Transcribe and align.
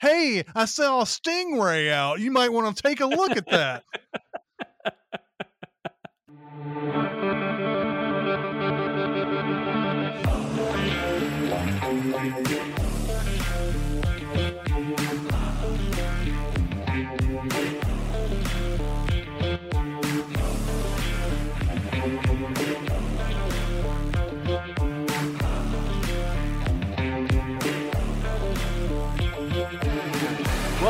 Hey, 0.00 0.44
I 0.54 0.66
saw 0.66 1.00
a 1.00 1.04
stingray 1.04 1.90
out. 1.90 2.20
You 2.20 2.30
might 2.30 2.52
want 2.52 2.76
to 2.76 2.82
take 2.82 3.00
a 3.00 3.06
look 3.06 3.36
at 3.36 3.48
that. 3.50 3.84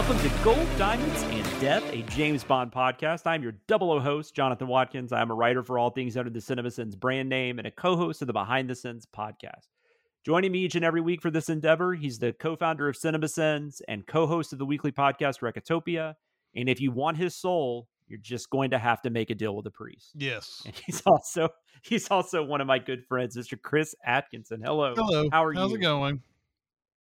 Welcome 0.07 0.30
to 0.30 0.45
Gold, 0.45 0.68
Diamonds, 0.79 1.22
and 1.25 1.61
Death, 1.61 1.82
a 1.93 2.03
James 2.03 2.44
Bond 2.44 2.71
podcast. 2.71 3.22
I'm 3.26 3.43
your 3.43 3.54
double 3.67 3.90
O 3.90 3.99
host, 3.99 4.36
Jonathan 4.36 4.68
Watkins. 4.68 5.12
I'm 5.12 5.32
a 5.32 5.35
writer 5.35 5.64
for 5.64 5.81
all 5.81 5.90
things 5.90 6.17
under 6.17 6.31
the 6.31 6.39
CinemaSins 6.39 6.96
brand 6.96 7.29
name 7.29 7.58
and 7.58 7.67
a 7.67 7.72
co 7.72 7.96
host 7.96 8.22
of 8.22 8.29
the 8.29 8.32
Behind 8.32 8.71
the 8.71 8.76
Sins 8.76 9.04
podcast. 9.04 9.67
Joining 10.25 10.53
me 10.53 10.61
each 10.61 10.76
and 10.76 10.84
every 10.84 11.00
week 11.00 11.21
for 11.21 11.32
this 11.32 11.48
endeavor, 11.48 11.93
he's 11.93 12.21
the 12.21 12.32
co 12.32 12.54
founder 12.54 12.89
of 12.89 12.95
CinemaSins 12.95 13.81
and 13.89 14.07
co 14.07 14.29
host 14.29 14.53
of 14.53 14.61
the 14.61 14.64
weekly 14.64 14.93
podcast 14.93 15.40
Recotopia. 15.40 16.14
And 16.54 16.68
if 16.68 16.81
you 16.81 16.93
want 16.93 17.17
his 17.17 17.34
soul, 17.34 17.89
you're 18.07 18.20
just 18.23 18.48
going 18.48 18.70
to 18.70 18.79
have 18.79 19.03
to 19.03 19.11
make 19.11 19.31
a 19.31 19.34
deal 19.34 19.57
with 19.57 19.67
a 19.67 19.73
priest. 19.73 20.12
Yes. 20.14 20.62
And 20.67 20.76
he's 20.86 21.03
also 21.04 21.48
he's 21.82 22.09
also 22.12 22.45
one 22.45 22.61
of 22.61 22.68
my 22.68 22.79
good 22.79 23.04
friends, 23.09 23.36
Mr. 23.36 23.61
Chris 23.61 23.93
Atkinson. 24.07 24.62
Hello. 24.62 24.95
Hello. 24.96 25.29
How 25.32 25.45
are 25.45 25.53
How's 25.53 25.57
you? 25.57 25.61
How's 25.62 25.73
it 25.73 25.81
going? 25.81 26.23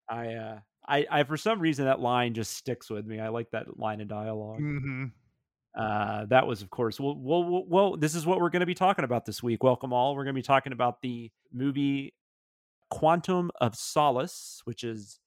I 0.10 0.34
uh 0.34 0.60
I, 0.88 1.06
I 1.10 1.24
for 1.24 1.38
some 1.38 1.60
reason 1.60 1.86
that 1.86 2.00
line 2.00 2.34
just 2.34 2.54
sticks 2.54 2.90
with 2.90 3.06
me. 3.06 3.20
I 3.20 3.30
like 3.30 3.52
that 3.52 3.80
line 3.80 4.02
of 4.02 4.08
dialogue. 4.08 4.60
Mm-hmm. 4.60 5.06
Uh, 5.78 6.26
that 6.28 6.48
was, 6.48 6.62
of 6.62 6.70
course, 6.70 7.00
well, 7.00 7.18
well, 7.18 7.44
well, 7.44 7.66
well 7.68 7.98
this 7.98 8.16
is 8.16 8.26
what 8.26 8.40
we're 8.40 8.50
going 8.50 8.62
to 8.62 8.66
be 8.66 8.76
talking 8.76 9.04
about 9.04 9.26
this 9.26 9.44
week. 9.44 9.62
Welcome 9.64 9.92
all. 9.92 10.16
We're 10.16 10.24
going 10.24 10.36
to 10.36 10.40
be 10.40 10.44
talking 10.44 10.72
about 10.72 11.02
the 11.02 11.32
movie 11.52 12.14
Quantum 12.90 13.52
of 13.60 13.76
Solace, 13.76 14.62
which 14.64 14.84
is 14.84 15.20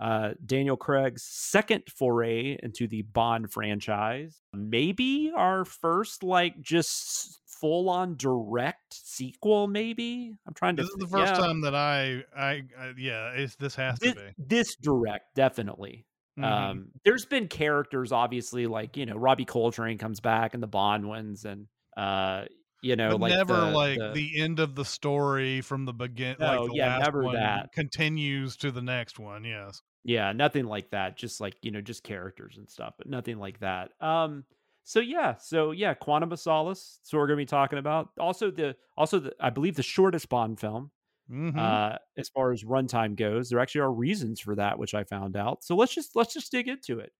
uh, 0.00 0.30
Daniel 0.44 0.76
Craig's 0.76 1.24
second 1.24 1.84
foray 1.88 2.58
into 2.62 2.86
the 2.86 3.02
Bond 3.02 3.50
franchise. 3.52 4.40
Maybe 4.52 5.32
our 5.34 5.64
first, 5.64 6.22
like, 6.22 6.60
just 6.60 7.40
full 7.60 7.88
on 7.88 8.16
direct 8.16 8.92
sequel. 8.92 9.66
Maybe 9.66 10.34
I'm 10.46 10.54
trying 10.54 10.76
to. 10.76 10.82
This 10.82 10.90
is 10.90 10.98
the 10.98 11.06
first 11.06 11.34
yeah. 11.34 11.40
time 11.40 11.60
that 11.62 11.74
I, 11.74 12.22
I, 12.36 12.62
I 12.78 12.92
yeah, 12.98 13.30
it's, 13.30 13.56
this 13.56 13.74
has 13.76 13.98
to 14.00 14.14
be. 14.14 14.20
this 14.38 14.76
direct, 14.76 15.34
definitely. 15.34 16.06
Mhm. 16.38 16.44
Um, 16.44 16.88
there's 17.04 17.24
been 17.24 17.48
characters, 17.48 18.12
obviously, 18.12 18.66
like 18.66 18.96
you 18.96 19.06
know, 19.06 19.16
Robbie 19.16 19.46
Coltrane 19.46 19.98
comes 19.98 20.20
back 20.20 20.52
and 20.54 20.62
the 20.62 20.66
Bond 20.66 21.08
ones, 21.08 21.44
and 21.46 21.66
uh, 21.96 22.44
you 22.82 22.96
know, 22.96 23.10
but 23.10 23.20
like 23.20 23.32
never 23.32 23.54
the- 23.56 23.70
like 23.70 23.98
the- 23.98 24.12
the, 24.14 24.40
end 24.40 24.60
of 24.60 24.74
the 24.74 24.84
story 24.84 25.60
from 25.60 25.84
the 25.84 25.92
beginning. 25.92 26.36
No, 26.40 26.62
like 26.62 26.70
the 26.70 26.76
yeah, 26.76 26.96
last 26.96 27.04
never 27.04 27.22
one 27.24 27.34
that. 27.34 27.72
continues 27.72 28.56
to 28.58 28.70
the 28.70 28.82
next 28.82 29.18
one. 29.18 29.44
Yes. 29.44 29.80
yeah, 30.04 30.32
nothing 30.32 30.66
like 30.66 30.90
that. 30.90 31.16
Just 31.16 31.40
like 31.40 31.54
you 31.62 31.70
know, 31.70 31.80
just 31.80 32.02
characters 32.04 32.56
and 32.58 32.68
stuff, 32.68 32.94
but 32.98 33.08
nothing 33.08 33.38
like 33.38 33.58
that. 33.60 33.90
Um, 34.00 34.44
so 34.84 35.00
yeah, 35.00 35.34
so 35.36 35.72
yeah, 35.72 35.94
Quantum 35.94 36.30
of 36.32 36.38
Solace. 36.38 37.00
So 37.02 37.18
we're 37.18 37.26
gonna 37.26 37.36
be 37.38 37.46
talking 37.46 37.78
about 37.78 38.10
also 38.18 38.50
the 38.50 38.76
also 38.96 39.18
the 39.18 39.32
I 39.40 39.50
believe 39.50 39.74
the 39.76 39.82
shortest 39.82 40.28
Bond 40.28 40.60
film. 40.60 40.90
Mm-hmm. 41.28 41.58
uh, 41.58 41.96
as 42.16 42.28
far 42.28 42.52
as 42.52 42.62
runtime 42.62 43.16
goes. 43.16 43.48
There 43.48 43.58
actually 43.58 43.80
are 43.80 43.92
reasons 43.92 44.38
for 44.38 44.54
that, 44.54 44.78
which 44.78 44.94
I 44.94 45.02
found 45.02 45.36
out. 45.36 45.64
So 45.64 45.74
let's 45.74 45.92
just 45.92 46.14
let's 46.14 46.32
just 46.32 46.52
dig 46.52 46.68
into 46.68 47.00
it. 47.00 47.10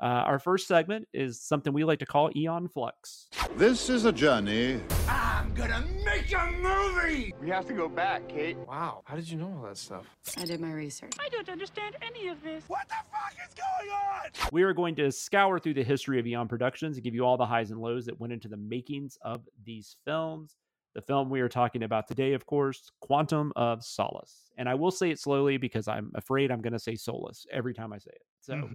Uh, 0.00 0.06
our 0.06 0.38
first 0.38 0.66
segment 0.66 1.06
is 1.12 1.40
something 1.40 1.72
we 1.72 1.84
like 1.84 1.98
to 2.00 2.06
call 2.06 2.30
Eon 2.36 2.68
Flux. 2.68 3.28
This 3.56 3.88
is 3.88 4.04
a 4.04 4.12
journey 4.12 4.80
I'm 5.08 5.54
gonna 5.54 5.84
make 6.04 6.32
a 6.32 6.50
movie! 6.50 7.34
We 7.40 7.50
have 7.50 7.66
to 7.66 7.74
go 7.74 7.88
back, 7.88 8.28
Kate. 8.28 8.56
Wow, 8.56 9.02
how 9.04 9.16
did 9.16 9.28
you 9.28 9.36
know 9.36 9.52
all 9.56 9.62
that 9.64 9.76
stuff? 9.76 10.06
I 10.38 10.44
did 10.44 10.60
my 10.60 10.72
research. 10.72 11.12
I 11.20 11.28
don't 11.28 11.48
understand 11.48 11.96
any 12.00 12.28
of 12.28 12.42
this. 12.42 12.64
What 12.68 12.88
the 12.88 12.94
fuck 13.10 13.34
is 13.46 13.54
going 13.54 13.90
on? 13.90 14.50
We 14.52 14.62
are 14.62 14.72
going 14.72 14.94
to 14.96 15.12
scour 15.12 15.58
through 15.58 15.74
the 15.74 15.82
history 15.82 16.18
of 16.18 16.26
Eon 16.26 16.48
Productions 16.48 16.96
and 16.96 17.04
give 17.04 17.14
you 17.14 17.24
all 17.24 17.36
the 17.36 17.44
highs 17.44 17.70
and 17.70 17.80
lows 17.80 18.06
that 18.06 18.18
went 18.18 18.32
into 18.32 18.48
the 18.48 18.56
makings 18.56 19.18
of 19.22 19.42
these 19.64 19.96
films. 20.04 20.56
The 20.94 21.02
film 21.02 21.28
we 21.28 21.40
are 21.40 21.48
talking 21.48 21.82
about 21.82 22.06
today, 22.06 22.34
of 22.34 22.46
course, 22.46 22.90
Quantum 23.00 23.52
of 23.56 23.82
Solace. 23.82 24.50
And 24.58 24.68
I 24.68 24.74
will 24.74 24.90
say 24.90 25.10
it 25.10 25.18
slowly 25.18 25.56
because 25.56 25.88
I'm 25.88 26.12
afraid 26.14 26.50
I'm 26.50 26.60
going 26.60 26.74
to 26.74 26.78
say 26.78 26.96
solace 26.96 27.46
every 27.50 27.74
time 27.74 27.92
I 27.92 27.98
say 27.98 28.12
it. 28.12 28.22
So 28.40 28.68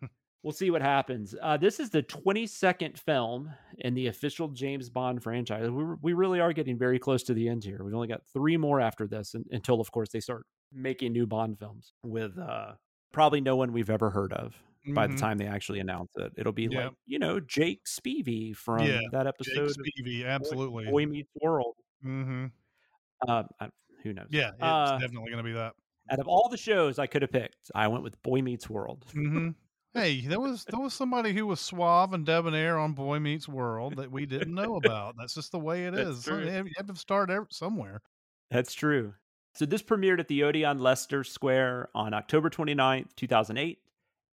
we'll 0.42 0.52
see 0.52 0.70
what 0.70 0.82
happens. 0.82 1.34
Uh, 1.42 1.56
this 1.56 1.80
is 1.80 1.90
the 1.90 2.02
22nd 2.02 2.98
film 2.98 3.50
in 3.78 3.94
the 3.94 4.06
official 4.06 4.48
James 4.48 4.88
Bond 4.90 5.22
franchise. 5.22 5.68
We, 5.70 5.84
we 6.02 6.12
really 6.12 6.40
are 6.40 6.52
getting 6.52 6.78
very 6.78 6.98
close 6.98 7.22
to 7.24 7.34
the 7.34 7.48
end 7.48 7.64
here. 7.64 7.82
We've 7.82 7.94
only 7.94 8.08
got 8.08 8.22
three 8.32 8.56
more 8.56 8.80
after 8.80 9.06
this 9.06 9.34
un- 9.34 9.44
until, 9.50 9.80
of 9.80 9.90
course, 9.90 10.10
they 10.10 10.20
start 10.20 10.44
making 10.72 11.12
new 11.12 11.26
Bond 11.26 11.58
films 11.58 11.92
with 12.04 12.38
uh, 12.38 12.72
probably 13.12 13.40
no 13.40 13.56
one 13.56 13.72
we've 13.72 13.90
ever 13.90 14.10
heard 14.10 14.32
of 14.32 14.54
by 14.94 15.06
the 15.06 15.14
Mhm. 15.14 15.18
time 15.20 15.38
they 15.38 15.46
actually 15.46 15.80
announce 15.80 16.10
it. 16.16 16.32
It'll 16.36 16.52
be 16.52 16.68
Yeah. 16.70 16.84
like, 16.86 16.92
you 17.06 17.18
know, 17.18 17.40
Jake 17.40 17.84
Spivey 17.86 18.54
from 18.56 18.86
Yeah, 18.86 19.00
that 19.12 19.26
episode 19.26 19.64
of 19.64 19.76
Spivey, 19.76 20.24
absolutely. 20.24 20.86
Boy 20.86 21.06
Meets 21.06 21.30
World. 21.42 21.74
mm-hmm. 22.04 22.46
Uh, 23.26 23.42
who 24.04 24.12
knows? 24.12 24.28
Yeah, 24.30 24.50
it's 24.50 24.62
Uh, 24.62 24.98
definitely 24.98 25.30
going 25.30 25.38
to 25.38 25.50
be 25.50 25.52
that. 25.52 25.74
out 26.10 26.20
of 26.20 26.28
all 26.28 26.48
the 26.48 26.56
shows 26.56 26.98
I 27.00 27.06
could 27.08 27.22
have 27.22 27.32
picked, 27.32 27.70
I 27.74 27.88
went 27.88 28.04
with 28.04 28.20
Boy 28.22 28.40
Meets 28.40 28.70
World. 28.70 29.04
hmm 29.12 29.50
Hey, 29.94 30.20
there 30.20 30.40
was 30.40 30.64
there 30.64 30.80
was 30.80 30.94
somebody 30.94 31.32
who 31.32 31.46
was 31.46 31.60
suave 31.60 32.12
and 32.12 32.24
debonair 32.24 32.78
on 32.78 32.92
Boy 32.92 33.18
Meets 33.18 33.48
World 33.48 33.96
that 33.96 34.10
we 34.12 34.26
didn't 34.26 34.54
know 34.54 34.76
about. 34.76 35.16
That's 35.18 35.34
just 35.34 35.50
the 35.52 35.58
way 35.58 35.86
it 35.86 35.94
That's 35.94 36.18
is. 36.18 36.24
True. 36.24 36.44
You 36.44 36.50
have, 36.76 36.86
to 36.86 36.94
start 36.94 37.30
somewhere. 37.52 38.02
That's 38.50 38.74
true. 38.74 39.14
So 39.54 39.66
this 39.66 39.82
premiered 39.82 40.20
at 40.20 40.28
the 40.28 40.44
Odeon 40.44 40.78
Leicester 40.78 41.24
Square 41.24 41.88
on 41.94 42.14
October 42.14 42.48
29th, 42.50 43.16
2008. 43.16 43.78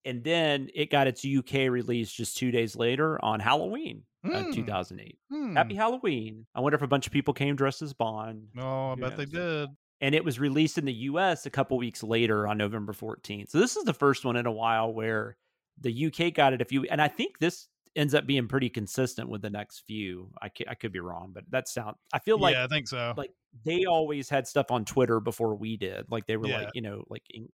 And 0.04 0.24
then 0.24 0.70
it 0.76 0.92
got 0.92 1.08
its 1.08 1.26
UK 1.26 1.70
release 1.72 2.12
just 2.12 2.38
two 2.38 2.52
days 2.52 2.76
later 2.76 3.24
on 3.26 3.40
Halloween 3.40 4.04
of 4.24 4.46
Hmm. 4.46 4.52
2008. 4.52 5.18
Hmm. 5.32 5.56
Happy 5.56 5.74
Halloween. 5.74 6.46
I 6.54 6.60
wonder 6.60 6.76
if 6.76 6.84
a 6.84 6.88
bunch 6.88 7.08
of 7.08 7.14
people 7.14 7.34
came 7.34 7.56
dressed 7.56 7.82
as 7.82 7.94
Bond. 7.94 8.50
Oh, 8.58 8.92
I 8.92 8.96
bet 8.96 9.18
they 9.18 9.26
did. 9.26 9.70
And 10.02 10.14
it 10.14 10.24
was 10.24 10.40
released 10.40 10.78
in 10.78 10.86
the 10.86 10.94
US 10.94 11.46
a 11.48 11.50
couple 11.50 11.78
weeks 11.78 12.04
later 12.04 12.46
on 12.48 12.58
November 12.58 12.94
14th. 12.94 13.50
So 13.50 13.60
this 13.60 13.78
is 13.78 13.86
the 13.86 13.94
first 13.94 14.26
one 14.26 14.36
in 14.36 14.46
a 14.46 14.52
while 14.52 14.94
where 14.94 15.38
the 15.82 16.06
UK 16.08 16.34
got 16.34 16.54
it 16.54 16.62
a 16.62 16.66
few 16.66 16.84
and 16.86 17.02
I 17.02 17.08
think 17.08 17.40
this 17.40 17.68
ends 17.96 18.14
up 18.14 18.26
being 18.28 18.48
pretty 18.48 18.70
consistent 18.70 19.30
with 19.30 19.42
the 19.42 19.50
next 19.50 19.80
few. 19.88 20.30
I, 20.42 20.52
I 20.68 20.76
could 20.76 20.92
be 20.92 21.00
wrong, 21.00 21.32
but 21.34 21.44
that 21.52 21.68
sound 21.70 21.96
I 22.14 22.20
feel 22.20 22.38
like 22.38 22.54
yeah, 22.56 22.64
I 22.64 22.68
think 22.68 22.88
so. 22.88 23.14
like 23.18 23.32
they 23.64 23.86
always 23.86 24.30
had 24.30 24.48
stuff 24.48 24.72
on 24.72 24.86
Twitter 24.86 25.20
before 25.20 25.56
we 25.56 25.78
did. 25.78 26.06
Like 26.12 26.26
they 26.28 26.38
were 26.38 26.48
Yeah. 26.48 26.58
like, 26.60 26.70
you 26.76 26.82
know, 26.82 27.04
like 27.10 27.24
in, 27.30 27.50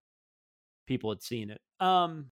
people 0.86 1.10
had 1.10 1.22
seen 1.22 1.50
it. 1.50 1.60
Um 1.78 2.30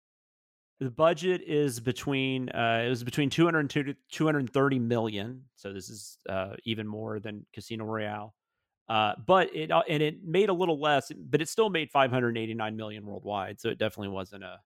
the 0.80 0.90
budget 0.90 1.42
is 1.42 1.78
between 1.80 2.48
uh 2.50 2.82
it 2.84 2.88
was 2.88 3.04
between 3.04 3.30
202 3.30 3.82
to 3.84 3.94
230 4.10 4.78
million. 4.80 5.44
So 5.56 5.72
this 5.72 5.88
is 5.88 6.18
uh 6.28 6.54
even 6.64 6.86
more 6.88 7.20
than 7.20 7.46
Casino 7.54 7.84
Royale. 7.84 8.34
Uh 8.88 9.14
but 9.26 9.54
it 9.54 9.70
uh, 9.70 9.82
and 9.88 10.02
it 10.02 10.24
made 10.24 10.48
a 10.48 10.52
little 10.52 10.80
less, 10.80 11.12
but 11.16 11.40
it 11.40 11.48
still 11.48 11.70
made 11.70 11.90
589 11.90 12.76
million 12.76 13.06
worldwide. 13.06 13.60
So 13.60 13.68
it 13.68 13.78
definitely 13.78 14.08
wasn't 14.08 14.42
a 14.44 14.58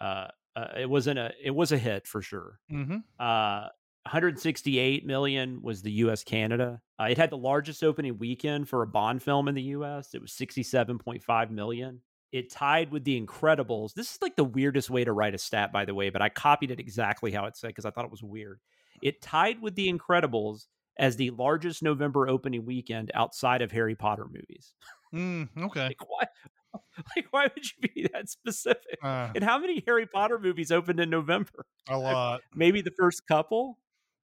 uh, 0.00 0.28
uh 0.56 0.66
it 0.78 0.88
wasn't 0.88 1.18
a 1.18 1.32
it 1.42 1.50
was 1.50 1.72
a 1.72 1.78
hit 1.78 2.06
for 2.06 2.22
sure. 2.22 2.58
mm-hmm. 2.70 2.98
Uh, 3.18 3.68
168 4.06 5.06
million 5.06 5.62
was 5.62 5.80
the 5.80 5.92
U.S. 5.92 6.22
Canada. 6.24 6.82
Uh, 7.00 7.04
it 7.04 7.16
had 7.16 7.30
the 7.30 7.38
largest 7.38 7.82
opening 7.82 8.18
weekend 8.18 8.68
for 8.68 8.82
a 8.82 8.86
Bond 8.86 9.22
film 9.22 9.48
in 9.48 9.54
the 9.54 9.62
U.S. 9.62 10.10
It 10.12 10.20
was 10.20 10.32
67.5 10.32 11.50
million. 11.50 12.00
It 12.30 12.50
tied 12.50 12.90
with 12.90 13.04
The 13.04 13.18
Incredibles. 13.18 13.94
This 13.94 14.12
is 14.12 14.18
like 14.20 14.36
the 14.36 14.44
weirdest 14.44 14.90
way 14.90 15.04
to 15.04 15.12
write 15.12 15.34
a 15.34 15.38
stat, 15.38 15.72
by 15.72 15.86
the 15.86 15.94
way, 15.94 16.10
but 16.10 16.20
I 16.20 16.28
copied 16.28 16.70
it 16.70 16.80
exactly 16.80 17.32
how 17.32 17.46
it 17.46 17.56
said 17.56 17.68
because 17.68 17.86
I 17.86 17.90
thought 17.90 18.04
it 18.04 18.10
was 18.10 18.22
weird. 18.22 18.60
It 19.00 19.22
tied 19.22 19.62
with 19.62 19.74
The 19.74 19.90
Incredibles 19.90 20.66
as 20.98 21.16
the 21.16 21.30
largest 21.30 21.82
November 21.82 22.28
opening 22.28 22.66
weekend 22.66 23.10
outside 23.14 23.62
of 23.62 23.72
Harry 23.72 23.94
Potter 23.94 24.26
movies. 24.30 24.74
Mm, 25.14 25.48
okay. 25.64 25.86
Like 25.88 26.08
why? 26.08 26.26
Like 27.16 27.26
why 27.30 27.44
would 27.44 27.64
you 27.64 27.88
be 27.94 28.08
that 28.12 28.28
specific? 28.28 28.98
Uh, 29.02 29.30
And 29.34 29.42
how 29.44 29.58
many 29.58 29.82
Harry 29.86 30.06
Potter 30.06 30.38
movies 30.38 30.70
opened 30.70 31.00
in 31.00 31.10
November? 31.10 31.66
a 31.88 31.98
lot. 31.98 32.40
Maybe 32.54 32.82
the 32.82 32.92
first 32.98 33.26
couple. 33.26 33.78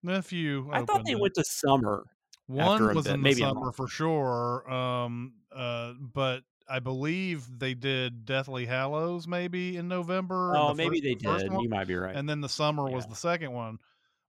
A 0.08 0.22
few. 0.22 0.70
I 0.72 0.84
thought 0.84 1.06
they 1.06 1.14
it. 1.14 1.20
went 1.20 1.34
to 1.36 1.44
summer. 1.44 2.04
One 2.48 2.96
was 2.96 3.06
bit. 3.06 3.16
in 3.16 3.22
the 3.24 3.34
summer 3.34 3.72
for 3.72 3.88
sure. 3.88 4.70
Um, 4.72 5.34
uh, 5.54 5.94
but 6.00 6.44
I 6.70 6.80
believe 6.80 7.46
they 7.60 7.74
did 7.74 8.26
Deathly 8.26 8.66
Hallows 8.66 9.28
maybe 9.28 9.76
in 9.78 9.88
November. 9.88 10.54
Oh, 10.56 10.70
the 10.70 10.76
maybe 10.76 10.90
first- 11.02 11.04
they 11.04 11.16
the 11.16 11.38
did. 11.44 11.52
one, 11.52 11.64
You 11.64 11.70
might 11.70 11.88
be 11.88 11.96
right. 11.96 12.16
and 12.16 12.28
then 12.30 12.42
the 12.42 12.50
summer 12.50 12.90
was 12.90 13.06
the 13.08 13.16
second 13.16 13.52
one. 13.54 13.80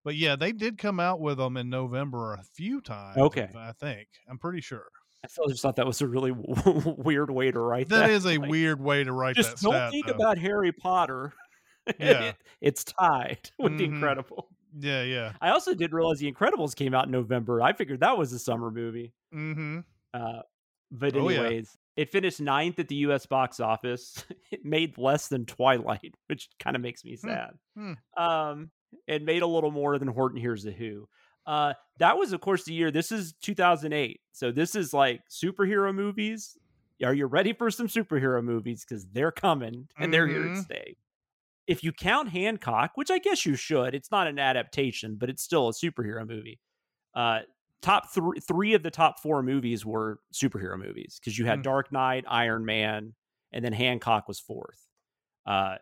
But 0.05 0.15
yeah, 0.15 0.37
they 0.37 0.53
did 0.53 0.77
come 0.77 0.99
out 0.99 1.19
with 1.19 1.37
them 1.37 1.57
in 1.57 1.69
November 1.69 2.33
a 2.33 2.43
few 2.55 2.79
times. 2.81 3.17
Okay. 3.17 3.49
I 3.55 3.73
think 3.73 4.07
I'm 4.29 4.37
pretty 4.37 4.61
sure. 4.61 4.87
I 5.23 5.27
still 5.27 5.47
just 5.47 5.61
thought 5.61 5.75
that 5.77 5.85
was 5.85 6.01
a 6.01 6.07
really 6.07 6.31
w- 6.31 6.95
weird 6.97 7.29
way 7.29 7.51
to 7.51 7.59
write 7.59 7.89
that. 7.89 7.99
That 7.99 8.09
is 8.11 8.25
a 8.25 8.37
Like, 8.37 8.49
weird 8.49 8.79
way 8.81 9.03
to 9.03 9.11
write 9.11 9.35
Just 9.35 9.57
that 9.57 9.61
don't 9.61 9.73
stat. 9.73 9.91
think 9.91 10.05
though. 10.07 10.13
about 10.13 10.37
Harry 10.37 10.71
Potter. 10.71 11.33
Yeah. 11.99 12.21
it- 12.25 12.35
it's 12.61 12.83
tied 12.83 13.49
with 13.57 13.77
The 13.77 13.85
Mhm. 13.87 13.93
Incredible. 13.95 14.49
Yeah, 14.79 15.01
yeah. 15.03 15.33
I 15.41 15.49
also 15.49 15.73
didn't 15.73 15.95
realize 15.95 16.19
The 16.19 16.31
Incredibles 16.31 16.75
came 16.75 16.93
out 16.93 17.05
in 17.05 17.11
November. 17.11 17.61
I 17.63 17.73
figured 17.73 18.01
that 18.01 18.15
was 18.17 18.31
a 18.31 18.37
summer 18.37 18.69
movie. 18.69 19.11
Mm-hmm. 19.33 19.79
Uh, 20.13 20.41
but 20.91 21.15
Oh, 21.15 21.27
yeah. 21.29 21.39
anyways, 21.39 21.75
it 21.95 22.11
finished 22.11 22.39
ninth 22.41 22.77
at 22.77 22.87
the 22.89 22.95
U.S. 22.97 23.25
box 23.25 23.59
office. 23.59 24.23
It 24.51 24.63
made 24.65 24.97
less 24.99 25.27
than 25.29 25.45
Twilight, 25.45 26.13
which 26.27 26.49
kind 26.59 26.75
of 26.75 26.81
makes 26.83 27.03
me 27.03 27.15
Hmm, 27.19 27.27
sad. 27.27 27.51
hmm. 27.75 27.93
Um, 28.17 28.71
it 29.07 29.23
made 29.23 29.41
a 29.41 29.47
little 29.47 29.71
more 29.71 29.97
than 29.97 30.07
Horton 30.07 30.39
Hears 30.39 30.63
the 30.63 30.71
Who. 30.71 31.07
Uh, 31.49 31.73
that 31.97 32.15
was, 32.17 32.31
of 32.31 32.41
course, 32.41 32.63
the 32.63 32.73
year. 32.73 32.91
This 32.91 33.11
is 33.11 33.33
2008, 33.41 34.21
so 34.33 34.51
this 34.51 34.75
is 34.75 34.93
like 34.93 35.21
superhero 35.29 35.93
movies. 35.93 36.55
Are 37.03 37.13
you 37.13 37.25
ready 37.25 37.53
for 37.53 37.71
some 37.71 37.87
superhero 37.87 38.43
movies? 38.43 38.85
Because 38.87 39.07
they're 39.07 39.31
coming 39.31 39.87
and 39.97 40.13
they're 40.13 40.27
here 40.27 40.43
to 40.43 40.49
Mhm. 40.49 40.63
stay. 40.63 40.95
If 41.65 41.83
you 41.83 41.91
count 41.91 42.29
Hancock, 42.29 42.91
which 42.95 43.09
I 43.09 43.17
guess 43.17 43.45
you 43.47 43.55
should, 43.55 43.95
it's 43.95 44.11
not 44.11 44.27
an 44.27 44.37
adaptation, 44.37 45.15
but 45.15 45.29
it's 45.29 45.41
still 45.41 45.69
a 45.69 45.71
superhero 45.73 46.27
movie. 46.27 46.59
Uh, 47.15 47.41
top 47.81 48.11
three, 48.13 48.39
three 48.41 48.73
of 48.75 48.83
the 48.83 48.91
top 48.91 49.19
four 49.19 49.41
movies 49.41 49.85
were 49.85 50.19
superhero 50.33 50.77
movies 50.77 51.19
because 51.19 51.37
you 51.39 51.45
had 51.47 51.59
Mm. 51.59 51.63
Dark 51.63 51.91
Knight, 51.91 52.25
Iron 52.27 52.63
Man, 52.65 53.15
and 53.51 53.65
then 53.65 53.73
Hancock 53.73 54.27
was 54.27 54.39
fourth. 54.39 54.87
Uh, 55.47 55.77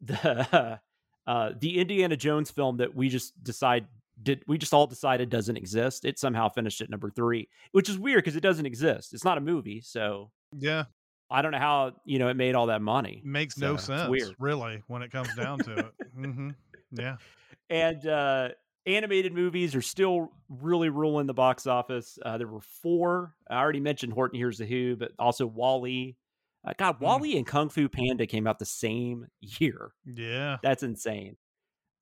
the 0.00 0.80
uh, 1.26 1.52
the 1.58 1.80
Indiana 1.80 2.16
Jones 2.16 2.50
film 2.50 2.76
that 2.78 2.94
we 2.94 3.08
just 3.08 3.42
decide 3.42 3.88
did 4.26 4.42
we 4.46 4.58
just 4.58 4.74
all 4.74 4.86
decided 4.86 5.30
doesn't 5.30 5.56
exist. 5.56 6.04
It 6.04 6.18
somehow 6.18 6.50
finished 6.50 6.82
at 6.82 6.90
number 6.90 7.08
three, 7.10 7.48
which 7.72 7.88
is 7.88 7.98
weird 7.98 8.18
because 8.24 8.36
it 8.36 8.40
doesn't 8.42 8.66
exist. 8.66 9.14
It's 9.14 9.24
not 9.24 9.38
a 9.38 9.40
movie, 9.40 9.80
so 9.80 10.30
Yeah. 10.52 10.84
I 11.30 11.40
don't 11.42 11.52
know 11.52 11.58
how 11.58 11.92
you 12.04 12.18
know 12.18 12.28
it 12.28 12.36
made 12.36 12.54
all 12.54 12.66
that 12.66 12.82
money. 12.82 13.22
Makes 13.24 13.56
no 13.56 13.68
So, 13.70 13.74
it's 13.74 13.86
sense, 13.86 14.10
weird. 14.10 14.34
really, 14.38 14.82
when 14.88 15.02
it 15.02 15.10
comes 15.10 15.34
down 15.34 15.58
to 15.60 15.78
it. 15.86 15.92
hmm 16.14 16.50
Yeah. 16.92 17.16
and 17.70 18.06
uh 18.06 18.48
animated 18.86 19.32
movies 19.32 19.74
are 19.74 19.82
still 19.82 20.30
really 20.48 20.88
ruling 20.88 21.26
the 21.26 21.34
box 21.34 21.66
office 21.66 22.18
uh 22.24 22.38
there 22.38 22.46
were 22.46 22.60
four 22.60 23.34
i 23.50 23.56
already 23.58 23.80
mentioned 23.80 24.12
horton 24.12 24.38
hears 24.38 24.58
the 24.58 24.64
who 24.66 24.94
but 24.94 25.10
also 25.18 25.44
wally 25.46 26.16
uh, 26.64 26.72
god 26.78 26.96
Mm. 26.98 27.00
wally 27.00 27.36
and 27.36 27.46
kung 27.48 27.68
fu 27.68 27.88
panda 27.88 28.26
came 28.26 28.46
out 28.46 28.60
the 28.60 28.64
same 28.64 29.26
year 29.40 29.90
Yeah. 30.04 30.58
that's 30.62 30.84
insane 30.84 31.36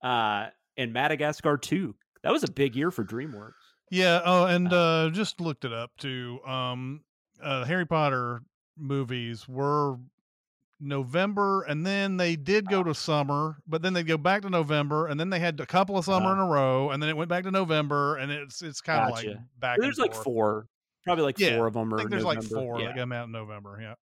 uh 0.02 0.48
and 0.76 0.92
madagascar 0.92 1.56
2 1.56 1.94
that 2.24 2.32
was 2.32 2.42
a 2.42 2.50
big 2.50 2.74
year 2.74 2.90
for 2.90 3.04
dreamworks 3.04 3.52
Yeah. 3.90 4.20
Oh, 4.24 4.46
and 4.46 4.72
uh, 4.72 5.10
just 5.12 5.40
looked 5.40 5.64
it 5.64 5.72
up 5.72 5.92
too. 5.98 6.40
Um, 6.44 7.02
uh, 7.42 7.64
Harry 7.64 7.86
Potter 7.86 8.42
movies 8.76 9.46
were 9.48 9.98
November, 10.80 11.62
and 11.62 11.86
then 11.86 12.16
they 12.16 12.34
did 12.36 12.68
go 12.68 12.82
to 12.82 12.94
summer, 12.94 13.56
but 13.66 13.80
then 13.82 13.92
they 13.92 14.02
go 14.02 14.16
back 14.18 14.42
to 14.42 14.50
November, 14.50 15.06
and 15.06 15.18
then 15.18 15.30
they 15.30 15.38
had 15.38 15.60
a 15.60 15.66
couple 15.66 15.96
of 15.96 16.04
summer 16.04 16.30
Uh. 16.30 16.32
in 16.32 16.38
a 16.40 16.46
row, 16.46 16.90
and 16.90 17.02
then 17.02 17.08
it 17.08 17.16
went 17.16 17.28
back 17.28 17.44
to 17.44 17.50
November, 17.50 18.16
and 18.16 18.32
it's 18.32 18.60
it's 18.62 18.80
kind 18.80 19.04
of 19.08 19.10
like 19.16 19.28
back. 19.58 19.78
there's 19.80 19.98
like 19.98 20.12
forth. 20.12 20.24
four 20.24 20.66
probably 21.04 21.24
like 21.24 21.38
Yeah, 21.38 21.56
four 21.56 21.66
of 21.68 21.74
them 21.74 21.92
I 21.94 21.98
think 21.98 22.10
there's 22.10 22.24
like 22.24 22.42
four 22.42 22.80
yeah. 22.80 22.86
that 22.88 22.96
come 22.96 23.12
out 23.12 23.26
in 23.26 23.32
November. 23.32 23.78
Yeah. 23.80 23.94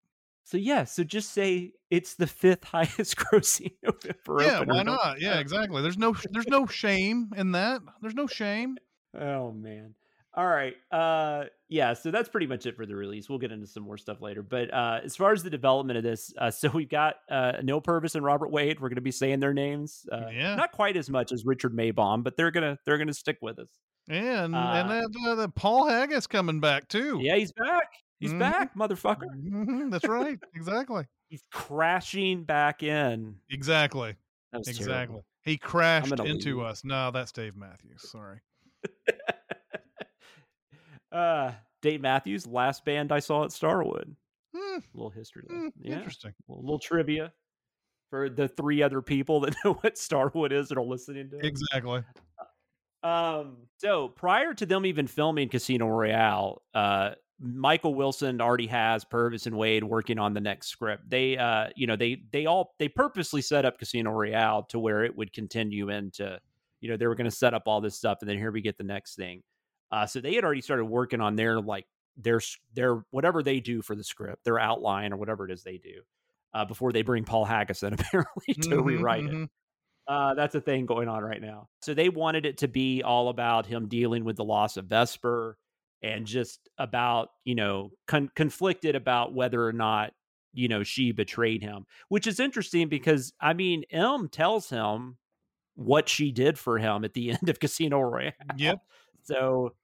So 0.52 0.58
yeah 0.58 0.84
so 0.84 1.02
just 1.02 1.32
say 1.32 1.72
it's 1.90 2.12
the 2.14 2.26
fifth 2.26 2.64
highest 2.76 3.16
grossing 3.16 3.72
november 3.82 4.44
yeah. 4.44 4.58
opener. 4.58 4.75
Why 4.75 4.82
Don't- 4.82 5.20
Yeah. 5.20 5.38
Exactly. 5.38 5.81
There's 5.81 5.96
no 5.96 6.14
there's 6.31 6.46
no 6.46 6.66
shame 6.66 7.31
in 7.34 7.52
that. 7.52 7.81
There's 8.02 8.14
no 8.14 8.26
shame. 8.26 8.76
Oh 9.19 9.50
man. 9.52 9.94
All 10.34 10.46
right. 10.46 10.75
Uh 10.90 11.44
yeah, 11.70 11.94
so 11.94 12.10
that's 12.10 12.28
pretty 12.28 12.46
much 12.46 12.66
it 12.66 12.76
for 12.76 12.84
the 12.84 12.94
release. 12.94 13.31
We'll 13.31 13.38
get 13.38 13.50
into 13.50 13.66
some 13.66 13.82
more 13.82 13.96
stuff 13.96 14.20
later. 14.20 14.43
But 14.43 14.72
uh 14.75 15.00
as 15.02 15.16
far 15.16 15.32
as 15.32 15.43
the 15.43 15.49
development 15.49 15.96
of 15.96 16.02
this, 16.04 16.34
uh 16.37 16.50
so 16.50 16.69
we've 16.69 16.90
got 16.90 17.14
uh 17.31 17.52
Neil 17.62 17.81
Purvis 17.81 18.14
and 18.14 18.22
Robert 18.22 18.50
Wade. 18.50 18.78
We're 18.78 18.90
gonna 18.90 19.00
be 19.00 19.10
saying 19.10 19.40
their 19.40 19.54
names. 19.54 20.04
Uh 20.12 20.26
Yeah. 20.31 20.54
not 20.56 20.72
quite 20.72 20.99
as 20.99 21.08
much 21.08 21.32
as 21.32 21.46
Richard 21.46 21.75
Maibaum, 21.75 22.25
but 22.25 22.37
they're 22.37 22.50
gonna 22.50 22.78
they're 22.84 22.99
gonna 22.99 23.14
stick 23.14 23.38
with 23.40 23.58
us. 23.58 23.70
And 24.10 24.54
Uh, 24.54 24.58
and 24.58 24.90
that, 24.90 25.08
uh, 25.26 25.34
the 25.34 25.49
Paul 25.49 25.88
Haggis 25.88 26.26
coming 26.26 26.60
back 26.60 26.88
too. 26.88 27.20
Yeah, 27.22 27.37
he's 27.37 27.52
back. 27.52 27.88
He's 28.22 28.32
Mhm. 28.32 28.38
back, 28.38 28.74
motherfucker. 28.76 29.26
Mhm, 29.44 29.90
That's 29.90 30.06
right. 30.06 30.38
exactly. 30.54 31.04
He's 31.28 31.42
crashing 31.50 32.44
back 32.44 32.82
in. 32.82 33.36
Exactly. 33.50 34.14
Exactly. 34.54 34.84
terrible. 34.86 35.24
He 35.42 35.58
crashed 35.58 36.12
into 36.20 36.58
leave. 36.58 36.66
us. 36.66 36.84
No, 36.84 37.10
that's 37.10 37.32
Dave 37.32 37.56
Matthews. 37.56 38.08
Sorry. 38.08 38.38
uh 41.12 41.52
Dave 41.80 42.00
Matthews, 42.00 42.46
last 42.46 42.84
band 42.84 43.10
I 43.10 43.19
saw 43.19 43.44
at 43.44 43.52
Starwood. 43.52 44.14
A 44.54 44.80
little 44.94 45.10
history 45.10 45.42
lesson. 45.48 45.72
Yeah. 45.80 45.96
Interesting. 45.96 46.32
a 46.48 46.52
little 46.52 46.78
trivia 46.78 47.32
for 48.10 48.28
the 48.30 48.46
three 48.46 48.82
other 48.82 49.02
people 49.02 49.40
that 49.40 49.54
know 49.64 49.72
what 49.75 49.98
Starwood 49.98 50.52
is 50.52 50.68
that 50.68 50.78
are 50.78 50.84
listening 50.84 51.28
to. 51.30 51.38
it. 51.38 51.44
Exactly. 51.44 52.04
Um, 53.02 53.56
so 53.78 54.08
prior 54.10 54.54
to 54.54 54.64
them 54.64 54.86
even 54.86 55.08
filming 55.08 55.48
Casino 55.48 55.88
Royale, 55.88 56.62
uh, 56.72 57.12
Michael 57.42 57.94
Wilson 57.94 58.40
already 58.40 58.68
has 58.68 59.04
Purvis 59.04 59.46
and 59.46 59.58
Wade 59.58 59.82
working 59.84 60.18
on 60.18 60.32
the 60.32 60.40
next 60.40 60.68
script. 60.68 61.10
They, 61.10 61.36
uh, 61.36 61.70
you 61.74 61.86
know, 61.88 61.96
they 61.96 62.22
they 62.30 62.46
all 62.46 62.74
they 62.78 62.88
purposely 62.88 63.42
set 63.42 63.64
up 63.64 63.78
Casino 63.78 64.12
Royale 64.12 64.62
to 64.64 64.78
where 64.78 65.04
it 65.04 65.16
would 65.16 65.32
continue 65.32 65.88
into, 65.90 66.40
you 66.80 66.88
know, 66.90 66.96
they 66.96 67.06
were 67.06 67.16
going 67.16 67.28
to 67.30 67.36
set 67.36 67.54
up 67.54 67.64
all 67.66 67.80
this 67.80 67.96
stuff, 67.96 68.18
and 68.20 68.30
then 68.30 68.38
here 68.38 68.52
we 68.52 68.60
get 68.62 68.78
the 68.78 68.84
next 68.84 69.16
thing. 69.16 69.42
Uh, 69.90 70.06
so 70.06 70.20
they 70.20 70.34
had 70.34 70.44
already 70.44 70.60
started 70.60 70.84
working 70.84 71.20
on 71.20 71.34
their 71.36 71.60
like 71.60 71.86
their 72.16 72.40
their 72.74 73.04
whatever 73.10 73.42
they 73.42 73.60
do 73.60 73.82
for 73.82 73.96
the 73.96 74.04
script, 74.04 74.44
their 74.44 74.58
outline 74.60 75.12
or 75.12 75.16
whatever 75.16 75.44
it 75.44 75.50
is 75.52 75.64
they 75.64 75.78
do, 75.78 76.02
uh, 76.54 76.64
before 76.64 76.92
they 76.92 77.02
bring 77.02 77.24
Paul 77.24 77.44
Haggis 77.44 77.82
in 77.82 77.92
apparently 77.94 78.54
to 78.62 78.76
Mhm, 78.76 78.82
rewrite 78.82 79.26
it. 79.26 79.38
mhm. 79.38 79.48
Uh, 80.08 80.34
that's 80.34 80.54
a 80.54 80.60
thing 80.60 80.86
going 80.86 81.08
on 81.08 81.22
right 81.22 81.40
now. 81.40 81.68
So 81.80 81.94
they 81.94 82.08
wanted 82.08 82.44
it 82.46 82.58
to 82.58 82.68
be 82.68 83.02
all 83.02 83.28
about 83.28 83.66
him 83.66 83.88
dealing 83.88 84.24
with 84.24 84.36
the 84.36 84.44
loss 84.44 84.76
of 84.76 84.86
Vesper 84.86 85.58
and 86.02 86.26
just 86.26 86.69
about, 86.78 87.31
you 87.44 87.54
know, 87.54 87.90
con- 88.06 88.31
conflicted 88.34 88.96
about 88.96 89.34
whether 89.34 89.64
or 89.66 89.72
not, 89.72 90.12
you 90.52 90.69
know, 90.69 90.82
she 90.82 91.12
betrayed 91.12 91.62
him, 91.62 91.87
which 92.08 92.26
is 92.26 92.40
interesting 92.40 92.88
because, 92.88 93.32
I 93.40 93.52
mean, 93.54 93.84
M 93.90 94.28
tells 94.28 94.69
him 94.70 95.16
what 95.75 96.08
she 96.08 96.32
did 96.32 96.58
for 96.58 96.78
him 96.78 97.04
at 97.04 97.14
the 97.14 97.31
end 97.40 97.49
of 97.49 97.58
Casino 97.60 98.00
Royale. 98.00 98.32
Yep. 98.56 98.78
So 99.22 99.75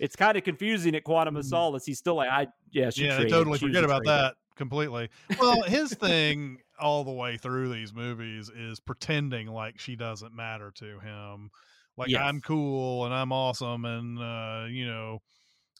it's 0.00 0.16
kind 0.16 0.36
of 0.36 0.44
confusing 0.44 0.94
at 0.94 1.04
Quantum 1.04 1.36
of 1.36 1.44
Mm. 1.44 1.48
Solace. 1.50 1.84
He's 1.86 1.98
still 1.98 2.16
like, 2.16 2.30
I, 2.30 2.48
yeah, 2.72 2.90
she 2.90 3.04
Yeah, 3.06 3.16
traded. 3.16 3.32
totally 3.32 3.58
forget 3.58 3.84
about 3.84 4.04
that 4.06 4.34
completely. 4.56 5.10
Well, 5.38 5.62
his 5.62 5.92
thing 5.94 6.58
all 6.80 7.04
the 7.04 7.12
way 7.12 7.36
through 7.36 7.72
these 7.72 7.94
movies 7.94 8.50
is 8.50 8.80
pretending 8.80 9.46
like 9.48 9.78
she 9.78 9.96
doesn't 9.96 10.34
matter 10.34 10.72
to 10.76 10.98
him. 11.00 11.50
Like 11.96 12.14
I'm 12.14 12.40
cool 12.42 13.06
and 13.06 13.14
I'm 13.14 13.32
awesome 13.32 13.84
and 13.86 14.18
uh, 14.18 14.66
you 14.68 14.86
know, 14.86 15.20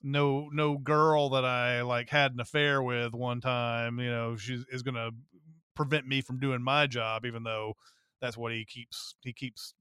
no 0.02 0.48
no 0.52 0.78
girl 0.78 1.30
that 1.30 1.44
I 1.44 1.82
like 1.82 2.08
had 2.08 2.32
an 2.32 2.40
affair 2.40 2.82
with 2.82 3.12
one 3.14 3.40
time, 3.40 3.98
you 3.98 4.10
know, 4.10 4.36
she 4.36 4.62
is 4.70 4.82
gonna 4.82 5.10
prevent 5.74 6.06
me 6.06 6.20
from 6.20 6.38
doing 6.38 6.62
my 6.62 6.86
job, 6.86 7.24
even 7.26 7.42
though 7.42 7.74
that's 8.20 8.36
what 8.36 8.52
he 8.52 8.64
keeps 8.64 9.14
he 9.22 9.32
keeps 9.32 9.74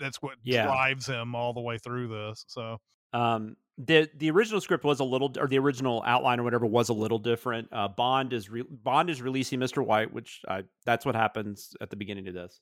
that's 0.00 0.20
what 0.20 0.36
Yeah. 0.42 0.64
drives 0.66 1.06
him 1.06 1.34
all 1.34 1.52
the 1.54 1.60
way 1.60 1.78
through 1.78 2.08
this. 2.08 2.44
So 2.48 2.78
Um, 3.12 3.56
the 3.78 4.08
the 4.16 4.30
original 4.30 4.60
script 4.60 4.84
was 4.84 5.00
a 5.00 5.04
little, 5.04 5.32
or 5.38 5.46
the 5.48 5.58
original 5.58 6.02
outline 6.06 6.38
or 6.40 6.42
whatever 6.42 6.66
was 6.66 6.88
a 6.90 6.94
little 6.94 7.18
different. 7.18 7.68
Uh, 7.72 7.88
Bond 7.88 8.32
is 8.32 8.50
re- 8.50 8.64
Bond 8.68 9.08
is 9.10 9.20
releasing 9.22 9.58
Mister 9.58 9.82
White, 9.82 10.12
which 10.12 10.42
I, 10.46 10.64
that's 10.84 11.04
what 11.06 11.14
happens 11.14 11.74
at 11.80 11.88
the 11.90 11.96
beginning 11.96 12.28
of 12.28 12.34
this. 12.34 12.60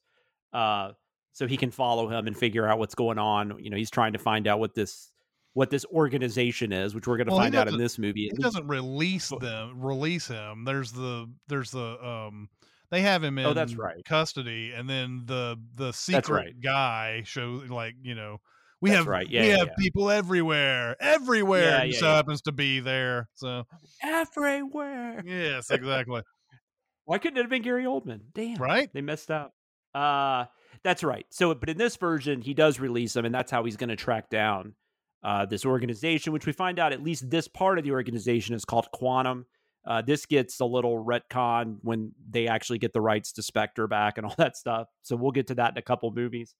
Uh, 0.53 0.93
so 1.33 1.47
he 1.47 1.57
can 1.57 1.71
follow 1.71 2.09
him 2.09 2.27
and 2.27 2.37
figure 2.37 2.67
out 2.67 2.79
what's 2.79 2.95
going 2.95 3.19
on. 3.19 3.59
You 3.63 3.71
know, 3.71 3.77
he's 3.77 3.91
trying 3.91 4.13
to 4.13 4.19
find 4.19 4.47
out 4.49 4.59
what 4.61 4.75
this 4.75 5.13
what 5.55 5.71
this 5.71 5.85
organization 5.87 6.73
is, 6.73 6.95
which 6.95 7.07
we're 7.07 7.17
going 7.17 7.27
to 7.27 7.33
Well, 7.33 7.41
find 7.41 7.55
out 7.55 7.69
in 7.69 7.77
this 7.79 7.99
movie. 7.99 8.27
It 8.27 8.39
doesn't 8.41 8.67
release 8.69 9.29
them 9.31 9.81
release 9.81 10.29
him 10.29 10.65
there's 10.65 10.93
the 10.93 11.29
there's 11.49 11.71
the 11.73 12.05
um 12.07 12.49
they 12.91 13.03
have 13.03 13.23
him 13.25 13.39
in 13.39 13.47
Oh, 13.47 13.53
that's 13.55 13.75
right. 13.75 14.05
custody 14.05 14.73
and 14.73 14.89
then 14.89 15.23
the 15.27 15.57
the 15.77 15.93
secret 15.93 16.29
right. 16.33 16.61
guy 16.63 17.23
shows 17.25 17.69
like 17.71 17.95
you 18.03 18.15
know 18.15 18.39
we 18.81 18.89
That's 18.91 18.99
have 19.01 19.07
right. 19.09 19.29
Yeah, 19.29 19.43
we 19.43 19.49
yeah, 19.49 19.57
have 19.59 19.67
yeah. 19.69 19.75
people 19.79 20.11
everywhere 20.11 20.97
everywhere 21.01 21.63
Yeah, 21.63 21.83
yeah, 21.85 21.99
so 21.99 22.07
happens 22.07 22.43
to 22.43 22.53
be 22.53 22.81
there 22.81 23.29
so 23.35 23.65
everywhere. 24.03 25.23
yes 25.27 25.71
exactly 25.71 26.23
Why 27.07 27.19
couldn't 27.19 27.39
it 27.39 27.43
have 27.43 27.51
been 27.51 27.63
Gary 27.63 27.85
Oldman? 27.85 28.21
Damn. 28.35 28.57
right 28.59 28.89
They 28.93 29.01
messed 29.01 29.31
up. 29.31 29.53
Uh 29.95 30.45
that's 30.85 31.03
right. 31.03 31.27
So 31.31 31.53
but 31.55 31.69
in 31.69 31.77
this 31.77 31.97
version, 31.97 32.41
he 32.41 32.55
does 32.55 32.79
release 32.81 33.13
them, 33.13 33.25
and 33.25 33.35
that's 33.35 33.51
how 33.51 33.65
he's 33.65 33.77
gonna 33.77 33.97
track 33.97 34.31
down 34.31 34.75
uh 35.23 35.47
this 35.47 35.65
organization, 35.65 36.33
which 36.33 36.47
we 36.47 36.53
find 36.53 36.79
out 36.79 36.93
at 36.93 37.03
least 37.03 37.31
this 37.31 37.49
part 37.49 37.79
of 37.79 37.85
the 37.85 37.93
organization 37.93 38.55
is 38.55 38.65
called 38.65 38.89
Quantum. 38.93 39.47
Uh, 39.87 40.03
this 40.03 40.27
gets 40.27 40.61
a 40.61 40.65
little 40.65 41.03
retcon 41.03 41.79
when 41.83 42.13
they 42.29 42.47
actually 42.49 42.79
get 42.79 42.93
the 42.93 43.01
rights 43.01 43.33
to 43.33 43.43
Spectre 43.43 43.87
back 43.87 44.19
and 44.19 44.27
all 44.27 44.35
that 44.37 44.57
stuff. 44.57 44.89
So 45.03 45.17
we'll 45.17 45.31
get 45.33 45.47
to 45.47 45.55
that 45.55 45.73
in 45.73 45.79
a 45.79 45.83
couple 45.83 46.11
movies. 46.13 46.55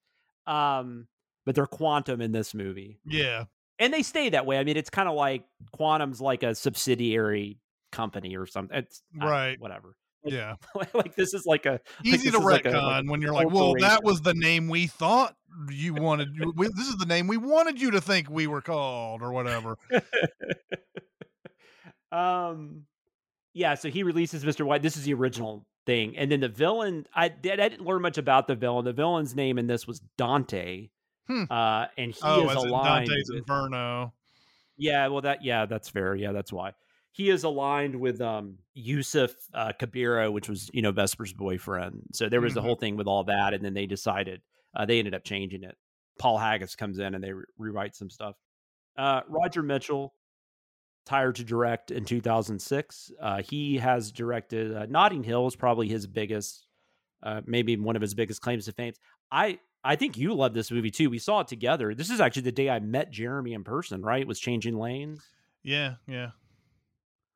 Um, 0.47 1.07
but 1.45 1.55
they're 1.55 1.67
quantum 1.67 2.21
in 2.21 2.33
this 2.33 2.55
movie. 2.55 2.99
yeah 3.05 3.45
and 3.79 3.95
they 3.95 4.03
stay 4.03 4.29
that 4.29 4.45
way. 4.45 4.59
I 4.59 4.65
mean, 4.65 4.77
it's 4.77 4.91
kind 4.91 5.09
of 5.09 5.15
like 5.15 5.43
Quantum's 5.73 6.21
like 6.21 6.43
a 6.43 6.55
subsidiary 6.55 7.59
company 7.93 8.37
or 8.37 8.45
something. 8.47 8.77
It's 8.77 9.03
Right. 9.17 9.59
whatever. 9.59 9.95
Yeah. 10.25 10.57
like 10.95 11.15
this 11.17 11.33
is 11.35 11.45
like 11.47 11.67
a 11.67 11.81
Easy 12.05 12.17
this 12.29 12.33
to 12.33 12.39
is 12.39 12.45
like 12.45 12.67
a- 12.67 12.71
retcon 12.71 12.83
like 12.83 13.11
when 13.11 13.23
you're 13.23 13.33
like, 13.33 13.51
well, 13.51 13.75
that 13.81 14.05
was 14.05 14.21
the 14.21 14.35
name 14.35 14.69
we 14.69 14.87
thought 14.87 15.35
you 15.71 15.95
wanted. 15.95 16.29
we, 16.57 16.67
this 16.69 16.89
is 16.89 16.97
the 16.97 17.07
name 17.07 17.27
we 17.27 17.37
wanted 17.37 17.81
you 17.81 17.91
to 17.93 18.01
think 18.01 18.29
we 18.31 18.47
were 18.47 18.61
called, 18.61 19.23
or 19.23 19.33
whatever. 19.33 19.77
um 22.13 22.83
yeah 23.53 23.75
so 23.75 23.89
he 23.89 24.03
releases 24.03 24.45
mr 24.45 24.65
white 24.65 24.83
this 24.83 24.97
is 24.97 25.05
the 25.05 25.15
original 25.15 25.65
thing 25.87 26.17
and 26.17 26.31
then 26.31 26.41
the 26.41 26.49
villain 26.49 27.07
i 27.15 27.29
did 27.29 27.61
i 27.61 27.69
didn't 27.69 27.87
learn 27.87 28.03
much 28.03 28.19
about 28.19 28.47
the 28.49 28.55
villain 28.57 28.85
the 28.85 28.93
villain's 28.93 29.35
name 29.35 29.59
in 29.59 29.67
this 29.67 29.87
was 29.87 30.01
dante 30.17 30.89
Hmm. 31.29 31.45
uh 31.49 31.87
and 31.97 32.11
he 32.13 32.19
oh, 32.25 32.49
is 32.51 32.57
aligned 32.57 33.07
Dante's 33.07 33.31
with, 33.31 33.39
Inferno. 33.39 34.13
yeah 34.77 35.07
well 35.07 35.21
that 35.21 35.45
yeah 35.45 35.67
that's 35.67 35.89
fair 35.89 36.17
yeah 36.17 36.33
that's 36.33 36.53
why 36.53 36.73
he 37.13 37.29
is 37.31 37.45
aligned 37.45 37.95
with 37.99 38.21
um 38.21 38.59
yusef 38.75 39.35
uh 39.55 39.73
kabira 39.79 40.33
which 40.33 40.49
was 40.49 40.71
you 40.73 40.83
know 40.83 40.93
vesper's 40.93 41.33
boyfriend 41.33 42.03
so 42.13 42.29
there 42.29 42.41
was 42.41 42.55
the 42.55 42.61
Mhm. 42.61 42.65
whole 42.65 42.77
thing 42.77 42.97
with 42.97 43.07
all 43.07 43.25
that 43.25 43.53
and 43.55 43.65
then 43.65 43.75
they 43.75 43.87
decided 43.87 44.41
uh, 44.77 44.85
they 44.87 44.99
ended 44.99 45.15
up 45.15 45.25
changing 45.25 45.63
it 45.65 45.77
paul 46.19 46.39
haggis 46.39 46.77
comes 46.77 46.99
in 46.99 47.15
and 47.15 47.23
they 47.25 47.33
re- 47.33 47.45
rewrite 47.59 47.95
some 47.95 48.11
stuff 48.11 48.37
uh 48.97 49.21
roger 49.29 49.63
michell 49.63 50.15
hired 51.09 51.35
to 51.35 51.43
direct 51.45 51.91
in 51.91 52.05
2006. 52.05 53.11
Uh, 53.21 53.43
he 53.43 53.79
has 53.79 54.13
directed 54.13 54.77
uh, 54.77 54.87
Notting 54.87 55.25
Hill 55.25 55.49
is 55.49 55.57
probably 55.57 55.89
his 55.89 56.07
biggest, 56.07 56.69
uh, 57.25 57.41
maybe 57.47 57.77
one 57.77 57.97
of 57.97 58.03
his 58.03 58.15
biggest 58.15 58.41
claims 58.41 58.67
to 58.67 58.73
fame. 58.73 58.93
I 59.33 59.59
I 59.83 59.97
think 59.97 60.17
you 60.17 60.35
love 60.35 60.55
this 60.55 60.71
movie 60.71 60.91
too. 60.93 61.11
We 61.11 61.19
saw 61.19 61.41
it 61.41 61.49
together. 61.49 61.97
This 61.97 62.11
is 62.11 62.21
actually 62.21 62.43
the 62.43 62.53
day 62.53 62.71
I 62.71 62.79
met 62.79 63.11
Jeremy 63.11 63.55
in 63.55 63.65
person. 63.65 64.03
Right, 64.03 64.21
it 64.21 64.29
was 64.29 64.39
Changing 64.39 64.79
Lanes. 64.79 65.21
Yeah, 65.65 65.95
yeah, 66.07 66.31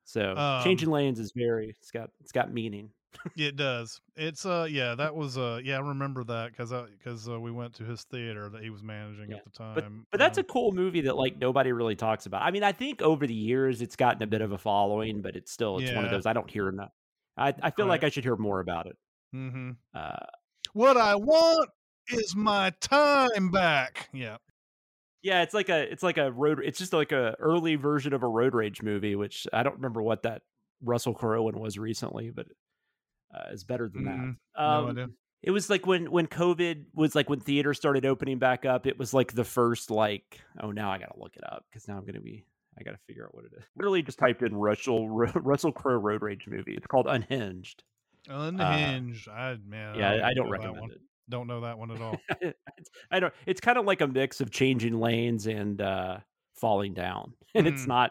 So 0.04 0.36
Um, 0.36 0.62
Changing 0.62 0.90
Lanes 0.90 1.18
is 1.18 1.32
very 1.34 1.70
it's 1.70 1.90
got 1.90 2.10
it's 2.20 2.32
got 2.32 2.52
meaning. 2.52 2.90
it 3.36 3.56
does. 3.56 4.00
It's 4.16 4.44
uh, 4.44 4.66
yeah, 4.68 4.94
that 4.96 5.14
was 5.14 5.38
uh, 5.38 5.60
yeah, 5.62 5.76
I 5.76 5.80
remember 5.80 6.24
that 6.24 6.50
because 6.50 6.72
because 6.98 7.28
uh, 7.28 7.40
we 7.40 7.50
went 7.50 7.74
to 7.74 7.84
his 7.84 8.02
theater 8.04 8.48
that 8.50 8.62
he 8.62 8.70
was 8.70 8.82
managing 8.82 9.30
Yeah, 9.30 9.36
at 9.38 9.44
the 9.44 9.50
time. 9.50 9.74
But 9.74 10.10
but 10.12 10.18
that's 10.18 10.38
a 10.38 10.42
cool 10.42 10.72
movie 10.72 11.02
that 11.02 11.16
like 11.16 11.38
nobody 11.38 11.72
really 11.72 11.96
talks 11.96 12.26
about. 12.26 12.42
I 12.42 12.50
mean, 12.50 12.62
I 12.62 12.72
think 12.72 13.02
over 13.02 13.26
the 13.26 13.34
years 13.34 13.82
it's 13.82 13.96
gotten 13.96 14.22
a 14.22 14.26
bit 14.26 14.40
of 14.42 14.52
a 14.52 14.58
following, 14.58 15.22
but 15.22 15.36
it's 15.36 15.52
still 15.52 15.78
it's 15.78 15.92
one 15.92 16.04
of 16.04 16.10
those 16.10 16.26
I 16.26 16.32
don't 16.32 16.50
hear 16.50 16.68
enough. 16.68 16.92
I 17.36 17.54
I 17.62 17.70
feel 17.70 17.86
like 17.86 18.04
I 18.04 18.08
should 18.10 18.24
hear 18.24 18.36
more 18.36 18.60
about 18.60 18.86
it. 18.86 18.96
Mm-hmm. 19.34 19.70
Uh, 19.94 20.26
What 20.72 20.96
I 20.96 21.14
want 21.16 21.70
is 22.08 22.36
my 22.36 22.70
time 22.80 23.50
back. 23.50 24.08
Yeah, 24.12 24.36
Yeah, 25.24 25.42
it's 25.42 25.54
like 25.54 25.68
a 25.70 25.90
it's 25.90 26.02
like 26.04 26.18
a 26.18 26.30
road 26.30 26.60
it's 26.62 26.78
just 26.78 26.92
like 26.92 27.10
a 27.10 27.34
early 27.40 27.74
version 27.76 28.12
of 28.12 28.22
a 28.22 28.28
road 28.28 28.54
rage 28.54 28.82
movie, 28.82 29.16
which 29.16 29.46
I 29.52 29.62
don't 29.64 29.76
remember 29.76 30.02
what 30.02 30.22
that 30.22 30.42
Russell 30.82 31.14
Crowe 31.14 31.42
one 31.44 31.58
was 31.58 31.78
recently, 31.78 32.30
but 32.30 32.46
uh, 33.34 33.48
it's 33.50 33.64
better 33.64 33.88
than 33.88 34.02
Mhm. 34.04 34.36
that. 34.54 34.60
No 34.60 34.64
Um, 34.64 34.90
idea. 34.90 35.08
it 35.42 35.50
was 35.50 35.70
like 35.70 35.86
when 35.86 36.10
when 36.10 36.26
COVID 36.26 36.84
was 36.94 37.14
like 37.14 37.28
when 37.30 37.40
theater 37.40 37.72
started 37.74 38.04
opening 38.06 38.38
back 38.38 38.64
up. 38.66 38.86
It 38.86 38.98
was 38.98 39.12
like 39.14 39.32
the 39.32 39.44
first 39.44 39.90
like 39.90 40.40
oh 40.60 40.70
now 40.70 40.92
I 40.92 40.98
gotta 40.98 41.18
look 41.18 41.34
it 41.36 41.42
up 41.50 41.64
because 41.70 41.88
now 41.88 41.96
I'm 41.96 42.04
gonna 42.04 42.20
be 42.20 42.44
I 42.78 42.82
gotta 42.82 42.98
figure 43.06 43.24
out 43.24 43.34
what 43.34 43.46
it 43.46 43.52
is. 43.56 43.64
Literally 43.76 44.02
just 44.02 44.18
typed 44.18 44.42
in 44.42 44.54
Russell 44.54 45.08
Russell 45.08 45.72
Crowe 45.72 45.96
road 45.96 46.20
rage 46.22 46.46
movie. 46.46 46.74
It's 46.74 46.86
called 46.86 47.06
Unhinged. 47.08 47.82
unhinged. 48.28 49.28
I 49.28 49.56
man, 49.66 49.94
uh, 49.94 49.98
Yeah, 49.98 50.26
I, 50.26 50.34
don't 50.34 50.46
know 50.50 50.52
that 50.52 50.60
recommend 50.60 50.92
it. 50.92 51.00
Don't 51.28 51.46
know 51.46 51.60
that 51.62 51.78
one 51.78 51.90
at 51.90 52.00
all. 52.00 52.16
I 53.10 53.20
don't. 53.20 53.32
It's 53.46 53.60
kind 53.60 53.78
of 53.78 53.84
like 53.86 54.00
a 54.00 54.06
mix 54.06 54.40
of 54.40 54.50
changing 54.50 54.98
lanes 54.98 55.46
and 55.46 55.80
uh, 55.80 56.18
falling 56.54 56.92
down, 56.94 57.32
and 57.54 57.66
it's 57.66 57.84
Mm. 57.84 57.88
not 57.88 58.10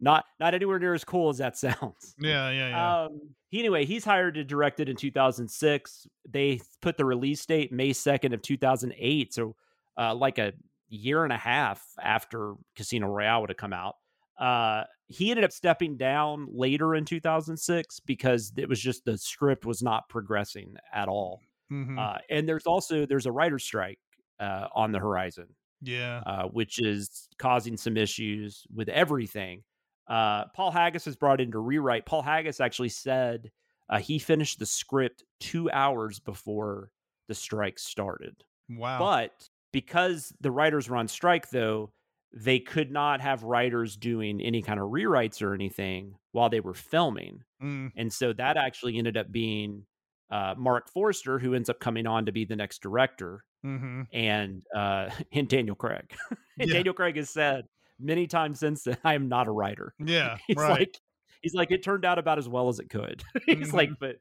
not 0.00 0.24
not 0.40 0.54
anywhere 0.54 0.78
near 0.78 0.94
as 0.94 1.04
cool 1.04 1.28
as 1.28 1.38
that 1.38 1.56
sounds. 1.58 2.14
yeah, 2.20 2.50
yeah, 2.50 2.68
yeah. 2.68 3.02
Um, 3.04 3.20
he- 3.48 3.58
anyway, 3.60 3.84
he's 3.84 4.04
hired 4.04 4.34
to 4.34 4.44
direct 4.44 4.80
it 4.80 4.88
in 4.88 4.96
2006. 4.96 6.06
They 6.28 6.60
put 6.80 6.96
the 6.96 7.04
release 7.04 7.44
date 7.46 7.72
May 7.72 7.90
2nd 7.90 8.32
of 8.32 8.42
2008, 8.42 9.34
so 9.34 9.56
uh, 9.98 10.14
like 10.14 10.38
a 10.38 10.52
year 10.88 11.24
and 11.24 11.32
a 11.32 11.36
half 11.38 11.82
after 12.00 12.54
Casino 12.76 13.08
Royale 13.08 13.40
would 13.40 13.50
have 13.50 13.56
come 13.56 13.72
out. 13.72 13.96
Uh, 14.38 14.84
he 15.08 15.30
ended 15.30 15.44
up 15.44 15.52
stepping 15.52 15.96
down 15.96 16.48
later 16.52 16.94
in 16.94 17.04
2006 17.04 18.00
because 18.00 18.52
it 18.56 18.68
was 18.68 18.80
just 18.80 19.04
the 19.04 19.16
script 19.18 19.64
was 19.66 19.82
not 19.82 20.08
progressing 20.08 20.74
at 20.92 21.08
all. 21.08 21.40
Mhm. 21.72 22.04
Uh, 22.04 22.18
and 22.30 22.48
there's 22.48 22.66
also 22.66 23.06
there's 23.06 23.26
a 23.26 23.32
writer's 23.32 23.64
strike 23.64 24.00
uh, 24.40 24.68
on 24.74 24.92
the 24.92 24.98
horizon, 24.98 25.54
yeah, 25.80 26.24
uh, 26.26 26.44
which 26.48 26.80
is 26.80 27.28
causing 27.38 27.76
some 27.76 27.96
issues 27.96 28.64
with 28.74 28.88
everything. 28.88 29.62
Uh, 30.08 30.46
Paul 30.54 30.70
Haggis 30.70 31.06
was 31.06 31.16
brought 31.16 31.40
in 31.40 31.52
to 31.52 31.58
rewrite. 31.58 32.06
Paul 32.06 32.22
Haggis 32.22 32.60
actually 32.60 32.88
said 32.90 33.50
uh, 33.88 33.98
he 33.98 34.18
finished 34.18 34.58
the 34.58 34.66
script 34.66 35.24
two 35.40 35.70
hours 35.70 36.20
before 36.20 36.92
the 37.28 37.34
strike 37.34 37.78
started. 37.78 38.44
wow. 38.68 38.98
But 38.98 39.48
because 39.72 40.32
the 40.40 40.50
writers 40.50 40.88
were 40.88 40.96
on 40.96 41.08
strike, 41.08 41.50
though, 41.50 41.92
they 42.32 42.60
could 42.60 42.90
not 42.90 43.20
have 43.20 43.42
writers 43.42 43.96
doing 43.96 44.40
any 44.40 44.62
kind 44.62 44.80
of 44.80 44.88
rewrites 44.90 45.42
or 45.42 45.54
anything 45.54 46.16
while 46.32 46.48
they 46.48 46.60
were 46.60 46.74
filming. 46.74 47.42
Mm, 47.60 47.92
And 47.94 48.12
so 48.12 48.32
that 48.34 48.56
actually 48.56 48.96
ended 48.98 49.16
up 49.16 49.30
being 49.30 49.86
uh, 50.32 50.54
Mark 50.56 50.88
Forster, 50.90 51.38
who 51.38 51.54
ends 51.54 51.68
up 51.68 51.78
coming 51.78 52.06
on 52.06 52.26
to 52.26 52.32
be 52.32 52.44
the 52.44 52.56
next 52.56 52.82
director, 52.82 53.44
hmm 53.62 54.02
and 54.12 54.64
uh, 54.74 55.10
and 55.32 55.46
Daniel 55.48 55.76
Craig. 55.76 56.12
and 56.58 56.68
Yeah. 56.68 56.74
Daniel 56.74 56.94
Craig 56.94 57.16
has 57.16 57.30
said 57.30 57.66
many 58.00 58.26
times 58.26 58.58
since 58.58 58.82
then, 58.84 58.96
I 59.04 59.14
am 59.14 59.28
not 59.28 59.46
a 59.46 59.52
writer. 59.52 59.94
Yeah, 60.04 60.38
He's 60.48 60.56
right. 60.56 60.70
like, 60.80 60.98
he's 61.42 61.54
like, 61.54 61.70
it 61.70 61.82
turned 61.84 62.04
out 62.04 62.18
about 62.18 62.38
as 62.38 62.48
well 62.48 62.68
as 62.68 62.80
it 62.80 62.90
could. 62.90 63.22
he's 63.46 63.72
like, 63.72 63.90
but. 64.00 64.16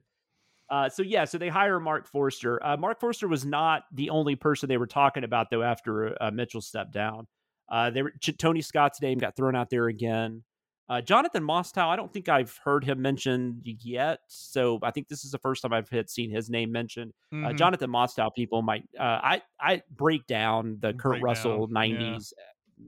Uh, 0.70 0.88
so 0.88 1.04
yeah, 1.04 1.26
so 1.26 1.38
they 1.38 1.50
hire 1.50 1.82
Mark 1.82 2.08
Forster. 2.08 2.66
Uh, 2.66 2.78
Mark 2.78 3.02
Forster 3.02 3.28
was 3.28 3.44
not 3.44 3.84
the 3.92 4.10
only 4.10 4.38
person 4.38 4.70
they 4.70 4.78
were 4.78 4.88
talking 4.88 5.26
about 5.26 5.50
though. 5.50 5.62
After 5.64 6.16
uh, 6.24 6.32
Mitchell 6.32 6.62
stepped 6.62 6.94
down, 6.94 7.28
uh, 7.70 7.90
they 7.90 8.04
were, 8.04 8.14
Tony 8.40 8.62
Scott's 8.62 9.02
name 9.02 9.18
got 9.18 9.36
thrown 9.36 9.54
out 9.54 9.70
there 9.70 9.88
again. 9.88 10.44
Uh, 10.92 11.00
Jonathan 11.00 11.42
Mostow, 11.42 11.88
I 11.88 11.96
don't 11.96 12.12
think 12.12 12.28
I've 12.28 12.60
heard 12.66 12.84
him 12.84 13.02
mentioned 13.02 13.62
yet. 13.64 14.20
So 14.28 14.78
I 14.84 14.92
think 14.92 15.08
this 15.08 15.24
is 15.24 15.32
the 15.32 15.38
first 15.40 15.62
time 15.62 15.72
I've 15.72 15.88
had 15.90 16.10
seen 16.10 16.30
his 16.30 16.50
name 16.50 16.70
mentioned. 16.70 17.14
Uh, 17.32 17.36
Mhm. 17.36 17.58
Jonathan 17.58 17.90
Mostow, 17.90 18.30
people 18.36 18.62
might 18.62 18.84
uh, 19.00 19.20
I 19.24 19.42
I 19.58 19.84
break 19.90 20.28
down 20.28 20.80
the 20.82 20.94
Kurt 20.94 21.12
Break 21.14 21.24
Russell 21.24 21.68
down, 21.68 21.92
yeah. 21.92 21.96
'90s 22.18 22.34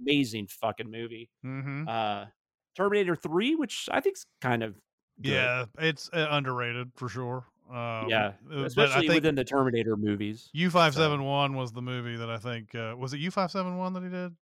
amazing 0.01 0.48
fucking 0.48 0.91
movie. 0.91 1.29
Mhm. 1.45 1.88
Uh, 1.88 2.25
Terminator 2.75 3.15
Three, 3.15 3.55
which 3.55 3.88
I 3.89 4.01
think's 4.01 4.25
kind 4.41 4.63
of 4.63 4.75
good. 5.22 5.31
Yeah, 5.31 5.65
it's 5.79 6.10
uh, 6.12 6.27
underrated 6.29 6.91
for 6.98 7.07
sure. 7.07 7.45
Um, 7.69 8.10
yeah, 8.10 8.33
uh, 8.51 8.65
especially 8.65 9.07
think 9.07 9.13
within 9.13 9.36
the 9.36 9.45
Terminator 9.45 9.95
movies. 9.95 10.50
U 10.51 10.69
five 10.69 10.93
seven 10.93 11.24
one 11.24 11.55
was 11.55 11.72
the 11.72 11.81
movie 11.81 12.17
that 12.17 12.29
I 12.29 12.38
think 12.38 12.75
uh, 12.75 12.95
was 12.98 13.13
it 13.13 13.19
U 13.22 13.31
five 13.31 13.50
seven 13.50 13.77
one 13.77 13.93
that 13.93 14.03
he 14.03 14.10
did. 14.10 14.36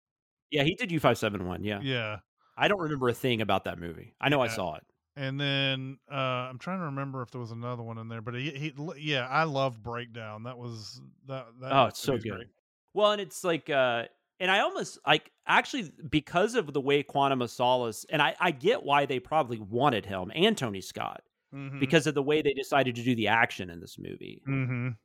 Yeah, 0.49 0.63
he 0.63 0.75
did 0.75 0.91
U 0.93 0.99
five 1.01 1.17
seven 1.17 1.45
one. 1.45 1.63
Yeah, 1.63 1.81
Yeah, 1.81 2.19
I 2.59 2.67
don't 2.67 2.79
remember 2.81 3.09
a 3.09 3.13
thing 3.13 3.41
about 3.41 3.63
that 3.65 3.79
movie. 3.79 4.13
I 4.19 4.29
know 4.29 4.41
I 4.41 4.47
saw 4.49 4.75
it. 4.75 4.83
and 5.15 5.39
then 5.39 5.97
uh, 6.11 6.15
I'm 6.15 6.59
trying 6.59 6.79
to 6.79 6.85
remember 6.85 7.21
if 7.21 7.31
there 7.31 7.41
was 7.41 7.51
another 7.51 7.83
one 7.83 7.97
in 7.97 8.07
there, 8.09 8.21
but 8.21 8.35
he, 8.35 8.51
he 8.51 8.73
yeah, 8.97 9.27
I 9.27 9.43
love 9.45 9.81
Breakdown. 9.81 10.43
That 10.43 10.57
was 10.57 11.01
that. 11.27 11.47
that 11.61 11.71
Oh, 11.71 11.85
it's 11.85 11.99
so 11.99 12.17
good. 12.17 12.31
great. 12.31 12.47
Well, 12.93 13.11
and 13.11 13.21
it's 13.21 13.43
like, 13.43 13.69
uh, 13.69 14.03
and 14.39 14.49
I 14.51 14.59
almost 14.59 14.97
like 15.07 15.31
actually 15.47 15.91
because 16.09 16.55
of 16.55 16.71
the 16.73 16.81
way 16.81 17.03
Quantum 17.03 17.41
of 17.41 17.51
Solace, 17.51 18.05
and 18.09 18.21
I, 18.21 18.35
I 18.39 18.51
get 18.51 18.83
why 18.83 19.05
they 19.05 19.19
probably 19.19 19.59
wanted 19.59 20.05
him 20.05 20.31
and 20.35 20.57
Tony 20.57 20.81
Scott 20.81 21.21
Mhm. 21.53 21.79
because 21.79 22.05
of 22.07 22.13
the 22.13 22.21
way 22.23 22.41
they 22.41 22.53
decided 22.53 22.95
to 22.95 23.03
do 23.03 23.15
the 23.15 23.27
action 23.29 23.69
in 23.71 23.79
this 23.79 23.97
movie. 23.97 24.41
Mhm. 24.47 24.95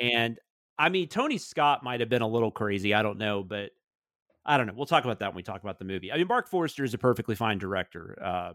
And 0.00 0.38
I 0.78 0.88
mean, 0.88 1.08
Tony 1.08 1.38
Scott 1.38 1.82
might 1.84 2.00
have 2.00 2.08
been 2.08 2.22
a 2.22 2.26
little 2.28 2.50
crazy. 2.50 2.94
I 2.94 3.02
don't 3.02 3.18
know, 3.18 3.42
but 3.42 3.70
I 4.44 4.56
don't 4.56 4.66
know. 4.66 4.72
We'll 4.74 4.86
talk 4.86 5.04
about 5.04 5.20
that 5.20 5.28
when 5.28 5.36
we 5.36 5.42
talk 5.42 5.62
about 5.62 5.78
the 5.78 5.84
movie. 5.84 6.10
I 6.12 6.16
mean, 6.16 6.26
Mark 6.26 6.48
Forster 6.48 6.84
is 6.84 6.94
a 6.94 6.98
perfectly 6.98 7.34
fine 7.34 7.58
director. 7.58 8.18
Uh, 8.22 8.52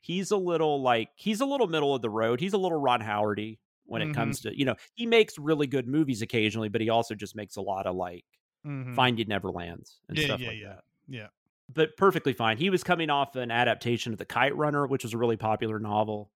he's 0.00 0.30
a 0.30 0.36
little 0.36 0.80
like 0.82 1.10
he's 1.16 1.40
a 1.40 1.46
little 1.46 1.66
middle 1.66 1.94
of 1.94 2.02
the 2.02 2.10
road. 2.10 2.40
He's 2.40 2.52
a 2.52 2.58
little 2.58 2.78
Ron 2.80 3.00
Howardy 3.00 3.58
when 3.86 4.00
it 4.02 4.08
Mhm. 4.08 4.14
comes 4.14 4.40
to 4.42 4.56
you 4.56 4.64
know 4.64 4.76
he 4.94 5.06
makes 5.06 5.38
really 5.38 5.66
good 5.66 5.88
movies 5.88 6.22
occasionally, 6.22 6.68
but 6.68 6.80
he 6.80 6.88
also 6.90 7.14
just 7.14 7.34
makes 7.36 7.56
a 7.56 7.60
lot 7.62 7.86
of 7.86 7.96
like 7.96 8.24
Mhm. 8.66 8.94
Finding 8.94 9.26
Neverlands 9.26 9.98
and 10.08 10.16
Yeah, 10.16 10.24
stuff 10.24 10.40
yeah, 10.40 10.48
like 10.48 10.58
yeah. 10.60 10.68
that. 10.68 10.84
Yeah. 11.08 11.26
But 11.72 11.96
perfectly 11.98 12.32
fine. 12.32 12.56
He 12.56 12.70
was 12.70 12.82
coming 12.82 13.10
off 13.10 13.36
an 13.36 13.50
adaptation 13.50 14.12
of 14.12 14.18
The 14.18 14.24
Kite 14.24 14.56
Runner, 14.56 14.86
which 14.86 15.02
was 15.02 15.12
a 15.14 15.18
really 15.18 15.36
popular 15.36 15.78
novel 15.78 16.30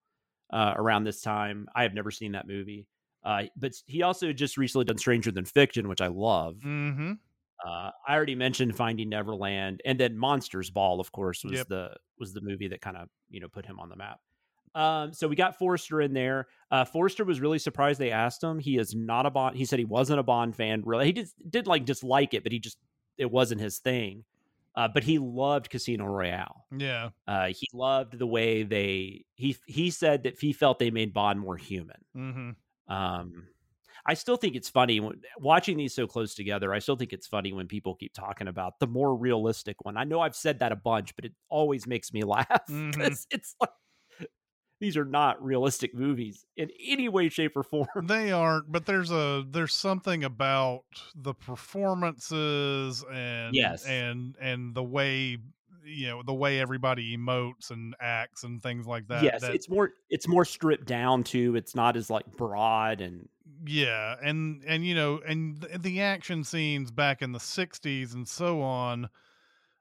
uh, 0.50 0.75
around 0.76 1.05
this 1.05 1.21
time. 1.23 1.69
I 1.75 1.83
have 1.85 1.95
never 1.95 2.11
seen 2.11 2.33
that 2.33 2.47
movie. 2.47 2.87
Uh, 3.23 3.45
but 3.57 3.73
he 3.87 4.02
also 4.02 4.33
just 4.33 4.57
recently 4.59 4.85
done 4.87 4.97
Stranger 4.99 5.31
Than 5.31 5.45
Fiction, 5.45 5.88
which 5.88 6.00
I 6.00 6.07
love. 6.09 6.57
Mm-hmm. 6.57 7.12
Uh, 7.69 7.91
I 8.07 8.15
already 8.15 8.35
mentioned 8.35 8.75
Finding 8.77 9.09
Neverland, 9.11 9.83
and 9.85 10.01
then 10.01 10.17
Monsters 10.17 10.71
Ball, 10.71 11.01
of 11.01 11.13
course, 11.13 11.45
was 11.45 11.53
Yep. 11.55 11.69
the 11.69 11.91
was 12.19 12.33
the 12.33 12.41
movie 12.41 12.69
that 12.69 12.81
kind 12.81 12.97
of 12.97 13.09
you 13.31 13.41
know 13.41 13.49
put 13.49 13.67
him 13.67 13.79
on 13.79 13.89
the 13.89 13.97
map. 13.97 14.21
Um, 14.75 15.13
so 15.13 15.27
we 15.29 15.35
got 15.37 15.59
Forster 15.59 16.01
in 16.01 16.13
there. 16.13 16.47
Uh, 16.71 16.85
Forster 16.85 17.25
was 17.25 17.41
really 17.41 17.59
surprised 17.59 17.99
they 17.99 18.11
asked 18.13 18.43
him. 18.43 18.59
He 18.59 18.77
is 18.79 18.95
not 18.95 19.27
a 19.27 19.31
Bond. 19.31 19.57
He 19.57 19.65
said 19.65 19.79
he 19.79 19.85
wasn't 19.85 20.21
a 20.21 20.23
Bond 20.23 20.55
fan. 20.57 20.83
Really, 20.85 21.07
he 21.07 21.13
did 21.13 21.29
did 21.49 21.67
like 21.67 21.85
dislike 21.85 22.35
it, 22.35 22.43
but 22.43 22.53
he 22.53 22.59
just 22.59 22.79
it 23.17 23.31
wasn't 23.31 23.61
his 23.61 23.79
thing. 23.79 24.25
uh, 24.77 24.87
but 24.87 25.03
he 25.03 25.19
loved 25.19 25.71
Casino 25.71 26.05
Royale. 26.05 26.65
Yeah. 26.77 27.09
Uh, 27.27 27.47
he 27.49 27.67
loved 27.75 28.17
the 28.19 28.27
way 28.27 28.63
they 28.63 29.25
he 29.35 29.57
he 29.67 29.91
said 29.91 30.23
that 30.25 30.39
he 30.39 30.53
felt 30.53 30.79
they 30.79 30.91
made 30.93 31.13
Bond 31.13 31.41
more 31.41 31.57
human. 31.57 31.97
Mm-hmm. 32.17 32.51
Um, 32.95 33.49
I 34.09 34.15
still 34.15 34.37
think 34.38 34.57
it's 34.57 34.69
funny 34.71 34.99
when 35.00 35.21
watching 35.38 35.77
these 35.77 35.95
so 35.95 36.07
close 36.09 36.35
together. 36.35 36.73
I 36.75 36.81
still 36.81 36.97
think 36.97 37.12
it's 37.12 37.27
funny 37.29 37.53
when 37.53 37.69
people 37.69 37.95
keep 37.95 38.15
talking 38.15 38.49
about 38.49 38.81
the 38.81 38.87
more 38.88 39.15
realistic 39.15 39.77
one. 39.85 39.97
I 39.99 40.05
know 40.05 40.21
I've 40.21 40.35
said 40.35 40.59
that 40.61 40.73
a 40.73 40.77
bunch, 40.77 41.15
but 41.15 41.27
it 41.27 41.35
always 41.50 41.87
makes 41.87 42.12
me 42.12 42.23
laugh 42.25 42.49
Mhm. 42.69 43.27
it's 43.31 43.55
like 43.61 43.71
these 44.81 44.97
are 44.97 45.05
not 45.05 45.43
realistic 45.45 45.93
movies 45.95 46.47
in 46.57 46.71
any 46.87 47.09
way, 47.09 47.29
shape, 47.29 47.57
or 47.57 47.65
form. 47.65 47.88
They 48.07 48.31
aren't, 48.33 48.71
but 48.71 48.87
there's 48.87 49.11
a 49.11 49.45
there's 49.50 49.75
something 49.75 50.23
about 50.25 50.85
the 51.17 51.35
performances 51.35 53.05
and 53.12 53.55
Yes. 53.55 53.85
and 53.87 54.37
and 54.41 54.75
the 54.75 54.85
way 54.85 55.38
you 55.85 56.07
know 56.07 56.23
the 56.23 56.35
way 56.35 56.61
everybody 56.61 57.17
emotes 57.17 57.71
and 57.71 57.97
acts 58.00 58.45
and 58.45 58.62
things 58.62 58.87
like 58.87 59.09
that. 59.09 59.23
yes, 59.25 59.41
that- 59.43 59.55
it's 59.55 59.69
more 59.69 59.91
it's 60.11 60.29
more 60.29 60.45
stripped 60.45 60.87
down 60.87 61.25
too. 61.25 61.57
It's 61.57 61.75
not 61.75 61.97
as 61.97 62.09
like 62.09 62.27
broad 62.37 63.00
and 63.00 63.29
yeah, 63.67 64.17
and 64.23 64.62
and 64.67 64.85
you 64.85 64.95
know, 64.95 65.21
and 65.26 65.59
the, 65.59 65.78
the 65.78 66.00
action 66.00 66.45
scenes 66.45 66.90
back 66.90 67.23
in 67.23 67.33
the 67.33 67.38
'60s 67.38 68.14
and 68.14 68.26
so 68.26 68.62
on. 68.62 69.09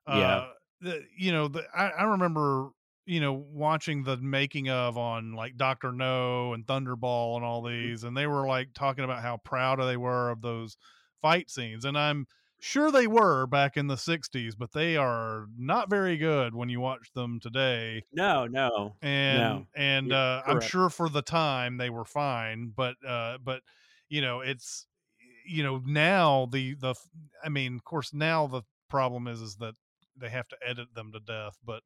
Yeah. 0.07 0.13
Uh, 0.15 0.47
the, 0.79 1.03
you 1.17 1.31
know, 1.31 1.47
the, 1.47 1.63
I, 1.75 1.89
I 1.89 2.03
remember 2.03 2.69
you 3.05 3.19
know 3.19 3.33
watching 3.33 4.03
the 4.03 4.17
making 4.17 4.69
of 4.69 4.97
on 4.97 5.33
like 5.33 5.57
Doctor 5.57 5.91
No 5.91 6.53
and 6.53 6.65
Thunderball 6.65 7.35
and 7.35 7.45
all 7.45 7.61
these, 7.63 8.03
and 8.03 8.15
they 8.15 8.27
were 8.27 8.47
like 8.47 8.73
talking 8.73 9.03
about 9.03 9.21
how 9.21 9.37
proud 9.37 9.79
they 9.79 9.97
were 9.97 10.29
of 10.29 10.41
those 10.41 10.77
fight 11.21 11.49
scenes, 11.49 11.85
and 11.85 11.97
I'm 11.97 12.27
sure 12.59 12.91
they 12.91 13.07
were 13.07 13.47
back 13.47 13.77
in 13.77 13.87
the 13.87 13.97
'60s, 13.97 14.55
but 14.55 14.71
they 14.71 14.97
are 14.97 15.47
not 15.57 15.89
very 15.89 16.17
good 16.17 16.55
when 16.55 16.69
you 16.69 16.79
watch 16.79 17.11
them 17.13 17.39
today 17.39 18.03
no, 18.11 18.47
no. 18.47 18.95
and 19.01 19.37
No, 19.37 19.67
and 19.75 20.11
uh, 20.11 20.43
I'm 20.45 20.59
sure 20.59 20.89
for 20.89 21.09
the 21.09 21.21
time 21.21 21.77
they 21.77 21.89
were 21.89 22.05
fine, 22.05 22.69
but 22.75 22.95
uh, 23.05 23.37
but 23.43 23.61
you 24.09 24.21
know 24.21 24.41
it's 24.41 24.87
you 25.45 25.63
know 25.63 25.81
now 25.85 26.47
the 26.51 26.73
the 26.75 26.95
i 27.43 27.49
mean 27.49 27.75
of 27.75 27.83
course 27.83 28.13
now 28.13 28.47
the 28.47 28.63
problem 28.89 29.27
is 29.27 29.41
is 29.41 29.55
that 29.57 29.75
they 30.17 30.29
have 30.29 30.47
to 30.47 30.57
edit 30.65 30.93
them 30.95 31.11
to 31.11 31.19
death, 31.19 31.57
but 31.63 31.83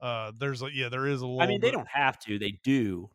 uh, 0.00 0.32
there's 0.38 0.62
a 0.62 0.72
yeah 0.72 0.88
there 0.88 1.06
is 1.06 1.20
a 1.22 1.26
little 1.26 1.40
I 1.42 1.46
mean, 1.46 1.60
they 1.60 1.68
bit- 1.68 1.74
don't 1.76 1.88
have 1.88 2.18
to. 2.20 2.38
They 2.38 2.58
do. 2.62 3.10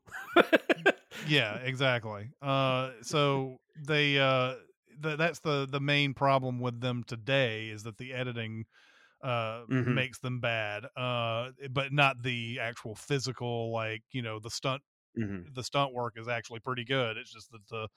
yeah 1.27 1.57
exactly 1.57 2.29
uh 2.41 2.91
so 3.01 3.57
they 3.85 4.17
uh 4.19 4.55
th- 5.01 5.17
that's 5.17 5.39
the 5.39 5.65
the 5.65 5.79
main 5.79 6.13
problem 6.13 6.59
with 6.59 6.81
them 6.81 7.03
today 7.03 7.69
is 7.69 7.83
that 7.83 7.97
the 7.97 8.13
editing 8.13 8.65
uh 9.23 9.65
Mhm. 9.67 10.05
makes 10.07 10.19
them 10.19 10.39
bad 10.41 10.85
uh 10.97 11.51
but 11.71 11.93
not 11.93 12.21
the 12.23 12.59
actual 12.61 12.95
physical 12.95 13.71
like 13.73 14.03
you 14.11 14.21
know 14.21 14.39
the 14.39 14.49
stunt 14.51 14.83
Mhm. 15.15 15.51
the 15.53 15.63
stunt 15.63 15.93
work 15.93 16.15
is 16.17 16.27
actually 16.27 16.59
pretty 16.61 16.85
good 16.85 17.17
it's 17.17 17.33
just 17.33 17.51
that 17.51 17.67
the 17.69 17.87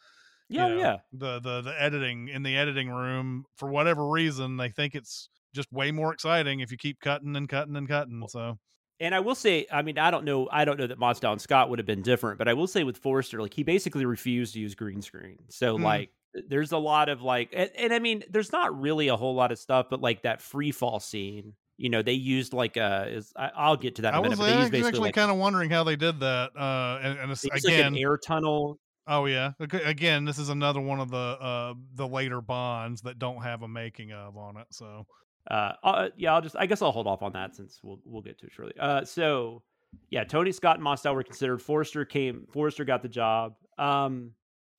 you 0.57 0.65
Yeah, 0.65 0.69
know, 0.69 0.93
yeah. 0.93 1.01
the 1.13 1.41
the 1.41 1.63
the 1.63 1.83
editing 1.83 2.29
in 2.29 2.43
the 2.45 2.57
editing 2.57 2.91
room 2.91 3.47
for 3.57 3.71
whatever 3.71 4.09
reason 4.09 4.57
they 4.59 4.71
think 4.71 4.95
it's 4.95 5.31
just 5.55 5.73
way 5.73 5.93
more 5.93 6.13
exciting 6.13 6.61
if 6.61 6.71
you 6.73 6.79
keep 6.79 7.01
cutting 7.01 7.37
and 7.37 7.49
cutting 7.49 7.77
and 7.77 7.89
cutting 7.89 8.27
so 8.29 8.59
And 9.01 9.15
I 9.15 9.21
will 9.21 9.35
say, 9.35 9.67
I 9.73 9.83
mean, 9.83 9.99
I 9.99 10.11
don't 10.11 10.25
know, 10.25 10.49
I 10.53 10.65
don't 10.65 10.79
know 10.79 10.87
that 10.87 10.99
Mostow 10.99 11.33
and 11.33 11.41
Scott 11.41 11.69
would 11.69 11.79
have 11.79 11.87
been 11.87 12.03
different, 12.03 12.39
but 12.39 12.47
I 12.49 12.55
will 12.55 12.69
say 12.69 12.85
with 12.85 12.97
Forrester, 12.97 13.41
like 13.43 13.53
he 13.55 13.65
basically 13.65 14.07
refused 14.07 14.55
to 14.55 14.61
use 14.61 14.75
green 14.75 15.03
screen. 15.03 15.39
So 15.51 15.75
Hmm. 15.77 15.77
like, 15.77 16.13
there's 16.49 16.73
a 16.73 16.79
lot 16.79 17.09
of 17.09 17.23
like, 17.23 17.51
and, 17.53 17.71
and 17.77 17.93
I 17.93 17.99
mean, 17.99 18.25
there's 18.31 18.53
not 18.53 18.79
really 18.81 19.09
a 19.09 19.17
whole 19.17 19.35
lot 19.35 19.53
of 19.53 19.59
stuff, 19.59 19.87
but 19.91 20.01
like 20.01 20.23
that 20.23 20.43
free 20.43 20.73
fall 20.73 21.01
scene, 21.01 21.55
you 21.77 21.89
know, 21.89 22.03
they 22.03 22.13
used 22.13 22.53
like 22.53 22.77
uh 22.77 23.07
is 23.09 23.33
I, 23.37 23.51
I'll 23.57 23.77
get 23.77 23.97
to 23.97 24.03
that. 24.03 24.11
In 24.11 24.15
i 24.15 24.19
a 24.19 24.23
minute, 24.23 24.39
was 24.39 24.73
used 24.73 24.87
actually, 24.87 25.01
like, 25.01 25.15
kind 25.15 25.31
of 25.31 25.37
wondering 25.37 25.71
how 25.71 25.85
they 25.85 25.97
did 25.97 26.21
that 26.21 26.51
uh 26.57 26.99
and, 27.03 27.19
and 27.19 27.31
it's, 27.33 27.45
used, 27.45 27.55
like, 27.55 27.65
again 27.65 27.95
an 27.95 27.99
air 27.99 28.17
tunnel. 28.17 28.79
Oh 29.07 29.27
yeah. 29.27 29.53
Okay, 29.61 29.83
Again, 29.83 30.25
this 30.25 30.39
is 30.39 30.49
another 30.49 30.81
one 30.81 31.01
of 31.01 31.11
the 31.11 31.17
uh 31.17 31.75
the 31.95 32.07
later 32.07 32.41
bonds 32.41 33.03
that 33.03 33.19
don't 33.19 33.43
have 33.43 33.63
a 33.63 33.69
making 33.69 34.13
of 34.13 34.37
on 34.37 34.57
it. 34.57 34.67
So 34.71 35.07
Uh, 35.51 35.73
uh, 35.83 36.09
yeah, 36.17 36.33
I'll 36.35 36.41
just, 36.41 36.57
I 36.59 36.65
guess 36.65 36.81
I'll 36.81 36.91
hold 36.91 37.07
off 37.07 37.23
on 37.23 37.33
that 37.33 37.55
since 37.55 37.81
we'll 37.83 38.01
we'll 38.05 38.23
get 38.23 38.39
to 38.39 38.47
it 38.47 38.53
shortly. 38.53 38.75
Uh, 38.81 39.05
so 39.05 39.63
yeah, 40.11 40.25
Tony 40.25 40.53
Scott 40.53 40.79
and 40.79 40.87
Mostow 40.87 41.15
were 41.15 41.23
considered. 41.23 41.61
Forrester 41.61 42.05
came. 42.05 42.47
Forrester 42.51 42.85
got 42.85 43.03
the 43.03 43.09
job. 43.09 43.55
Um, 43.79 44.31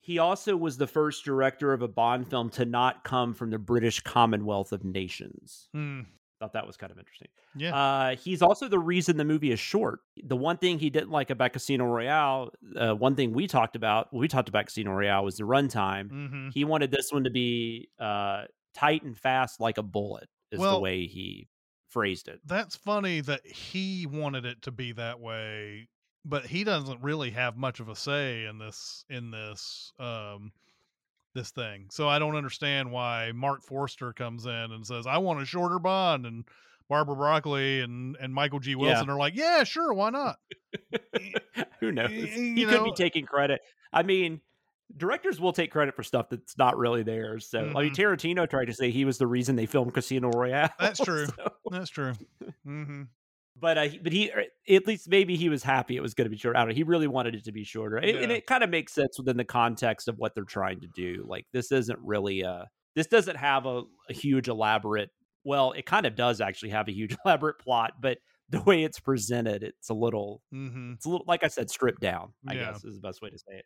he 0.06 0.18
also 0.18 0.56
was 0.56 0.76
the 0.78 0.86
first 0.86 1.24
director 1.24 1.72
of 1.72 1.82
a 1.82 1.88
Bond 1.88 2.28
film 2.30 2.48
to 2.50 2.64
not 2.64 3.02
come 3.04 3.34
from 3.34 3.50
the 3.50 3.58
British 3.58 4.00
Commonwealth 4.00 4.72
of 4.72 4.84
Nations. 4.84 5.68
hmm, 5.74 6.02
Thought 6.38 6.52
that 6.52 6.66
was 6.66 6.76
kind 6.76 6.92
of 6.92 6.98
interesting. 6.98 7.28
yeah. 7.56 7.74
Uh, 7.74 8.16
he's 8.16 8.42
also 8.42 8.68
the 8.68 8.78
reason 8.78 9.16
the 9.16 9.24
movie 9.24 9.50
is 9.52 9.58
short. 9.58 10.00
The 10.22 10.36
one 10.36 10.58
thing 10.58 10.78
he 10.78 10.90
didn't 10.90 11.10
like 11.10 11.30
about 11.30 11.52
Casino 11.54 11.86
Royale, 11.86 12.50
uh, 12.76 12.94
one 12.94 13.16
thing 13.16 13.32
we 13.32 13.46
talked 13.46 13.74
about, 13.74 14.12
when 14.12 14.20
we 14.20 14.28
talked 14.28 14.48
about 14.50 14.66
Casino 14.66 14.92
Royale, 14.92 15.24
was 15.24 15.38
the 15.38 15.44
runtime. 15.44 16.10
hmm 16.10 16.48
He 16.50 16.64
wanted 16.64 16.90
this 16.90 17.10
one 17.12 17.24
to 17.24 17.30
be 17.30 17.88
uh, 17.98 18.44
tight 18.74 19.02
and 19.02 19.18
fast 19.18 19.60
like 19.60 19.78
a 19.78 19.82
bullet, 19.82 20.28
is 20.52 20.60
the 20.60 20.78
way 20.78 21.06
he 21.06 21.48
phrased 21.88 22.28
it. 22.28 22.40
That's 22.44 22.76
funny 22.76 23.22
that 23.22 23.46
he 23.46 24.06
wanted 24.06 24.44
it 24.44 24.60
to 24.62 24.70
be 24.70 24.92
that 24.92 25.18
way, 25.20 25.88
but 26.28 26.44
he 26.46 26.64
doesn't 26.64 27.02
really 27.02 27.30
have 27.30 27.56
much 27.56 27.80
of 27.80 27.88
a 27.88 27.96
say 27.96 28.44
in 28.44 28.58
this 28.58 29.04
in 29.08 29.30
this 29.30 29.92
um 29.98 30.52
this 31.34 31.50
thing. 31.50 31.86
So 31.90 32.08
I 32.08 32.18
don't 32.18 32.34
understand 32.36 32.90
why 32.90 33.32
Mark 33.34 33.62
Forster 33.62 34.12
comes 34.12 34.44
in 34.46 34.52
and 34.52 34.86
says, 34.86 35.06
"I 35.06 35.18
want 35.18 35.40
a 35.40 35.44
shorter 35.44 35.78
bond," 35.78 36.26
and 36.26 36.44
Barbara 36.88 37.16
Broccoli 37.16 37.80
and 37.80 38.16
and 38.20 38.32
Michael 38.34 38.58
G. 38.60 38.74
Wilson 38.74 39.08
are 39.10 39.18
like, 39.18 39.34
"Yeah, 39.36 39.64
sure, 39.64 39.92
why 39.94 40.10
not?" 40.10 40.38
Who 41.80 41.92
knows? 41.92 42.10
y- 42.10 42.14
He 42.16 42.60
you 42.60 42.66
could 42.66 42.76
know- 42.76 42.84
be 42.84 42.92
taking 42.92 43.24
credit. 43.26 43.60
I 43.92 44.02
mean, 44.02 44.40
directors 44.96 45.40
will 45.40 45.52
take 45.52 45.70
credit 45.70 45.94
for 45.94 46.02
stuff 46.02 46.28
that's 46.30 46.56
not 46.56 46.76
really 46.78 47.02
theirs. 47.02 47.46
So, 47.46 47.60
I 47.60 47.82
mean, 47.82 47.92
Mhm. 47.92 47.96
Tarantino 47.96 48.48
tried 48.48 48.66
to 48.66 48.74
say 48.74 48.90
he 48.90 49.04
was 49.04 49.18
the 49.18 49.26
reason 49.26 49.56
they 49.56 49.66
filmed 49.66 49.92
Casino 49.94 50.30
Royale. 50.30 50.70
That's 50.78 51.00
true. 51.04 51.26
so- 51.26 51.52
That's 51.70 51.90
true. 51.90 52.12
hmm 52.64 53.02
but 53.58 53.78
uh, 53.78 53.88
but 54.02 54.12
he 54.12 54.30
at 54.68 54.86
least 54.86 55.08
maybe 55.08 55.36
he 55.36 55.48
was 55.48 55.62
happy 55.62 55.96
it 55.96 56.00
was 56.02 56.14
going 56.14 56.26
to 56.26 56.30
be 56.30 56.36
shorter. 56.36 56.56
I 56.58 56.60
don't 56.62 56.68
know. 56.70 56.74
He 56.74 56.82
really 56.82 57.06
wanted 57.08 57.34
it 57.34 57.44
to 57.44 57.52
be 57.52 57.64
shorter, 57.64 57.96
and, 57.96 58.10
and 58.10 58.32
it 58.32 58.46
kind 58.46 58.62
of 58.64 58.70
makes 58.70 58.92
sense 58.94 59.18
within 59.18 59.36
the 59.36 59.44
context 59.44 60.08
of 60.08 60.16
what 60.18 60.34
they're 60.34 60.44
trying 60.44 60.80
to 60.80 60.88
do. 60.88 61.24
Like 61.26 61.46
this 61.52 61.72
isn't 61.72 61.98
really 62.02 62.42
a 62.42 62.68
this 62.94 63.06
doesn't 63.06 63.36
have 63.36 63.66
a, 63.66 63.82
a 64.08 64.12
huge 64.12 64.48
elaborate. 64.48 65.10
Well, 65.44 65.72
it 65.72 65.86
kind 65.86 66.06
of 66.06 66.14
does 66.16 66.40
actually 66.40 66.70
have 66.70 66.88
a 66.88 66.92
huge 66.92 67.16
elaborate 67.24 67.58
plot, 67.58 67.94
but 68.00 68.18
the 68.48 68.62
way 68.62 68.84
it's 68.84 69.00
presented, 69.00 69.62
it's 69.62 69.88
a 69.90 69.94
little 69.94 70.42
hmm 70.50 70.94
it's 70.94 71.06
a 71.06 71.10
little 71.10 71.24
like 71.26 71.44
I 71.44 71.48
said, 71.48 71.70
stripped 71.70 72.00
down. 72.00 72.34
I 72.48 72.54
Yeah. 72.54 72.72
guess 72.72 72.84
is 72.84 72.96
the 72.96 73.00
best 73.02 73.22
way 73.22 73.30
to 73.30 73.38
say 73.38 73.56
it. 73.58 73.64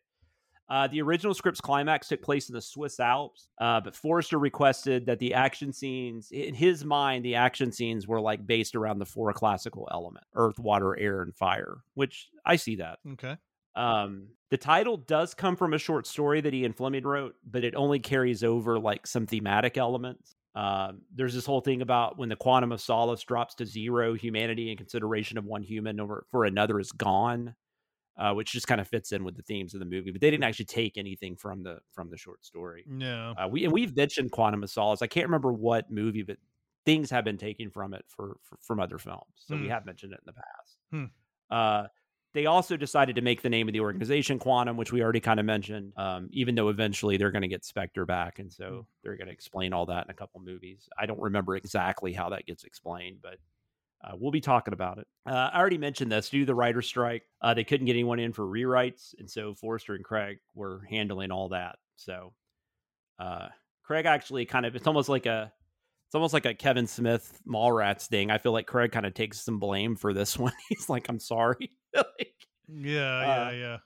Uh, 0.71 0.87
the 0.87 1.03
original 1.03 1.35
script's 1.35 1.61
climax 1.61 2.07
took 2.07 2.23
place 2.23 2.49
in 2.49 2.55
the 2.55 2.61
Swiss 2.61 3.01
Alps, 3.01 3.49
uh, 3.61 3.81
but 3.81 3.97
Forrester 3.97 4.39
requested 4.39 5.05
that 5.07 5.19
the 5.19 5.35
action 5.35 5.73
scenes, 5.73 6.31
in 6.31 6.55
his 6.55 6.85
mind, 6.85 7.25
the 7.25 7.35
action 7.35 7.73
scenes 7.73 8.07
were 8.07 8.21
like 8.21 8.47
based 8.47 8.77
around 8.77 9.01
the 9.01 9.05
four 9.05 9.33
classical 9.33 9.89
element: 9.91 10.25
earth, 10.35 10.61
water, 10.61 10.97
air, 10.97 11.23
and 11.23 11.35
fire. 11.35 11.79
Which 11.95 12.29
I 12.47 12.55
see 12.55 12.77
that. 12.77 13.01
Okay. 13.15 13.37
Um, 13.75 14.29
the 14.51 14.57
title 14.57 14.97
does 14.97 15.35
come 15.35 15.57
from 15.57 15.75
a 15.75 15.79
short 15.79 16.07
story 16.07 16.41
that 16.41 16.55
Ian 16.55 16.73
Fleming 16.73 17.05
wrote, 17.05 17.35
but 17.49 17.65
it 17.65 17.75
only 17.75 17.99
carries 17.99 18.45
over 18.45 18.79
like 18.79 19.07
some 19.07 19.27
thematic 19.27 19.77
elements. 19.77 20.37
Um, 20.55 21.03
there's 21.15 21.35
this 21.35 21.47
whole 21.47 21.61
thing 21.61 21.83
about 21.83 22.19
when 22.19 22.29
the 22.29 22.37
quantum 22.37 22.73
of 22.73 22.81
solace 22.81 23.23
drops 23.23 23.55
to 23.57 23.67
zero, 23.67 24.15
humanity 24.15 24.71
in 24.71 24.77
consideration 24.77 25.39
of 25.39 25.45
one 25.45 25.63
human 25.63 26.01
over 26.01 26.27
for 26.31 26.45
another 26.45 26.81
is 26.81 26.91
gone, 26.93 27.55
uh, 28.21 28.35
which 28.35 28.53
just 28.53 28.69
kind 28.69 28.81
of 28.81 28.89
fits 28.89 29.13
in 29.13 29.25
with 29.25 29.37
the 29.37 29.43
themes 29.43 29.75
of 29.75 29.81
the 29.81 29.87
movie. 29.87 30.13
But 30.13 30.21
they 30.23 30.31
didn't 30.31 30.45
actually 30.45 30.67
take 30.67 30.99
anything 30.99 31.37
from 31.37 31.65
the 31.65 31.81
from 31.93 32.11
the 32.11 32.19
short 32.19 32.45
story. 32.47 32.87
Yeah. 32.87 33.37
Uh, 33.37 33.49
we 33.51 33.65
and 33.65 33.73
we've 33.73 33.97
mentioned 33.97 34.33
quantum 34.33 34.63
of 34.65 34.71
solace. 34.71 35.03
I 35.03 35.09
can't 35.09 35.27
remember 35.27 35.53
what 35.53 35.91
movie, 35.91 36.23
but 36.23 36.39
things 36.87 37.11
have 37.11 37.25
been 37.25 37.39
taken 37.39 37.71
from 37.71 37.95
it 37.95 38.05
for, 38.09 38.39
for 38.43 38.59
from 38.63 38.81
other 38.81 38.99
films. 38.99 39.25
So 39.37 39.57
we 39.57 39.67
Hmm. 39.67 39.71
have 39.71 39.87
mentioned 39.87 40.13
it 40.13 40.21
in 40.21 40.27
the 40.27 40.35
past. 40.35 40.79
Hmm. 40.93 41.05
Uh, 41.51 41.89
they 42.33 42.47
also 42.47 42.77
decided 42.77 43.17
to 43.17 43.23
make 43.23 43.43
the 43.43 43.51
name 43.51 43.69
of 43.69 43.73
the 43.73 43.81
organization 43.81 44.39
Quantum, 44.39 44.77
which 44.77 44.93
we 44.93 45.03
already 45.03 45.21
kind 45.21 45.41
of 45.41 45.47
mentioned. 45.47 45.93
Um, 45.97 46.29
even 46.33 46.55
though 46.55 46.69
eventually 46.69 47.17
they're 47.17 47.33
going 47.33 47.43
to 47.43 47.49
get 47.49 47.65
Spectre 47.65 48.07
back, 48.07 48.39
and 48.39 48.53
so 48.53 48.71
Hmm. 48.71 48.81
they're 49.03 49.17
going 49.17 49.27
to 49.27 49.33
explain 49.33 49.73
all 49.73 49.87
that 49.87 50.05
in 50.07 50.11
a 50.11 50.15
couple 50.15 50.41
movies. 50.41 50.89
I 50.99 51.07
don't 51.07 51.21
remember 51.21 51.57
exactly 51.57 52.13
how 52.13 52.29
that 52.31 52.47
gets 52.47 52.65
explained, 52.65 53.19
but 53.23 53.39
uh, 54.03 54.13
we'll 54.19 54.31
be 54.31 54.41
talking 54.41 54.73
about 54.75 54.99
it. 54.99 55.07
Uh, 55.27 55.51
I 55.53 55.59
already 55.59 55.79
mentioned 55.79 56.11
this. 56.11 56.31
Due 56.31 56.41
to 56.41 56.47
the 56.47 56.55
writer 56.55 56.83
strike, 56.83 57.23
uh, 57.43 57.55
they 57.55 57.65
couldn't 57.65 57.87
get 57.87 57.93
anyone 57.95 58.19
in 58.19 58.33
for 58.33 58.45
rewrites, 58.47 59.15
and 59.19 59.31
so 59.31 59.55
Forrester 59.55 59.95
and 59.95 60.05
Craig 60.05 60.39
were 60.55 60.83
handling 60.89 61.31
all 61.31 61.51
that. 61.51 61.77
So 61.97 62.33
uh, 63.19 63.49
Craig 63.85 64.07
actually 64.07 64.47
kind 64.47 64.65
of 64.67 64.75
it's 64.77 64.87
almost 64.87 65.09
like 65.09 65.27
a 65.27 65.53
it's 66.09 66.15
almost 66.15 66.35
like 66.35 66.47
a 66.47 66.55
Kevin 66.55 66.87
Smith 66.87 67.41
Mallrats 67.47 68.07
thing. 68.07 68.31
I 68.31 68.39
feel 68.39 68.53
like 68.53 68.67
Craig 68.67 68.91
kind 68.91 69.07
of 69.07 69.15
takes 69.15 69.41
some 69.41 69.59
blame 69.61 69.95
for 69.97 70.13
this 70.13 70.37
one. 70.39 70.53
He's 70.69 70.89
like, 70.89 71.09
I'm 71.09 71.21
sorry. 71.21 71.71
like, 71.95 72.35
Yeah. 72.69 73.01
Uh, 73.19 73.51
Yeah. 73.51 73.51
Yeah. 73.53 73.77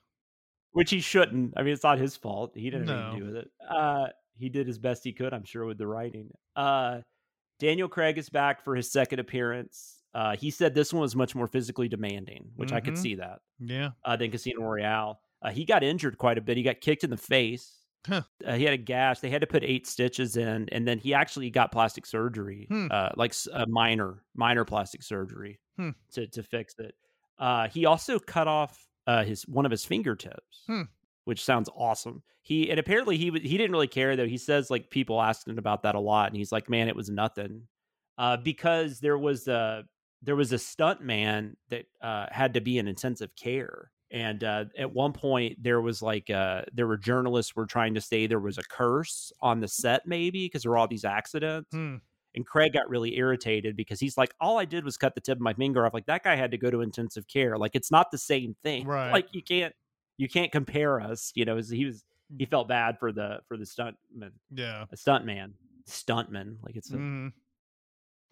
which 0.71 0.89
he 0.91 1.01
shouldn't. 1.01 1.53
I 1.57 1.61
mean, 1.63 1.73
it's 1.73 1.83
not 1.83 1.99
his 1.99 2.15
fault. 2.15 2.53
He 2.55 2.69
didn't 2.71 2.87
have 2.87 2.97
anything 3.13 3.19
to 3.19 3.25
No. 3.25 3.29
do 3.31 3.33
with 3.35 3.43
it. 3.43 3.51
Uh, 3.69 4.07
he 4.37 4.49
did 4.49 4.65
his 4.67 4.79
best 4.79 5.03
he 5.03 5.13
could, 5.13 5.33
I'm 5.33 5.43
sure, 5.45 5.65
with 5.65 5.77
the 5.77 5.87
writing. 5.87 6.31
Uh, 6.55 7.01
Daniel 7.59 7.87
Craig 7.87 8.17
is 8.17 8.27
back 8.29 8.63
for 8.63 8.75
his 8.75 8.91
second 8.91 9.19
appearance. 9.19 9.99
Uh, 10.15 10.35
he 10.35 10.49
said 10.49 10.73
this 10.73 10.91
one 10.93 11.01
was 11.01 11.15
much 11.15 11.35
more 11.35 11.45
physically 11.45 11.87
demanding, 11.89 12.49
which 12.55 12.71
I 12.71 12.79
could 12.79 12.93
Mhm. 12.95 12.97
see 12.97 13.15
that 13.15 13.39
Yeah. 13.59 13.91
uh, 14.05 14.15
than 14.15 14.31
Casino 14.31 14.61
Royale. 14.61 15.19
Uh, 15.41 15.51
he 15.51 15.65
got 15.65 15.83
injured 15.83 16.17
quite 16.17 16.37
a 16.37 16.41
bit. 16.41 16.55
He 16.57 16.63
got 16.63 16.79
kicked 16.81 17.03
in 17.03 17.09
the 17.09 17.17
face. 17.17 17.85
Huh. 18.07 18.21
Uh, 18.45 18.53
he 18.55 18.63
had 18.63 18.73
a 18.73 18.77
gash. 18.77 19.19
They 19.19 19.29
had 19.29 19.41
to 19.41 19.47
put 19.47 19.63
eight 19.63 19.85
stitches 19.85 20.37
in, 20.37 20.69
and 20.71 20.87
then 20.87 20.99
he 20.99 21.13
actually 21.13 21.49
got 21.49 21.71
plastic 21.71 22.05
surgery, 22.05 22.65
Hmm. 22.69 22.87
uh, 22.89 23.09
like 23.17 23.33
a 23.53 23.67
minor, 23.67 24.23
minor 24.35 24.63
plastic 24.63 25.03
surgery 25.03 25.59
Hmm. 25.75 25.89
to 26.13 26.27
to 26.27 26.41
fix 26.43 26.75
it. 26.79 26.95
Uh, 27.37 27.67
he 27.67 27.85
also 27.85 28.17
cut 28.17 28.47
off 28.47 28.87
uh, 29.07 29.23
his 29.23 29.45
one 29.47 29.65
of 29.65 29.71
his 29.71 29.83
fingertips, 29.85 30.63
Hmm. 30.65 30.83
which 31.25 31.43
sounds 31.43 31.69
awesome. 31.75 32.23
He 32.41 32.69
and 32.71 32.79
apparently 32.79 33.17
he 33.17 33.25
he 33.31 33.57
didn't 33.57 33.71
really 33.73 33.87
care 33.87 34.15
though. 34.15 34.27
He 34.27 34.37
says 34.37 34.71
like 34.71 34.89
people 34.89 35.21
asked 35.21 35.47
him 35.47 35.57
about 35.59 35.83
that 35.83 35.93
a 35.95 35.99
lot, 35.99 36.29
and 36.29 36.37
he's 36.37 36.51
like, 36.51 36.69
"Man, 36.69 36.87
it 36.87 36.95
was 36.95 37.09
nothing," 37.09 37.67
uh, 38.17 38.37
because 38.37 38.99
there 39.01 39.17
was 39.17 39.47
a 39.47 39.83
there 40.21 40.35
was 40.35 40.51
a 40.51 40.57
stunt 40.57 41.01
man 41.01 41.55
that 41.69 41.85
uh, 42.01 42.27
had 42.31 42.53
to 42.55 42.61
be 42.61 42.77
in 42.77 42.87
intensive 42.87 43.35
care. 43.35 43.91
And 44.11 44.43
uh, 44.43 44.65
at 44.77 44.93
one 44.93 45.13
point, 45.13 45.61
there 45.61 45.81
was 45.81 46.01
like 46.01 46.29
uh, 46.29 46.61
there 46.73 46.87
were 46.87 46.97
journalists 46.97 47.55
were 47.55 47.65
trying 47.65 47.93
to 47.95 48.01
say 48.01 48.27
there 48.27 48.39
was 48.39 48.57
a 48.57 48.63
curse 48.63 49.31
on 49.41 49.59
the 49.59 49.67
set, 49.67 50.05
maybe 50.07 50.45
because 50.45 50.63
there 50.63 50.71
were 50.71 50.77
all 50.77 50.87
these 50.87 51.05
accidents. 51.05 51.69
Hmm. 51.71 51.95
And 52.35 52.45
Craig 52.45 52.73
got 52.73 52.89
really 52.89 53.15
irritated 53.17 53.75
because 53.77 53.99
he's 53.99 54.17
like, 54.17 54.33
all 54.41 54.57
I 54.57 54.65
did 54.65 54.83
was 54.83 54.97
cut 54.97 55.15
the 55.15 55.21
tip 55.21 55.37
of 55.37 55.41
my 55.41 55.53
finger 55.53 55.85
off. 55.85 55.93
Like 55.93 56.05
that 56.07 56.23
guy 56.23 56.35
had 56.35 56.51
to 56.51 56.57
go 56.57 56.69
to 56.69 56.81
intensive 56.81 57.27
care. 57.27 57.57
Like 57.57 57.75
it's 57.75 57.91
not 57.91 58.11
the 58.11 58.17
same 58.17 58.55
thing. 58.63 58.85
Right. 58.85 59.11
Like 59.11 59.27
you 59.31 59.41
can't 59.41 59.73
you 60.17 60.27
can't 60.29 60.51
compare 60.51 61.01
us. 61.01 61.31
You 61.35 61.45
know, 61.45 61.57
he 61.57 61.85
was 61.85 62.03
Mm. 62.33 62.39
he 62.39 62.45
felt 62.47 62.67
bad 62.67 62.97
for 62.99 63.11
the 63.11 63.39
for 63.47 63.55
the 63.55 63.65
stuntman, 63.65 64.31
Yeah. 64.49 64.85
a 64.91 64.95
stuntman, 64.95 65.51
stuntman. 65.87 66.57
Like 66.63 66.75
it's 66.75 66.91
a 66.91 66.95
Mhm. 66.95 67.33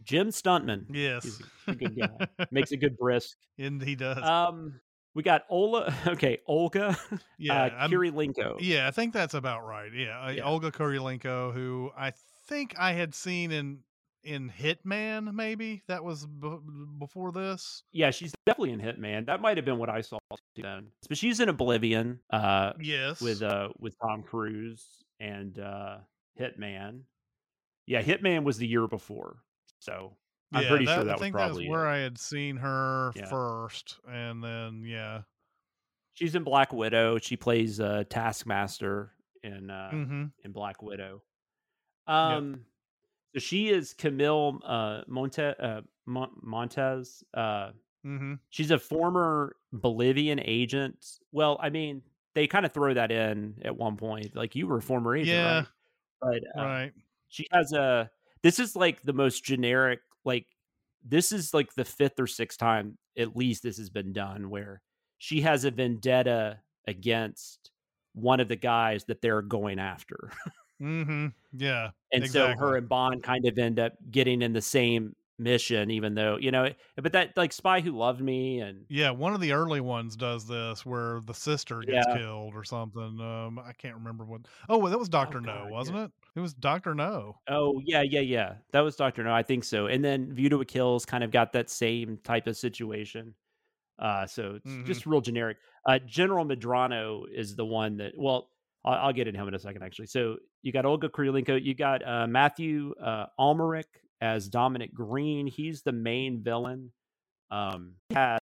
Jim 0.03 0.29
Stuntman. 0.29 0.85
Yes. 0.89 1.23
He's 1.23 1.41
a 1.67 1.75
good 1.75 1.97
guy. 1.97 2.27
Makes 2.51 2.71
a 2.71 2.77
good 2.77 2.97
brisk. 2.97 3.37
and 3.57 3.81
he 3.81 3.95
does. 3.95 4.17
Um, 4.23 4.79
we 5.15 5.23
got 5.23 5.43
Ola. 5.49 5.93
Okay, 6.07 6.39
Olga. 6.47 6.97
yeah. 7.37 7.65
uh, 7.65 7.87
Kurylenko. 7.87 8.57
yeah, 8.59 8.87
I 8.87 8.91
think 8.91 9.13
that's 9.13 9.33
about 9.33 9.65
right. 9.65 9.91
Yeah. 9.93 10.19
uh, 10.25 10.29
Yeah. 10.31 10.43
Olga 10.43 10.71
Kurylenko, 10.71 11.53
who 11.53 11.91
I 11.97 12.13
think 12.47 12.75
I 12.77 12.93
had 12.93 13.13
seen 13.15 13.51
in 13.51 13.79
in 14.25 14.49
Hitman, 14.49 15.33
maybe 15.33 15.83
that 15.89 16.01
was 16.01 16.25
b- 16.25 16.57
before 16.97 17.33
this. 17.33 17.83
Yeah, 17.91 18.09
she's 18.11 18.31
definitely 18.45 18.71
in 18.71 18.79
Hitman. 18.79 19.25
That 19.25 19.41
might 19.41 19.57
have 19.57 19.65
been 19.65 19.77
what 19.77 19.89
I 19.89 19.99
saw 19.99 20.17
then. 20.55 20.87
But 21.09 21.17
she's 21.17 21.41
in 21.41 21.49
Oblivion. 21.49 22.19
Uh, 22.29 22.71
Yes. 22.79 23.19
with 23.21 23.41
uh 23.41 23.69
with 23.79 23.95
Tom 23.99 24.23
Cruise 24.23 24.85
and 25.19 25.59
uh 25.59 25.97
Hitman. 26.39 27.01
Yeah, 27.85 28.01
Hitman 28.01 28.43
was 28.45 28.57
the 28.57 28.67
year 28.67 28.87
before. 28.87 29.37
So 29.83 30.17
I'm 30.53 30.61
Yeah, 30.61 30.67
pretty 30.67 30.85
sure 30.85 31.03
I 31.03 31.03
that 31.05 31.17
was 31.17 31.27
think 31.27 31.33
probably 31.35 31.65
that's 31.65 31.69
where 31.69 31.85
it. 31.85 31.87
I 31.87 31.97
had 31.97 32.17
seen 32.17 32.57
her 32.57 33.11
Yeah. 33.15 33.25
first, 33.27 33.99
and 34.07 34.43
then 34.43 34.83
yeah. 34.85 35.23
she's 36.13 36.35
in 36.35 36.43
Black 36.43 36.73
Widow. 36.73 37.17
She 37.19 37.37
plays 37.37 37.79
uh 37.79 38.03
Taskmaster 38.09 39.13
in 39.43 39.69
uh 39.69 39.95
hmm 39.95 40.25
in 40.43 40.51
Black 40.51 40.81
Widow. 40.81 41.23
Um 42.07 42.65
so 43.35 43.39
she 43.39 43.69
is 43.69 43.93
Camille 43.93 44.59
uh 44.65 45.03
Monte 45.07 45.41
uh 45.43 45.81
Mon- 46.05 46.39
Montes. 46.41 47.23
Uh 47.33 47.71
hmm 48.03 48.35
she's 48.49 48.71
a 48.71 48.79
former 48.79 49.57
Bolivian 49.73 50.39
agent. 50.41 51.19
Well, 51.31 51.57
I 51.61 51.69
mean, 51.71 52.03
they 52.35 52.47
kind 52.47 52.65
of 52.65 52.73
throw 52.73 52.93
that 52.95 53.11
in 53.11 53.61
at 53.65 53.77
one 53.77 53.97
point. 53.97 54.35
Like 54.35 54.55
you 54.55 54.67
were 54.67 54.77
a 54.79 54.81
former 54.81 55.15
agent, 55.17 55.41
Yeah. 55.41 55.43
right? 55.43 55.67
But 56.21 56.43
uh, 56.57 56.61
Right. 56.63 56.93
she 57.29 57.47
has 57.51 57.73
a 57.73 58.11
this 58.43 58.59
is 58.59 58.75
like 58.75 59.01
the 59.01 59.13
most 59.13 59.43
generic 59.43 59.99
like 60.25 60.45
this 61.05 61.31
is 61.31 61.53
like 61.53 61.73
the 61.75 61.85
fifth 61.85 62.19
or 62.19 62.27
sixth 62.27 62.59
time 62.59 62.97
at 63.17 63.35
least 63.35 63.63
this 63.63 63.77
has 63.77 63.89
been 63.89 64.13
done 64.13 64.49
where 64.49 64.81
she 65.17 65.41
has 65.41 65.65
a 65.65 65.71
vendetta 65.71 66.59
against 66.87 67.71
one 68.13 68.39
of 68.39 68.47
the 68.47 68.55
guys 68.55 69.05
that 69.05 69.21
they're 69.21 69.41
going 69.41 69.79
after 69.79 70.31
hmm 70.79 71.27
Yeah. 71.53 71.91
and 72.11 72.29
so 72.29 72.47
her 72.57 72.77
and 72.77 72.87
bond 72.89 73.23
kind 73.23 73.45
of 73.45 73.57
end 73.57 73.79
up 73.79 73.93
getting 74.11 74.41
in 74.41 74.53
the 74.53 74.61
same 74.61 75.15
mission 75.39 75.89
even 75.89 76.13
though 76.13 76.37
you 76.37 76.51
know 76.51 76.69
but 76.95 77.11
that 77.11 77.35
like 77.35 77.51
spy 77.51 77.81
who 77.81 77.91
loved 77.91 78.21
me 78.21 78.59
and 78.59 78.85
Yeah, 78.87 79.09
one 79.11 79.33
of 79.33 79.41
the 79.41 79.51
early 79.53 79.81
ones 79.81 80.15
does 80.15 80.47
this 80.47 80.85
where 80.85 81.21
the 81.21 81.33
sister 81.33 81.81
gets 81.81 82.05
Yeah. 82.07 82.17
killed 82.17 82.53
or 82.55 82.63
something. 82.63 83.19
Um, 83.19 83.57
I 83.59 83.73
can't 83.73 83.95
remember 83.95 84.25
what. 84.25 84.41
Oh, 84.69 84.77
well, 84.77 84.91
that 84.91 84.99
was 84.99 85.09
Doctor 85.09 85.41
No, 85.41 85.53
God, 85.53 85.71
wasn't 85.71 85.97
yeah. 85.97 86.03
it? 86.05 86.11
It 86.35 86.39
was 86.39 86.53
Doctor 86.53 86.93
No. 86.93 87.39
Oh 87.49 87.81
yeah, 87.83 88.01
yeah, 88.03 88.19
yeah. 88.21 88.55
That 88.71 88.81
was 88.81 88.95
Doctor 88.95 89.23
No, 89.23 89.33
I 89.33 89.43
think 89.43 89.63
so. 89.63 89.87
And 89.87 90.03
then 90.03 90.33
View 90.33 90.49
to 90.49 90.61
a 90.61 90.65
Kill's 90.65 91.05
kind 91.05 91.23
of 91.23 91.31
got 91.31 91.51
that 91.53 91.69
same 91.69 92.17
type 92.23 92.47
of 92.47 92.55
situation. 92.55 93.35
Uh, 93.99 94.25
so 94.27 94.55
it's 94.55 94.65
Mhm. 94.71 94.85
just 94.85 95.05
real 95.05 95.21
generic. 95.21 95.57
Uh, 95.87 95.99
General 95.99 96.45
Medrano 96.45 97.23
is 97.31 97.55
the 97.55 97.65
one 97.65 97.97
that. 97.97 98.13
Well, 98.17 98.49
I'll, 98.85 99.07
I'll 99.07 99.13
get 99.13 99.27
into 99.27 99.39
him 99.39 99.47
in 99.47 99.53
a 99.55 99.59
second, 99.59 99.83
actually. 99.83 100.07
So 100.07 100.37
you 100.61 100.71
got 100.71 100.85
Olga 100.85 101.09
Kurylenko, 101.09 101.61
you 101.63 101.75
got 101.75 102.05
uh, 102.07 102.27
Matthew 102.27 102.93
uh, 103.01 103.27
Amalric 103.39 103.85
as 104.23 104.47
Dominic 104.49 104.93
Green. 104.93 105.45
He's 105.47 105.81
the 105.83 105.91
main 105.91 106.41
villain. 106.41 106.91
Um, 107.51 107.95
he 108.09 108.15
has 108.15 108.39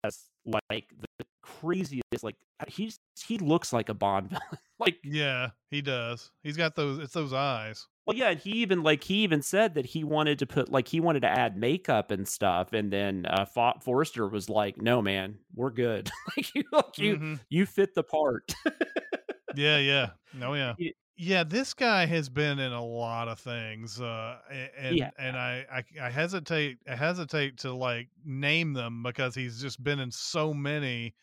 like 0.70 0.88
the 1.18 1.24
craziest, 1.42 2.22
like 2.22 2.34
he's 2.66 2.98
he 3.26 3.38
looks 3.38 3.72
like 3.72 3.88
a 3.88 3.94
Bond 3.94 4.30
villain. 4.30 4.42
like 4.80 4.96
Yeah, 5.04 5.50
he 5.70 5.82
does. 5.82 6.30
He's 6.42 6.56
got 6.56 6.74
those. 6.74 6.98
It's 6.98 7.12
those 7.12 7.32
eyes. 7.32 7.86
well, 8.06 8.16
yeah, 8.16 8.30
and 8.30 8.40
he 8.40 8.50
even 8.62 8.82
like 8.82 9.04
he 9.04 9.16
even 9.16 9.42
said 9.42 9.74
that 9.74 9.86
he 9.86 10.02
wanted 10.02 10.38
to 10.40 10.46
put 10.46 10.70
like 10.72 10.88
he 10.88 10.98
wanted 11.00 11.20
to 11.20 11.28
add 11.28 11.56
makeup 11.56 12.10
and 12.10 12.26
stuff, 12.26 12.72
and 12.72 12.92
then 12.92 13.26
uh, 13.26 13.44
Fo- 13.44 13.78
Forrester 13.80 14.26
was 14.28 14.48
like, 14.48 14.80
"No, 14.80 15.00
man, 15.02 15.38
we're 15.54 15.70
good. 15.70 16.10
like 16.36 16.52
you, 16.54 16.62
like, 16.72 16.98
you, 16.98 17.16
Mhm. 17.16 17.40
you 17.48 17.66
fit 17.66 17.94
the 17.94 18.02
part." 18.02 18.52
Yeah, 19.54 19.78
yeah. 19.78 20.10
Oh, 20.42 20.52
yeah. 20.52 20.74
Ye- 21.16 21.28
Yeah, 21.28 21.44
this 21.44 21.74
guy 21.74 22.06
has 22.06 22.28
been 22.28 22.58
in 22.58 22.72
a 22.72 22.84
lot 22.84 23.28
of 23.28 23.38
things, 23.40 24.00
uh, 24.00 24.40
and 24.76 25.00
ha- 25.00 25.10
and 25.18 25.36
I, 25.36 25.66
I 26.00 26.06
I 26.06 26.10
hesitate 26.10 26.78
I 26.88 26.96
hesitate 26.96 27.58
to 27.58 27.72
like 27.72 28.08
name 28.24 28.72
them 28.74 29.02
because 29.02 29.34
he's 29.34 29.60
just 29.60 29.82
been 29.82 29.98
in 30.00 30.10
so 30.10 30.52
many. 30.54 31.14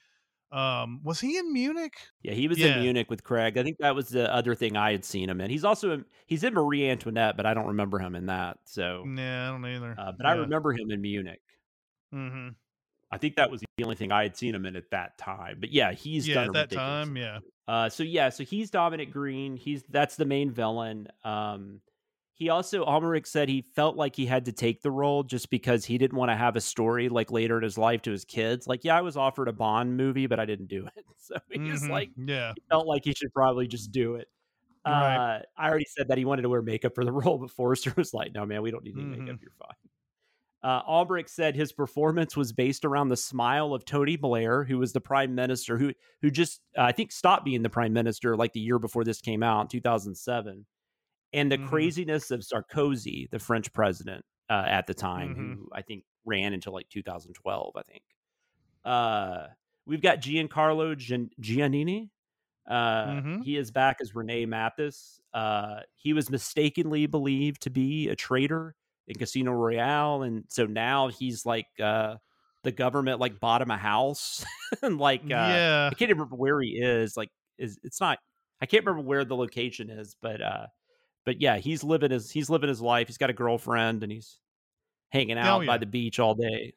Um, 0.52 1.02
was 1.04 1.20
he 1.22 1.38
in 1.38 1.54
Munich? 1.54 1.98
yeah, 2.22 2.34
he 2.34 2.48
was 2.48 2.58
Yeah. 2.58 2.68
in 2.68 2.74
Munich 2.76 3.10
with 3.10 3.24
Craig. 3.24 3.58
I 3.58 3.64
think 3.64 3.78
that 3.80 3.96
was 3.96 4.10
the 4.10 4.32
other 4.34 4.56
thing 4.56 4.78
I 4.78 4.92
had 4.92 5.04
seen 5.04 5.30
him 5.30 5.42
in. 5.42 5.50
He's 5.50 5.66
also 5.66 5.92
in, 5.92 6.06
he's 6.26 6.44
in 6.44 6.54
Marie 6.54 6.90
Antoinette, 6.90 7.36
but 7.36 7.46
I 7.46 7.54
don't 7.54 7.68
remember 7.68 8.00
him 8.00 8.16
in 8.16 8.28
that. 8.28 8.60
So, 8.66 9.12
yeah, 9.18 9.50
I 9.50 9.52
don't 9.52 9.66
either. 9.66 9.96
uh, 9.98 10.12
but 10.14 10.26
I 10.26 10.34
remember 10.34 10.72
him 10.74 10.90
in 10.92 11.02
Munich. 11.02 11.42
hmm 12.12 12.56
I 13.14 13.18
think 13.18 13.36
that 13.36 13.52
was 13.52 13.62
the 13.78 13.84
only 13.84 13.96
thing 13.96 14.12
I 14.12 14.24
had 14.24 14.36
seen 14.36 14.56
him 14.56 14.66
in 14.66 14.76
at 14.76 14.90
that 14.92 15.18
time. 15.18 15.58
But 15.60 15.72
yeah, 15.72 15.92
he's 15.94 16.28
Yeah, 16.28 16.36
done 16.36 16.48
at 16.48 16.54
that 16.54 16.72
time, 16.72 17.16
yeah. 17.16 17.40
Uh, 17.68 17.90
so 17.90 18.04
yeah, 18.04 18.30
so 18.30 18.44
he's 18.44 18.70
Dominic 18.72 19.12
Green. 19.12 19.56
He's 19.56 19.84
that's 19.84 20.16
the 20.16 20.26
main 20.26 20.52
villain. 20.52 21.08
Um, 21.24 21.82
he 22.34 22.50
also 22.50 22.84
Amalric 22.86 23.28
said 23.28 23.48
he 23.48 23.62
felt 23.62 23.96
like 23.96 24.16
he 24.16 24.26
had 24.26 24.46
to 24.46 24.52
take 24.52 24.82
the 24.82 24.92
role 24.92 25.24
just 25.24 25.50
because 25.50 25.86
he 25.86 25.98
didn't 25.98 26.18
want 26.18 26.32
to 26.32 26.36
have 26.36 26.56
a 26.56 26.62
story 26.62 27.08
like 27.10 27.32
later 27.32 27.58
in 27.58 27.64
his 27.64 27.78
life 27.78 28.02
to 28.04 28.12
his 28.12 28.26
kids. 28.26 28.68
Like, 28.68 28.84
yeah, 28.84 28.98
I 28.98 29.02
was 29.02 29.16
offered 29.16 29.48
a 29.48 29.54
Bond 29.54 29.96
movie, 29.96 30.28
but 30.28 30.40
I 30.40 30.46
didn't 30.46 30.68
do 30.68 30.88
it. 30.88 31.06
So 31.24 31.36
he's 31.50 31.86
Mhm. 31.86 31.90
like 31.90 32.12
yeah, 32.18 32.54
felt 32.70 32.86
like 32.88 33.06
he 33.06 33.14
should 33.14 33.34
probably 33.34 33.66
just 33.68 33.92
do 33.94 34.16
it. 34.16 34.28
Right. 34.86 35.22
Uh, 35.22 35.44
I 35.58 35.70
already 35.70 35.86
said 35.86 36.10
that 36.10 36.18
he 36.18 36.26
wanted 36.26 36.44
to 36.44 36.50
wear 36.50 36.62
makeup 36.62 36.96
for 36.96 37.06
the 37.06 37.12
role, 37.14 37.38
but 37.40 37.52
Forrester 37.52 37.94
was 37.98 38.14
like, 38.14 38.34
"No, 38.34 38.46
man, 38.46 38.62
we 38.64 38.72
don't 38.72 38.84
need 38.84 38.96
any 38.98 39.06
makeup. 39.06 39.38
Mhm. 39.38 39.42
You're 39.42 39.52
fine." 39.60 39.76
Uh, 40.64 40.82
Albrecht 40.88 41.30
said 41.30 41.56
his 41.56 41.74
performance 41.74 42.38
was 42.38 42.54
based 42.54 42.86
around 42.86 43.10
the 43.10 43.18
smile 43.18 43.74
of 43.74 43.84
Tony 43.84 44.16
Blair, 44.16 44.64
who 44.64 44.78
was 44.78 44.94
the 44.94 45.02
prime 45.02 45.36
minister, 45.36 45.78
who 45.78 45.94
who 46.22 46.32
just 46.32 46.62
uh, 46.78 46.84
I 46.84 46.92
think 46.94 47.12
stopped 47.12 47.44
being 47.44 47.64
the 47.64 47.70
prime 47.70 47.92
minister 47.92 48.38
like 48.38 48.54
the 48.54 48.62
year 48.62 48.80
before 48.80 49.04
this 49.04 49.20
came 49.20 49.44
out, 49.44 49.70
2007, 49.70 50.66
and 51.34 51.52
the 51.52 51.58
Mhm. 51.58 51.68
craziness 51.68 52.32
of 52.32 52.42
Sarkozy, 52.42 53.30
the 53.30 53.40
French 53.40 53.74
president 53.74 54.24
uh, 54.50 54.64
at 54.68 54.88
the 54.88 54.94
time, 54.94 55.36
Mhm. 55.36 55.56
who 55.56 55.70
I 55.74 55.82
think 55.82 56.06
ran 56.26 56.54
until 56.54 56.72
like 56.74 56.88
2012. 56.90 57.76
I 57.76 57.82
think. 57.84 58.04
Uh, 58.86 59.48
we've 59.86 60.02
got 60.02 60.22
Giancarlo 60.22 60.96
Gian- 60.98 61.32
Giannini. 61.42 62.10
Uh, 62.66 63.06
Mhm. 63.08 63.44
He 63.44 63.58
is 63.58 63.72
back 63.72 63.98
as 64.00 64.16
Rene 64.16 64.46
Mathis. 64.46 65.20
Uh, 65.34 65.82
he 65.96 66.14
was 66.14 66.30
mistakenly 66.30 67.06
believed 67.06 67.62
to 67.64 67.70
be 67.70 68.08
a 68.08 68.16
traitor 68.16 68.76
in 69.08 69.16
Casino 69.16 69.52
Royale, 69.52 70.24
and 70.24 70.46
so 70.50 70.66
now 70.66 71.10
he's 71.10 71.46
like 71.46 71.68
uh, 71.82 72.16
the 72.64 72.72
government 72.72 73.20
like 73.20 73.40
bought 73.40 73.62
him 73.62 73.72
a 73.72 73.78
house 73.78 74.46
and 74.82 74.98
like 74.98 75.22
uh, 75.24 75.26
yeah. 75.28 75.90
I 75.92 75.96
can't 75.96 76.10
even 76.10 76.20
remember 76.20 76.36
where 76.38 76.62
he 76.62 76.80
is. 76.82 77.18
Like, 77.18 77.30
is 77.58 77.80
it's 77.84 78.00
not? 78.02 78.20
I 78.62 78.66
can't 78.66 78.86
remember 78.86 79.08
where 79.08 79.26
the 79.26 79.36
location 79.36 79.90
is, 79.90 80.16
but 80.22 80.42
uh, 80.42 80.68
but 81.26 81.42
yeah, 81.42 81.58
he's 81.58 81.84
living 81.84 82.12
his 82.12 82.32
he's 82.32 82.50
living 82.50 82.70
his 82.70 82.82
life. 82.82 83.08
He's 83.08 83.18
got 83.18 83.30
a 83.30 83.34
girlfriend 83.34 84.04
and 84.04 84.12
he's 84.12 84.40
hanging 85.10 85.38
out 85.38 85.64
Oh, 85.64 85.66
by 85.68 85.78
the 85.78 85.86
beach 85.86 86.20
all 86.20 86.36
day. 86.36 86.74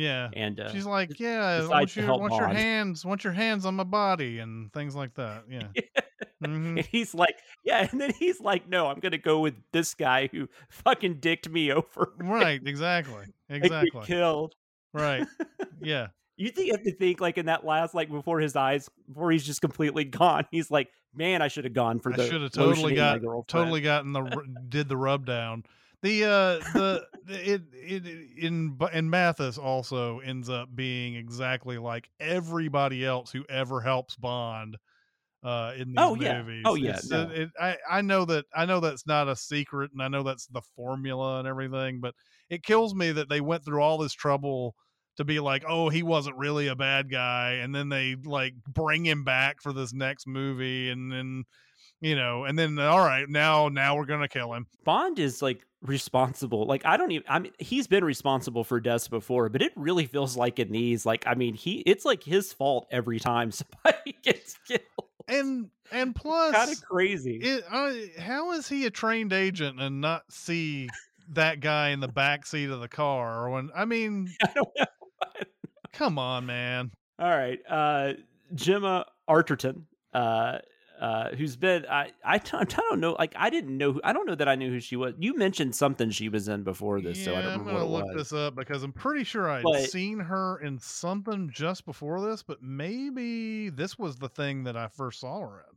Yeah. 0.00 0.30
And 0.32 0.58
uh, 0.58 0.72
She's 0.72 0.86
like, 0.86 1.20
yeah, 1.20 1.66
want 1.66 1.90
to 1.90 2.00
your 2.00 2.18
want 2.18 2.34
your 2.34 2.48
hands, 2.48 3.04
want 3.04 3.22
your 3.22 3.34
hands 3.34 3.66
on 3.66 3.74
my 3.74 3.84
body 3.84 4.38
and 4.38 4.72
things 4.72 4.94
like 4.96 5.14
that. 5.14 5.44
Yeah. 5.48 5.68
Mhm. 6.42 6.78
And 6.78 6.86
he's 6.86 7.14
like, 7.14 7.36
yeah, 7.64 7.86
and 7.90 8.00
then 8.00 8.12
he's 8.18 8.40
like, 8.40 8.66
no, 8.66 8.86
I'm 8.86 8.98
gonna 8.98 9.18
go 9.18 9.40
with 9.40 9.54
this 9.72 9.92
guy 9.92 10.30
who 10.32 10.48
fucking 10.70 11.20
dicked 11.20 11.50
me 11.50 11.70
over. 11.70 12.12
Right, 12.18 12.60
exactly. 12.64 13.26
Exactly. 13.50 14.02
killed. 14.04 14.54
Right. 14.94 15.26
Yeah. 15.82 16.08
You 16.36 16.48
think 16.50 16.68
you 16.68 16.72
have 16.72 16.82
to 16.84 16.94
think 16.94 17.20
like 17.20 17.36
in 17.36 17.46
that 17.46 17.64
last 17.66 17.94
like 17.94 18.10
before 18.10 18.40
his 18.40 18.56
eyes 18.56 18.88
before 19.06 19.30
he's 19.30 19.44
just 19.44 19.60
completely 19.60 20.04
gone. 20.04 20.46
He's 20.50 20.70
like, 20.70 20.88
man, 21.14 21.42
I 21.42 21.48
should 21.48 21.64
have 21.64 21.74
gone 21.74 21.98
for 22.00 22.10
that. 22.12 22.20
I 22.20 22.24
the 22.24 22.30
should 22.30 22.42
have 22.42 22.52
totally 22.52 22.94
got 22.94 23.20
girlfriend." 23.20 23.48
totally 23.48 23.80
gotten 23.82 24.12
the 24.12 24.22
did 24.68 24.88
the 24.88 24.96
rub 24.96 25.26
down. 25.26 25.64
The 26.02 26.24
uh 26.24 26.64
the 26.72 27.06
it 27.28 27.62
it 27.74 28.06
in 28.38 28.78
in 28.92 29.10
Mathis 29.10 29.58
also 29.58 30.20
ends 30.20 30.48
up 30.48 30.74
being 30.74 31.14
exactly 31.14 31.76
like 31.76 32.08
everybody 32.18 33.04
else 33.04 33.30
who 33.30 33.44
ever 33.50 33.82
helps 33.82 34.16
Bond 34.16 34.78
uh 35.42 35.74
in 35.76 35.92
these 35.92 36.08
Oh, 36.08 36.14
yeah. 36.16 36.42
movies. 36.42 36.64
Oh, 36.64 36.74
yeah, 36.74 37.00
no. 37.04 37.22
uh, 37.22 37.30
it, 37.32 37.50
I 37.60 37.78
I 37.90 38.02
know 38.02 38.24
that 38.26 38.46
I 38.54 38.66
know 38.66 38.80
that's 38.80 39.06
not 39.06 39.28
a 39.28 39.36
secret 39.36 39.92
and 39.92 40.02
I 40.02 40.08
know 40.08 40.22
that's 40.22 40.46
the 40.48 40.62
formula 40.76 41.40
and 41.40 41.48
everything, 41.48 42.00
but 42.00 42.14
it 42.50 42.62
kills 42.64 42.94
me 42.94 43.12
that 43.12 43.28
they 43.28 43.40
went 43.42 43.64
through 43.64 43.82
all 43.82 43.98
this 43.98 44.12
trouble 44.14 44.76
to 45.16 45.24
be 45.24 45.40
like, 45.40 45.64
oh, 45.68 45.88
he 45.90 46.02
wasn't 46.02 46.36
really 46.36 46.68
a 46.68 46.76
bad 46.76 47.10
guy, 47.10 47.52
and 47.54 47.74
then 47.74 47.88
they 47.90 48.16
like 48.16 48.54
bring 48.66 49.04
him 49.06 49.24
back 49.24 49.62
for 49.62 49.72
this 49.72 49.92
next 49.92 50.26
movie, 50.26 50.90
and 50.90 51.12
then 51.12 51.44
you 52.00 52.16
know, 52.16 52.44
and 52.44 52.58
then 52.58 52.78
all 52.78 52.98
right, 53.00 53.28
now 53.28 53.68
now 53.68 53.96
we're 53.96 54.06
gonna 54.06 54.28
kill 54.28 54.52
him. 54.54 54.66
Bond 54.84 55.18
is 55.18 55.42
like 55.42 55.66
responsible. 55.82 56.66
Like 56.66 56.84
I 56.84 56.96
don't 56.96 57.10
even. 57.12 57.24
I 57.28 57.38
mean, 57.38 57.52
he's 57.58 57.86
been 57.86 58.04
responsible 58.04 58.64
for 58.64 58.80
deaths 58.80 59.08
before, 59.08 59.48
but 59.48 59.62
it 59.62 59.72
really 59.76 60.06
feels 60.06 60.36
like 60.36 60.58
in 60.58 60.70
these, 60.72 61.04
like 61.06 61.26
I 61.26 61.34
mean, 61.34 61.54
he 61.54 61.80
it's 61.80 62.04
like 62.04 62.22
his 62.22 62.52
fault 62.52 62.86
every 62.90 63.18
time 63.20 63.50
somebody 63.52 64.16
gets 64.22 64.56
killed. 64.66 64.80
And 65.28 65.70
and 65.92 66.14
plus, 66.14 66.54
Kind 66.54 66.72
of 66.72 66.82
crazy. 66.82 67.36
it, 67.36 67.64
I, 67.70 68.10
how 68.18 68.52
is 68.52 68.68
he 68.68 68.86
a 68.86 68.90
trained 68.90 69.32
agent 69.32 69.80
and 69.80 70.00
not 70.00 70.24
see 70.30 70.88
that 71.32 71.60
guy 71.60 71.90
in 71.90 72.00
the 72.00 72.08
back 72.08 72.46
seat 72.46 72.70
of 72.70 72.80
the 72.80 72.88
car? 72.88 73.44
Or 73.46 73.50
when 73.50 73.70
I 73.76 73.84
mean, 73.84 74.28
I 74.42 74.50
don't 74.54 74.68
know. 74.78 74.86
come 75.92 76.18
on, 76.18 76.46
man. 76.46 76.90
All 77.18 77.28
right, 77.28 77.58
uh, 77.68 78.14
Gemma 78.54 79.04
Arterton, 79.28 79.82
uh, 80.14 80.58
uh, 81.00 81.30
who's 81.34 81.56
been 81.56 81.86
I 81.90 82.12
I 82.22 82.38
t- 82.38 82.56
I 82.56 82.64
don't 82.64 83.00
know. 83.00 83.16
Like 83.18 83.32
I 83.36 83.48
didn't 83.50 83.76
know. 83.76 83.92
Who, 83.94 84.00
I 84.04 84.12
don't 84.12 84.26
know 84.26 84.34
that 84.34 84.48
I 84.48 84.54
knew 84.54 84.70
who 84.70 84.80
she 84.80 84.96
was. 84.96 85.14
You 85.18 85.34
mentioned 85.36 85.74
something 85.74 86.10
she 86.10 86.28
was 86.28 86.46
in 86.46 86.62
before 86.62 87.00
this, 87.00 87.24
so 87.24 87.32
I 87.32 87.36
Yeah, 87.36 87.40
don't 87.42 87.50
remember 87.52 87.70
I'm 87.70 87.76
gonna 87.78 87.86
what 87.90 87.98
it 88.04 88.06
look 88.06 88.14
was. 88.16 88.30
this 88.30 88.38
up 88.38 88.54
because 88.54 88.82
I'm 88.82 88.92
pretty 88.92 89.24
sure 89.24 89.50
I'd 89.50 89.62
But- 89.62 89.88
seen 89.90 90.18
her 90.20 90.58
in 90.58 90.78
something 90.78 91.50
just 91.52 91.86
before 91.86 92.20
this, 92.20 92.42
but 92.42 92.62
maybe 92.62 93.70
this 93.70 93.98
was 93.98 94.16
the 94.16 94.28
thing 94.28 94.64
that 94.64 94.76
I 94.76 94.88
first 94.88 95.20
saw 95.20 95.40
her 95.40 95.64
in. 95.70 95.76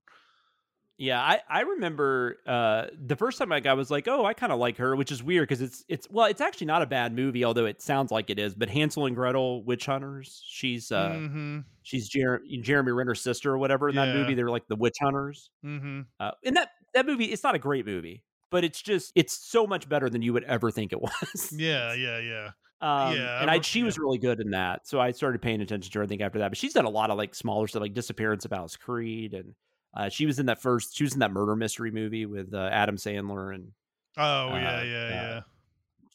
Yeah, 1.04 1.22
I 1.22 1.42
I 1.50 1.62
remember 1.62 2.38
uh 2.48 2.86
the 2.98 3.18
first 3.18 3.38
time 3.38 3.52
I 3.52 3.62
I 3.66 3.74
was 3.74 3.92
like, 3.92 4.08
"Oh, 4.08 4.24
I 4.24 4.34
kind 4.34 4.54
of 4.54 4.60
like 4.60 4.78
her," 4.78 4.96
which 4.96 5.12
is 5.12 5.22
weird 5.22 5.50
because 5.50 5.62
it's 5.62 5.84
it's 5.89 6.10
well, 6.10 6.28
it's 6.28 6.39
actually 6.39 6.68
not 6.68 6.82
a 6.82 6.86
bad 6.86 7.13
movie, 7.13 7.44
although 7.44 7.66
it 7.66 7.82
sounds 7.82 8.10
like 8.10 8.30
it 8.30 8.39
is. 8.39 8.56
But 8.56 8.70
Hansel 8.70 9.06
and 9.06 9.13
Gretel, 9.13 9.66
Witch 9.66 9.86
Hunters, 9.86 10.42
she's 10.48 10.94
uh 10.94 11.10
mm-hmm. 11.10 11.60
she's 11.82 12.08
Jer- 12.08 12.42
Jeremy 12.62 12.94
Renner's 12.94 13.20
sister 13.20 13.52
or 13.52 13.58
whatever 13.58 13.89
in 13.89 13.96
that 13.96 14.16
movie. 14.16 14.34
They're 14.34 14.50
like 14.50 14.66
the 14.70 14.78
witch 14.78 14.96
hunters. 15.02 15.50
Mm-hmm. 15.66 16.02
Uh, 16.22 16.32
and 16.46 16.56
that 16.56 16.70
that 16.94 17.06
movie, 17.06 17.26
it's 17.26 17.44
not 17.44 17.54
a 17.54 17.60
great 17.60 17.86
movie, 17.86 18.24
but 18.50 18.63
it's 18.63 18.82
just 18.82 19.12
it's 19.13 19.34
so 19.34 19.68
much 19.68 19.89
better 19.89 20.10
than 20.10 20.22
you 20.22 20.32
would 20.32 20.46
ever 20.46 20.72
think 20.72 20.94
it 20.94 21.02
was. 21.02 21.52
Yeah, 21.52 21.94
yeah, 21.96 22.20
yeah. 22.20 22.50
Um, 22.80 23.18
Yeah, 23.18 23.42
and 23.42 23.52
I 23.52 23.56
I, 23.56 23.62
she 23.62 23.80
yeah. 23.80 23.86
was 23.86 24.00
really 24.00 24.20
good 24.20 24.39
in 24.39 24.52
that, 24.52 24.88
so 24.88 25.02
I 25.02 25.12
started 25.12 25.42
paying 25.42 25.60
attention 25.60 25.92
to 25.92 26.00
her. 26.00 26.04
I 26.04 26.08
think 26.08 26.22
after 26.22 26.39
that, 26.39 26.48
but 26.48 26.58
she's 26.58 26.74
done 26.74 26.86
a 26.86 26.89
lot 26.89 27.10
of 27.10 27.18
like 27.18 27.36
smaller 27.36 27.68
stuff, 27.68 27.82
like 27.82 27.94
Disappearance 27.94 28.46
of 28.46 28.54
Alice 28.54 28.78
Creed, 28.78 29.34
and 29.34 29.54
uh, 29.95 30.10
she 30.10 30.25
was 30.25 30.39
in 30.39 30.45
that 30.47 30.62
first. 30.62 30.95
She 30.95 31.03
was 31.03 31.13
in 31.13 31.19
that 31.19 31.32
murder 31.32 31.56
mystery 31.56 31.91
movie 31.91 32.25
with 32.25 32.53
uh, 32.53 32.69
Adam 32.71 32.97
Sandler 32.97 33.53
and 33.56 33.71
Oh 34.17 34.49
Uh, 34.49 34.56
yeah, 34.56 34.84
yeah, 34.84 34.97
uh, 35.06 35.10
yeah. 35.10 35.41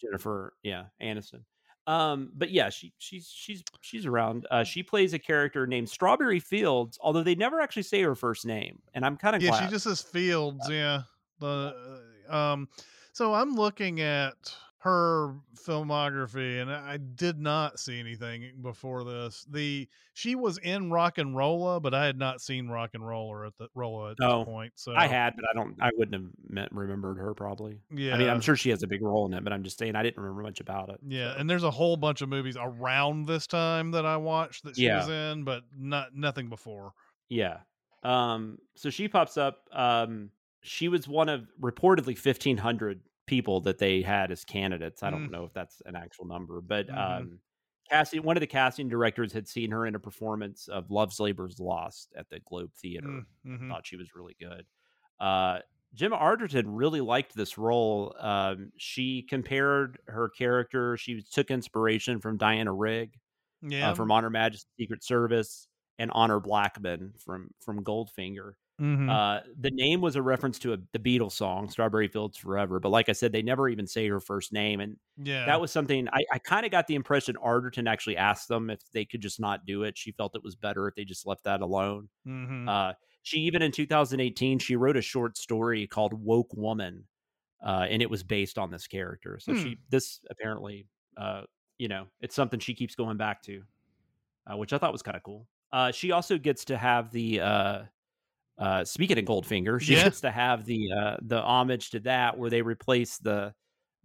Jennifer, 0.00 0.54
yeah, 0.62 0.84
Aniston. 1.02 1.40
Um, 1.86 2.30
but 2.34 2.50
yeah, 2.50 2.68
she 2.68 2.92
she's 2.98 3.28
she's 3.34 3.62
she's 3.80 4.04
around. 4.06 4.46
Uh, 4.50 4.62
she 4.62 4.82
plays 4.82 5.14
a 5.14 5.18
character 5.18 5.66
named 5.66 5.88
Strawberry 5.88 6.38
Fields, 6.38 6.98
although 7.00 7.22
they 7.22 7.34
never 7.34 7.60
actually 7.60 7.82
say 7.84 8.02
her 8.02 8.14
first 8.14 8.44
name, 8.44 8.80
and 8.94 9.04
I'm 9.06 9.16
kind 9.16 9.34
of 9.34 9.42
Yeah, 9.42 9.50
glad. 9.50 9.64
she 9.64 9.70
just 9.70 9.84
says 9.84 10.02
Fields. 10.02 10.68
Yeah. 10.70 11.02
The 11.40 12.00
uh, 12.30 12.34
um. 12.36 12.68
So 13.12 13.32
I'm 13.34 13.54
looking 13.56 14.00
at 14.00 14.34
her 14.80 15.34
filmography, 15.56 16.62
and 16.62 16.70
I 16.70 16.98
did 16.98 17.40
not 17.40 17.80
see 17.80 17.98
anything 17.98 18.52
before 18.62 19.02
this. 19.02 19.44
The 19.50 19.88
she 20.14 20.36
was 20.36 20.58
in 20.58 20.90
Rock 20.90 21.18
and 21.18 21.34
Rolla, 21.36 21.80
but 21.80 21.94
I 21.94 22.04
had 22.06 22.16
not 22.16 22.40
seen 22.40 22.68
Rock 22.68 22.90
and 22.94 23.04
Roller 23.06 23.44
at 23.44 23.56
the 23.58 23.68
Rolla 23.74 24.12
at 24.12 24.16
this 24.18 24.26
Oh, 24.28 24.44
point. 24.44 24.72
So 24.76 24.94
I 24.94 25.08
had, 25.08 25.34
but 25.34 25.44
I 25.50 25.54
don't. 25.54 25.74
I 25.80 25.90
wouldn't 25.96 26.14
have 26.22 26.30
met, 26.48 26.72
remembered 26.72 27.18
her 27.18 27.34
probably. 27.34 27.80
Yeah. 27.92 28.14
I 28.14 28.18
mean, 28.18 28.28
I'm 28.28 28.40
sure 28.40 28.54
she 28.54 28.70
has 28.70 28.82
a 28.84 28.86
big 28.86 29.02
role 29.02 29.26
in 29.26 29.34
it, 29.34 29.42
but 29.42 29.52
I'm 29.52 29.64
just 29.64 29.78
saying 29.78 29.96
I 29.96 30.02
didn't 30.04 30.22
remember 30.22 30.42
much 30.42 30.60
about 30.60 30.90
it. 30.90 31.00
Yeah, 31.06 31.32
so. 31.34 31.40
and 31.40 31.50
there's 31.50 31.64
a 31.64 31.70
whole 31.72 31.96
bunch 31.96 32.22
of 32.22 32.28
movies 32.28 32.56
around 32.60 33.26
this 33.26 33.48
time 33.48 33.90
that 33.92 34.06
I 34.06 34.16
watched 34.16 34.62
that 34.64 34.76
she 34.76 34.84
Yeah. 34.84 34.98
was 34.98 35.08
in, 35.08 35.42
but 35.42 35.64
not 35.76 36.14
nothing 36.14 36.48
before. 36.48 36.92
Yeah. 37.28 37.58
Um, 38.04 38.58
so 38.76 38.90
she 38.90 39.08
pops 39.08 39.36
up. 39.36 39.64
Um, 39.72 40.30
she 40.62 40.86
was 40.88 41.08
one 41.08 41.28
of 41.28 41.48
reportedly 41.60 42.14
1,500 42.16 43.00
people 43.28 43.60
that 43.60 43.78
they 43.78 44.02
had 44.02 44.32
as 44.32 44.44
candidates. 44.44 45.02
I 45.04 45.10
don't 45.10 45.28
Mm. 45.28 45.30
know 45.30 45.44
if 45.44 45.52
that's 45.52 45.80
an 45.86 45.94
actual 45.94 46.24
number, 46.26 46.60
but 46.60 46.88
Mhm. 46.88 46.96
um, 47.20 47.40
casting 47.88 48.22
one 48.24 48.36
of 48.36 48.40
the 48.40 48.46
casting 48.46 48.88
directors 48.88 49.32
had 49.32 49.46
seen 49.46 49.70
her 49.70 49.86
in 49.86 49.94
a 49.94 50.00
performance 50.00 50.66
of 50.68 50.90
Love's 50.90 51.20
Labor's 51.20 51.60
Lost 51.60 52.12
at 52.16 52.28
the 52.30 52.40
Globe 52.40 52.72
Theater. 52.74 53.24
Mm-hmm. 53.46 53.68
Thought 53.70 53.86
she 53.86 53.96
was 53.96 54.14
really 54.16 54.34
good. 54.40 54.66
Uh, 55.20 55.60
Gemma 55.94 56.16
Arterton 56.18 56.64
really 56.66 57.00
liked 57.00 57.34
this 57.34 57.56
role. 57.56 58.14
Um, 58.18 58.72
she 58.76 59.22
compared 59.22 59.98
her 60.06 60.28
character. 60.28 60.96
She 60.98 61.22
took 61.22 61.50
inspiration 61.50 62.20
from 62.20 62.36
Diana 62.36 62.72
Rigg 62.74 63.18
Yeah. 63.62 63.90
uh, 63.90 63.94
from 63.94 64.10
On 64.10 64.22
Her 64.22 64.30
Majesty's 64.30 64.70
Secret 64.78 65.02
Service 65.02 65.66
and 65.98 66.10
Honor 66.12 66.40
Blackman 66.40 67.14
from 67.18 67.50
from 67.60 67.82
Goldfinger. 67.84 68.52
Mhm. 68.78 69.18
Uh, 69.18 69.40
the 69.58 69.70
name 69.70 70.00
was 70.02 70.16
a 70.16 70.22
reference 70.22 70.58
to 70.60 70.74
a, 70.74 70.78
the 70.92 70.98
Beatles 70.98 71.32
song 71.32 71.68
"Strawberry 71.70 72.08
Fields 72.08 72.36
Forever," 72.36 72.78
but 72.80 72.90
like 72.90 73.08
I 73.08 73.12
said, 73.12 73.32
they 73.32 73.42
never 73.42 73.68
even 73.68 73.86
say 73.86 74.06
her 74.08 74.20
first 74.20 74.52
name, 74.52 74.80
and 74.80 74.98
yeah. 75.16 75.46
that 75.46 75.60
was 75.60 75.72
something 75.72 76.08
I, 76.10 76.24
I 76.32 76.38
kind 76.38 76.66
of 76.66 76.72
got 76.72 76.86
the 76.88 76.94
impression 76.94 77.36
Arterton 77.36 77.88
actually 77.88 78.16
asked 78.18 78.48
them 78.48 78.70
if 78.70 78.80
they 78.92 79.04
could 79.06 79.22
just 79.22 79.40
not 79.40 79.64
do 79.66 79.82
it. 79.84 79.96
She 79.98 80.12
felt 80.12 80.36
it 80.36 80.42
was 80.44 80.56
better 80.56 80.88
if 80.88 80.94
they 80.94 81.04
just 81.06 81.26
left 81.26 81.44
that 81.44 81.62
alone. 81.62 82.10
Mhm. 82.24 82.68
Uh, 82.68 82.94
she 83.22 83.38
even 83.40 83.62
in 83.62 83.72
2018 83.72 84.58
she 84.58 84.76
wrote 84.76 84.96
a 84.96 85.02
short 85.02 85.36
story 85.38 85.86
called 85.86 86.14
"Woke 86.14 86.54
Woman," 86.54 87.08
uh, 87.64 87.86
and 87.90 88.02
it 88.02 88.10
was 88.10 88.22
based 88.24 88.58
on 88.58 88.70
this 88.70 88.86
character. 88.88 89.38
So 89.40 89.52
Hmm. 89.52 89.54
she 89.54 89.80
this 89.90 90.20
apparently, 90.30 90.88
uh, 91.16 91.44
you 91.78 91.88
know, 91.88 92.08
it's 92.20 92.34
something 92.36 92.60
she 92.60 92.74
keeps 92.74 92.94
going 92.96 93.16
back 93.18 93.42
to, 93.44 93.64
uh, 94.52 94.56
which 94.56 94.72
I 94.72 94.78
thought 94.78 94.92
was 94.92 95.02
kind 95.02 95.16
of 95.16 95.22
cool. 95.24 95.48
Uh, 95.72 95.92
she 95.92 96.12
also 96.12 96.38
gets 96.38 96.64
to 96.66 96.78
have 96.78 97.10
the 97.12 97.40
uh, 98.58 98.84
speaking 98.84 99.18
of 99.18 99.24
Goldfinger, 99.24 99.80
she 99.80 99.94
Yeah. 99.94 100.04
gets 100.04 100.20
to 100.22 100.30
have 100.30 100.64
the 100.64 100.90
uh, 100.92 101.16
the 101.22 101.40
homage 101.40 101.90
to 101.90 102.00
that 102.00 102.36
where 102.38 102.50
they 102.50 102.62
replace 102.62 103.18
the 103.18 103.54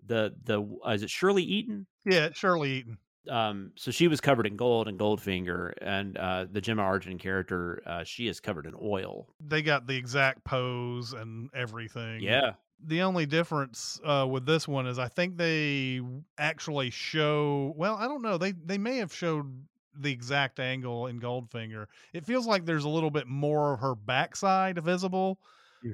the 0.05 0.33
the 0.43 0.61
uh, 0.85 0.89
is 0.91 1.03
it 1.03 1.09
Shirley 1.09 1.43
Eaton? 1.43 1.87
yeah, 2.05 2.29
Shirley 2.33 2.71
Eaton. 2.71 2.97
um 3.29 3.71
so 3.75 3.89
she 3.89 4.07
was 4.09 4.19
covered 4.19 4.45
in 4.45 4.57
gold 4.57 4.87
and 4.89 4.99
goldfinger 4.99 5.71
and 5.81 6.17
uh 6.17 6.45
the 6.51 6.59
gemma 6.59 6.81
argent 6.81 7.21
character 7.21 7.81
uh 7.85 8.03
she 8.03 8.27
is 8.27 8.41
covered 8.41 8.65
in 8.65 8.73
oil 8.81 9.33
They 9.39 9.61
got 9.61 9.87
the 9.87 9.95
exact 9.95 10.43
pose 10.43 11.13
and 11.13 11.49
everything. 11.55 12.21
yeah 12.21 12.55
the 12.85 13.01
only 13.03 13.25
difference 13.25 14.01
uh, 14.03 14.27
with 14.29 14.45
this 14.45 14.67
one 14.67 14.87
is 14.87 14.99
I 14.99 15.07
think 15.07 15.37
they 15.37 16.01
actually 16.37 16.89
show. 16.89 17.73
Well, 17.77 17.95
I 17.95 18.09
don't 18.09 18.21
know. 18.21 18.37
They 18.37 18.51
they 18.51 18.77
may 18.77 18.97
have 18.97 19.13
showed 19.13 19.45
the 19.95 20.11
exact 20.11 20.59
angle 20.59 21.07
in 21.07 21.19
Goldfinger. 21.19 21.87
It 22.13 22.25
feels 22.25 22.47
like 22.47 22.65
there's 22.65 22.85
a 22.85 22.89
little 22.89 23.11
bit 23.11 23.27
more 23.27 23.73
of 23.73 23.79
her 23.81 23.95
backside 23.95 24.83
visible 24.83 25.39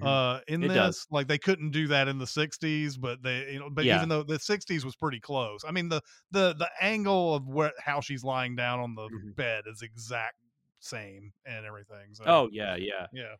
uh, 0.01 0.41
in 0.47 0.65
It 0.65 0.69
this. 0.69 0.73
does. 0.73 1.07
Like 1.11 1.27
they 1.27 1.37
couldn't 1.37 1.71
do 1.71 1.87
that 1.87 2.07
in 2.07 2.17
the 2.19 2.27
'60s, 2.27 2.97
but 2.97 3.21
they 3.23 3.53
you 3.53 3.59
know. 3.59 3.69
But 3.69 3.87
Yeah. 3.87 3.89
even 3.89 4.09
though 4.09 4.23
the 4.23 4.39
'60s 4.39 4.85
was 4.85 4.95
pretty 4.95 5.19
close, 5.19 5.63
I 5.67 5.71
mean 5.71 5.89
the 5.89 6.01
the 6.31 6.53
the 6.53 6.69
angle 6.81 7.35
of 7.35 7.47
where 7.47 7.73
how 7.79 8.01
she's 8.01 8.23
lying 8.23 8.55
down 8.55 8.79
on 8.79 8.95
the 8.95 9.09
Mhm. 9.09 9.33
bed 9.35 9.65
is 9.67 9.81
exact 9.81 10.37
same 10.79 11.33
and 11.45 11.65
everything. 11.65 12.13
So 12.13 12.25
oh 12.25 12.49
yeah 12.51 12.75
yeah 12.75 13.07
yeah. 13.11 13.35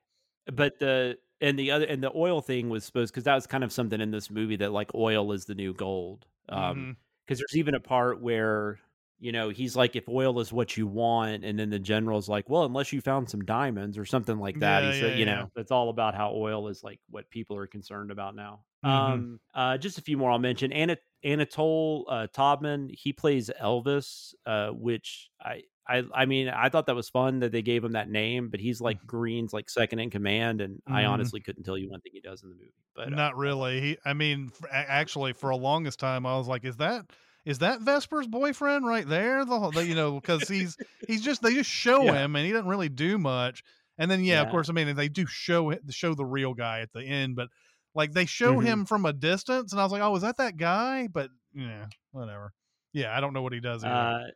but 0.48 0.80
the 0.80 1.19
and 1.41 1.60
the 1.60 1.72
other 1.72 1.86
and 1.86 2.04
the 2.04 2.12
oil 2.15 2.41
thing 2.41 2.69
was 2.69 2.86
supposed 2.86 3.13
because 3.13 3.26
that 3.26 3.36
was 3.36 3.48
kind 3.48 3.63
of 3.63 3.74
something 3.74 4.02
in 4.02 4.12
this 4.12 4.32
movie 4.32 4.58
that 4.58 4.72
like 4.72 4.93
oil 4.95 5.32
is 5.34 5.45
the 5.45 5.56
new 5.56 5.74
gold 5.74 6.28
um 6.50 6.89
because 7.26 7.39
there's 7.39 7.58
even 7.58 7.76
a 7.76 7.80
part 7.82 8.22
where 8.22 8.80
you 9.20 9.32
know 9.32 9.50
he's 9.50 9.76
like 9.76 9.96
if 9.96 10.08
oil 10.10 10.40
is 10.40 10.52
what 10.54 10.78
you 10.78 10.88
want 10.88 11.44
and 11.44 11.60
then 11.60 11.70
the 11.70 11.80
general's 11.80 12.30
like 12.30 12.50
well 12.50 12.64
unless 12.64 12.94
you 12.94 13.02
found 13.02 13.30
some 13.30 13.42
diamonds 13.42 13.98
or 13.98 14.06
something 14.06 14.40
like 14.40 14.60
that 14.60 14.84
Yeah, 14.84 14.84
he's 14.84 15.02
yeah, 15.02 15.08
you 15.12 15.26
yeah. 15.26 15.26
know 15.26 15.50
it's 15.56 15.72
all 15.72 15.90
about 15.90 16.16
how 16.16 16.32
oil 16.34 16.68
is 16.68 16.84
like 16.84 17.00
what 17.10 17.30
people 17.30 17.56
are 17.58 17.68
concerned 17.68 18.12
about 18.12 18.36
now 18.36 18.64
Mhm. 18.84 19.28
um 19.30 19.40
uh 19.54 19.78
just 19.78 19.98
a 19.98 20.02
few 20.02 20.18
more 20.18 20.32
i'll 20.32 20.40
mention 20.40 20.72
Anna, 20.72 20.98
anatole 21.24 22.06
uh 22.10 22.28
taubman 22.28 22.90
he 22.98 23.12
plays 23.14 23.50
elvis 23.62 24.34
uh 24.46 24.70
which 24.70 25.30
i 25.42 25.64
I 25.92 26.04
I 26.14 26.26
mean, 26.28 26.50
I 26.50 26.70
thought 26.70 26.86
that 26.86 26.96
was 26.96 27.10
fun 27.10 27.40
that 27.40 27.52
they 27.52 27.64
gave 27.64 27.84
him 27.84 27.94
that 27.94 28.10
name, 28.10 28.50
but 28.50 28.60
he's 28.60 28.80
like 28.80 29.04
Green's 29.08 29.54
like 29.54 29.72
second 29.72 29.98
in 29.98 30.12
command, 30.12 30.62
and 30.62 30.84
I 30.86 31.06
Mhm. 31.06 31.06
honestly 31.06 31.42
couldn't 31.42 31.64
tell 31.64 31.80
you 31.80 31.90
one 31.90 32.00
thing 32.02 32.12
he 32.14 32.22
does 32.22 32.44
in 32.44 32.50
the 32.50 32.56
movie. 32.56 32.74
But 32.94 33.14
uh, 33.14 33.18
Not 33.18 33.36
really. 33.38 33.82
He, 33.82 33.98
I 34.06 34.14
mean, 34.14 34.52
f- 34.54 34.70
actually, 34.72 35.34
for 35.34 35.50
a 35.50 35.56
longest 35.56 36.00
time, 36.00 36.26
I 36.26 36.38
was 36.38 36.48
like, 36.48 36.66
"Is 36.66 36.78
that 36.78 37.12
is 37.50 37.60
that 37.60 37.82
Vesper's 37.82 38.28
boyfriend 38.28 38.86
right 38.88 39.08
there?" 39.08 39.44
The, 39.46 39.60
whole- 39.60 39.72
the 39.72 39.86
you 39.86 39.96
know, 39.96 40.20
because 40.20 40.48
he's 40.48 40.78
he's 41.08 41.22
just 41.22 41.42
they 41.42 41.54
just 41.54 41.70
show 41.70 42.04
Yeah. 42.04 42.24
him 42.24 42.36
and 42.36 42.46
he 42.46 42.52
doesn't 42.52 42.68
really 42.70 42.90
do 42.90 43.18
much. 43.18 43.64
And 43.98 44.10
then 44.10 44.24
yeah, 44.24 44.42
of 44.42 44.50
course, 44.50 44.70
I 44.70 44.74
mean, 44.74 44.96
they 44.96 45.10
do 45.10 45.26
show 45.26 45.74
show 45.90 46.14
the 46.14 46.26
real 46.26 46.54
guy 46.54 46.80
at 46.80 46.94
the 46.94 47.04
end, 47.04 47.36
but 47.36 47.50
like 47.96 48.14
they 48.14 48.26
show 48.26 48.56
Mhm. 48.58 48.64
him 48.64 48.86
from 48.86 49.06
a 49.06 49.12
distance, 49.14 49.74
and 49.74 49.82
I 49.82 49.84
was 49.84 49.92
like, 49.92 50.02
"Oh, 50.02 50.16
is 50.16 50.22
that 50.22 50.38
that 50.38 50.56
guy?" 50.58 51.08
But 51.08 51.32
yeah, 51.54 51.88
whatever. 52.12 52.54
Yeah, 52.94 53.16
I 53.16 53.20
don't 53.20 53.34
know 53.34 53.42
what 53.42 53.54
he 53.54 53.60
does. 53.60 53.84
Uh, 53.84 54.30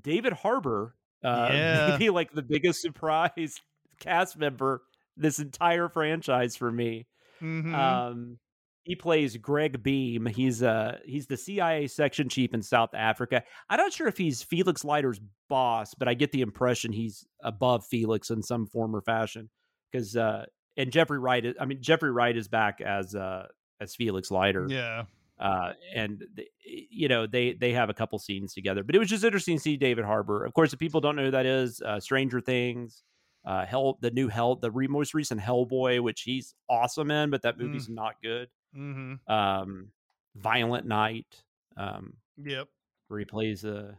David 0.00 0.32
Harbour, 0.32 0.94
uh, 1.24 1.48
Yeah. 1.52 1.88
maybe 1.90 2.10
like 2.10 2.32
the 2.32 2.42
biggest 2.42 2.80
surprise 2.80 3.60
cast 4.00 4.36
member 4.38 4.82
this 5.16 5.38
entire 5.38 5.88
franchise 5.88 6.56
for 6.56 6.70
me. 6.70 7.06
Mhm. 7.42 7.74
Um, 7.74 8.38
he 8.84 8.96
plays 8.96 9.36
Gregg 9.36 9.82
Beam. 9.82 10.26
He's 10.26 10.62
uh 10.62 10.98
he's 11.04 11.26
the 11.26 11.36
CIA 11.36 11.86
section 11.86 12.28
chief 12.28 12.52
in 12.54 12.62
South 12.62 12.94
Africa. 12.94 13.42
I'm 13.70 13.78
not 13.78 13.92
sure 13.92 14.08
if 14.08 14.18
he's 14.18 14.42
Felix 14.42 14.84
Leiter's 14.84 15.20
boss, 15.48 15.94
but 15.94 16.08
I 16.08 16.14
get 16.14 16.32
the 16.32 16.40
impression 16.40 16.92
he's 16.92 17.24
above 17.42 17.86
Felix 17.86 18.30
in 18.30 18.42
some 18.42 18.66
form 18.66 18.94
or 18.96 19.00
fashion. 19.00 19.50
Because 19.90 20.16
uh, 20.16 20.46
and 20.76 20.90
Jeffrey 20.90 21.18
Wright, 21.18 21.44
is, 21.44 21.54
I 21.60 21.64
mean 21.66 21.78
Jeffrey 21.82 22.10
Wright 22.10 22.36
is 22.36 22.48
back 22.48 22.80
as 22.80 23.14
uh 23.14 23.46
as 23.80 23.94
Felix 23.94 24.30
Leiter. 24.30 24.66
yeah, 24.68 25.04
Uh, 25.38 25.72
and 25.94 26.24
th- 26.36 26.48
you 26.64 27.08
know 27.08 27.26
they 27.26 27.52
they 27.52 27.72
have 27.72 27.90
a 27.90 27.94
couple 27.94 28.18
scenes 28.18 28.52
together. 28.54 28.82
But 28.82 28.94
it 28.94 28.98
was 28.98 29.08
just 29.08 29.24
interesting 29.24 29.56
to 29.58 29.62
see 29.62 29.76
David 29.76 30.04
Harbour. 30.04 30.44
Of 30.44 30.54
course, 30.54 30.72
if 30.72 30.78
people 30.78 31.00
don't 31.00 31.16
know 31.16 31.24
who 31.26 31.30
that 31.32 31.46
is, 31.46 31.80
uh, 31.84 32.00
Stranger 32.00 32.40
Things. 32.40 33.02
Uh, 33.44 33.66
Hell, 33.66 33.98
the 34.00 34.12
new 34.12 34.28
Hell, 34.28 34.54
the 34.54 34.70
re- 34.70 34.86
most 34.86 35.14
recent 35.14 35.40
Hellboy, 35.40 36.00
which 36.00 36.22
he's 36.22 36.54
awesome 36.70 37.10
in, 37.10 37.28
but 37.30 37.42
that 37.42 37.58
movie's 37.58 37.88
not 37.88 38.14
good 38.22 38.48
hmm 38.74 39.14
um, 39.26 39.88
Violent 40.36 40.86
Night, 40.86 41.42
um, 41.76 42.14
yep, 42.36 42.68
where 43.08 43.18
he 43.20 43.24
plays 43.26 43.64
a 43.64 43.96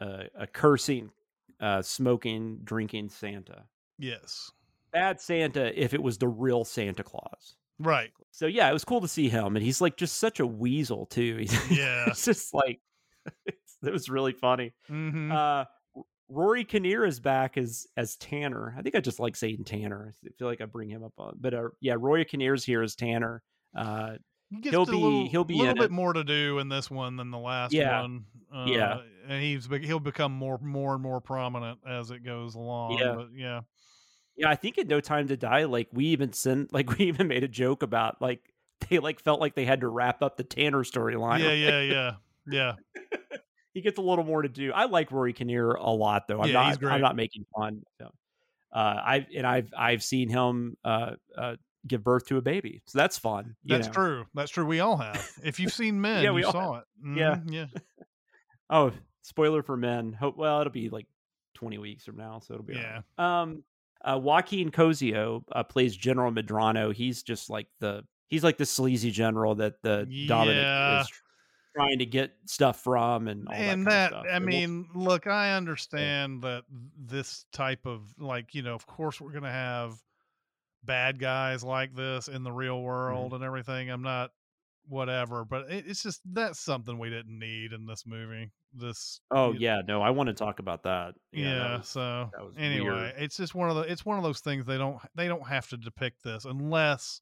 a, 0.00 0.24
a 0.34 0.46
cursing, 0.46 1.10
uh, 1.60 1.82
smoking, 1.82 2.60
drinking 2.64 3.08
Santa. 3.08 3.64
yes, 3.98 4.50
Bad 4.92 5.20
Santa 5.20 5.78
if 5.80 5.94
it 5.94 6.02
was 6.02 6.18
the 6.18 6.28
real 6.28 6.64
Santa 6.64 7.02
Claus. 7.02 7.56
right, 7.78 8.12
So 8.30 8.46
yeah, 8.46 8.68
it 8.68 8.72
was 8.72 8.84
cool 8.84 9.00
to 9.00 9.08
see 9.08 9.28
him, 9.28 9.56
and 9.56 9.64
he's 9.64 9.80
like 9.80 9.96
just 9.96 10.16
such 10.18 10.38
a 10.40 10.46
weasel 10.46 11.06
too. 11.06 11.36
He's, 11.40 11.70
Yeah. 11.70 12.10
it's 12.10 12.24
just 12.24 12.52
like 12.54 12.80
it's, 13.46 13.76
it 13.82 13.92
was 13.92 14.08
really 14.08 14.32
funny. 14.32 14.72
hmm 14.88 15.30
Uh, 15.32 15.64
Rory 16.28 16.64
Kinnear 16.64 17.04
is 17.04 17.20
back 17.20 17.58
as 17.58 17.86
as 17.96 18.16
Tanner. 18.16 18.74
I 18.78 18.82
think 18.82 18.94
I 18.94 19.00
just 19.00 19.20
like 19.20 19.36
saying 19.36 19.64
Tanner. 19.64 20.14
I 20.24 20.28
feel 20.38 20.48
like 20.48 20.60
I 20.62 20.64
bring 20.66 20.88
him 20.88 21.02
up 21.04 21.12
on, 21.18 21.36
but 21.40 21.52
uh, 21.54 21.68
yeah, 21.80 21.94
Rory 21.98 22.24
Kinnear's 22.24 22.64
here 22.64 22.82
as 22.82 22.94
Tanner. 22.94 23.42
Uh, 23.74 24.16
He'll 24.62 24.82
a 24.82 24.86
be- 24.86 24.92
little, 24.92 25.28
he'll 25.28 25.44
be 25.44 25.54
little 25.54 25.74
bit 25.74 25.84
it. 25.84 25.90
more 25.90 26.12
to 26.12 26.22
do 26.24 26.58
in 26.58 26.68
this 26.68 26.90
one 26.90 27.16
than 27.16 27.30
the 27.30 27.38
last 27.38 27.72
Yeah. 27.72 28.02
one. 28.02 28.26
Uh, 28.54 28.66
Yeah. 28.68 29.00
and 29.26 29.42
he's 29.42 29.66
he'll 29.66 29.98
become 29.98 30.30
more 30.32 30.58
more 30.58 30.92
and 30.92 31.02
more 31.02 31.22
prominent 31.22 31.78
as 31.88 32.10
it 32.10 32.22
goes 32.22 32.54
along. 32.54 32.98
Yeah. 32.98 33.14
but 33.16 33.28
yeah, 33.34 33.60
Yeah, 34.36 34.50
I 34.50 34.56
think 34.56 34.76
in 34.76 34.88
No 34.88 35.00
Time 35.00 35.28
to 35.28 35.36
Die, 35.38 35.64
like 35.64 35.88
we 35.92 36.04
even 36.06 36.34
sent, 36.34 36.70
like 36.72 36.98
we 36.98 37.06
even 37.06 37.28
made 37.28 37.44
a 37.44 37.48
joke 37.48 37.82
about 37.82 38.20
like 38.20 38.40
they 38.90 38.98
like 38.98 39.20
felt 39.20 39.40
like 39.40 39.54
they 39.54 39.64
had 39.64 39.80
to 39.80 39.88
wrap 39.88 40.22
up 40.22 40.36
the 40.36 40.44
Tanner 40.44 40.84
storyline. 40.84 41.38
yeah, 41.38 41.52
yeah, 41.52 41.80
yeah, 41.80 42.12
yeah. 42.46 42.72
he 43.72 43.80
gets 43.80 43.96
a 43.98 44.02
little 44.02 44.24
more 44.24 44.42
to 44.42 44.48
do. 44.50 44.70
I 44.72 44.84
like 44.84 45.10
Rory 45.12 45.32
Kinnear 45.32 45.70
a 45.72 45.90
lot, 45.90 46.28
though. 46.28 46.42
I'm 46.42 46.48
Yeah, 46.48 46.54
not. 46.54 46.66
he's 46.68 46.76
great. 46.76 46.92
I'm 46.92 47.00
not 47.00 47.16
making 47.16 47.46
fun. 47.56 47.84
So, 47.98 48.06
uh, 48.74 48.78
I 49.02 49.26
and 49.34 49.46
I've 49.46 49.72
I've 49.74 50.02
seen 50.02 50.28
him 50.28 50.76
uh, 50.84 51.12
uh, 51.38 51.56
give 51.86 52.04
birth 52.04 52.26
to 52.26 52.36
a 52.36 52.42
baby, 52.42 52.82
so 52.86 52.98
that's 52.98 53.18
fun. 53.18 53.56
That's 53.64 53.86
know. 53.88 53.92
true. 53.92 54.24
That's 54.34 54.50
true. 54.50 54.66
We 54.66 54.80
all 54.80 54.96
have. 54.96 55.28
If 55.42 55.58
you've 55.60 55.72
seen 55.72 56.00
Men, 56.00 56.22
Yeah, 56.22 56.30
we 56.30 56.40
you 56.42 56.46
all 56.46 56.52
saw 56.52 56.78
it. 56.78 56.84
Yeah. 57.16 57.36
Mhm, 57.36 57.52
yeah. 57.52 57.66
Oh, 58.70 58.90
spoiler 59.20 59.62
for 59.62 59.76
men. 59.76 60.14
Hope 60.14 60.36
well, 60.38 60.60
it'll 60.60 60.72
be 60.72 60.88
like 60.88 61.06
20 61.54 61.76
weeks 61.76 62.04
from 62.04 62.16
now, 62.16 62.38
so 62.38 62.54
it'll 62.54 62.64
be 62.64 62.74
Yeah. 62.74 63.02
right. 63.18 63.42
Um, 63.42 63.64
uh, 64.02 64.18
Joaquin 64.18 64.70
Cosio 64.70 65.44
uh, 65.52 65.62
plays 65.62 65.94
General 65.94 66.32
Medrano. 66.32 66.94
He's 66.94 67.22
just 67.22 67.50
like 67.50 67.68
the 67.80 68.04
he's 68.28 68.42
like 68.42 68.56
the 68.56 68.66
sleazy 68.66 69.10
general 69.10 69.54
that 69.56 69.74
the 69.82 70.06
Dominic 70.26 71.02
is 71.02 71.12
trying 71.76 71.98
to 71.98 72.06
get 72.06 72.32
stuff 72.46 72.82
from, 72.82 73.28
and 73.28 73.46
all 73.46 73.54
and 73.54 73.86
that, 73.86 73.90
that, 73.90 74.10
kind 74.12 74.14
of 74.14 74.30
stuff. 74.30 74.34
I 74.34 74.38
mean, 74.40 74.88
look, 74.94 75.26
I 75.26 75.52
understand 75.52 76.42
that 76.42 76.64
this 76.98 77.44
type 77.52 77.86
of 77.86 78.02
like, 78.18 78.54
you 78.54 78.62
know, 78.62 78.74
of 78.74 78.86
course 78.86 79.20
we're 79.20 79.32
gonna 79.32 79.52
have 79.52 79.94
bad 80.84 81.18
guys 81.18 81.62
like 81.62 81.94
this 81.94 82.28
in 82.28 82.42
the 82.42 82.52
real 82.52 82.76
Mm-hmm. 82.76 82.84
world 82.86 83.32
and 83.34 83.44
everything. 83.44 83.90
I'm 83.90 84.02
not 84.02 84.30
whatever, 84.88 85.44
but 85.44 85.70
it, 85.70 85.84
it's 85.86 86.02
just 86.02 86.20
that's 86.32 86.58
something 86.58 86.98
we 86.98 87.08
didn't 87.10 87.38
need 87.38 87.72
in 87.72 87.86
this 87.86 88.04
movie. 88.06 88.50
This 88.74 89.20
oh 89.30 89.52
you- 89.52 89.60
yeah, 89.60 89.82
no, 89.86 90.02
I 90.02 90.10
want 90.10 90.28
to 90.28 90.32
talk 90.34 90.58
about 90.58 90.82
that. 90.84 91.14
yeah, 91.32 91.54
that 91.58 91.78
was- 91.78 91.88
so 91.88 92.30
that 92.32 92.44
was 92.44 92.54
anyway 92.58 92.86
weird. 92.88 93.14
it's 93.18 93.36
just 93.36 93.54
one 93.54 93.70
of 93.70 93.76
the 93.76 93.82
it's 93.82 94.04
one 94.04 94.16
of 94.18 94.24
those 94.24 94.40
things 94.40 94.66
they 94.66 94.78
don't 94.78 94.98
they 95.14 95.28
don't 95.28 95.46
have 95.46 95.68
to 95.68 95.76
depict 95.76 96.24
this 96.24 96.44
unless 96.46 97.20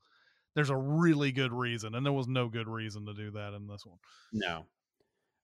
there's 0.54 0.70
a 0.70 0.76
really 0.76 1.32
good 1.32 1.52
reason 1.52 1.94
and 1.94 2.04
there 2.06 2.12
was 2.12 2.26
no 2.28 2.48
good 2.48 2.68
reason 2.68 3.04
to 3.06 3.14
do 3.14 3.30
that 3.32 3.52
in 3.54 3.66
this 3.66 3.84
one 3.84 3.98
No. 4.32 4.64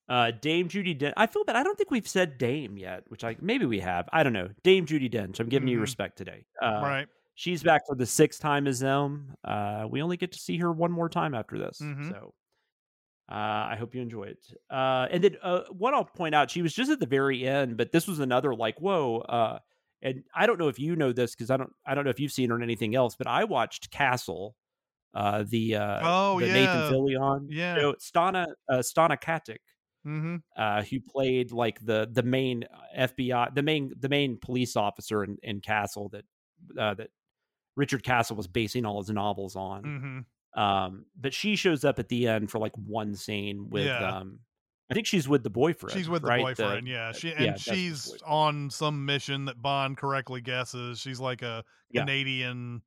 Uh, 0.09 0.31
Dame 0.41 0.69
Judi 0.69 0.97
Dench. 0.97 1.13
I 1.17 1.27
feel 1.27 1.43
bad. 1.43 1.57
I 1.57 1.65
don't 1.65 1.77
think 1.77 1.91
we've 1.91 2.07
said 2.07 2.39
Dame 2.39 2.79
yet, 2.79 3.03
which 3.09 3.25
I 3.25 3.35
maybe 3.41 3.67
we 3.67 3.81
have. 3.81 4.09
I 4.13 4.23
don't 4.23 4.33
know. 4.33 4.49
Dame 4.63 4.87
Judi 4.87 5.13
Dench. 5.13 5.41
I'm 5.41 5.49
giving 5.49 5.67
you 5.69 5.79
Mhm. 5.79 5.81
respect 5.81 6.17
today. 6.17 6.47
Uh, 6.63 6.81
right 6.81 7.09
She's 7.37 7.63
back 7.63 7.87
for 7.87 7.95
the 7.95 8.07
sixth 8.07 8.41
time 8.41 8.67
as 8.67 8.81
them. 8.81 9.35
Uh, 9.45 9.87
we 9.89 10.03
only 10.03 10.17
get 10.17 10.33
to 10.33 10.39
see 10.39 10.57
her 10.59 10.73
one 10.73 10.91
more 10.91 11.09
time 11.09 11.35
after 11.35 11.59
this. 11.59 11.79
Mhm. 11.81 12.11
So 12.11 12.35
uh, 13.31 13.35
I 13.35 13.77
hope 13.79 13.95
you 13.95 14.01
enjoy 14.01 14.25
it. 14.25 14.39
Uh, 14.71 15.07
and 15.11 15.23
then 15.23 15.37
uh, 15.43 15.63
what 15.71 15.95
I'll 15.95 16.05
point 16.05 16.35
out, 16.35 16.51
she 16.51 16.63
was 16.63 16.73
just 16.73 16.91
at 16.91 16.99
the 16.99 17.07
very 17.07 17.47
end, 17.47 17.77
but 17.77 17.93
this 17.93 18.07
was 18.09 18.21
another 18.21 18.55
like, 18.55 18.81
whoa. 18.81 19.19
Uh, 19.19 19.59
and 20.03 20.25
I 20.35 20.47
don't 20.47 20.59
know 20.59 20.69
if 20.69 20.79
you 20.79 20.97
know 20.97 21.13
this 21.13 21.35
because 21.35 21.51
I 21.51 21.57
don't 21.57 21.73
I 21.87 21.95
don't 21.95 22.05
know 22.05 22.11
if 22.11 22.21
you've 22.21 22.33
seen 22.33 22.51
her 22.51 22.57
in 22.57 22.63
anything 22.63 22.95
else, 22.95 23.17
but 23.17 23.27
I 23.27 23.45
watched 23.45 23.91
Castle, 23.91 24.57
uh, 25.15 25.45
the 25.49 25.77
uh, 25.77 26.01
Oh, 26.05 26.41
the 26.41 26.47
yeah. 26.47 26.53
Nathan 26.55 26.93
Fillion 26.93 27.47
Yeah. 27.51 27.93
Stana 28.01 28.47
uh, 28.69 28.79
Stana 28.79 29.21
Katic 29.21 29.59
mm-hmm 30.07 30.37
uh, 30.57 30.83
who 30.85 31.01
played 31.01 31.51
like 31.53 31.85
the 31.85 32.09
the 32.13 32.23
main 32.23 32.65
FBI, 32.97 33.55
the 33.55 33.63
main 33.63 33.93
the 33.99 34.09
main 34.09 34.39
police 34.39 34.77
officer 34.77 35.25
in, 35.25 35.37
in 35.43 35.61
Castle 35.61 36.09
that 36.11 36.25
uh, 36.79 36.95
that 36.95 37.11
Richard 37.77 38.03
Castle 38.03 38.37
was 38.37 38.47
basing 38.47 38.85
all 38.87 38.99
his 39.03 39.11
novels 39.11 39.55
on. 39.57 39.83
mm-hmm 39.83 40.61
Um, 40.61 41.05
but 41.21 41.35
she 41.35 41.55
shows 41.57 41.85
up 41.85 41.99
at 41.99 42.09
the 42.09 42.27
end 42.29 42.51
for 42.51 42.59
like 42.59 42.73
one 42.77 43.15
scene 43.15 43.69
with 43.69 43.85
Yeah. 43.87 44.17
um, 44.19 44.41
I 44.91 44.95
think 44.95 45.07
she's 45.07 45.29
with 45.29 45.43
the 45.43 45.51
boyfriend. 45.51 45.97
she's 45.97 46.09
with 46.09 46.23
the 46.23 46.29
right? 46.29 46.43
boyfriend 46.43 46.87
yeah 46.89 47.13
she 47.13 47.33
and 47.33 47.57
the 47.57 47.59
she's 47.59 48.15
on 48.25 48.71
some 48.71 49.05
mission 49.05 49.45
that 49.47 49.61
bond 49.61 49.97
correctly 49.99 50.41
guesses 50.41 50.99
she's 51.01 51.21
like 51.21 51.43
a 51.43 51.65
Yeah. 51.91 52.03
canadian 52.03 52.83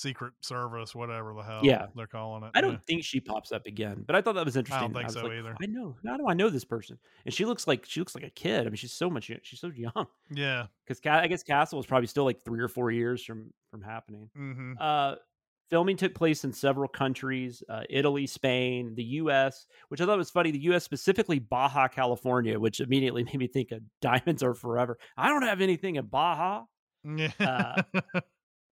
secret 0.00 0.32
service 0.40 0.94
whatever 0.94 1.34
the 1.34 1.42
hell 1.42 1.60
Yeah. 1.62 1.86
they're 1.94 2.06
calling 2.06 2.42
it 2.44 2.50
I 2.54 2.60
don't 2.60 2.80
think 2.86 3.04
she 3.04 3.20
pops 3.20 3.52
up 3.52 3.66
again, 3.66 4.02
but 4.06 4.16
I 4.16 4.22
thought 4.22 4.34
that 4.36 4.44
was 4.44 4.56
interesting. 4.56 4.78
I 4.78 4.86
don't 4.86 4.94
think 4.94 5.06
was 5.06 5.14
so 5.14 5.22
like, 5.24 5.32
either. 5.38 5.56
I 5.62 5.66
know. 5.66 5.96
How 6.06 6.16
do 6.16 6.26
I 6.28 6.34
know 6.34 6.48
this 6.48 6.64
person? 6.64 6.98
And 7.24 7.34
she 7.34 7.44
looks 7.44 7.66
like 7.66 7.84
she 7.84 8.00
looks 8.00 8.14
like 8.14 8.24
a 8.24 8.30
kid. 8.30 8.62
I 8.66 8.70
mean, 8.70 8.76
she's 8.76 8.92
so 8.92 9.10
much. 9.10 9.30
She's 9.42 9.60
so 9.60 9.68
young. 9.74 10.06
yeah 10.30 10.66
Because 10.86 11.00
I 11.06 11.26
guess 11.26 11.42
Castle 11.42 11.76
was 11.78 11.86
probably 11.86 12.06
still 12.06 12.24
like 12.24 12.42
three 12.44 12.60
or 12.60 12.68
four 12.68 12.90
years 12.90 13.22
from 13.24 13.52
from 13.70 13.82
happening. 13.82 14.30
mm-hmm 14.36 14.72
Uh, 14.80 15.16
filming 15.70 15.96
took 15.96 16.14
place 16.14 16.42
in 16.44 16.52
several 16.52 16.88
countries 16.88 17.62
uh, 17.68 17.82
Italy, 17.88 18.26
Spain, 18.26 18.92
the 18.96 19.04
US, 19.22 19.66
which 19.88 20.00
I 20.00 20.06
thought 20.06 20.18
was 20.18 20.30
funny. 20.30 20.50
The 20.50 20.62
US, 20.72 20.82
specifically 20.84 21.38
Baja, 21.38 21.86
California, 21.88 22.58
which 22.58 22.80
immediately 22.80 23.22
made 23.30 23.36
me 23.38 23.46
think 23.46 23.70
of 23.70 23.80
Diamonds 24.00 24.42
Are 24.42 24.54
Forever. 24.54 24.98
I 25.16 25.28
don't 25.28 25.42
have 25.42 25.60
anything 25.60 25.96
in 25.96 26.06
Baja. 26.06 26.64
yeah 27.04 27.30
Uh, 27.38 27.82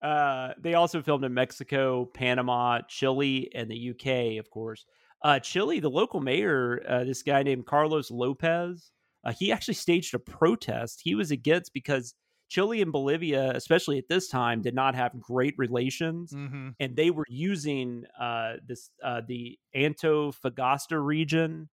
they 0.02 0.74
also 0.74 1.02
filmed 1.02 1.24
in 1.24 1.34
Mexico, 1.34 2.06
Panama, 2.06 2.80
Chile, 2.88 3.50
and 3.54 3.70
the 3.70 3.90
UK, 3.90 4.38
of 4.38 4.50
course. 4.50 4.86
Uh, 5.22 5.38
Chile, 5.40 5.80
the 5.80 5.90
local 5.90 6.20
mayor, 6.20 6.82
uh, 6.88 7.04
this 7.04 7.22
guy 7.22 7.42
named 7.42 7.66
Carlos 7.66 8.10
Lopez, 8.10 8.92
uh, 9.24 9.32
he 9.32 9.50
actually 9.50 9.74
staged 9.74 10.14
a 10.14 10.18
protest. 10.18 11.00
He 11.02 11.14
was 11.14 11.30
against 11.30 11.72
because 11.72 12.14
Chile 12.48 12.80
and 12.80 12.92
Bolivia, 12.92 13.50
especially 13.54 13.98
at 13.98 14.08
this 14.08 14.28
time, 14.28 14.62
did 14.62 14.74
not 14.74 14.94
have 14.94 15.20
great 15.20 15.54
relations 15.58 16.32
mm-hmm 16.32 16.70
and 16.80 16.96
they 16.96 17.10
were 17.10 17.26
using 17.28 18.04
uh, 18.18 18.54
this 18.66 18.90
uh, 19.02 19.20
the 19.26 19.58
Antofagasta 19.74 21.04
region 21.04 21.68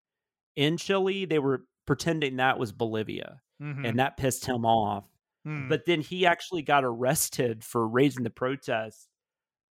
in 0.56 0.78
Chile. 0.78 1.26
They 1.26 1.40
were 1.40 1.66
pretending 1.86 2.38
that 2.38 2.60
was 2.60 2.72
Bolivia, 2.72 3.42
mm-hmm 3.62 3.86
and 3.86 4.00
that 4.00 4.18
pissed 4.18 4.46
him 4.46 4.66
off. 4.66 5.06
Mm. 5.46 5.70
But 5.70 5.86
then 5.86 6.02
he 6.02 6.26
actually 6.26 6.62
got 6.62 6.84
arrested 6.84 7.64
for 7.64 7.88
raising 7.88 8.24
the 8.24 8.30
protest 8.30 9.08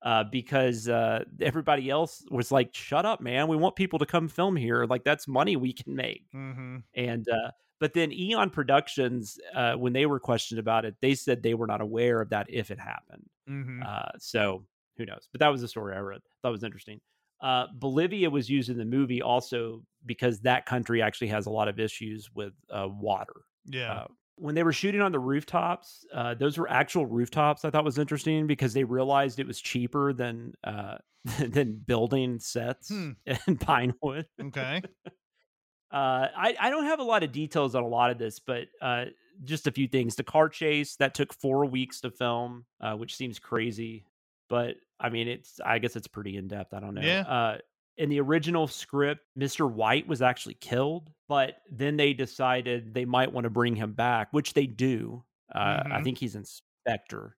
uh, 0.02 0.24
because 0.24 0.88
uh, 0.88 1.24
everybody 1.40 1.90
else 1.90 2.24
was 2.30 2.52
like, 2.52 2.74
"Shut 2.74 3.06
up, 3.06 3.20
man! 3.20 3.48
We 3.48 3.56
want 3.56 3.74
people 3.76 3.98
to 4.00 4.06
come 4.06 4.28
film 4.28 4.56
here. 4.56 4.84
Like 4.84 5.04
that's 5.04 5.26
money 5.26 5.56
we 5.56 5.72
can 5.72 5.96
make." 5.96 6.26
mm-hmm 6.34 6.78
And 6.94 7.26
uh, 7.28 7.50
but 7.80 7.92
then 7.94 8.12
Eon 8.12 8.50
Productions, 8.50 9.38
uh, 9.54 9.74
when 9.74 9.92
they 9.92 10.06
were 10.06 10.20
questioned 10.20 10.60
about 10.60 10.84
it, 10.84 10.94
they 11.00 11.14
said 11.14 11.42
they 11.42 11.54
were 11.54 11.66
not 11.66 11.80
aware 11.80 12.20
of 12.20 12.30
that 12.30 12.46
if 12.48 12.70
it 12.70 12.78
happened. 12.78 13.28
hmm 13.46 13.82
Uh, 13.82 14.10
so 14.18 14.64
who 14.96 15.06
knows? 15.06 15.28
But 15.32 15.40
that 15.40 15.48
was 15.48 15.60
the 15.60 15.68
story 15.68 15.94
I 15.96 16.00
read. 16.00 16.20
That 16.42 16.50
was 16.50 16.62
interesting. 16.62 17.00
Uh, 17.40 17.66
Bolivia 17.74 18.30
was 18.30 18.48
used 18.48 18.70
in 18.70 18.78
the 18.78 18.84
movie 18.84 19.20
also 19.20 19.82
because 20.06 20.40
that 20.40 20.66
country 20.66 21.02
actually 21.02 21.28
has 21.28 21.46
a 21.46 21.50
lot 21.50 21.68
of 21.68 21.78
issues 21.80 22.30
with 22.32 22.52
uh, 22.70 22.88
water. 22.88 23.34
yeah. 23.66 23.92
Uh, 23.92 24.06
when 24.36 24.54
they 24.54 24.62
were 24.62 24.72
shooting 24.72 25.00
on 25.00 25.12
the 25.12 25.18
rooftops, 25.18 26.04
uh, 26.12 26.34
those 26.34 26.58
were 26.58 26.68
actual 26.70 27.06
rooftops. 27.06 27.64
I 27.64 27.70
thought 27.70 27.84
was 27.84 27.98
interesting 27.98 28.46
because 28.46 28.74
they 28.74 28.84
realized 28.84 29.38
it 29.38 29.46
was 29.46 29.60
cheaper 29.60 30.12
than 30.12 30.54
uh, 30.64 30.96
than 31.38 31.76
building 31.86 32.38
sets 32.40 32.88
Hmm. 32.88 33.12
in 33.46 33.56
Pinewood. 33.58 34.26
okay. 34.40 34.82
Uh, 35.92 36.26
I, 36.36 36.56
I 36.58 36.70
don't 36.70 36.86
have 36.86 36.98
a 36.98 37.04
lot 37.04 37.22
of 37.22 37.30
details 37.30 37.76
on 37.76 37.84
a 37.84 37.86
lot 37.86 38.10
of 38.10 38.18
this, 38.18 38.40
but 38.40 38.66
uh, 38.82 39.04
just 39.44 39.68
a 39.68 39.70
few 39.70 39.86
things. 39.86 40.16
The 40.16 40.24
car 40.24 40.48
chase 40.48 40.96
that 40.96 41.14
took 41.14 41.32
four 41.32 41.66
weeks 41.66 42.00
to 42.00 42.10
film, 42.10 42.64
uh, 42.80 42.94
which 42.94 43.14
seems 43.14 43.38
crazy, 43.38 44.04
but 44.48 44.74
I 44.98 45.10
mean, 45.10 45.28
it's 45.28 45.60
I 45.64 45.78
guess 45.78 45.94
it's 45.94 46.08
pretty 46.08 46.36
in 46.36 46.48
depth. 46.48 46.74
I 46.74 46.80
don't 46.80 46.94
know. 46.94 47.00
Yeah. 47.00 47.20
Uh, 47.20 47.58
in 47.96 48.08
the 48.08 48.20
original 48.20 48.66
script, 48.66 49.22
Mr. 49.38 49.70
White 49.70 50.06
was 50.06 50.22
actually 50.22 50.54
killed, 50.54 51.10
but 51.28 51.56
then 51.70 51.96
they 51.96 52.12
decided 52.12 52.92
they 52.94 53.04
might 53.04 53.32
want 53.32 53.44
to 53.44 53.50
bring 53.50 53.76
him 53.76 53.92
back, 53.92 54.32
which 54.32 54.54
they 54.54 54.66
do. 54.66 55.24
Uh, 55.54 55.82
I 55.92 56.00
Mhm. 56.00 56.04
think 56.04 56.18
he's 56.18 56.34
inspector, 56.34 57.36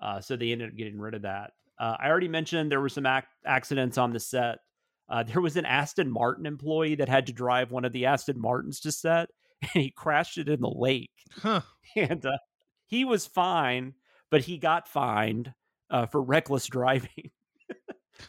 uh, 0.00 0.20
so 0.20 0.36
they 0.36 0.52
ended 0.52 0.70
up 0.70 0.76
getting 0.76 0.98
rid 0.98 1.14
of 1.14 1.22
that. 1.22 1.52
Uh, 1.78 1.96
I 1.98 2.08
already 2.08 2.28
mentioned 2.28 2.70
there 2.72 2.80
were 2.80 2.88
some 2.88 3.06
ac- 3.06 3.26
accidents 3.46 3.98
on 3.98 4.12
the 4.12 4.20
set. 4.20 4.58
Uh, 5.08 5.22
there 5.22 5.40
was 5.42 5.56
an 5.56 5.64
Aston 5.66 6.10
Martin 6.10 6.46
employee 6.46 6.96
that 6.96 7.08
had 7.08 7.26
to 7.28 7.32
drive 7.32 7.70
one 7.70 7.84
of 7.84 7.92
the 7.92 8.06
Aston 8.06 8.40
Martins 8.40 8.80
to 8.80 8.92
set, 8.92 9.30
and 9.62 9.82
he 9.84 9.90
crashed 9.90 10.38
it 10.38 10.48
in 10.48 10.60
the 10.60 10.70
lake. 10.70 11.12
Huh. 11.32 11.62
And 11.96 12.26
uh, 12.26 12.38
he 12.86 13.04
was 13.04 13.26
fine, 13.26 13.94
but 14.30 14.42
he 14.42 14.58
got 14.58 14.88
fined 14.88 15.54
uh, 15.90 16.06
for 16.06 16.22
reckless 16.22 16.66
driving. 16.68 17.30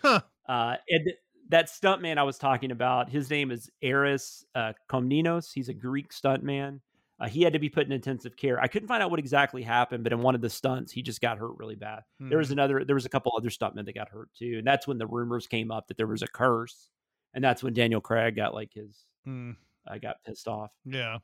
Huh. 0.02 0.22
Uh, 0.48 0.78
and 0.90 1.12
that 1.50 1.68
stuntman 1.68 2.18
I 2.18 2.24
was 2.24 2.38
talking 2.38 2.72
about, 2.72 3.10
his 3.10 3.30
name 3.30 3.52
is 3.52 3.70
Aris 3.84 4.46
uh, 4.56 4.74
Comninos. 4.90 5.52
He's 5.54 5.70
a 5.70 5.74
Greek 5.74 6.12
stuntman. 6.12 6.80
Uh, 7.20 7.28
he 7.28 7.42
had 7.42 7.54
to 7.54 7.60
be 7.60 7.70
put 7.70 7.86
in 7.88 7.92
intensive 7.92 8.36
care. 8.38 8.60
I 8.62 8.68
couldn't 8.68 8.88
find 8.88 9.02
out 9.02 9.10
what 9.10 9.20
exactly 9.20 9.64
happened, 9.64 10.04
but 10.04 10.14
in 10.14 10.22
one 10.22 10.36
of 10.36 10.42
the 10.42 10.50
stunts, 10.50 10.92
he 10.92 11.02
just 11.02 11.20
got 11.20 11.38
hurt 11.40 11.54
really 11.58 11.76
bad. 11.76 12.02
There 12.20 12.38
was 12.38 12.50
Mhm. 12.50 12.54
another, 12.54 12.86
there 12.86 12.94
was 12.96 13.06
a 13.06 13.10
couple 13.10 13.34
other 13.36 13.50
stuntmen 13.50 13.86
that 13.86 13.94
got 13.96 14.10
hurt 14.10 14.30
too, 14.36 14.58
and 14.60 14.68
that's 14.68 14.88
when 14.88 14.98
the 15.00 15.08
rumors 15.08 15.48
came 15.48 15.72
up 15.72 15.88
that 15.88 15.98
there 15.98 16.06
was 16.06 16.22
a 16.22 16.28
curse, 16.28 16.90
and 17.34 17.44
that's 17.44 17.64
when 17.64 17.74
Daniel 17.74 18.02
Craig 18.02 18.36
got 18.36 18.54
like 18.54 18.72
his, 18.74 19.06
Mm, 19.28 19.56
uh, 19.88 19.98
got 19.98 20.24
pissed 20.24 20.48
off. 20.48 20.72
yeah. 20.86 21.18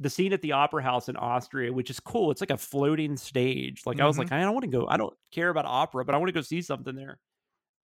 The 0.00 0.10
scene 0.10 0.32
at 0.32 0.42
the 0.42 0.52
Opera 0.52 0.82
House 0.82 1.08
in 1.08 1.16
Austria, 1.16 1.72
which 1.72 1.88
is 1.88 1.98
cool, 2.00 2.30
it's 2.30 2.40
like 2.40 2.50
a 2.50 2.56
floating 2.56 3.16
stage. 3.16 3.82
Like 3.86 4.00
I 4.00 4.06
was 4.06 4.18
like, 4.18 4.32
I 4.32 4.40
don't 4.40 4.52
want 4.52 4.64
to 4.64 4.70
go, 4.70 4.86
I 4.88 4.96
don't 4.96 5.16
care 5.30 5.48
about 5.50 5.66
opera, 5.66 6.04
but 6.04 6.14
I 6.14 6.18
want 6.18 6.28
to 6.28 6.32
go 6.32 6.40
see 6.40 6.62
something 6.62 6.94
there. 6.96 7.20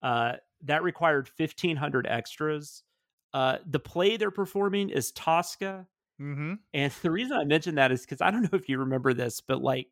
Uh, 0.01 0.33
that 0.63 0.83
required 0.83 1.27
fifteen 1.29 1.77
hundred 1.77 2.07
extras. 2.07 2.83
Uh, 3.33 3.57
the 3.65 3.79
play 3.79 4.17
they're 4.17 4.31
performing 4.31 4.89
is 4.89 5.11
Tosca. 5.11 5.87
Mm-hmm. 6.21 6.55
And 6.73 6.91
the 7.01 7.11
reason 7.11 7.37
I 7.37 7.45
mention 7.45 7.75
that 7.75 7.91
is 7.91 8.01
because 8.01 8.21
I 8.21 8.31
don't 8.31 8.43
know 8.43 8.57
if 8.57 8.69
you 8.69 8.79
remember 8.79 9.13
this, 9.13 9.41
but 9.41 9.61
like 9.61 9.87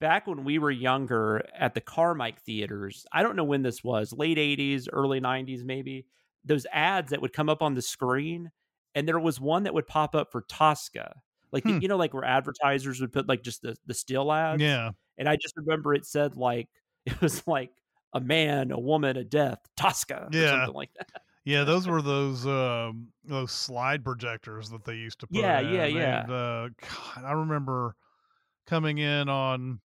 back 0.00 0.26
when 0.26 0.44
we 0.44 0.58
were 0.58 0.70
younger 0.70 1.44
at 1.54 1.74
the 1.74 1.80
Carmike 1.80 2.38
theaters, 2.38 3.06
I 3.12 3.22
don't 3.22 3.36
know 3.36 3.44
when 3.44 3.62
this 3.62 3.84
was, 3.84 4.12
late 4.12 4.38
80s, 4.38 4.88
early 4.92 5.20
90s, 5.20 5.62
maybe, 5.64 6.06
those 6.44 6.64
ads 6.72 7.10
that 7.10 7.20
would 7.20 7.32
come 7.34 7.48
up 7.50 7.60
on 7.62 7.74
the 7.74 7.82
screen. 7.82 8.50
And 8.94 9.06
there 9.06 9.20
was 9.20 9.38
one 9.40 9.64
that 9.64 9.74
would 9.74 9.86
pop 9.86 10.14
up 10.14 10.32
for 10.32 10.42
Tosca. 10.42 11.20
Like, 11.52 11.64
Hmm. 11.64 11.78
you 11.82 11.88
know, 11.88 11.96
like 11.96 12.14
where 12.14 12.24
advertisers 12.24 13.00
would 13.00 13.12
put 13.12 13.28
like 13.28 13.42
just 13.42 13.62
the, 13.62 13.76
the 13.86 13.94
still 13.94 14.32
ads. 14.32 14.62
Yeah. 14.62 14.90
And 15.18 15.28
I 15.28 15.36
just 15.36 15.56
remember 15.56 15.94
it 15.94 16.06
said 16.06 16.36
like, 16.36 16.68
it 17.06 17.20
was 17.20 17.46
like 17.46 17.70
a 18.12 18.20
man, 18.20 18.70
a 18.70 18.78
woman, 18.78 19.16
a 19.16 19.24
death, 19.24 19.58
Tosca, 19.76 20.26
or 20.26 20.30
Yeah. 20.32 20.66
something 20.66 20.74
like 20.74 20.92
that. 20.94 21.22
Yeah, 21.44 21.64
those 21.64 21.86
were 21.86 22.02
those 22.02 22.46
um 22.46 23.12
those 23.24 23.52
slide 23.52 24.04
projectors 24.04 24.70
that 24.70 24.84
they 24.84 24.94
used 24.96 25.20
to 25.20 25.26
put 25.26 25.40
Yeah, 25.40 25.60
in, 25.60 25.66
yeah, 25.66 25.86
yeah. 25.86 26.20
And, 26.22 26.30
uh, 26.30 26.68
God, 26.80 27.24
I 27.24 27.32
remember 27.32 27.96
coming 28.66 28.98
in 28.98 29.28
on 29.28 29.80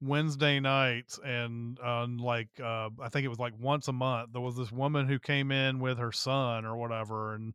Wednesday 0.00 0.60
nights 0.60 1.18
and 1.24 1.78
on 1.80 2.18
like 2.18 2.48
uh 2.60 2.90
I 3.00 3.08
think 3.08 3.24
it 3.24 3.28
was 3.28 3.40
like 3.40 3.54
once 3.58 3.88
a 3.88 3.92
month 3.92 4.32
there 4.32 4.40
was 4.42 4.56
this 4.56 4.70
woman 4.70 5.08
who 5.08 5.18
came 5.18 5.50
in 5.50 5.80
with 5.80 5.98
her 5.98 6.12
son 6.12 6.64
or 6.64 6.76
whatever 6.76 7.34
and 7.34 7.52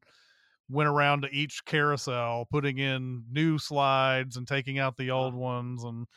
went 0.70 0.90
around 0.90 1.22
to 1.22 1.30
each 1.30 1.64
carousel 1.66 2.46
putting 2.52 2.80
in 2.80 3.26
new 3.32 3.58
slides 3.58 4.38
and 4.38 4.48
taking 4.48 4.80
out 4.80 4.98
the 4.98 5.12
old 5.12 5.34
ones 5.34 5.84
and 5.86 6.08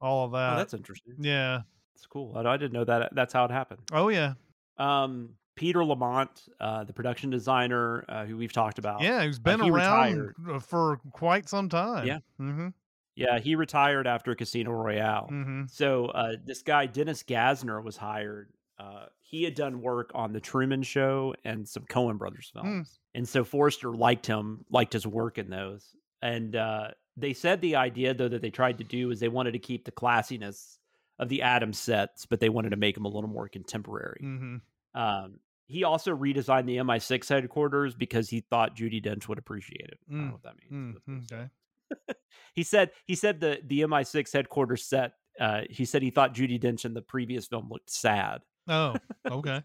all 0.00 0.26
of 0.26 0.32
that. 0.32 0.54
oh, 0.54 0.58
that's 0.58 0.74
interesting. 0.74 1.16
yeah. 1.20 1.62
That's 1.96 2.06
cool. 2.06 2.36
I, 2.36 2.42
I 2.42 2.56
didn't 2.56 2.72
know 2.74 2.84
that. 2.84 3.14
That's 3.14 3.32
how 3.32 3.44
it 3.46 3.50
happened. 3.50 3.80
Oh 3.92 4.08
yeah. 4.08 4.34
Um, 4.78 5.30
Peter 5.56 5.82
Lamont, 5.84 6.30
uh, 6.60 6.84
the 6.84 6.92
production 6.92 7.30
designer 7.30 8.04
uh, 8.08 8.26
who 8.26 8.36
we've 8.36 8.52
talked 8.52 8.78
about. 8.78 9.00
Yeah, 9.00 9.24
he's 9.24 9.38
been 9.38 9.60
he 9.60 9.70
around 9.70 10.18
retired. 10.18 10.56
uh, 10.56 10.58
for 10.58 11.00
quite 11.12 11.48
some 11.48 11.68
time. 11.70 12.06
Yeah. 12.06 12.18
Mhm. 12.40 12.74
Yeah, 13.14 13.38
he 13.38 13.54
retired 13.54 14.06
after 14.06 14.34
Casino 14.34 14.72
Royale. 14.72 15.28
Mhm. 15.32 15.70
So 15.70 16.06
uh, 16.06 16.32
this 16.44 16.60
guy 16.62 16.84
Dennis 16.86 17.22
Gassner 17.22 17.82
was 17.82 17.96
hired. 17.96 18.50
Uh, 18.78 19.06
he 19.22 19.42
had 19.42 19.54
done 19.54 19.80
work 19.80 20.10
on 20.14 20.34
the 20.34 20.40
Truman 20.40 20.82
Show 20.82 21.34
and 21.44 21.66
some 21.66 21.84
Coen 21.84 22.18
Brothers 22.18 22.52
Hmm. 22.54 22.60
films, 22.60 22.98
and 23.14 23.26
so 23.26 23.42
Forrester 23.42 23.92
liked 23.96 24.26
him, 24.26 24.66
liked 24.70 24.92
his 24.92 25.06
work 25.06 25.38
in 25.38 25.48
those. 25.48 25.96
And 26.20 26.54
uh, 26.54 26.88
they 27.16 27.32
said 27.32 27.62
the 27.62 27.76
idea 27.76 28.12
though 28.12 28.28
that 28.28 28.42
they 28.42 28.50
tried 28.50 28.76
to 28.76 28.84
do 28.84 29.10
is 29.10 29.18
they 29.20 29.28
wanted 29.28 29.52
to 29.52 29.58
keep 29.58 29.86
the 29.86 29.92
classiness 29.92 30.76
of 31.18 31.28
the 31.28 31.42
Adam 31.42 31.72
sets, 31.72 32.26
but 32.26 32.40
they 32.40 32.48
wanted 32.48 32.70
to 32.70 32.76
make 32.76 32.94
them 32.94 33.04
a 33.04 33.08
little 33.08 33.30
more 33.30 33.48
contemporary. 33.48 34.20
Mhm. 34.22 34.60
Um, 34.94 35.40
he 35.66 35.82
also 35.84 36.16
redesigned 36.16 36.66
the 36.66 36.76
MI6 36.78 37.28
headquarters 37.28 37.94
because 37.94 38.28
he 38.30 38.40
thought 38.40 38.76
Judi 38.76 39.02
Dench 39.04 39.26
would 39.28 39.38
appreciate 39.38 39.88
it. 39.88 39.98
I 40.08 40.12
don't 40.12 40.20
Mm, 40.22 40.26
know 40.26 40.32
what 40.32 40.42
that 40.42 40.70
means. 40.70 40.98
Mm, 41.08 41.32
okay. 41.32 41.50
He 42.54 42.62
said 42.62 42.92
he 43.06 43.14
said 43.14 43.40
the 43.40 43.60
the 43.64 43.82
MI6 43.82 44.32
headquarters 44.32 44.84
set. 44.84 45.12
Uh, 45.38 45.62
he 45.68 45.84
said 45.84 46.02
he 46.02 46.10
thought 46.10 46.34
Judi 46.34 46.58
Dench 46.58 46.84
in 46.86 46.94
the 46.94 47.02
previous 47.02 47.46
film 47.46 47.68
looked 47.68 47.90
sad. 47.90 48.42
Oh, 48.66 48.96
okay. 49.26 49.62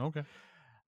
okay. 0.00 0.22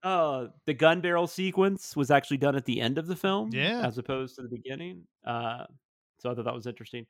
Uh, 0.02 0.48
the 0.66 0.74
gun 0.74 1.00
barrel 1.00 1.26
sequence 1.26 1.96
was 1.96 2.10
actually 2.10 2.36
done 2.36 2.54
at 2.54 2.64
the 2.64 2.80
end 2.80 2.98
of 2.98 3.06
the 3.06 3.16
film, 3.16 3.50
Yeah. 3.52 3.84
as 3.84 3.98
opposed 3.98 4.36
to 4.36 4.42
the 4.42 4.48
beginning. 4.48 5.06
Uh, 5.24 5.66
so 6.18 6.30
I 6.30 6.34
thought 6.34 6.44
that 6.44 6.54
was 6.54 6.66
interesting. 6.66 7.06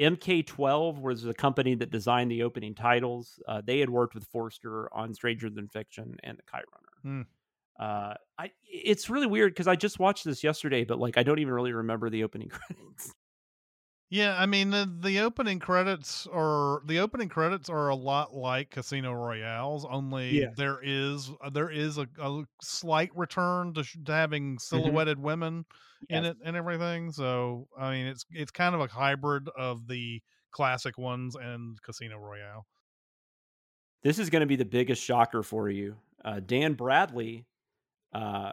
Uh, 0.00 0.04
MK12 0.04 1.00
was 1.00 1.22
the 1.22 1.34
company 1.34 1.74
that 1.76 1.90
designed 1.90 2.30
the 2.30 2.42
opening 2.42 2.74
titles. 2.74 3.40
Uh, 3.46 3.62
they 3.64 3.78
had 3.78 3.90
worked 3.90 4.14
with 4.14 4.24
Forster 4.24 4.92
on 4.94 5.14
Stranger 5.14 5.50
Than 5.50 5.68
Fiction 5.68 6.16
and 6.22 6.38
The 6.38 6.42
Kite 6.42 6.64
Runner. 6.72 7.24
Hmm. 7.24 7.82
Uh, 7.82 8.14
I 8.38 8.50
it's 8.70 9.08
really 9.08 9.26
weird 9.26 9.52
because 9.52 9.66
I 9.66 9.76
just 9.76 9.98
watched 9.98 10.24
this 10.24 10.44
yesterday, 10.44 10.84
but 10.84 10.98
like 10.98 11.16
I 11.16 11.22
don't 11.22 11.38
even 11.38 11.54
really 11.54 11.72
remember 11.72 12.10
the 12.10 12.22
opening 12.22 12.48
credits. 12.50 13.14
Yeah, 14.12 14.36
I 14.38 14.44
mean 14.44 14.68
the, 14.68 14.94
the 15.00 15.20
opening 15.20 15.58
credits 15.58 16.28
are 16.30 16.82
the 16.84 16.98
opening 16.98 17.30
credits 17.30 17.70
are 17.70 17.88
a 17.88 17.94
lot 17.94 18.34
like 18.34 18.68
Casino 18.68 19.14
Royale's. 19.14 19.86
Only 19.88 20.40
Yeah. 20.42 20.48
there 20.54 20.80
is 20.82 21.30
uh, 21.42 21.48
there 21.48 21.70
is 21.70 21.96
a, 21.96 22.06
a 22.20 22.42
slight 22.60 23.08
return 23.16 23.72
to, 23.72 23.82
sh- 23.82 23.96
to 24.04 24.12
having 24.12 24.58
silhouetted 24.58 25.18
women 25.18 25.64
in 26.10 26.16
Mm-hmm. 26.16 26.24
Yes. 26.24 26.30
it 26.32 26.36
and 26.44 26.56
everything. 26.58 27.10
So 27.10 27.68
I 27.78 27.90
mean 27.92 28.06
it's 28.06 28.26
it's 28.32 28.50
kind 28.50 28.74
of 28.74 28.82
a 28.82 28.86
hybrid 28.86 29.48
of 29.56 29.88
the 29.88 30.20
classic 30.50 30.98
ones 30.98 31.34
and 31.34 31.80
Casino 31.80 32.18
Royale. 32.18 32.66
This 34.02 34.18
is 34.18 34.28
going 34.28 34.40
to 34.40 34.46
be 34.46 34.56
the 34.56 34.66
biggest 34.66 35.02
shocker 35.02 35.42
for 35.42 35.70
you. 35.70 35.96
Uh, 36.22 36.40
Dan 36.44 36.74
Bradley 36.74 37.46
uh, 38.12 38.52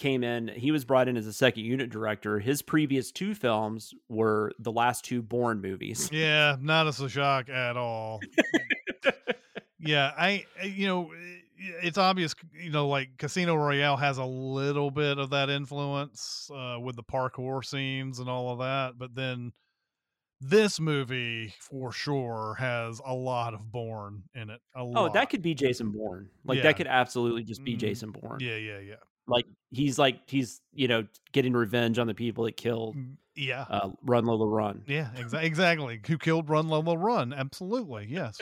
came 0.00 0.24
in. 0.24 0.48
He 0.48 0.72
was 0.72 0.84
brought 0.84 1.06
in 1.08 1.16
as 1.16 1.26
a 1.26 1.32
second 1.32 1.64
unit 1.64 1.90
director. 1.90 2.40
His 2.40 2.62
previous 2.62 3.12
two 3.12 3.34
films 3.34 3.94
were 4.08 4.50
the 4.58 4.72
last 4.72 5.04
two 5.04 5.22
Bourne 5.22 5.60
movies. 5.60 6.10
Yeah, 6.12 6.56
not 6.60 6.88
as 6.88 7.00
a 7.00 7.08
shock 7.08 7.48
at 7.48 7.76
all. 7.76 8.20
yeah, 9.78 10.12
I 10.16 10.44
you 10.64 10.86
know 10.86 11.12
it's 11.82 11.98
obvious 11.98 12.34
you 12.52 12.70
know 12.70 12.88
like 12.88 13.10
Casino 13.18 13.54
Royale 13.54 13.96
has 13.96 14.18
a 14.18 14.24
little 14.24 14.90
bit 14.90 15.18
of 15.18 15.30
that 15.30 15.50
influence 15.50 16.50
uh, 16.54 16.78
with 16.80 16.96
the 16.96 17.02
parkour 17.02 17.64
scenes 17.64 18.18
and 18.18 18.28
all 18.28 18.50
of 18.52 18.58
that, 18.60 18.98
but 18.98 19.14
then 19.14 19.52
this 20.42 20.80
movie 20.80 21.52
for 21.60 21.92
sure 21.92 22.56
has 22.58 23.00
a 23.04 23.12
lot 23.14 23.52
of 23.52 23.70
Bourne 23.70 24.22
in 24.34 24.48
it. 24.48 24.60
A 24.74 24.78
Oh, 24.80 24.84
lot. 24.84 25.12
that 25.14 25.28
could 25.28 25.42
be 25.42 25.54
Jason 25.54 25.90
Bourne. 25.90 26.30
Like 26.46 26.56
Yeah. 26.56 26.62
that 26.62 26.76
could 26.78 26.86
absolutely 26.86 27.44
just 27.44 27.62
be 27.62 27.74
Mhm. 27.74 27.78
Jason 27.80 28.10
Bourne. 28.10 28.38
Yeah, 28.40 28.56
yeah, 28.56 28.78
yeah. 28.78 28.94
Like 29.30 29.46
he's 29.70 29.98
like 29.98 30.20
he's 30.28 30.60
you 30.74 30.88
know 30.88 31.06
getting 31.32 31.52
revenge 31.54 31.98
on 31.98 32.06
the 32.06 32.14
people 32.14 32.44
that 32.44 32.56
killed 32.56 32.96
Yeah. 33.36 33.64
uh, 33.70 33.90
Run 34.02 34.26
Lola 34.26 34.46
Run. 34.46 34.82
Yeah, 34.86 35.08
exa- 35.16 35.42
exactly. 35.42 36.00
Who 36.06 36.18
killed 36.18 36.50
Run 36.50 36.68
Lola 36.68 36.98
Run? 36.98 37.32
Absolutely, 37.32 38.06
yes. 38.10 38.38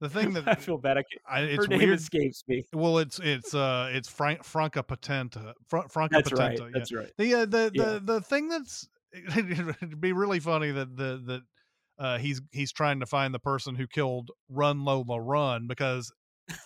the 0.00 0.08
thing 0.08 0.32
that 0.34 0.48
I 0.48 0.54
feel 0.56 0.78
bad. 0.78 0.96
I 0.98 1.02
can't, 1.02 1.22
I, 1.28 1.40
it's 1.42 1.64
her 1.64 1.68
name 1.68 1.78
weird. 1.80 1.98
escapes 1.98 2.42
me. 2.48 2.64
Well, 2.72 2.98
it's 2.98 3.20
it's 3.22 3.54
uh 3.54 3.90
it's 3.92 4.08
Frank 4.08 4.42
Franka 4.42 4.82
Potente. 4.82 5.38
Fra- 5.68 5.88
Franka 5.88 6.16
That's 6.16 6.32
right. 6.32 6.56
Potente. 6.58 6.70
yeah. 6.72 6.78
That's 6.78 6.92
right. 6.92 7.12
The 7.18 7.34
uh, 7.34 7.44
the 7.46 7.70
Yeah. 7.74 7.84
the 7.84 8.00
the 8.00 8.20
thing 8.20 8.48
that's 8.48 8.88
it'd 9.36 10.00
be 10.00 10.12
really 10.12 10.40
funny 10.40 10.70
that 10.72 10.96
the 10.96 11.22
that 11.26 11.42
uh 11.98 12.18
he's 12.18 12.40
he's 12.50 12.72
trying 12.72 13.00
to 13.00 13.06
find 13.06 13.32
the 13.32 13.38
person 13.38 13.74
who 13.76 13.86
killed 13.86 14.30
Run 14.48 14.84
Lola 14.84 15.20
Run 15.20 15.66
because 15.68 16.10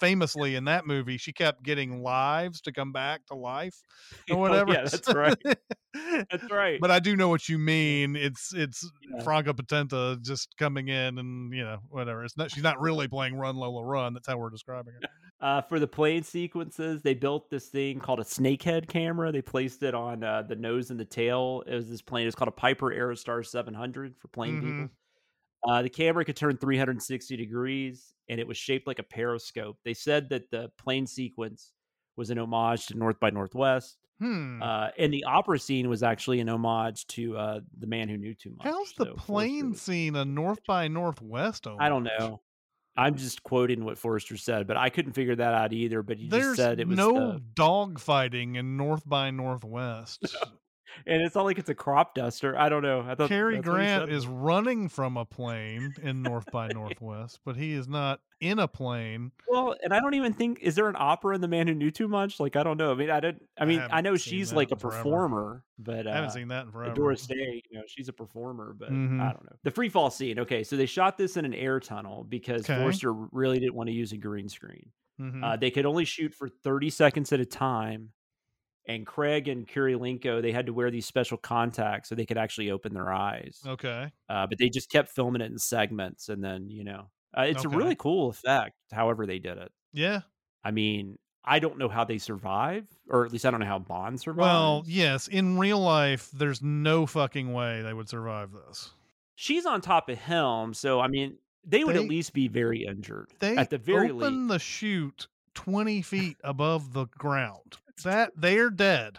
famously 0.01 0.55
in 0.57 0.65
that 0.65 0.87
movie 0.87 1.17
she 1.17 1.33
kept 1.33 1.63
getting 1.63 2.03
lives 2.03 2.61
to 2.61 2.73
come 2.73 2.91
back 2.93 3.25
to 3.27 3.35
life 3.35 3.77
or 4.31 4.37
whatever. 4.39 4.73
yeah, 4.73 4.83
that's 4.85 5.13
right. 5.15 5.37
That's 6.31 6.51
right. 6.51 6.79
but 6.81 6.91
I 6.91 6.99
do 7.01 7.17
know 7.17 7.29
what 7.29 7.49
you 7.49 7.59
mean. 7.59 8.15
It's 8.15 8.53
it's 8.55 8.89
Yeah. 9.11 9.23
Franka 9.25 9.53
Potente 9.55 10.19
just 10.23 10.55
coming 10.59 10.89
in 10.89 11.19
and 11.19 11.53
you 11.53 11.65
know 11.65 11.79
whatever. 11.89 12.23
It's 12.25 12.37
not 12.37 12.51
she's 12.51 12.63
not 12.63 12.81
really 12.81 13.09
playing 13.09 13.35
Run 13.35 13.57
Lola 13.57 13.85
Run. 13.85 14.15
That's 14.15 14.29
how 14.29 14.37
we're 14.37 14.51
describing 14.51 14.95
it. 15.01 15.09
Uh, 15.41 15.61
for 15.63 15.79
the 15.79 15.87
plane 15.87 16.25
sequences, 16.25 17.01
they 17.03 17.15
built 17.15 17.49
this 17.49 17.67
thing 17.69 18.01
called 18.01 18.19
a 18.19 18.25
snakehead 18.25 18.89
camera. 18.89 19.31
They 19.31 19.41
placed 19.41 19.85
it 19.85 19.95
on 19.95 20.25
uh, 20.25 20.43
the 20.43 20.57
nose 20.57 20.91
and 20.91 20.99
the 20.99 21.05
tail. 21.05 21.63
It 21.65 21.77
was 21.77 21.89
this 21.89 22.03
plane. 22.03 22.27
it's 22.27 22.35
called 22.35 22.49
a 22.49 22.51
Piper 22.51 22.87
Aerostar 22.93 23.47
700 23.47 24.17
for 24.19 24.27
plane 24.27 24.61
people. 24.61 24.89
Uh, 25.67 25.83
the 25.83 25.89
camera 25.89 26.25
could 26.25 26.37
turn 26.37 26.57
360 26.57 27.37
degrees, 27.37 28.15
and 28.29 28.39
it 28.41 28.47
was 28.47 28.57
shaped 28.57 28.87
like 28.87 28.99
a 28.99 29.03
periscope. 29.05 29.77
They 29.85 29.95
said 29.95 30.29
that 30.31 30.51
the 30.51 30.71
plane 30.79 31.07
sequence 31.07 31.73
was 32.17 32.31
an 32.31 32.39
homage 32.39 32.87
to 32.87 32.97
North 32.97 33.19
by 33.21 33.31
Northwest, 33.31 33.97
Hmm. 34.21 34.61
uh, 34.63 34.89
and 34.99 35.13
the 35.13 35.25
opera 35.25 35.59
scene 35.59 35.89
was 35.89 36.03
actually 36.03 36.41
an 36.41 36.49
homage 36.49 37.07
to 37.09 37.37
uh, 37.37 37.61
the 37.79 37.87
Man 37.87 38.09
Who 38.09 38.17
Knew 38.17 38.35
Too 38.35 38.51
Much. 38.57 38.67
How's 38.67 38.93
the 38.95 39.05
So 39.07 39.15
plane 39.15 39.75
scene 39.75 40.17
a 40.17 40.25
North 40.25 40.61
by 40.67 40.89
Northwest? 40.89 41.67
homage? 41.67 41.79
I 41.81 41.89
don't 41.89 42.05
know. 42.05 42.41
I'm 42.97 43.15
just 43.15 43.45
quoting 43.45 43.85
what 43.85 43.97
Forrester 43.97 44.37
said, 44.37 44.67
but 44.67 44.77
I 44.77 44.91
couldn't 44.91 45.13
figure 45.13 45.37
that 45.37 45.55
out 45.55 45.73
either. 45.73 46.03
But 46.03 46.19
he 46.19 46.29
There's 46.29 46.47
just 46.47 46.57
said 46.57 46.81
it 46.81 46.89
was 46.89 46.97
no 46.97 47.33
the- 47.35 47.41
dog 47.55 48.01
fighting 48.01 48.57
in 48.57 48.77
North 48.77 49.09
by 49.09 49.31
Northwest. 49.31 50.37
and 51.07 51.23
it's 51.23 51.35
not 51.35 51.45
like 51.45 51.59
it's 51.59 51.69
a 51.69 51.75
crop 51.75 52.15
duster. 52.15 52.59
I 52.59 52.69
don't 52.69 52.83
know. 52.83 53.01
I 53.07 53.15
thought 53.15 53.29
Cary 53.29 53.57
that's 53.57 53.67
what 53.67 53.81
he 53.81 53.87
Grant 53.87 54.11
is 54.13 54.27
running 54.27 54.89
from 54.89 55.17
a 55.17 55.25
plane 55.25 55.95
in 56.03 56.23
North 56.23 56.47
by 56.53 56.69
Northwest, 56.75 57.41
but 57.45 57.57
he 57.57 57.73
is 57.73 57.89
not 57.89 58.21
in 58.41 58.59
a 58.61 58.69
plane. 58.69 59.33
well, 59.49 59.75
and 59.83 59.93
I 59.93 59.99
don't 60.01 60.15
even 60.15 60.33
think 60.33 60.61
is 60.61 60.75
there 60.77 60.89
an 60.89 60.95
opera 60.99 61.35
in 61.35 61.41
The 61.41 61.49
Man 61.49 61.67
Who 61.67 61.75
Knew 61.75 61.91
Too 61.91 62.07
Much? 62.09 62.39
Like 62.39 62.57
I 62.57 62.63
don't 62.63 62.77
know. 62.77 62.93
I 62.93 62.95
mean, 62.95 63.11
I 63.11 63.21
don't. 63.21 63.43
I 63.59 63.63
I 63.63 63.67
mean, 63.67 63.81
I, 63.81 63.83
haven't 63.97 64.05
know 64.05 64.17
she's 64.17 64.53
like 64.53 64.71
a 64.71 64.77
forever. 64.77 64.97
performer, 65.03 65.65
but 65.79 66.07
uh, 66.07 66.11
I 66.11 66.15
haven't 66.15 66.31
seen 66.31 66.49
that 66.49 66.67
in 66.67 66.73
forever. 66.73 66.95
Doris 66.95 67.27
Day, 67.27 67.63
you 67.71 67.79
know, 67.79 67.85
she's 67.89 68.09
a 68.09 68.13
performer, 68.13 68.75
but 68.79 68.91
Mhm. 68.93 69.21
I 69.21 69.33
don't 69.33 69.45
know. 69.45 69.57
The 69.65 69.71
free 69.73 69.89
fall 69.89 70.11
scene. 70.11 70.39
Okay, 70.41 70.63
so 70.63 70.77
they 70.77 70.87
shot 70.87 71.19
this 71.19 71.37
in 71.37 71.45
an 71.45 71.55
air 71.55 71.81
tunnel 71.81 72.25
because 72.29 72.69
Okay. 72.69 72.81
Forster 72.81 73.13
really 73.13 73.59
didn't 73.59 73.75
want 73.75 73.89
to 73.89 73.93
use 73.95 74.13
a 74.13 74.17
green 74.17 74.49
screen. 74.49 74.91
Mhm. 75.21 75.43
Uh, 75.45 75.57
they 75.57 75.73
could 75.73 75.85
only 75.85 76.05
shoot 76.05 76.33
for 76.33 76.49
30 76.49 76.91
seconds 76.91 77.33
at 77.33 77.41
a 77.41 77.45
time. 77.45 78.11
And 78.89 79.07
Craig 79.07 79.49
and 79.49 79.69
Kurylenko, 79.69 80.41
they 80.41 80.51
had 80.51 80.67
to 80.67 80.73
wear 80.73 80.91
these 80.91 81.05
special 81.07 81.37
contacts 81.37 82.09
so 82.09 82.15
they 82.15 82.25
could 82.27 82.39
actually 82.39 82.71
open 82.71 82.95
their 82.95 83.13
eyes. 83.13 83.61
okay. 83.67 84.11
Uh, 84.29 84.47
but 84.47 84.59
they 84.59 84.69
just 84.71 84.91
kept 84.91 85.11
filming 85.11 85.43
it 85.43 85.51
in 85.53 85.59
segments. 85.59 86.29
And 86.31 86.43
then, 86.43 86.71
you 86.71 86.85
know, 86.85 87.11
uh, 87.37 87.43
it's 87.43 87.65
Okay. 87.67 87.75
a 87.75 87.79
really 87.79 87.95
cool 87.95 88.31
effect, 88.31 88.75
however 88.91 89.27
they 89.27 89.39
did 89.39 89.59
it. 89.59 89.71
Yeah. 89.93 90.21
I 90.65 90.71
mean, 90.71 91.19
I 91.45 91.59
don't 91.59 91.79
know 91.79 91.89
how 91.89 92.05
they 92.05 92.19
survive, 92.19 92.87
or 93.09 93.25
at 93.27 93.33
least 93.33 93.45
I 93.47 93.51
don't 93.51 93.61
know 93.61 93.67
how 93.67 93.79
Bond 93.79 94.19
survives. 94.21 94.43
Well, 94.47 94.83
yes. 94.87 95.29
In 95.29 95.59
real 95.59 95.81
life, 95.81 96.31
there's 96.33 96.63
no 96.63 97.05
fucking 97.07 97.53
way 97.53 97.83
they 97.83 97.93
would 97.93 98.09
survive 98.09 98.51
this. 98.53 98.91
she's 99.35 99.67
on 99.67 99.81
top 99.81 100.09
of 100.09 100.19
him. 100.19 100.75
So, 100.75 100.99
I 101.01 101.07
mean, 101.09 101.39
they 101.65 101.85
would 101.85 101.95
They- 101.95 102.03
at 102.03 102.09
least 102.09 102.33
be 102.33 102.49
very 102.49 102.85
injured. 102.85 103.29
They 103.39 103.57
at 103.57 103.71
the 103.71 103.79
very 103.79 104.11
open 104.11 104.49
least. 104.49 104.53
the 104.53 104.59
chute 104.59 105.29
20 105.55 106.03
feet 106.03 106.37
above 106.43 106.93
the 106.95 107.05
ground. 107.07 107.77
That 108.05 108.33
they're 108.37 108.71
dead. 108.71 109.19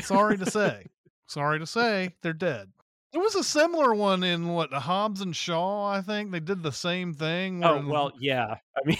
Sorry 0.00 0.38
to 0.38 0.50
say. 0.50 0.86
Sorry 1.26 1.58
to 1.58 1.66
say, 1.66 2.10
they're 2.22 2.32
dead. 2.32 2.70
There 3.12 3.20
was 3.20 3.34
a 3.34 3.44
similar 3.44 3.92
one 3.94 4.22
in 4.22 4.48
what 4.48 4.72
Hobbs 4.72 5.20
and 5.20 5.34
Shaw, 5.34 5.88
I 5.90 6.00
think. 6.00 6.30
They 6.30 6.40
did 6.40 6.62
the 6.62 6.72
same 6.72 7.12
thing. 7.12 7.64
Oh, 7.64 7.84
well, 7.86 8.12
yeah. 8.20 8.56
I 8.76 8.80
mean, 8.86 8.98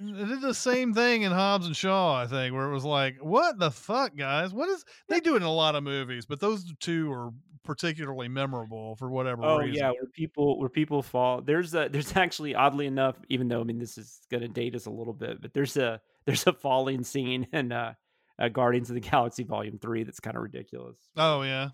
They 0.00 0.24
did 0.24 0.40
the 0.40 0.54
same 0.54 0.94
thing 0.94 1.22
in 1.22 1.32
Hobbs 1.32 1.66
and 1.66 1.76
Shaw, 1.76 2.16
I 2.22 2.26
think, 2.26 2.54
where 2.54 2.66
it 2.70 2.72
was 2.72 2.84
like, 2.86 3.16
"What 3.20 3.58
the 3.58 3.70
fuck, 3.70 4.16
guys? 4.16 4.52
What 4.54 4.70
is?" 4.70 4.82
They 5.08 5.20
do 5.20 5.34
it 5.34 5.38
in 5.38 5.42
a 5.42 5.52
lot 5.52 5.74
of 5.74 5.82
movies, 5.84 6.24
but 6.24 6.40
those 6.40 6.72
two 6.80 7.12
are 7.12 7.30
particularly 7.62 8.26
memorable 8.28 8.96
for 8.96 9.10
whatever 9.10 9.44
Oh 9.44 9.58
reason. 9.58 9.74
yeah, 9.74 9.90
where 9.90 10.06
people 10.14 10.58
where 10.58 10.70
people 10.70 11.02
fall. 11.02 11.42
There's 11.42 11.74
a 11.74 11.88
there's 11.90 12.16
actually 12.16 12.54
oddly 12.54 12.86
enough, 12.86 13.16
even 13.28 13.48
though 13.48 13.60
I 13.60 13.64
mean 13.64 13.78
this 13.78 13.98
is 13.98 14.20
gonna 14.30 14.48
date 14.48 14.74
us 14.74 14.86
a 14.86 14.90
little 14.90 15.12
bit, 15.12 15.42
but 15.42 15.52
there's 15.52 15.76
a 15.76 16.00
there's 16.24 16.46
a 16.46 16.54
falling 16.54 17.04
scene 17.04 17.46
in 17.52 17.70
uh, 17.70 17.92
uh 18.40 18.48
Guardians 18.48 18.90
of 18.90 18.94
the 18.94 19.00
Galaxy 19.10 19.44
Volume 19.44 19.78
Three 19.78 20.04
that's 20.04 20.20
kind 20.20 20.36
of 20.36 20.42
ridiculous. 20.42 20.96
Oh 21.16 21.42
yeah. 21.42 21.70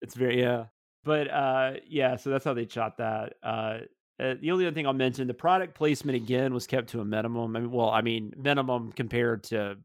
It's 0.00 0.14
very 0.14 0.40
yeah, 0.40 0.64
but 1.04 1.30
uh 1.30 1.72
yeah, 1.86 2.16
so 2.16 2.30
that's 2.30 2.44
how 2.44 2.54
they 2.54 2.66
shot 2.66 2.98
that. 2.98 3.34
Uh, 3.42 3.78
uh, 4.20 4.34
the 4.40 4.50
only 4.50 4.66
other 4.66 4.74
thing 4.74 4.86
I'll 4.86 4.92
mention, 4.92 5.28
the 5.28 5.34
product 5.34 5.76
placement 5.76 6.16
again 6.16 6.52
was 6.52 6.66
kept 6.66 6.88
to 6.90 7.00
a 7.00 7.04
minimum. 7.04 7.54
I 7.54 7.60
mean, 7.60 7.70
well, 7.70 7.88
I 7.88 8.00
mean 8.02 8.32
minimum 8.36 8.90
compared 8.90 9.44
to 9.44 9.76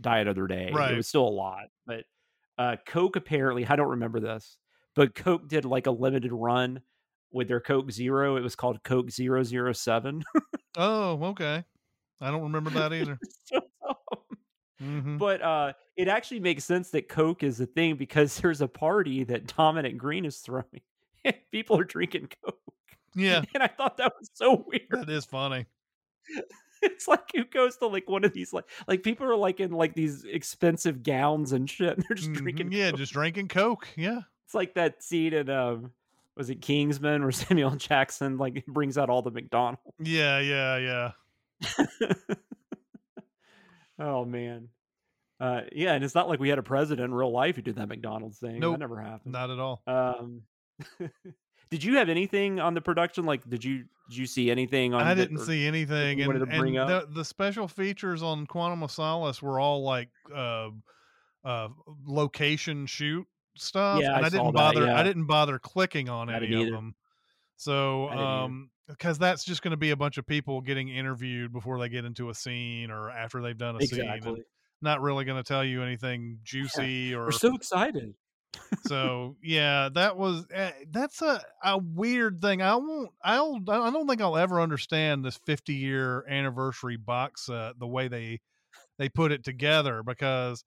Die 0.00 0.18
Another 0.18 0.46
Day. 0.46 0.70
Right. 0.72 0.92
It 0.92 0.96
was 0.96 1.08
still 1.08 1.26
a 1.26 1.30
lot, 1.30 1.64
but 1.84 2.04
uh, 2.58 2.76
Coke 2.86 3.16
apparently 3.16 3.66
I 3.66 3.74
don't 3.74 3.88
remember 3.88 4.20
this, 4.20 4.56
but 4.94 5.14
Coke 5.14 5.48
did 5.48 5.64
like 5.64 5.86
a 5.86 5.90
limited 5.90 6.32
run 6.32 6.80
with 7.32 7.48
their 7.48 7.60
Coke 7.60 7.90
Zero. 7.90 8.36
It 8.36 8.42
was 8.42 8.54
called 8.54 8.82
Coke 8.84 9.10
007. 9.10 10.22
Oh 10.76 11.24
okay. 11.24 11.64
I 12.20 12.30
don't 12.30 12.42
remember 12.42 12.70
that 12.70 12.92
either. 12.92 13.18
So 13.46 13.60
dumb. 14.82 15.02
hmm 15.02 15.16
but 15.18 15.40
uh, 15.42 15.72
it 15.96 16.08
actually 16.08 16.40
makes 16.40 16.64
sense 16.64 16.90
that 16.90 17.08
Coke 17.08 17.42
is 17.42 17.60
a 17.60 17.66
thing 17.66 17.96
because 17.96 18.36
there's 18.40 18.60
a 18.60 18.68
party 18.68 19.24
that 19.24 19.54
Dominic 19.56 19.96
Green 19.98 20.24
is 20.24 20.38
throwing. 20.38 20.80
and 21.24 21.34
People 21.50 21.78
are 21.78 21.84
drinking 21.84 22.28
Coke. 22.44 22.58
Yeah, 23.14 23.42
And 23.54 23.62
I 23.62 23.68
thought 23.68 23.96
that 23.98 24.12
was 24.18 24.30
so 24.34 24.64
weird. 24.66 24.88
that 24.90 25.08
is 25.10 25.24
funny. 25.24 25.66
It's 26.84 27.06
like 27.06 27.30
who 27.32 27.44
goes 27.44 27.76
to 27.76 27.86
like 27.86 28.10
one 28.10 28.24
of 28.24 28.32
these 28.32 28.52
like 28.52 28.64
like 28.88 29.04
people 29.04 29.24
are 29.24 29.36
like 29.36 29.60
in 29.60 29.70
like 29.70 29.94
these 29.94 30.24
expensive 30.24 31.04
gowns 31.04 31.52
and 31.52 31.70
shit. 31.70 31.96
And 31.96 32.04
they're 32.08 32.16
just 32.16 32.32
Mhm. 32.32 32.36
drinking. 32.38 32.72
Yeah, 32.72 32.90
Coke. 32.90 32.98
just 32.98 33.12
drinking 33.12 33.46
Coke. 33.48 33.86
Yeah. 33.96 34.22
It's 34.46 34.54
like 34.54 34.74
that 34.74 35.00
scene 35.00 35.32
in 35.32 35.48
um 35.48 35.92
was 36.36 36.50
it 36.50 36.60
Kingsman 36.60 37.22
where 37.22 37.30
Samuel 37.30 37.76
Jackson 37.76 38.36
like 38.36 38.66
brings 38.66 38.98
out 38.98 39.10
all 39.10 39.22
the 39.22 39.30
McDonald's. 39.30 39.80
Yeah, 40.00 40.40
yeah, 40.40 40.76
yeah. 40.78 41.12
Oh 44.02 44.24
man. 44.24 44.68
Uh 45.40 45.62
yeah, 45.72 45.94
and 45.94 46.04
it's 46.04 46.14
not 46.14 46.28
like 46.28 46.38
we 46.40 46.48
had 46.48 46.58
a 46.58 46.62
president 46.62 47.06
in 47.06 47.14
real 47.14 47.32
life 47.32 47.56
who 47.56 47.62
did 47.62 47.76
that 47.76 47.88
McDonald's 47.88 48.38
thing. 48.38 48.58
Nope, 48.60 48.74
that 48.74 48.80
never 48.80 49.00
happened. 49.00 49.32
Not 49.32 49.50
at 49.50 49.58
all. 49.58 49.82
Um 49.86 50.42
Did 51.70 51.82
you 51.82 51.96
have 51.96 52.10
anything 52.10 52.60
on 52.60 52.74
the 52.74 52.82
production? 52.82 53.24
Like, 53.24 53.48
did 53.48 53.64
you 53.64 53.84
did 54.10 54.16
you 54.18 54.26
see 54.26 54.50
anything 54.50 54.92
on? 54.92 55.02
I 55.02 55.14
didn't 55.14 55.38
or- 55.38 55.44
see 55.44 55.66
anything. 55.66 56.20
And, 56.20 56.26
wanted 56.26 56.40
to 56.50 56.58
bring 56.58 56.76
up? 56.76 56.88
the, 57.08 57.14
the 57.14 57.24
special 57.24 57.66
features 57.66 58.22
on 58.22 58.46
Quantum 58.46 58.82
of 58.82 58.90
Solace 58.90 59.40
were 59.40 59.58
all 59.58 59.82
like 59.82 60.10
uh, 60.34 60.68
uh, 61.44 61.68
location 62.06 62.84
shoot 62.84 63.26
stuff, 63.56 64.02
Yeah, 64.02 64.16
and 64.16 64.24
I 64.24 64.26
I, 64.26 64.30
didn't 64.30 64.46
that, 64.48 64.52
bother. 64.52 64.84
yeah. 64.84 64.98
I 65.00 65.02
didn't 65.02 65.24
bother 65.26 65.58
clicking 65.58 66.10
on 66.10 66.28
I 66.28 66.36
any 66.36 66.62
of 66.62 66.70
them. 66.70 66.94
So, 67.56 68.08
I 68.08 68.10
didn't 68.10 68.24
either. 68.26 68.44
um, 68.44 68.70
because 68.88 69.18
that's 69.18 69.44
just 69.44 69.62
going 69.62 69.70
to 69.70 69.76
be 69.76 69.90
a 69.90 69.96
bunch 69.96 70.18
of 70.18 70.26
people 70.26 70.60
getting 70.60 70.88
interviewed 70.88 71.52
before 71.52 71.78
they 71.78 71.88
get 71.88 72.04
into 72.04 72.28
a 72.30 72.34
scene 72.34 72.90
or 72.90 73.10
after 73.10 73.40
they've 73.40 73.56
done 73.56 73.76
a 73.76 73.78
scene. 73.86 74.00
and 74.00 74.38
Not 74.80 75.00
really 75.00 75.24
going 75.24 75.42
to 75.42 75.46
tell 75.46 75.64
you 75.64 75.82
anything 75.82 76.38
juicy 76.42 77.14
or 77.14 77.26
We're 77.26 77.30
so 77.32 77.54
excited. 77.54 78.14
so 78.86 79.36
yeah, 79.42 79.88
that 79.94 80.18
was 80.18 80.44
uh, 80.54 80.72
that's 80.90 81.22
a 81.22 81.42
a 81.64 81.78
weird 81.78 82.42
thing. 82.42 82.60
I 82.60 82.74
won't. 82.76 83.10
I'll. 83.22 83.60
I 83.68 83.90
don't 83.90 84.06
think 84.06 84.20
I'll 84.20 84.36
ever 84.36 84.60
understand 84.60 85.24
this 85.24 85.38
50 85.46 85.72
year 85.74 86.26
anniversary 86.28 86.96
box 86.96 87.46
set 87.46 87.78
the 87.78 87.86
way 87.86 88.08
they 88.08 88.40
they 88.98 89.08
put 89.08 89.32
it 89.32 89.44
together 89.44 90.02
because 90.02 90.64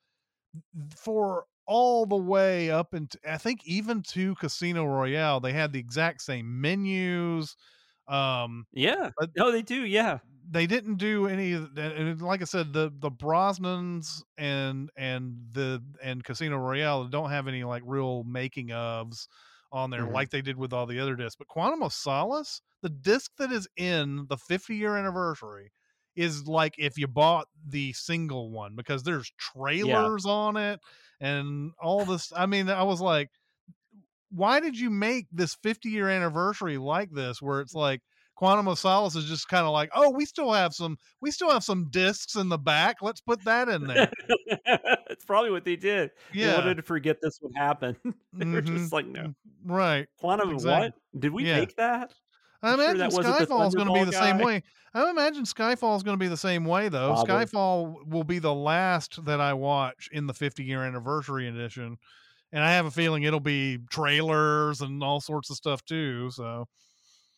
for 0.96 1.46
all 1.68 2.05
the 2.05 2.16
way 2.18 2.70
up 2.72 2.93
into 2.93 3.20
I 3.30 3.38
think 3.38 3.66
even 3.66 4.01
to 4.13 4.36
Casino 4.36 4.86
Royale 4.86 5.39
they 5.39 5.53
had 5.53 5.74
the 5.74 5.80
exact 5.80 6.22
same 6.22 6.61
menus. 6.61 7.55
Um, 8.07 8.68
Yeah. 8.72 9.11
But- 9.18 9.32
no, 9.36 9.51
they 9.51 9.61
do. 9.61 9.86
Yeah. 9.86 10.20
they 10.47 10.68
didn't 10.68 10.97
do 10.97 11.26
any 11.26 11.53
and 11.53 12.22
like 12.22 12.39
i 12.41 12.45
said 12.45 12.72
the 12.72 12.91
the 12.99 13.09
brosnans 13.09 14.22
and 14.38 14.91
and 14.95 15.38
the 15.53 15.84
and 16.03 16.24
casino 16.24 16.55
royale 16.57 17.05
don't 17.07 17.32
have 17.32 17.47
any 17.47 17.63
like 17.63 17.82
real 17.84 18.24
making 18.26 18.68
ofs 18.68 19.28
on 19.72 19.89
there 19.89 20.05
Mhm. 20.05 20.11
like 20.11 20.30
they 20.30 20.43
did 20.43 20.55
with 20.55 20.72
all 20.72 20.86
the 20.86 20.99
other 20.99 21.16
discs 21.16 21.36
but 21.36 21.47
quantum 21.47 21.82
of 21.82 21.91
solace 21.91 22.61
the 22.84 22.89
disc 22.89 23.32
that 23.39 23.51
is 23.51 23.68
in 23.76 24.28
the 24.30 24.38
50 24.38 24.76
year 24.76 24.95
anniversary 24.95 25.72
is 26.16 26.47
like 26.47 26.76
if 26.78 26.97
you 26.97 27.07
bought 27.07 27.47
the 27.68 27.93
single 27.93 28.51
one 28.51 28.76
because 28.76 29.03
there's 29.03 29.32
trailers 29.38 30.26
on 30.26 30.57
it 30.57 30.80
and 31.20 31.72
all 31.82 32.05
this 32.05 32.32
i 32.36 32.45
mean 32.45 32.70
i 32.70 32.84
was 32.84 33.01
like 33.01 33.30
why 34.32 34.59
did 34.59 34.78
you 34.78 34.89
make 34.89 35.28
this 35.32 35.55
50 35.63 35.89
year 35.89 36.09
anniversary 36.09 36.78
like 36.78 37.11
this 37.11 37.41
where 37.41 37.61
it's 37.61 37.74
like 37.74 38.01
Quantum 38.36 38.68
of 38.68 38.78
Solace 38.78 39.16
is 39.16 39.26
just 39.26 39.47
kind 39.47 39.66
of 39.66 39.72
like, 39.72 39.89
oh, 39.95 40.09
we 40.09 40.26
still 40.26 40.51
have 40.51 40.74
some, 40.74 40.97
we 41.22 41.32
still 41.32 41.49
have 41.49 41.63
some 41.63 41.88
discs 41.89 42.36
in 42.36 42.49
the 42.49 42.57
back. 42.57 42.97
Let's 43.01 43.22
put 43.22 43.41
that 43.45 43.70
in 43.70 43.88
there. 43.88 44.11
It's 45.09 45.24
probably 45.24 45.51
what 45.51 45.63
they 45.63 45.78
did. 45.78 46.11
They 46.34 46.45
Yeah. 46.47 46.55
wanted 46.55 46.76
to 46.78 46.84
forget 46.84 47.18
this 47.22 47.39
would 47.41 47.55
happen. 47.55 47.95
they 48.34 48.45
were 48.45 48.61
Mhm. 48.61 48.78
just 48.78 48.91
like, 48.91 49.05
no. 49.05 49.34
Right. 49.63 50.07
Quantum 50.20 50.49
exactly. 50.51 50.88
what? 50.88 51.22
Did 51.22 51.32
we 51.32 51.45
Yeah. 51.45 51.59
make 51.59 51.76
that? 51.78 52.13
I 52.66 52.76
sure 52.76 52.84
imagine 52.84 53.09
that 53.09 53.11
Skyfall 53.11 53.68
is 53.68 53.76
going 53.76 53.88
to 53.88 53.93
be 53.93 54.03
the 54.03 54.11
same 54.11 54.39
way. 54.39 54.63
I 54.93 55.09
imagine 55.09 55.43
Skyfall 55.43 55.97
is 55.97 56.03
going 56.03 56.18
to 56.18 56.24
be 56.24 56.30
the 56.30 56.38
same 56.38 56.63
way, 56.63 56.88
though. 56.88 57.13
Probably. 57.13 57.34
Skyfall 57.34 58.07
will 58.07 58.24
be 58.24 58.39
the 58.39 58.53
last 58.53 59.24
that 59.26 59.41
I 59.41 59.53
watch 59.53 60.09
in 60.11 60.26
the 60.26 60.34
50 60.34 60.63
year 60.63 60.84
anniversary 60.84 61.47
edition, 61.49 61.97
and 62.53 62.63
I 62.63 62.72
have 62.72 62.86
a 62.86 62.91
feeling 62.91 63.24
it'll 63.24 63.39
be 63.41 63.80
trailers 63.89 64.82
and 64.82 65.03
all 65.03 65.20
sorts 65.20 65.49
of 65.49 65.57
stuff 65.57 65.84
too. 65.84 66.32
So 66.32 66.66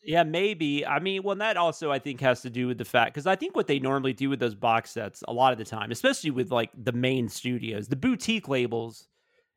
Yeah, 0.03 0.23
maybe. 0.23 0.85
I 0.85 0.99
mean, 0.99 1.23
well, 1.23 1.35
that 1.35 1.57
also 1.57 1.91
I 1.91 1.99
think 1.99 2.21
has 2.21 2.41
to 2.43 2.49
do 2.49 2.67
with 2.67 2.77
the 2.77 2.85
fact 2.85 3.13
because 3.13 3.27
I 3.27 3.35
think 3.35 3.55
what 3.55 3.67
they 3.67 3.79
normally 3.79 4.13
do 4.13 4.29
with 4.29 4.39
those 4.39 4.55
box 4.55 4.91
sets 4.91 5.23
a 5.27 5.33
lot 5.33 5.51
of 5.51 5.57
the 5.57 5.65
time, 5.65 5.91
especially 5.91 6.31
with 6.31 6.51
like 6.51 6.69
the 6.75 6.93
main 6.93 7.27
studios, 7.27 7.87
the 7.87 7.95
boutique 7.95 8.47
labels, 8.47 9.07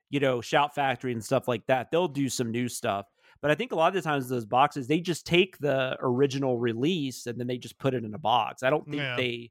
you 0.08 0.20
know, 0.20 0.40
Shout 0.40 0.74
Factory 0.74 1.12
and 1.12 1.24
stuff 1.24 1.46
like 1.46 1.66
that, 1.66 1.90
they'll 1.90 2.08
do 2.08 2.28
some 2.28 2.50
new 2.50 2.68
stuff. 2.68 3.06
But 3.43 3.51
I 3.51 3.55
think 3.55 3.72
a 3.72 3.76
lot 3.76 3.88
of 3.88 3.95
the 3.95 4.03
times 4.09 4.28
those 4.28 4.45
boxes, 4.47 4.86
they 4.86 5.01
just 5.01 5.26
take 5.26 5.59
the 5.59 5.97
original 6.01 6.59
release 6.59 7.26
and 7.26 7.38
then 7.41 7.47
they 7.47 7.59
just 7.59 7.78
put 7.78 7.95
it 7.95 8.05
in 8.05 8.14
a 8.14 8.18
box. 8.18 8.62
I 8.62 8.70
don't 8.70 8.88
think 8.91 9.01
Yeah. 9.03 9.16
they. 9.16 9.51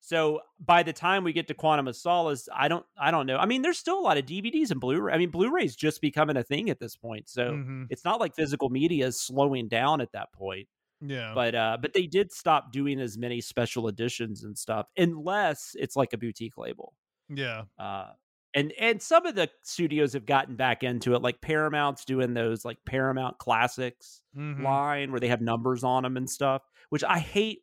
So 0.00 0.40
by 0.60 0.82
the 0.84 0.92
time 0.92 1.24
we 1.24 1.32
get 1.32 1.48
to 1.48 1.54
Quantum 1.54 1.88
of 1.88 1.96
Solace, 1.96 2.48
I 2.54 2.68
don't, 2.68 2.86
I 2.96 3.10
don't 3.10 3.26
know. 3.26 3.38
I 3.38 3.46
mean, 3.46 3.62
there's 3.62 3.78
still 3.78 3.98
a 3.98 4.02
lot 4.02 4.18
of 4.18 4.24
DVDs 4.26 4.70
and 4.70 4.80
Blu-ray. 4.80 5.12
I 5.12 5.18
mean, 5.18 5.30
Blu-ray's 5.30 5.74
just 5.74 6.00
becoming 6.00 6.36
a 6.36 6.44
thing 6.44 6.70
at 6.70 6.78
this 6.78 6.96
point. 6.96 7.28
So 7.28 7.52
mhm, 7.52 7.86
it's 7.90 8.04
not 8.04 8.20
like 8.20 8.34
physical 8.36 8.68
media 8.70 9.06
is 9.06 9.20
slowing 9.20 9.68
down 9.68 10.00
at 10.00 10.12
that 10.12 10.32
point 10.32 10.68
yeah, 11.02 11.32
but 11.34 11.54
uh 11.54 11.76
but 11.82 11.92
they 11.92 12.06
did 12.06 12.32
stop 12.32 12.72
doing 12.72 13.00
as 13.00 13.18
many 13.18 13.40
special 13.42 13.86
editions 13.88 14.44
and 14.44 14.56
stuff 14.56 14.86
unless 14.96 15.76
it's 15.78 15.94
like 15.94 16.12
a 16.14 16.18
boutique 16.18 16.56
label 16.56 16.94
yeah, 17.28 17.64
uh 17.78 18.12
and 18.56 18.72
and 18.80 19.00
some 19.00 19.24
of 19.26 19.36
the 19.36 19.48
studios 19.62 20.14
have 20.14 20.26
gotten 20.26 20.56
back 20.56 20.82
into 20.82 21.14
it 21.14 21.22
like 21.22 21.40
paramount's 21.40 22.04
doing 22.04 22.34
those 22.34 22.64
like 22.64 22.78
paramount 22.84 23.38
classics 23.38 24.20
mhm, 24.36 24.62
line 24.64 25.12
where 25.12 25.20
they 25.20 25.28
have 25.28 25.40
numbers 25.40 25.84
on 25.84 26.02
them 26.02 26.16
and 26.16 26.28
stuff 26.28 26.62
which 26.90 27.04
i 27.04 27.18
hate 27.20 27.60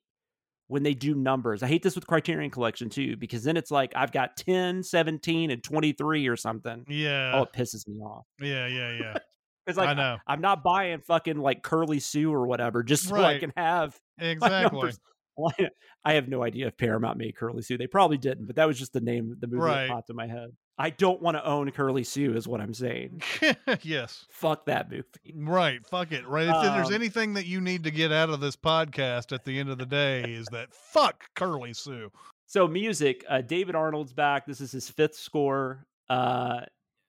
when 0.67 0.83
they 0.83 0.93
do 0.93 1.13
numbers 1.15 1.61
i 1.63 1.67
hate 1.67 1.83
this 1.83 1.95
with 1.95 2.07
criterion 2.07 2.49
collection 2.51 2.89
too 2.89 3.17
because 3.17 3.43
then 3.43 3.57
it's 3.57 3.71
like 3.71 3.91
i've 3.95 4.11
got 4.13 4.37
10 4.37 4.83
17 4.83 5.51
and 5.51 5.61
23 5.63 6.27
or 6.27 6.37
something 6.37 6.85
yeah, 6.87 7.31
oh 7.35 7.43
it 7.43 7.51
pisses 7.51 7.85
me 7.87 7.99
off 7.99 8.25
yeah, 8.39 8.67
yeah, 8.67 8.91
yeah. 8.97 9.17
it's 9.67 9.77
like 9.77 9.89
I 9.89 9.93
know 9.93 10.17
i'm 10.27 10.41
not 10.41 10.63
buying 10.63 11.01
fucking 11.01 11.37
like 11.37 11.63
curly 11.63 11.99
sue 11.99 12.31
or 12.31 12.47
whatever 12.47 12.83
just 12.83 13.07
so 13.09 13.15
i 13.15 13.39
can 13.39 13.51
have 13.57 13.99
exactly. 14.19 14.89
I- 14.89 14.93
I 16.05 16.13
have 16.13 16.27
no 16.27 16.43
idea 16.43 16.67
if 16.67 16.77
Paramount 16.77 17.17
made 17.17 17.35
Curly 17.35 17.63
Sue. 17.63 17.75
They 17.75 17.87
probably 17.87 18.19
didn't, 18.19 18.45
but 18.45 18.55
that 18.57 18.65
was 18.67 18.77
just 18.77 18.93
the 18.93 19.01
name 19.01 19.31
of 19.31 19.39
the 19.39 19.47
movie 19.47 19.61
Right. 19.61 19.87
that 19.87 19.89
popped 19.89 20.11
in 20.11 20.15
my 20.15 20.27
head. 20.27 20.49
I 20.77 20.89
don't 20.89 21.21
want 21.21 21.37
to 21.37 21.45
own 21.45 21.69
Curly 21.71 22.03
Sue, 22.03 22.33
is 22.35 22.47
what 22.47 22.59
I'm 22.59 22.73
saying. 22.73 23.21
yes, 23.83 24.25
Fuck 24.31 24.65
that 24.65 24.89
movie. 24.89 25.03
right. 25.35 25.85
Fuck 25.85 26.11
it. 26.11 26.27
Right. 26.27 26.47
If 26.47 26.73
there's 26.73 26.87
Um, 26.87 26.93
anything 26.93 27.33
that 27.35 27.45
you 27.45 27.61
need 27.61 27.83
to 27.83 27.91
get 27.91 28.11
out 28.11 28.29
of 28.29 28.39
this 28.39 28.55
podcast 28.55 29.31
at 29.33 29.45
the 29.45 29.59
end 29.59 29.69
of 29.69 29.77
the 29.77 29.85
day, 29.85 30.23
is 30.23 30.47
that 30.51 30.73
fuck 30.73 31.25
Curly 31.35 31.73
Sue. 31.73 32.11
So 32.47 32.67
music, 32.67 33.23
uh, 33.29 33.41
David 33.41 33.75
Arnold's 33.75 34.13
back. 34.13 34.45
This 34.45 34.61
is 34.61 34.71
his 34.71 34.89
fifth 34.89 35.15
score. 35.15 35.85
Uh, 36.09 36.61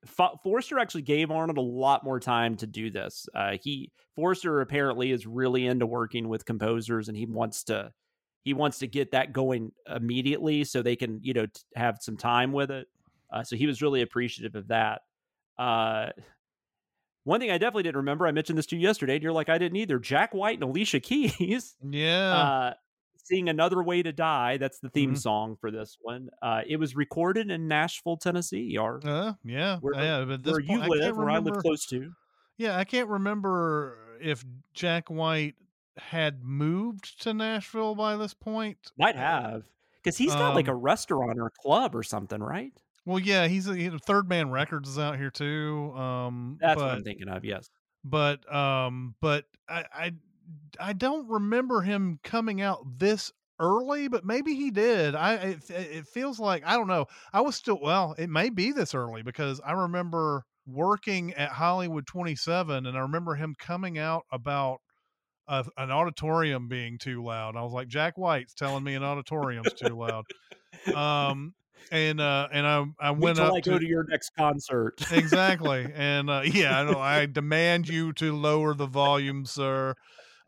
Fo- 0.06 0.38
Forrester 0.42 0.78
actually 0.78 1.02
gave 1.02 1.30
Arnold 1.30 1.56
a 1.56 1.62
lot 1.62 2.04
more 2.04 2.20
time 2.20 2.56
to 2.56 2.66
do 2.66 2.90
this. 2.90 3.26
Uh, 3.34 3.56
he 3.62 3.90
Forrester 4.14 4.60
apparently 4.60 5.10
is 5.10 5.26
really 5.26 5.66
into 5.66 5.86
working 5.86 6.28
with 6.28 6.44
composers, 6.44 7.08
and 7.08 7.16
he 7.16 7.24
wants 7.24 7.64
to 7.64 7.90
he 8.44 8.52
wants 8.52 8.80
to 8.80 8.86
get 8.86 9.12
that 9.12 9.32
going 9.32 9.72
immediately 9.88 10.64
so 10.64 10.82
they 10.82 10.96
can 10.96 11.20
you 11.22 11.32
know 11.32 11.46
t- 11.46 11.52
have 11.74 11.96
some 12.02 12.18
time 12.18 12.52
with 12.52 12.70
it. 12.70 12.86
Uh, 13.34 13.42
so 13.44 13.56
he 13.56 13.66
was 13.66 13.82
really 13.82 14.00
appreciative 14.02 14.54
of 14.54 14.68
that. 14.68 15.02
Uh, 15.58 16.10
one 17.24 17.40
thing 17.40 17.50
I 17.50 17.58
definitely 17.58 17.84
didn't 17.84 17.96
remember, 17.98 18.26
I 18.26 18.32
mentioned 18.32 18.58
this 18.58 18.66
to 18.66 18.76
you 18.76 18.82
yesterday, 18.82 19.14
and 19.14 19.22
you're 19.22 19.32
like, 19.32 19.48
I 19.48 19.58
didn't 19.58 19.76
either. 19.76 19.98
Jack 19.98 20.34
White 20.34 20.54
and 20.56 20.64
Alicia 20.64 21.00
Keys 21.08 21.76
Yeah. 21.82 22.34
uh, 22.34 22.74
sing 23.16 23.48
"Another 23.48 23.82
Way 23.82 24.02
to 24.02 24.12
Die." 24.12 24.58
That's 24.58 24.80
the 24.80 24.90
theme 24.90 25.14
Mhm. 25.14 25.18
song 25.18 25.56
for 25.60 25.70
this 25.70 25.96
one. 26.02 26.28
Uh, 26.42 26.62
it 26.66 26.76
was 26.76 26.94
recorded 26.94 27.50
in 27.50 27.66
Nashville, 27.68 28.18
Tennessee, 28.18 28.76
or 28.78 29.00
Uh, 29.04 29.34
yeah, 29.42 29.78
where, 29.80 29.94
yeah. 29.94 30.24
But 30.24 30.44
where 30.44 30.60
you 30.60 30.78
point, 30.80 30.82
I 30.82 30.88
live, 30.88 31.16
where 31.16 31.30
I 31.30 31.38
live 31.38 31.56
close 31.56 31.86
to. 31.86 32.12
Yeah, 32.58 32.76
I 32.78 32.84
can't 32.84 33.08
remember 33.08 34.18
if 34.20 34.44
Jack 34.74 35.10
White 35.10 35.56
had 35.96 36.44
moved 36.44 37.22
to 37.22 37.32
Nashville 37.34 37.94
by 37.94 38.16
this 38.16 38.34
point. 38.34 38.92
Might 38.98 39.16
have 39.16 39.64
because 40.02 40.18
he's 40.18 40.34
got 40.34 40.54
like 40.54 40.68
a 40.68 40.72
Um, 40.72 40.78
restaurant 40.80 41.38
or 41.38 41.46
a 41.46 41.50
club 41.50 41.94
or 41.96 42.02
something, 42.02 42.40
right? 42.42 42.72
Well, 43.06 43.18
yeah, 43.18 43.46
he's 43.48 43.68
a, 43.68 43.76
he- 43.76 43.90
Third 44.06 44.28
Man 44.28 44.50
Records 44.50 44.88
is 44.88 44.98
out 44.98 45.16
here 45.18 45.30
too. 45.30 45.92
Um, 45.94 46.58
That's 46.60 46.76
but 46.80 46.86
what 46.86 46.94
I'm 46.94 47.04
thinking 47.04 47.28
of. 47.28 47.44
Yes. 47.44 47.68
but 48.04 48.50
um, 48.52 49.14
but 49.20 49.44
I, 49.68 49.84
I 49.94 50.12
I 50.80 50.92
don't 50.92 51.28
remember 51.28 51.80
him 51.82 52.18
coming 52.24 52.60
out 52.60 52.80
this 52.98 53.30
early, 53.60 54.08
but 54.08 54.24
maybe 54.24 54.54
he 54.54 54.70
did. 54.70 55.14
I 55.14 55.34
it, 55.34 55.70
it 55.70 56.06
feels 56.06 56.40
like 56.40 56.62
I 56.66 56.76
don't 56.76 56.88
know. 56.88 57.06
I 57.32 57.40
was 57.42 57.56
still 57.56 57.78
well. 57.82 58.14
It 58.18 58.30
may 58.30 58.50
be 58.50 58.72
this 58.72 58.94
early 58.94 59.22
because 59.22 59.60
I 59.64 59.72
remember 59.72 60.44
working 60.66 61.34
at 61.34 61.50
Hollywood 61.50 62.06
27, 62.06 62.86
and 62.86 62.96
I 62.96 63.00
remember 63.00 63.34
him 63.34 63.54
coming 63.58 63.98
out 63.98 64.24
about 64.32 64.80
a, 65.46 65.62
an 65.76 65.90
auditorium 65.90 66.68
being 66.68 66.96
too 66.98 67.22
loud. 67.22 67.54
I 67.54 67.62
was 67.62 67.72
like, 67.74 67.88
Jack 67.88 68.16
White's 68.16 68.54
telling 68.54 68.82
me 68.82 68.94
an 68.94 69.04
auditorium's 69.04 69.74
too 69.74 69.94
loud. 69.96 70.24
Um, 70.94 71.54
and 71.92 72.20
uh, 72.20 72.48
and 72.52 72.66
I 72.66 72.84
I 73.00 73.10
went 73.12 73.38
up 73.38 73.52
I 73.54 73.60
go 73.60 73.72
to 73.74 73.78
to 73.80 73.86
your 73.86 74.04
next 74.08 74.30
concert. 74.36 74.94
exactly 75.12 75.86
and 75.94 76.30
uh 76.30 76.42
yeah 76.44 76.80
i 76.80 76.84
know 76.90 76.98
i 76.98 77.26
demand 77.26 77.88
you 77.88 78.12
to 78.14 78.34
lower 78.36 78.74
the 78.74 78.86
volume 78.86 79.44
sir 79.44 79.94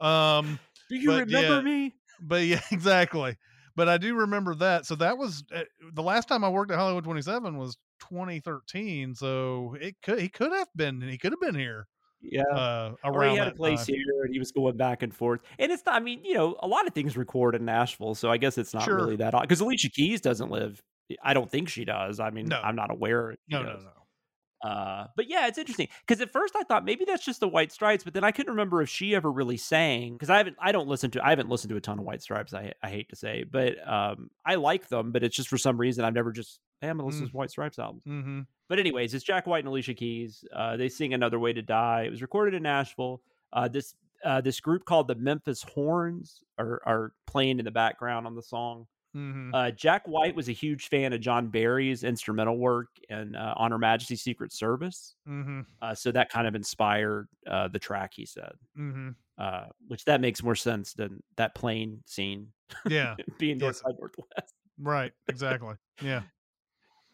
um 0.00 0.58
Do 0.88 0.96
you 0.96 1.10
remember 1.10 1.40
yeah. 1.40 1.60
me? 1.60 1.94
but 2.20 2.42
yeah 2.42 2.60
exactly 2.72 3.36
but 3.74 3.88
i 3.88 3.98
do 3.98 4.14
remember 4.14 4.54
that 4.56 4.86
so 4.86 4.94
that 4.96 5.18
was 5.18 5.44
uh, 5.54 5.62
the 5.92 6.02
last 6.02 6.28
time 6.28 6.42
i 6.44 6.48
worked 6.48 6.70
at 6.70 6.78
hollywood 6.78 7.04
27 7.04 7.56
was 7.58 7.76
2013 8.00 9.14
so 9.14 9.76
it 9.80 9.96
could 10.02 10.18
he 10.20 10.28
could 10.28 10.52
have 10.52 10.68
been 10.76 11.00
he 11.00 11.18
could 11.18 11.32
have 11.32 11.40
been 11.40 11.54
here 11.54 11.86
Yeah. 12.22 12.42
uh 12.52 12.94
or 13.04 13.12
around 13.12 13.32
he 13.32 13.36
had 13.38 13.48
a 13.48 13.52
place 13.52 13.86
time. 13.86 13.96
here 13.96 14.22
and 14.24 14.32
he 14.32 14.38
was 14.38 14.52
going 14.52 14.76
back 14.76 15.02
and 15.02 15.14
forth. 15.14 15.40
And 15.58 15.70
it's 15.70 15.84
not, 15.86 15.94
I 15.96 16.00
mean, 16.00 16.24
you 16.24 16.34
know, 16.34 16.56
a 16.60 16.66
lot 16.66 16.86
of 16.86 16.94
things 16.94 17.16
record 17.16 17.54
in 17.54 17.64
Nashville. 17.64 18.14
So 18.14 18.30
I 18.30 18.36
guess 18.38 18.58
it's 18.58 18.74
not 18.74 18.82
Sure. 18.84 18.96
really 18.96 19.16
that 19.16 19.34
odd. 19.34 19.42
Because 19.42 19.60
Alicia 19.60 19.90
Keys 19.90 20.20
doesn't 20.20 20.50
live, 20.50 20.82
I 21.22 21.34
don't 21.34 21.50
think 21.50 21.68
she 21.68 21.84
does. 21.84 22.20
I 22.20 22.30
mean, 22.30 22.46
No. 22.46 22.60
I'm 22.60 22.76
not 22.76 22.90
aware. 22.90 23.36
no 23.48 23.62
no 23.62 23.72
does. 23.74 23.84
no 23.84 24.68
Uh, 24.68 25.06
but 25.16 25.28
yeah, 25.28 25.46
it's 25.46 25.58
interesting 25.58 25.88
because 26.06 26.20
at 26.20 26.32
first 26.32 26.54
I 26.56 26.62
thought 26.62 26.84
maybe 26.84 27.04
that's 27.04 27.24
just 27.24 27.40
the 27.40 27.48
White 27.48 27.70
Stripes, 27.72 28.02
but 28.04 28.14
then 28.14 28.24
I 28.24 28.32
couldn't 28.32 28.50
remember 28.52 28.80
if 28.82 28.88
she 28.88 29.14
ever 29.14 29.30
really 29.30 29.56
sang 29.58 30.14
because 30.14 30.30
I 30.30 30.38
haven't 30.38 30.56
I 30.58 30.72
don't 30.72 30.88
listen 30.88 31.10
to 31.12 31.24
I 31.24 31.30
haven't 31.30 31.48
listened 31.48 31.70
to 31.70 31.76
a 31.76 31.80
ton 31.80 31.98
of 31.98 32.04
White 32.04 32.22
Stripes. 32.22 32.54
I 32.54 32.72
I 32.82 32.88
hate 32.88 33.08
to 33.10 33.16
say, 33.16 33.44
but 33.44 33.74
um 33.86 34.30
I 34.44 34.54
like 34.56 34.88
them, 34.88 35.12
but 35.12 35.22
it's 35.22 35.36
just 35.36 35.48
for 35.48 35.58
some 35.58 35.76
reason 35.78 36.04
I've 36.04 36.14
never 36.14 36.32
just 36.32 36.58
hey, 36.80 36.88
I'm 36.88 36.96
gonna 36.96 37.06
listen 37.08 37.26
Mm. 37.26 37.30
to 37.30 37.36
White 37.36 37.50
Stripes 37.50 37.78
albums. 37.78 38.02
mm-hmm 38.06 38.40
But 38.68 38.78
anyways, 38.80 39.14
it's 39.14 39.24
Jack 39.24 39.46
White 39.46 39.60
and 39.60 39.68
Alicia 39.68 39.94
Keys. 39.94 40.44
Uh, 40.52 40.76
they 40.76 40.88
sing 40.88 41.14
"Another 41.14 41.38
Way 41.38 41.52
to 41.52 41.62
Die." 41.62 42.02
It 42.06 42.10
was 42.10 42.22
recorded 42.22 42.54
in 42.54 42.62
Nashville. 42.64 43.22
Uh, 43.52 43.68
this 43.68 43.94
uh, 44.24 44.40
this 44.40 44.58
group 44.60 44.84
called 44.86 45.06
the 45.06 45.14
Memphis 45.14 45.62
Horns 45.62 46.42
are 46.58 46.80
are 46.86 47.12
playing 47.26 47.58
in 47.60 47.64
the 47.66 47.70
background 47.70 48.26
on 48.26 48.34
the 48.34 48.42
song. 48.42 48.86
Mm-hmm 49.16 49.54
Uh, 49.54 49.70
Jack 49.70 50.06
White 50.06 50.34
was 50.36 50.48
a 50.48 50.52
huge 50.52 50.88
fan 50.88 51.12
of 51.12 51.20
John 51.20 51.48
Barry's 51.48 52.04
instrumental 52.04 52.58
work 52.58 52.88
and 53.08 53.34
uh, 53.36 53.54
On 53.56 53.70
Her 53.70 53.78
Majesty's 53.78 54.22
Secret 54.22 54.52
Service. 54.52 55.14
mm-hmm 55.28 55.60
Uh, 55.80 55.94
so 55.94 56.12
that 56.12 56.28
kind 56.30 56.46
of 56.46 56.54
inspired 56.54 57.28
uh, 57.50 57.68
the 57.68 57.78
track, 57.78 58.12
he 58.14 58.26
said, 58.26 58.52
mm-hmm 58.78 59.10
uh, 59.38 59.66
which 59.88 60.04
that 60.06 60.20
makes 60.22 60.42
more 60.42 60.54
sense 60.54 60.94
than 60.94 61.22
that 61.36 61.54
plane 61.54 62.02
scene 62.06 62.48
yeah 62.88 63.14
being 63.38 63.58
North 63.58 63.76
Yes. 63.76 63.82
by 63.82 63.90
Northwest. 63.98 64.54
right 64.80 65.12
exactly 65.28 65.74
yeah 66.02 66.22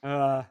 Uh, 0.02 0.42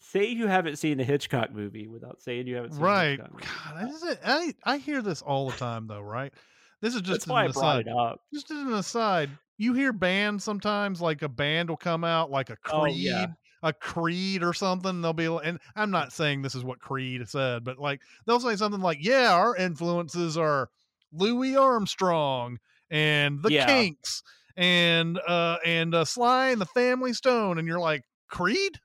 say 0.00 0.26
you 0.28 0.46
haven't 0.46 0.76
seen 0.76 0.98
a 1.00 1.04
Hitchcock 1.04 1.52
movie 1.52 1.86
without 1.88 2.20
saying 2.20 2.46
you 2.46 2.56
haven't 2.56 2.72
seen 2.72 2.82
right. 2.82 3.18
God, 3.18 3.88
this 3.88 4.02
is, 4.02 4.16
I 4.24 4.54
i 4.64 4.76
hear 4.78 5.00
this 5.02 5.22
all 5.22 5.50
the 5.50 5.56
time 5.56 5.86
though 5.86 6.00
right 6.00 6.32
this 6.80 6.94
is 6.94 7.00
just 7.02 7.20
That's 7.20 7.26
why 7.28 7.42
I 7.42 7.44
an 7.46 7.52
brought 7.52 7.62
aside 7.80 7.86
it 7.86 7.96
up. 7.96 8.20
just 8.34 8.50
as 8.50 8.58
an 8.58 8.72
aside, 8.74 9.30
you 9.58 9.74
hear 9.74 9.92
bands 9.92 10.44
sometimes 10.44 11.00
like 11.00 11.22
a 11.22 11.28
band 11.28 11.68
will 11.68 11.76
come 11.76 12.04
out 12.04 12.30
like 12.30 12.50
a 12.50 12.56
Oh, 12.70 12.82
Creed, 12.82 12.96
yeah. 12.96 13.26
a 13.62 13.72
Creed 13.72 14.42
or 14.42 14.52
something. 14.52 15.00
They'll 15.00 15.12
be 15.12 15.26
and 15.26 15.58
I'm 15.76 15.90
not 15.90 16.12
saying 16.12 16.42
this 16.42 16.54
is 16.54 16.64
what 16.64 16.80
Creed 16.80 17.28
said, 17.28 17.64
but 17.64 17.78
like 17.78 18.00
they'll 18.26 18.40
say 18.40 18.56
something 18.56 18.80
like, 18.80 18.98
"Yeah, 19.00 19.32
our 19.34 19.54
influences 19.56 20.36
are 20.36 20.70
Louis 21.12 21.56
Armstrong 21.56 22.58
and 22.90 23.42
the 23.42 23.50
Yeah. 23.50 23.66
Kinks 23.66 24.22
and 24.56 25.18
uh 25.26 25.58
and 25.64 25.94
uh, 25.94 26.04
Sly 26.04 26.48
and 26.50 26.60
the 26.60 26.66
Family 26.66 27.12
Stone," 27.12 27.58
and 27.58 27.66
you're 27.68 27.80
like, 27.80 28.04
"Creed." 28.28 28.80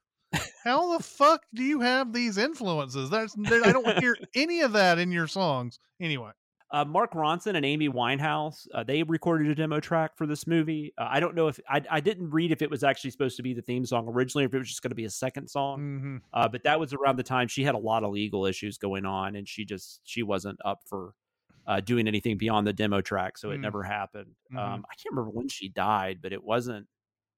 How 0.63 0.97
the 0.97 1.03
fuck 1.03 1.43
do 1.53 1.63
you 1.63 1.79
have 1.81 2.11
these 2.13 2.37
influences? 2.37 3.09
That's 3.09 3.35
I 3.37 3.71
don't 3.71 3.99
hear 3.99 4.17
any 4.35 4.61
of 4.61 4.73
that 4.73 4.99
in 4.99 5.11
your 5.11 5.27
songs. 5.27 5.79
Anyway, 6.01 6.31
Uh, 6.69 6.83
Mark 6.83 7.13
Ronson 7.13 7.55
and 7.55 7.65
Amy 7.65 7.87
Winehouse, 7.87 8.67
uh, 8.73 8.83
they 8.83 9.01
recorded 9.03 9.47
a 9.47 9.55
demo 9.55 9.79
track 9.79 10.17
for 10.17 10.27
this 10.27 10.45
movie. 10.45 10.93
Uh, 10.97 11.07
I 11.09 11.19
don't 11.21 11.33
know 11.33 11.47
if 11.47 11.59
I, 11.69 11.81
I 11.89 11.99
didn't 12.01 12.29
read 12.29 12.51
if 12.51 12.61
it 12.61 12.69
was 12.69 12.83
actually 12.83 13.11
supposed 13.11 13.37
to 13.37 13.43
be 13.43 13.53
the 13.53 13.61
theme 13.61 13.85
song 13.85 14.07
originally, 14.09 14.43
or 14.43 14.47
if 14.47 14.53
it 14.53 14.57
was 14.57 14.67
just 14.67 14.81
going 14.81 14.89
to 14.91 14.95
be 14.95 15.05
a 15.05 15.09
second 15.09 15.47
song. 15.49 15.79
Mhm. 15.79 16.21
Uh, 16.33 16.47
but 16.49 16.63
that 16.63 16.79
was 16.79 16.93
around 16.93 17.15
the 17.17 17.23
time 17.23 17.47
she 17.47 17.63
had 17.63 17.73
a 17.75 17.77
lot 17.79 18.03
of 18.03 18.11
legal 18.11 18.45
issues 18.45 18.77
going 18.77 19.05
on, 19.05 19.35
and 19.37 19.47
she 19.47 19.63
just 19.63 20.01
she 20.03 20.23
wasn't 20.23 20.59
up 20.65 20.81
for 20.85 21.13
uh, 21.67 21.79
doing 21.81 22.07
anything 22.07 22.37
beyond 22.37 22.65
the 22.67 22.73
demo 22.73 23.01
track, 23.01 23.37
so 23.37 23.51
it 23.51 23.57
Mm. 23.57 23.61
never 23.61 23.83
happened. 23.83 24.35
Mhm. 24.53 24.57
Um, 24.57 24.85
I 24.89 24.95
can't 24.95 25.11
remember 25.15 25.31
when 25.31 25.49
she 25.49 25.69
died, 25.69 26.21
but 26.21 26.33
it 26.33 26.43
wasn't 26.43 26.87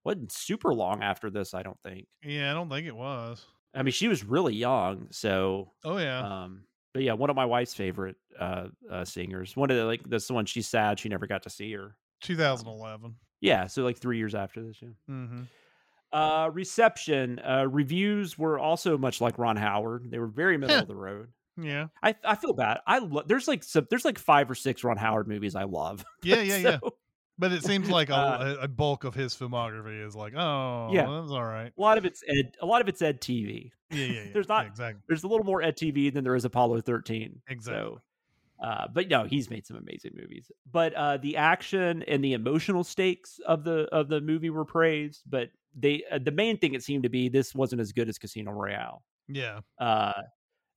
wasn't 0.05 0.31
super 0.31 0.73
long 0.73 1.03
after 1.03 1.29
this. 1.29 1.53
I 1.53 1.61
don't 1.61 1.79
think. 1.83 2.07
Yeah, 2.23 2.49
I 2.51 2.53
don't 2.53 2.69
think 2.69 2.87
it 2.87 2.95
was. 2.95 3.45
I 3.75 3.83
mean, 3.83 3.91
she 3.91 4.07
was 4.07 4.23
really 4.23 4.55
young, 4.55 5.11
so 5.11 5.73
Oh 5.83 5.97
yeah. 5.97 6.19
um, 6.43 6.63
but 6.93 7.03
yeah, 7.03 7.13
one 7.13 7.29
of 7.29 7.35
my 7.35 7.45
wife's 7.45 7.73
favorite 7.73 8.15
uh, 8.39 8.67
uh, 8.91 9.05
singers. 9.05 9.55
One 9.55 9.69
of 9.71 9.77
the 9.77 9.85
like 9.85 10.01
that's 10.07 10.27
the 10.27 10.33
one 10.33 10.45
she's 10.45 10.67
sad 10.67 10.99
she 10.99 11.09
never 11.09 11.27
got 11.27 11.43
to 11.43 11.49
see 11.49 11.71
her. 11.73 11.95
2011. 12.21 13.15
Yeah, 13.41 13.67
so 13.67 13.83
like 13.83 13.97
three 13.97 14.17
years 14.17 14.35
after 14.35 14.61
this. 14.61 14.77
Yeah. 14.81 14.89
Mm-hmm. 15.09 15.41
Uh, 16.11 16.49
reception 16.51 17.39
uh, 17.39 17.67
reviews 17.69 18.37
were 18.37 18.57
also 18.59 18.97
much 18.97 19.21
like 19.21 19.37
Ron 19.37 19.55
Howard. 19.57 20.09
They 20.09 20.17
were 20.19 20.27
very 20.27 20.57
middle 20.57 20.77
of 20.79 20.87
the 20.87 20.95
road. 20.95 21.29
Yeah. 21.61 21.87
I 22.01 22.15
I 22.23 22.35
feel 22.35 22.53
bad. 22.53 22.79
I 22.87 22.99
lo- 22.99 23.23
there's 23.25 23.47
like 23.47 23.63
some 23.63 23.85
there's 23.89 24.05
like 24.05 24.17
five 24.17 24.49
or 24.49 24.55
six 24.55 24.83
Ron 24.83 24.97
Howard 24.97 25.27
movies 25.27 25.55
I 25.55 25.63
love. 25.63 26.03
Yeah, 26.23 26.41
yeah, 26.41 26.57
yeah. 26.57 26.79
But 27.39 27.51
it 27.53 27.63
seems 27.63 27.89
like 27.89 28.09
a, 28.09 28.15
Uh, 28.15 28.55
a 28.61 28.67
bulk 28.67 29.05
of 29.05 29.15
his 29.15 29.33
filmography 29.33 30.05
is 30.05 30.15
like, 30.15 30.33
oh, 30.35 30.89
Yeah. 30.91 31.03
that's 31.07 31.31
all 31.31 31.43
right. 31.45 31.71
A 31.77 31.81
lot 31.81 31.97
of 31.97 32.03
it's 32.05 32.21
ed. 32.27 32.55
A 32.61 32.65
lot 32.65 32.81
of 32.81 32.89
it's 32.89 33.01
ed 33.01 33.21
TV. 33.21 33.71
Yeah, 33.89 34.05
yeah, 34.05 34.11
yeah. 34.25 34.31
There's 34.33 34.47
not- 34.49 34.65
yeah, 34.65 34.69
exactly. 34.71 35.01
There's 35.07 35.23
a 35.23 35.27
little 35.27 35.45
more 35.45 35.61
ed 35.63 35.77
TV 35.77 36.13
than 36.13 36.23
there 36.23 36.35
is 36.35 36.43
Apollo 36.45 36.81
13. 36.81 37.41
Exactly. 37.47 37.81
So, 37.81 38.01
uh, 38.61 38.87
but 38.93 39.07
no, 39.07 39.23
he's 39.23 39.49
made 39.49 39.65
some 39.65 39.77
amazing 39.77 40.11
movies. 40.19 40.51
But 40.69 40.93
uh, 40.93 41.15
the 41.17 41.37
action 41.37 42.03
and 42.03 42.21
the 42.21 42.33
emotional 42.33 42.83
stakes 42.83 43.39
of 43.47 43.63
the 43.63 43.87
of 43.93 44.09
the 44.09 44.19
movie 44.19 44.49
were 44.49 44.65
praised. 44.65 45.23
But 45.25 45.49
they 45.73 46.03
uh, 46.11 46.19
the 46.21 46.31
main 46.31 46.57
thing 46.57 46.73
it 46.73 46.83
seemed 46.83 47.03
to 47.03 47.09
be 47.09 47.29
this 47.29 47.55
wasn't 47.55 47.79
as 47.79 47.93
good 47.93 48.09
as 48.09 48.17
Casino 48.17 48.51
Royale. 48.51 49.01
Yeah. 49.29 49.61
Uh, 49.79 50.11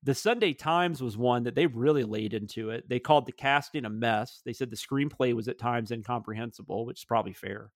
the 0.02 0.14
Sunday 0.14 0.52
Times 0.52 1.02
was 1.02 1.16
one 1.16 1.44
that 1.44 1.54
they 1.54 1.66
really 1.66 2.04
laid 2.04 2.34
into 2.34 2.70
it. 2.70 2.88
They 2.88 2.98
called 2.98 3.26
the 3.26 3.32
casting 3.32 3.84
a 3.84 3.90
mess. 3.90 4.42
They 4.44 4.52
said 4.52 4.70
the 4.70 4.76
screenplay 4.76 5.34
was 5.34 5.48
at 5.48 5.58
times 5.58 5.90
incomprehensible, 5.90 6.86
which 6.86 7.00
is 7.00 7.04
probably 7.04 7.32
fair, 7.32 7.70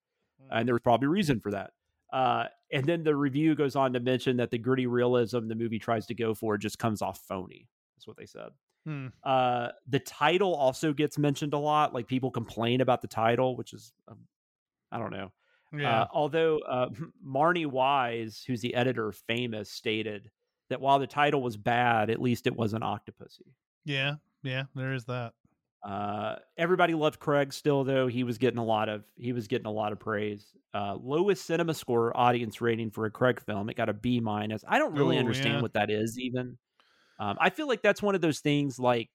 and 0.51 0.67
there 0.67 0.75
was 0.75 0.83
probably 0.83 1.09
reason 1.09 1.41
for 1.41 1.53
that. 1.53 1.71
Uh, 2.13 2.45
and 2.73 2.85
then 2.85 3.03
the 3.03 3.15
review 3.15 3.55
goes 3.55 3.77
on 3.77 3.93
to 3.93 4.01
mention 4.01 4.37
that 4.37 4.51
the 4.51 4.59
gritty 4.59 4.87
realism 4.87 5.49
the 5.49 5.55
movie 5.55 5.79
tries 5.79 6.07
to 6.07 6.15
go 6.15 6.35
for 6.35 6.57
just 6.57 6.79
comes 6.79 7.03
off 7.03 7.21
phony. 7.29 7.69
That's 7.97 8.07
what 8.07 8.17
they 8.17 8.27
said. 8.27 8.49
Hmm. 8.85 9.09
Uh, 9.25 9.69
the 9.89 9.99
title 9.99 10.55
also 10.55 10.93
gets 10.93 11.19
mentioned 11.19 11.55
a 11.55 11.59
lot. 11.59 11.93
Like 11.93 12.07
people 12.07 12.31
complain 12.31 12.81
about 12.81 13.03
the 13.03 13.09
title, 13.09 13.57
which 13.57 13.73
is, 13.73 13.93
um, 14.09 14.19
I 14.93 14.99
don't 14.99 15.11
know. 15.11 15.33
Yeah. 15.73 16.03
Uh, 16.03 16.07
although 16.13 16.59
uh, 16.61 16.89
Marnie 17.27 17.67
Wise, 17.67 18.45
who's 18.47 18.61
the 18.61 18.75
editor 18.75 19.09
of 19.09 19.17
Famous, 19.17 19.71
stated 19.71 20.31
that 20.71 20.81
while 20.81 20.99
the 20.99 21.07
title 21.07 21.43
was 21.43 21.57
bad, 21.57 22.11
at 22.11 22.21
least 22.21 22.47
it 22.47 22.57
wasn't 22.57 22.83
Octopussy. 22.85 23.43
yeah. 23.85 24.15
Yeah. 24.43 24.65
There 24.77 24.93
is 24.93 25.05
that. 25.07 25.33
Uh, 25.85 26.37
everybody 26.57 26.95
loved 26.95 27.19
Craig 27.19 27.53
still, 27.53 27.83
though 27.85 28.07
he 28.07 28.23
was 28.25 28.39
getting 28.39 28.59
a 28.59 28.65
lot 28.65 28.89
of 28.89 29.03
he 29.17 29.33
was 29.33 29.47
getting 29.49 29.67
a 29.67 29.73
lot 29.73 29.93
of 29.93 29.99
praise. 29.99 30.45
Uh, 30.75 30.97
lowest 31.01 31.47
cinema 31.47 31.75
score 31.75 32.17
audience 32.17 32.61
rating 32.61 32.91
for 32.91 33.07
a 33.07 33.11
Craig 33.11 33.41
film, 33.41 33.69
it 33.71 33.77
got 33.77 33.89
a 33.89 33.93
B 33.93 34.21
minus. 34.21 34.63
I 34.69 34.79
don't 34.79 34.95
really 34.95 35.17
Oh, 35.17 35.21
understand 35.21 35.55
yeah. 35.57 35.63
what 35.63 35.73
that 35.75 35.91
is 35.91 36.19
even. 36.19 36.59
Um, 37.19 37.37
I 37.41 37.51
feel 37.51 37.67
like 37.67 37.83
that's 37.83 38.03
one 38.03 38.15
of 38.15 38.21
those 38.21 38.41
things 38.41 38.79
like 38.79 39.09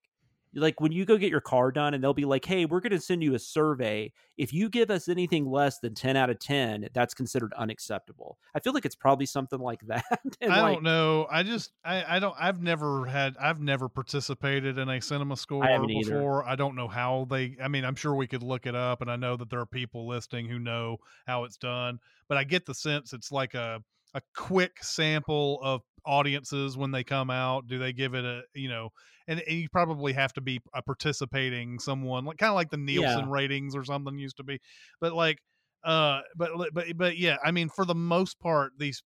like 0.53 0.81
when 0.81 0.91
you 0.91 1.05
go 1.05 1.17
get 1.17 1.29
your 1.29 1.41
car 1.41 1.71
done 1.71 1.93
and 1.93 2.03
they'll 2.03 2.13
be 2.13 2.25
like, 2.25 2.45
"Hey, 2.45 2.65
we're 2.65 2.81
going 2.81 2.91
to 2.91 2.99
send 2.99 3.23
you 3.23 3.33
a 3.35 3.39
survey. 3.39 4.11
If 4.37 4.53
you 4.53 4.69
give 4.69 4.91
us 4.91 5.07
anything 5.07 5.49
less 5.49 5.79
than 5.79 5.95
ten 5.95 6.17
out 6.17 6.29
of 6.29 6.39
ten, 6.39 6.89
that's 6.93 7.13
considered 7.13 7.53
unacceptable." 7.53 8.37
I 8.53 8.59
feel 8.59 8.73
like 8.73 8.85
it's 8.85 8.95
probably 8.95 9.25
something 9.25 9.59
like 9.59 9.81
that. 9.87 10.05
and 10.41 10.51
I 10.51 10.61
like, 10.61 10.73
don't 10.75 10.83
know. 10.83 11.27
I 11.31 11.43
just 11.43 11.71
I 11.85 12.17
I 12.17 12.19
don't 12.19 12.35
I've 12.39 12.61
never 12.61 13.05
had 13.05 13.35
I've 13.39 13.61
never 13.61 13.87
participated 13.87 14.77
in 14.77 14.89
a 14.89 15.01
cinema 15.01 15.37
score 15.37 15.63
either. 15.65 15.87
before. 15.87 16.45
I 16.45 16.55
don't 16.55 16.75
know 16.75 16.87
how 16.87 17.27
they 17.29 17.55
I 17.61 17.67
mean, 17.67 17.85
I'm 17.85 17.95
sure 17.95 18.15
we 18.15 18.27
could 18.27 18.43
look 18.43 18.65
it 18.65 18.75
up 18.75 19.01
and 19.01 19.09
I 19.09 19.15
know 19.15 19.37
that 19.37 19.49
there 19.49 19.59
are 19.59 19.65
people 19.65 20.07
listening 20.07 20.47
who 20.47 20.59
know 20.59 20.97
how 21.27 21.45
it's 21.45 21.57
done, 21.57 21.99
but 22.27 22.37
I 22.37 22.43
get 22.43 22.65
the 22.65 22.73
sense 22.73 23.13
it's 23.13 23.31
like 23.31 23.53
a 23.53 23.81
a 24.14 24.22
quick 24.36 24.84
sample 24.84 25.59
of 25.62 25.82
audiences 26.05 26.78
when 26.78 26.91
they 26.91 27.03
come 27.03 27.30
out. 27.30 27.68
Do 27.68 27.78
they 27.78 27.93
give 27.93 28.14
it 28.14 28.26
a, 28.26 28.41
you 28.53 28.70
know, 28.70 28.89
and, 29.28 29.41
and 29.47 29.57
you 29.59 29.70
probably 29.70 30.14
have 30.14 30.34
to 30.34 30.41
be 30.41 30.59
a 30.74 30.82
participating 30.82 31.80
someone 31.80 32.26
like 32.26 32.38
kind 32.38 32.49
of 32.49 32.55
like 32.55 32.72
the 32.72 32.78
Nielsen 32.78 33.30
ratings 33.30 33.76
or 33.76 33.84
something 33.84 34.18
used 34.18 34.38
to 34.38 34.43
be. 34.43 34.59
But 34.99 35.14
like 35.14 35.38
uh 35.84 36.22
but 36.36 36.51
but 36.74 36.86
but 36.95 37.18
yeah, 37.18 37.38
I 37.43 37.51
mean 37.51 37.70
for 37.70 37.86
the 37.86 37.95
most 37.95 38.39
part 38.39 38.74
these 38.78 39.01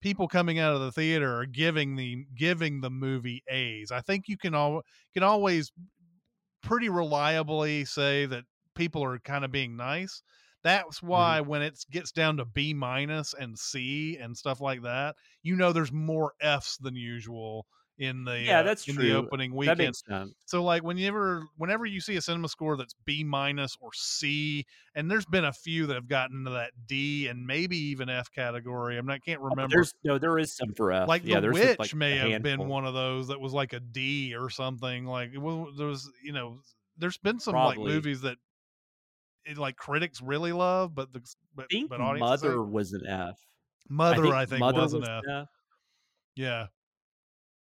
people 0.00 0.28
coming 0.28 0.58
out 0.58 0.74
of 0.74 0.80
the 0.80 0.92
theater 0.92 1.36
are 1.40 1.46
giving 1.46 1.96
the 1.96 2.24
giving 2.36 2.80
the 2.80 2.90
movie 2.90 3.42
A's. 3.48 3.90
I 3.90 4.00
think 4.00 4.24
you 4.28 4.36
can 4.36 4.54
all 4.54 4.82
can 5.14 5.22
always 5.22 5.72
pretty 6.62 6.88
reliably 6.88 7.84
say 7.84 8.26
that 8.26 8.44
people 8.74 9.02
are 9.04 9.18
kind 9.18 9.44
of 9.44 9.50
being 9.50 9.76
nice. 9.76 10.22
That's 10.66 11.00
why 11.00 11.40
when 11.42 11.62
it 11.62 11.78
gets 11.92 12.10
down 12.10 12.38
to 12.38 12.44
B 12.44 12.74
minus 12.74 13.34
and 13.34 13.56
C 13.56 14.16
and 14.20 14.36
stuff 14.36 14.60
like 14.60 14.82
that, 14.82 15.14
you 15.44 15.54
know 15.54 15.72
there's 15.72 15.92
more 15.92 16.32
F's 16.40 16.76
than 16.78 16.96
usual 16.96 17.66
in 17.98 18.24
the 18.24 18.40
Yeah, 18.40 18.60
uh, 18.60 18.62
that's 18.64 18.86
in 18.88 18.96
true. 18.96 19.04
the 19.04 19.14
opening 19.14 19.54
weekend. 19.54 19.94
So 20.46 20.64
like 20.64 20.82
whenever 20.82 21.46
whenever 21.56 21.86
you 21.86 22.00
see 22.00 22.16
a 22.16 22.20
cinema 22.20 22.48
score 22.48 22.76
that's 22.76 22.94
B 23.04 23.22
minus 23.22 23.76
or 23.80 23.90
C, 23.94 24.66
and 24.96 25.08
there's 25.08 25.24
been 25.26 25.44
a 25.44 25.52
few 25.52 25.86
that 25.86 25.94
have 25.94 26.08
gotten 26.08 26.44
to 26.44 26.50
that 26.50 26.72
D 26.86 27.28
and 27.28 27.46
maybe 27.46 27.76
even 27.76 28.08
F 28.08 28.32
category. 28.32 28.98
I'm 28.98 29.06
not 29.06 29.24
can't 29.24 29.40
Oh, 29.40 29.44
remember. 29.44 29.76
There's 29.76 29.94
no, 30.02 30.18
there 30.18 30.36
is 30.38 30.56
some 30.56 30.74
for 30.74 30.90
F. 30.90 31.06
like 31.08 31.22
yeah, 31.24 31.36
the 31.36 31.42
there's 31.42 31.54
witch 31.54 31.78
like, 31.78 31.94
may 31.94 32.16
have 32.16 32.42
been 32.42 32.66
one 32.66 32.84
of 32.84 32.94
those 32.94 33.28
that 33.28 33.40
was 33.40 33.52
like 33.52 33.72
a 33.72 33.80
D 33.80 34.34
or 34.34 34.50
something. 34.50 35.06
Like 35.06 35.30
was, 35.36 35.76
there 35.78 35.86
was 35.86 36.10
you 36.24 36.32
know 36.32 36.58
there's 36.98 37.18
been 37.18 37.38
some 37.38 37.54
Probably. 37.54 37.84
like 37.84 37.94
movies 37.94 38.22
that 38.22 38.38
it, 39.46 39.58
like 39.58 39.76
critics 39.76 40.20
really 40.20 40.52
love, 40.52 40.94
but 40.94 41.12
the 41.12 41.20
but, 41.54 41.64
I 41.64 41.66
think 41.70 41.90
but 41.90 42.00
audiences 42.00 42.40
say- 42.40 42.48
Mother 42.48 42.62
was 42.62 42.92
an 42.92 43.06
F. 43.06 43.38
Mother 43.88 44.34
I 44.34 44.46
think, 44.46 44.60
Mother 44.60 44.80
was 44.82 44.92
an 44.94 45.00
was 45.00 45.08
F. 45.08 45.22
F. 45.28 45.48
Yeah, 46.34 46.66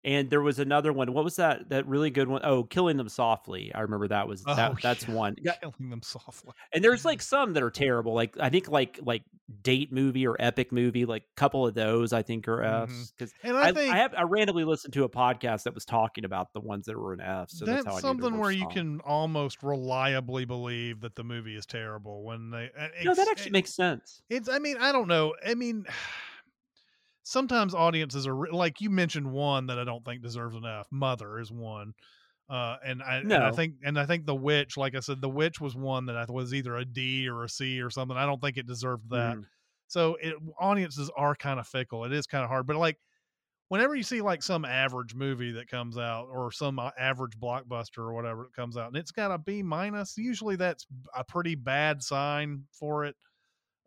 And 0.06 0.30
there 0.30 0.42
was 0.42 0.60
another 0.60 0.94
one. 0.94 1.12
What 1.14 1.24
was 1.24 1.38
that? 1.38 1.70
That 1.70 1.88
really 1.88 2.12
good 2.12 2.28
one? 2.28 2.42
Oh, 2.44 2.64
Killing 2.64 2.96
Them 2.96 3.10
Softly. 3.10 3.74
I 3.74 3.82
remember 3.82 4.08
that 4.10 4.28
was 4.28 4.44
that. 4.44 4.72
Oh, 4.72 4.78
that's 4.80 5.08
yeah. 5.08 5.14
one. 5.16 5.36
Killing 5.62 5.90
them 5.90 6.04
softly. 6.04 6.54
And 6.72 6.84
there's 6.84 7.04
like 7.04 7.24
some 7.24 7.54
that 7.54 7.64
are 7.64 7.72
terrible. 7.72 8.14
Like 8.14 8.38
I 8.40 8.50
think 8.50 8.70
like 8.70 9.00
like 9.02 9.24
date 9.64 9.92
movie 9.92 10.28
or 10.28 10.36
epic 10.40 10.72
movie. 10.72 11.06
Like 11.06 11.24
a 11.24 11.36
couple 11.36 11.66
of 11.66 11.74
those 11.74 12.14
I 12.14 12.22
think 12.22 12.48
are 12.48 12.60
Mhm. 12.60 12.84
Fs. 12.84 13.14
Because 13.18 13.34
And 13.42 13.58
I, 13.58 13.70
I, 13.70 13.72
think 13.72 13.92
I 13.92 13.98
have 13.98 14.14
I 14.14 14.22
randomly 14.22 14.64
listened 14.64 14.94
to 14.94 15.06
a 15.06 15.10
podcast 15.10 15.64
that 15.64 15.74
was 15.74 15.86
talking 15.86 16.24
about 16.24 16.54
the 16.54 16.62
ones 16.62 16.86
that 16.86 16.96
were 16.96 17.12
in 17.16 17.20
F. 17.20 17.50
So 17.50 17.66
that's, 17.66 17.84
that's, 17.84 17.86
how 17.86 17.92
I 17.92 17.96
knew 17.96 18.02
there 18.02 18.10
something 18.30 18.40
where 18.40 18.52
you 18.52 18.68
can 18.68 19.02
almost 19.02 19.64
reliably 19.64 20.46
believe 20.46 21.02
that 21.02 21.16
the 21.16 21.24
movie 21.24 21.56
is 21.56 21.66
terrible 21.66 22.22
when 22.22 22.52
they. 22.52 22.70
No, 23.04 23.16
that 23.16 23.28
actually 23.28 23.52
makes 23.54 23.74
sense. 23.74 24.22
It's. 24.30 24.50
I 24.50 24.60
mean, 24.60 24.78
I 24.78 24.92
don't 24.92 25.08
know. 25.08 25.34
I 25.44 25.56
mean, 25.56 25.88
sometimes 27.26 27.76
audiences 27.76 28.28
are 28.28 28.48
like 28.54 28.82
you 28.82 28.92
mentioned 28.92 29.32
one 29.34 29.68
that 29.68 29.80
I 29.80 29.86
don't 29.86 30.06
think 30.06 30.24
deserves 30.24 30.56
enough. 30.58 30.88
Mother 30.92 31.40
is 31.40 31.52
one, 31.52 31.94
uh, 32.50 32.78
and 32.86 33.04
I 33.04 33.18
and 33.32 33.44
I 33.44 33.52
think 33.52 33.76
and 33.84 34.00
I 34.00 34.06
think 34.06 34.26
the 34.26 34.36
witch, 34.36 34.78
like 34.78 34.96
I 34.96 35.02
said, 35.02 35.22
the 35.22 35.30
witch 35.30 35.62
was 35.62 35.76
one 35.76 36.08
that 36.08 36.18
I 36.18 36.26
was 36.30 36.54
either 36.54 36.78
a 36.78 36.86
D 36.86 37.28
or 37.30 37.44
a 37.46 37.50
C 37.50 37.82
or 37.82 37.90
something. 37.92 38.18
I 38.18 38.26
don't 38.28 38.42
think 38.42 38.58
it 38.58 38.68
deserved 38.68 39.10
that. 39.12 39.38
Mhm. 39.38 39.48
So 39.88 40.16
it, 40.22 40.36
audiences 40.60 41.12
are 41.18 41.36
kind 41.36 41.60
of 41.60 41.68
fickle. 41.68 42.06
It 42.06 42.14
is 42.14 42.28
kind 42.28 42.44
of 42.44 42.50
hard, 42.50 42.68
but 42.68 42.78
like 42.78 43.00
whenever 43.70 43.96
you 43.96 44.04
see 44.04 44.22
like 44.22 44.44
some 44.44 44.66
average 44.66 45.16
movie 45.16 45.52
that 45.54 45.68
comes 45.68 45.98
out 45.98 46.28
or 46.28 46.52
some 46.52 46.80
uh, 46.80 46.92
average 46.98 47.38
blockbuster 47.40 48.00
or 48.00 48.14
whatever 48.14 48.44
that 48.44 48.54
comes 48.54 48.78
out 48.78 48.88
and 48.88 48.98
it's 48.98 49.12
got 49.12 49.32
a 49.32 49.38
B 49.38 49.64
minus, 49.64 50.18
usually 50.18 50.56
that's 50.56 50.86
a 51.16 51.24
pretty 51.24 51.56
bad 51.56 52.04
sign 52.04 52.66
for 52.72 53.06
it. 53.06 53.16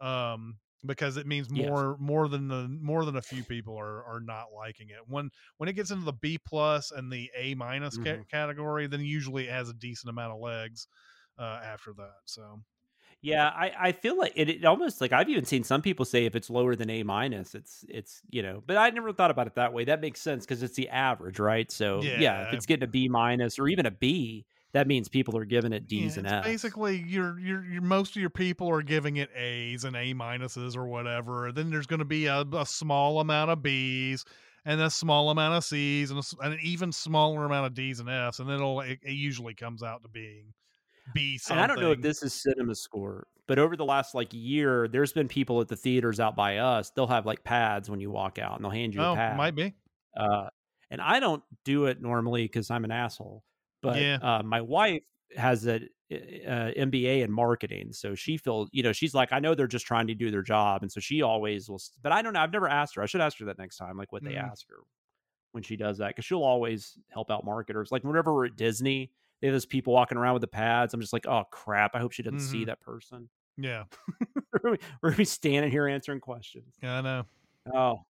Um 0.01 0.59
because 0.87 1.16
it 1.16 1.26
means 1.26 1.51
Yes. 1.53 1.85
more 1.89 1.97
more 1.99 2.29
than 2.29 2.49
the 2.49 2.68
more 2.68 3.05
than 3.05 3.16
a 3.16 3.22
few 3.22 3.45
people 3.45 3.76
are 3.79 4.05
are 4.05 4.20
not 4.20 4.53
liking 4.55 4.91
it. 4.91 5.01
When 5.07 5.31
when 5.59 5.68
it 5.68 5.74
gets 5.74 5.91
into 5.91 6.05
the 6.05 6.12
B 6.12 6.39
plus 6.39 6.91
and 6.91 7.12
the 7.12 7.31
A 7.37 7.55
minus 7.55 7.99
ca- 7.99 8.18
Mhm. 8.18 8.29
category, 8.31 8.87
then 8.87 9.01
usually 9.01 9.47
it 9.49 9.51
has 9.53 9.68
a 9.68 9.74
decent 9.74 10.11
amount 10.11 10.33
of 10.35 10.41
legs 10.41 10.87
uh 11.39 11.61
after 11.62 11.93
that. 11.95 12.16
So 12.26 12.62
Yeah, 13.20 13.49
I, 13.49 13.89
I 13.89 13.93
feel 13.93 14.16
like 14.16 14.33
it, 14.37 14.49
it 14.49 14.64
almost 14.64 15.01
like 15.01 15.12
I've 15.12 15.29
even 15.29 15.45
seen 15.45 15.64
some 15.64 15.83
people 15.83 16.05
say 16.05 16.24
if 16.24 16.37
it's 16.37 16.49
lower 16.51 16.76
than 16.76 16.89
A 16.91 17.03
minus, 17.03 17.55
it's 17.55 17.85
it's 17.89 18.22
you 18.31 18.43
know, 18.43 18.62
but 18.64 18.76
I 18.76 18.91
never 18.91 19.12
thought 19.12 19.31
about 19.33 19.47
it 19.49 19.55
that 19.57 19.72
way. 19.72 19.85
That 19.85 20.01
makes 20.01 20.20
sense 20.20 20.45
because 20.45 20.62
it's 20.62 20.76
the 20.76 20.89
average, 20.89 21.39
right? 21.41 21.70
So 21.70 22.12
yeah. 22.14 22.41
Yeah. 22.41 22.43
if 22.43 22.53
it's 22.53 22.66
getting 22.66 22.85
a 22.85 22.87
B 22.91 23.09
minus 23.09 23.59
or 23.59 23.68
even 23.68 23.87
a 23.87 23.91
B, 23.91 24.47
that 24.73 24.87
means 24.87 25.09
people 25.09 25.37
are 25.37 25.45
giving 25.45 25.73
it 25.73 25.87
D's 25.87 26.16
Yeah, 26.16 26.21
and 26.21 26.29
F's. 26.29 26.47
Basically, 26.47 27.05
you're, 27.07 27.39
you're, 27.39 27.64
you're, 27.64 27.83
most 27.83 28.14
of 28.14 28.21
your 28.21 28.31
people 28.31 28.69
are 28.71 28.83
giving 28.83 29.16
it 29.16 29.31
A's 29.35 29.85
and 29.85 29.97
A 29.97 30.14
minuses 30.14 30.77
or 30.77 30.87
whatever. 30.87 31.53
Then 31.53 31.71
there's 31.71 31.87
going 31.87 32.01
to 32.01 32.05
be 32.05 32.27
a, 32.27 32.45
a 32.53 32.66
small 32.66 33.21
amount 33.21 33.51
of 33.51 33.62
B's, 33.62 34.25
and 34.64 34.81
a 34.81 34.91
small 34.91 35.31
amount 35.31 35.55
of 35.55 35.64
C's 35.64 36.11
and, 36.11 36.21
a 36.21 36.45
and 36.45 36.55
an 36.55 36.61
even 36.62 36.93
smaller 36.93 37.45
amount 37.47 37.66
of 37.66 37.75
D's 37.75 38.01
and 38.01 38.09
F's, 38.09 38.39
and 38.39 38.49
then 38.49 38.57
it'll 38.57 38.81
it, 38.81 38.99
it 39.03 39.12
usually 39.12 39.55
comes 39.55 39.83
out 39.83 40.03
to 40.03 40.09
being 40.09 40.53
B 41.14 41.41
And. 41.49 41.59
I 41.59 41.66
don't 41.66 41.81
know 41.81 41.93
if 41.93 42.03
this 42.03 42.23
is 42.23 42.35
cinema 42.35 42.75
score, 42.75 43.27
but 43.47 43.59
over 43.59 43.77
the 43.77 43.85
last 43.85 44.14
like 44.14 44.29
year, 44.33 44.87
there's 44.89 45.12
been 45.12 45.29
people 45.29 45.61
at 45.62 45.69
the 45.69 45.77
theaters 45.77 46.21
out 46.21 46.37
by 46.37 46.59
us. 46.59 46.91
They'll 46.91 47.07
have 47.07 47.25
like 47.25 47.45
pads 47.45 47.89
when 47.89 48.01
you 48.01 48.11
walk 48.11 48.39
out, 48.39 48.57
and 48.57 48.64
they'll 48.64 48.71
hand 48.71 48.95
you 48.95 49.01
a 49.01 49.12
oh, 49.12 49.14
pad. 49.14 49.37
might 49.37 49.55
be. 49.55 49.75
Uh, 50.14 50.49
and 50.91 51.01
I 51.01 51.21
don't 51.21 51.43
do 51.64 51.87
it 51.87 52.03
normally 52.03 52.45
because 52.45 52.71
I'm 52.71 52.85
an 52.85 52.91
asshole. 52.91 53.43
But 53.83 53.99
Yeah. 54.01 54.18
uh, 54.22 54.43
my 54.43 54.61
wife 54.61 55.03
has 55.37 55.66
a, 55.66 55.81
uh 56.11 56.72
MBA 56.76 57.22
in 57.22 57.31
marketing, 57.31 57.93
so 57.93 58.14
she 58.14 58.39
feels 58.39 58.70
you 58.72 58.83
know 58.83 58.93
she's 58.93 59.14
like 59.14 59.31
I 59.33 59.41
know 59.41 59.55
they're 59.55 59.66
just 59.66 59.87
trying 59.87 60.07
to 60.09 60.14
do 60.14 60.31
their 60.31 60.43
job, 60.43 60.83
and 60.83 60.91
so 60.91 61.01
she 61.01 61.22
always 61.22 61.68
will. 61.68 61.81
But 62.03 62.12
I 62.12 62.22
don't 62.22 62.33
know. 62.33 62.41
I've 62.41 62.53
never 62.53 62.68
asked 62.68 62.95
her. 62.97 63.03
I 63.03 63.07
should 63.07 63.20
ask 63.20 63.39
her 63.39 63.45
that 63.47 63.59
next 63.59 63.76
time, 63.76 63.97
like 63.99 64.11
what 64.12 64.24
they 64.24 64.35
Mm. 64.35 64.51
ask 64.51 64.66
her 64.70 64.79
when 65.53 65.62
she 65.62 65.76
does 65.76 65.99
that, 65.99 66.09
because 66.09 66.24
she'll 66.24 66.45
always 66.45 66.99
help 67.11 67.31
out 67.31 67.45
marketers. 67.45 67.93
Like 67.93 68.05
whenever 68.05 68.35
we're 68.35 68.47
at 68.47 68.57
Disney, 68.57 69.12
they 69.41 69.49
have 69.49 69.55
those 69.55 69.66
people 69.66 69.93
walking 69.95 70.18
around 70.18 70.35
with 70.35 70.43
the 70.43 70.49
pads. 70.49 70.95
I'm 70.95 71.01
just 71.01 71.12
like, 71.12 71.26
oh 71.26 71.45
crap! 71.51 71.95
I 71.95 72.01
hope 72.01 72.12
she 72.12 72.22
doesn't 72.22 72.41
see 72.41 72.64
Mhm. 72.64 72.66
that 72.66 72.81
person. 72.81 73.29
Yeah, 73.59 73.85
we're 74.53 74.61
gonna 74.62 74.76
be- 74.79 74.85
we're 75.03 75.11
gonna 75.11 75.18
be 75.18 75.24
standing 75.26 75.70
here 75.70 75.89
answering 75.89 76.20
questions. 76.20 76.79
I 76.83 77.01
know. 77.03 77.26
Oh, 77.74 78.07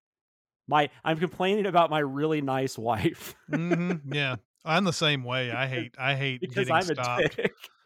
my! 0.67 0.89
I'm 1.03 1.17
complaining 1.19 1.65
about 1.67 1.89
my 1.89 1.99
really 1.99 2.41
nice 2.41 2.77
wife. 2.77 3.35
hmm 3.49 3.95
Yeah, 4.11 4.37
I'm 4.65 4.83
the 4.83 4.93
same 4.93 5.23
way. 5.23 5.51
I 5.51 5.67
hate 5.67 5.95
I 5.97 6.15
hate 6.15 6.41
because 6.41 6.67
getting 6.67 6.73
I'm 6.73 6.83
stopped. 6.83 7.39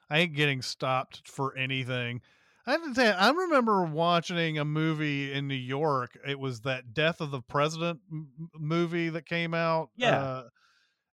I 0.10 0.20
ain't 0.20 0.34
getting 0.34 0.62
stopped 0.62 1.28
for 1.28 1.56
anything. 1.58 2.22
I 2.66 2.72
have 2.72 2.94
to 2.94 3.04
you, 3.04 3.10
I 3.10 3.32
remember 3.32 3.84
watching 3.86 4.60
a 4.60 4.66
movie 4.66 5.32
in 5.32 5.48
New 5.48 5.56
York. 5.56 6.18
It 6.28 6.40
was 6.40 6.62
that 6.62 6.94
Death 6.94 7.22
of 7.22 7.32
the 7.32 7.42
President 7.42 8.00
m- 8.12 8.28
movie 8.56 9.10
that 9.10 9.26
came 9.26 9.54
out. 9.54 9.90
Yeah. 9.96 10.22
Uh, 10.22 10.44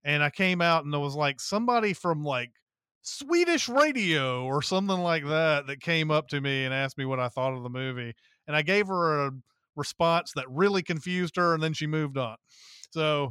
and 0.04 0.22
I 0.22 0.30
came 0.30 0.60
out 0.60 0.84
and 0.84 0.92
there 0.92 1.00
was 1.00 1.14
like 1.14 1.40
somebody 1.40 1.94
from 1.94 2.22
like 2.22 2.50
Swedish 3.02 3.68
radio 3.68 4.44
or 4.44 4.62
something 4.62 4.98
like 4.98 5.26
that 5.26 5.66
that 5.68 5.80
came 5.80 6.10
up 6.10 6.28
to 6.28 6.40
me 6.40 6.64
and 6.64 6.74
asked 6.74 6.98
me 6.98 7.06
what 7.06 7.20
I 7.20 7.28
thought 7.28 7.54
of 7.54 7.62
the 7.62 7.70
movie. 7.70 8.14
And 8.46 8.54
I 8.54 8.62
gave 8.62 8.88
her 8.88 9.26
a 9.26 9.30
response 9.74 10.32
that 10.36 10.44
really 10.50 10.82
confused 10.82 11.36
her 11.36 11.54
and 11.54 11.62
then 11.62 11.72
she 11.72 11.86
moved 11.86 12.18
on. 12.18 12.36
So, 12.90 13.30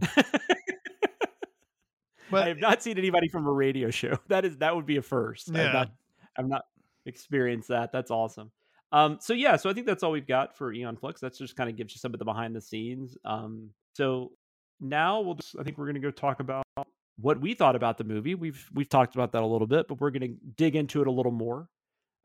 but 2.29 2.43
I 2.43 2.47
have 2.49 2.59
not 2.59 2.83
seen 2.83 2.97
anybody 2.97 3.27
from 3.27 3.45
a 3.47 3.51
radio 3.51 3.89
show. 3.89 4.17
That 4.27 4.45
is 4.45 4.57
that 4.57 4.75
would 4.75 4.85
be 4.85 4.97
a 4.97 5.01
first. 5.01 5.49
Yeah. 5.49 5.67
I've 5.67 5.73
not, 5.73 5.89
I've 6.37 6.47
not 6.47 6.61
experienced 7.05 7.69
that. 7.69 7.91
That's 7.91 8.11
awesome. 8.11 8.51
Um, 8.91 9.17
so 9.21 9.33
yeah, 9.33 9.55
so 9.55 9.69
I 9.69 9.73
think 9.73 9.85
that's 9.85 10.03
all 10.03 10.11
we've 10.11 10.27
got 10.27 10.55
for 10.55 10.73
Eon 10.73 10.97
Flux. 10.97 11.19
That's 11.19 11.37
just 11.37 11.55
kind 11.55 11.69
of 11.69 11.75
gives 11.75 11.93
you 11.93 11.99
some 11.99 12.13
of 12.13 12.19
the 12.19 12.25
behind 12.25 12.55
the 12.55 12.61
scenes. 12.61 13.17
Um, 13.25 13.69
so 13.93 14.31
now 14.79 15.21
we'll 15.21 15.35
just 15.35 15.55
I 15.59 15.63
think 15.63 15.77
we're 15.77 15.87
gonna 15.87 15.99
go 15.99 16.11
talk 16.11 16.39
about 16.39 16.65
what 17.19 17.39
we 17.41 17.53
thought 17.53 17.75
about 17.75 17.97
the 17.97 18.03
movie. 18.03 18.35
We've 18.35 18.65
we've 18.73 18.89
talked 18.89 19.15
about 19.15 19.31
that 19.33 19.43
a 19.43 19.45
little 19.45 19.67
bit, 19.67 19.87
but 19.87 19.99
we're 19.99 20.11
gonna 20.11 20.35
dig 20.55 20.75
into 20.75 21.01
it 21.01 21.07
a 21.07 21.11
little 21.11 21.31
more 21.31 21.69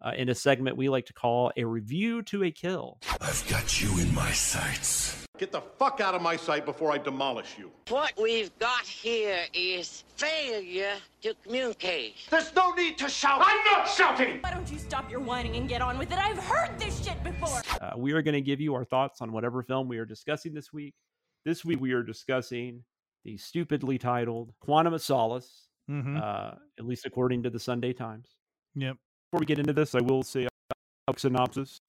uh, 0.05 0.13
in 0.17 0.29
a 0.29 0.35
segment 0.35 0.77
we 0.77 0.89
like 0.89 1.07
to 1.07 1.13
call 1.13 1.53
a 1.57 1.65
review 1.65 2.23
to 2.23 2.45
a 2.45 2.51
kill. 2.51 2.99
I've 3.21 3.45
got 3.49 3.81
you 3.81 3.89
in 3.99 4.15
my 4.15 4.33
sights. 4.33 5.22
Get 5.39 5.51
the 5.51 5.63
fuck 5.63 6.01
out 6.03 6.15
of 6.15 6.21
my 6.21 6.37
sight 6.37 6.67
before 6.67 6.93
I 6.93 6.99
demolish 6.99 7.57
you. 7.59 7.71
What 7.89 8.13
we've 8.21 8.57
got 8.59 8.83
here 8.83 9.39
is 9.55 10.05
failure 10.17 10.97
to 11.23 11.35
communicate. 11.43 12.17
There's 12.31 12.55
no 12.55 12.73
need 12.73 12.99
to 12.99 13.09
shout. 13.09 13.41
I'm 13.43 13.65
not 13.65 13.89
shouting. 13.89 14.41
Why 14.43 14.53
don't 14.53 14.71
you 14.71 14.79
stop 14.79 15.11
your 15.11 15.21
whining 15.21 15.57
and 15.57 15.67
get 15.67 15.81
on 15.81 15.97
with 15.97 16.13
it? 16.13 16.19
I've 16.19 16.39
heard 16.39 16.79
this 16.79 17.03
shit 17.03 17.25
before. 17.25 17.63
Uh, 17.81 17.93
we 17.97 18.13
are 18.13 18.21
going 18.21 18.35
to 18.35 18.43
give 18.43 18.61
you 18.61 18.75
our 18.75 18.85
thoughts 18.85 19.23
on 19.23 19.33
whatever 19.33 19.63
film 19.63 19.89
we 19.89 19.97
are 19.97 20.05
discussing 20.05 20.53
this 20.53 20.71
week. 20.71 20.93
This 21.47 21.65
week 21.65 21.81
we 21.81 21.93
are 21.93 22.03
discussing 22.03 22.85
the 23.25 23.39
stupidly 23.39 23.97
titled 23.97 24.53
Quantum 24.61 24.93
of 24.93 25.01
Solace, 25.01 25.67
mhm. 25.91 26.23
uh, 26.23 26.57
at 26.79 26.85
least 26.85 27.07
according 27.07 27.43
to 27.45 27.51
the 27.51 27.59
Sunday 27.59 27.95
Times. 27.95 28.37
yep. 28.75 28.97
Before 29.31 29.41
we 29.41 29.47
get 29.47 29.59
into 29.59 29.73
this, 29.73 29.95
I 29.95 30.03
will 30.03 30.23
say 30.23 30.47
a 31.09 31.15
synopsis. 31.17 31.81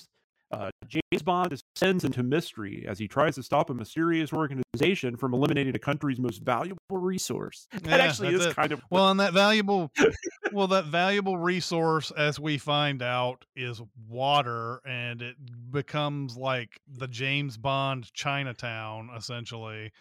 Uh, 0.53 0.69
James 0.87 1.23
Bond 1.23 1.59
descends 1.75 2.03
into 2.03 2.21
mystery 2.21 2.85
as 2.87 2.99
he 2.99 3.07
tries 3.07 3.33
to 3.35 3.43
stop 3.43 3.71
a 3.71 3.73
mysterious 3.73 4.31
organization 4.31 5.17
from 5.17 5.33
eliminating 5.33 5.75
a 5.75 5.79
country's 5.79 6.19
most 6.19 6.43
valuable 6.43 6.77
resource. 6.91 7.67
That 7.83 7.97
Yeah, 7.99 8.05
actually 8.05 8.35
is 8.35 8.45
it. 8.45 8.55
kind 8.55 8.71
of 8.71 8.81
Well, 8.91 9.09
and 9.09 9.19
that 9.19 9.33
valuable, 9.33 9.91
well, 10.53 10.67
that 10.67 10.85
valuable 10.85 11.37
resource, 11.39 12.11
as 12.11 12.39
we 12.39 12.57
find 12.59 13.01
out, 13.01 13.45
is 13.55 13.81
water, 14.07 14.79
and 14.85 15.21
it 15.23 15.37
becomes 15.71 16.37
like 16.37 16.79
the 16.87 17.07
James 17.07 17.57
Bond 17.57 18.13
Chinatown, 18.13 19.09
essentially. 19.17 19.91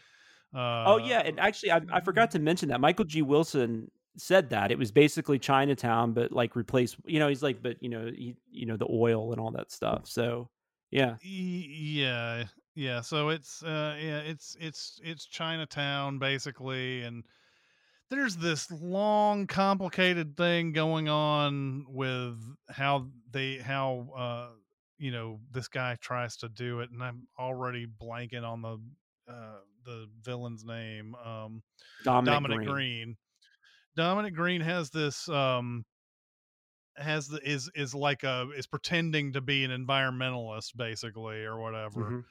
Uh, 0.54 0.84
Oh 0.86 0.96
yeah, 0.98 1.20
and 1.24 1.40
actually, 1.40 1.72
I, 1.72 1.80
I 1.90 2.00
forgot 2.00 2.30
to 2.32 2.38
mention 2.38 2.68
that 2.68 2.80
Michael 2.80 3.06
G. 3.06 3.22
Wilson 3.22 3.90
said 4.16 4.50
that 4.50 4.70
it 4.70 4.78
was 4.78 4.90
basically 4.90 5.38
Chinatown, 5.38 6.12
but 6.12 6.32
like 6.32 6.56
replace. 6.56 6.96
You 7.04 7.18
know, 7.18 7.28
he's 7.28 7.42
like, 7.42 7.62
but 7.62 7.82
you 7.82 7.88
know, 7.88 8.06
he, 8.06 8.36
you 8.50 8.66
know, 8.66 8.76
the 8.76 8.88
oil 8.90 9.32
and 9.32 9.40
all 9.40 9.50
that 9.52 9.70
stuff. 9.70 10.02
So 10.06 10.48
yeah, 10.90 11.16
yeah, 11.22 12.44
yeah. 12.74 13.00
So 13.00 13.30
it's, 13.30 13.62
uh, 13.62 13.96
yeah, 14.00 14.18
it's 14.18 14.56
it's 14.60 15.00
it's 15.02 15.26
Chinatown 15.26 16.18
basically, 16.18 17.02
and 17.02 17.24
there's 18.10 18.36
this 18.36 18.70
long, 18.70 19.46
complicated 19.46 20.36
thing 20.36 20.72
going 20.72 21.08
on 21.08 21.86
with 21.88 22.38
how 22.68 23.08
they 23.30 23.56
how 23.56 24.08
uh 24.16 24.48
you 24.98 25.10
know 25.10 25.40
this 25.50 25.68
guy 25.68 25.96
tries 26.00 26.36
to 26.38 26.48
do 26.50 26.80
it, 26.80 26.90
and 26.90 27.02
I'm 27.02 27.26
already 27.38 27.86
blanking 27.86 28.44
on 28.44 28.60
the 28.62 28.78
uh 29.32 29.60
the 29.84 30.08
villain's 30.22 30.64
name. 30.64 31.14
Um, 31.24 31.62
Dominic, 32.04 32.34
Dominic 32.34 32.56
Green. 32.58 32.68
Green. 32.68 33.16
Dominic 33.94 34.34
Green 34.34 34.60
has 34.60 34.90
this 34.90 35.28
um 35.28 35.84
has 36.96 37.28
the 37.28 37.40
is 37.48 37.70
is 37.74 37.94
like 37.94 38.22
a 38.22 38.50
is 38.54 38.66
pretending 38.66 39.32
to 39.32 39.40
be 39.40 39.64
an 39.64 39.70
environmentalist 39.70 40.76
basically 40.76 41.42
or 41.44 41.58
whatever. 41.58 42.00
Mhm. 42.00 42.24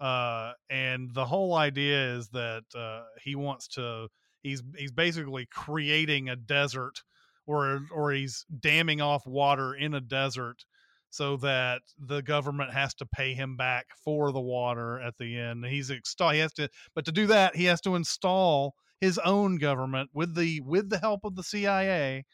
Uh 0.00 0.54
and 0.70 1.12
the 1.14 1.26
whole 1.26 1.54
idea 1.54 2.14
is 2.16 2.30
that 2.30 2.64
uh 2.74 3.04
he 3.20 3.34
wants 3.34 3.68
to 3.68 4.08
he's 4.42 4.62
he's 4.76 4.92
basically 4.92 5.46
creating 5.46 6.28
a 6.28 6.36
desert 6.36 7.02
or 7.46 7.82
or 7.92 8.12
he's 8.12 8.46
damming 8.60 9.00
off 9.00 9.26
water 9.26 9.74
in 9.74 9.94
a 9.94 10.00
desert 10.00 10.64
so 11.10 11.36
that 11.38 11.82
the 11.98 12.22
government 12.22 12.72
has 12.72 12.94
to 12.94 13.06
pay 13.06 13.34
him 13.34 13.56
back 13.56 13.88
for 13.96 14.32
the 14.32 14.40
water 14.40 15.00
at 15.00 15.16
the 15.18 15.36
end. 15.38 15.64
He's 15.66 15.90
install 15.90 16.30
he 16.30 16.38
has 16.38 16.52
to 16.54 16.68
but 16.94 17.04
to 17.06 17.12
do 17.12 17.26
that 17.26 17.56
he 17.56 17.64
has 17.64 17.80
to 17.82 17.94
install 17.96 18.74
his 19.00 19.18
own 19.18 19.56
government 19.58 20.10
with 20.12 20.34
the 20.34 20.60
with 20.60 20.90
the 20.90 20.98
help 20.98 21.24
of 21.24 21.36
the 21.36 21.42
CIA. 21.42 22.24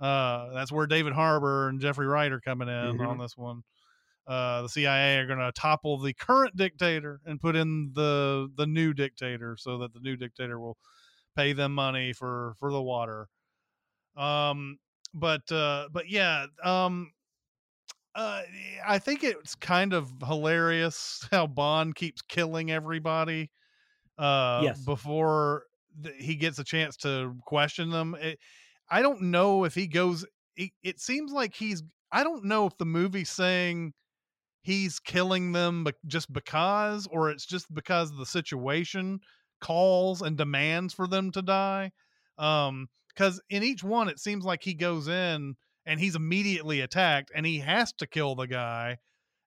Uh, 0.00 0.52
that's 0.52 0.72
where 0.72 0.86
David 0.86 1.12
Harbour 1.12 1.68
and 1.68 1.80
Jeffrey 1.80 2.06
Wright 2.06 2.32
are 2.32 2.40
coming 2.40 2.68
in 2.68 3.00
on 3.00 3.18
this 3.18 3.36
one. 3.36 3.62
Uh, 4.26 4.62
the 4.62 4.68
CIA 4.68 5.18
are 5.18 5.26
going 5.26 5.38
to 5.38 5.52
topple 5.52 5.98
the 5.98 6.12
current 6.14 6.56
dictator 6.56 7.20
and 7.26 7.40
put 7.40 7.56
in 7.56 7.92
the 7.94 8.50
the 8.56 8.66
new 8.66 8.92
dictator, 8.94 9.56
so 9.56 9.78
that 9.78 9.92
the 9.92 10.00
new 10.00 10.16
dictator 10.16 10.60
will 10.60 10.78
pay 11.36 11.52
them 11.52 11.74
money 11.74 12.12
for 12.12 12.54
for 12.58 12.72
the 12.72 12.82
water. 12.82 13.28
Um, 14.16 14.78
but 15.14 15.50
uh, 15.52 15.88
but 15.92 16.08
yeah, 16.08 16.46
um, 16.62 17.12
uh, 18.14 18.42
I 18.84 18.98
think 18.98 19.24
it's 19.24 19.54
kind 19.54 19.92
of 19.92 20.12
hilarious 20.26 21.26
how 21.30 21.46
Bond 21.46 21.94
keeps 21.94 22.22
killing 22.22 22.70
everybody 22.70 23.50
uh 24.18 24.64
Yes. 24.64 24.78
before 24.84 25.64
th- 26.02 26.14
he 26.18 26.34
gets 26.36 26.58
a 26.58 26.64
chance 26.64 26.96
to 26.96 27.34
question 27.44 27.90
them 27.90 28.16
it, 28.20 28.38
i 28.90 29.02
don't 29.02 29.22
know 29.22 29.64
if 29.64 29.74
he 29.74 29.86
goes 29.86 30.24
it, 30.56 30.70
it 30.82 31.00
seems 31.00 31.32
like 31.32 31.54
he's 31.54 31.82
i 32.10 32.22
don't 32.24 32.44
know 32.44 32.66
if 32.66 32.76
the 32.78 32.86
movie's 32.86 33.30
saying 33.30 33.92
he's 34.62 35.00
killing 35.00 35.52
them 35.52 35.86
just 36.06 36.32
because 36.32 37.06
or 37.10 37.30
it's 37.30 37.46
just 37.46 37.72
because 37.74 38.16
the 38.16 38.26
situation 38.26 39.20
calls 39.60 40.22
and 40.22 40.36
demands 40.36 40.94
for 40.94 41.06
them 41.06 41.30
to 41.30 41.42
die 41.42 41.90
um 42.38 42.88
because 43.14 43.40
in 43.50 43.62
each 43.62 43.84
one 43.84 44.08
it 44.08 44.18
seems 44.18 44.44
like 44.44 44.62
he 44.62 44.74
goes 44.74 45.08
in 45.08 45.54
and 45.86 46.00
he's 46.00 46.16
immediately 46.16 46.80
attacked 46.80 47.30
and 47.34 47.44
he 47.44 47.58
has 47.58 47.92
to 47.92 48.06
kill 48.06 48.34
the 48.34 48.46
guy 48.46 48.96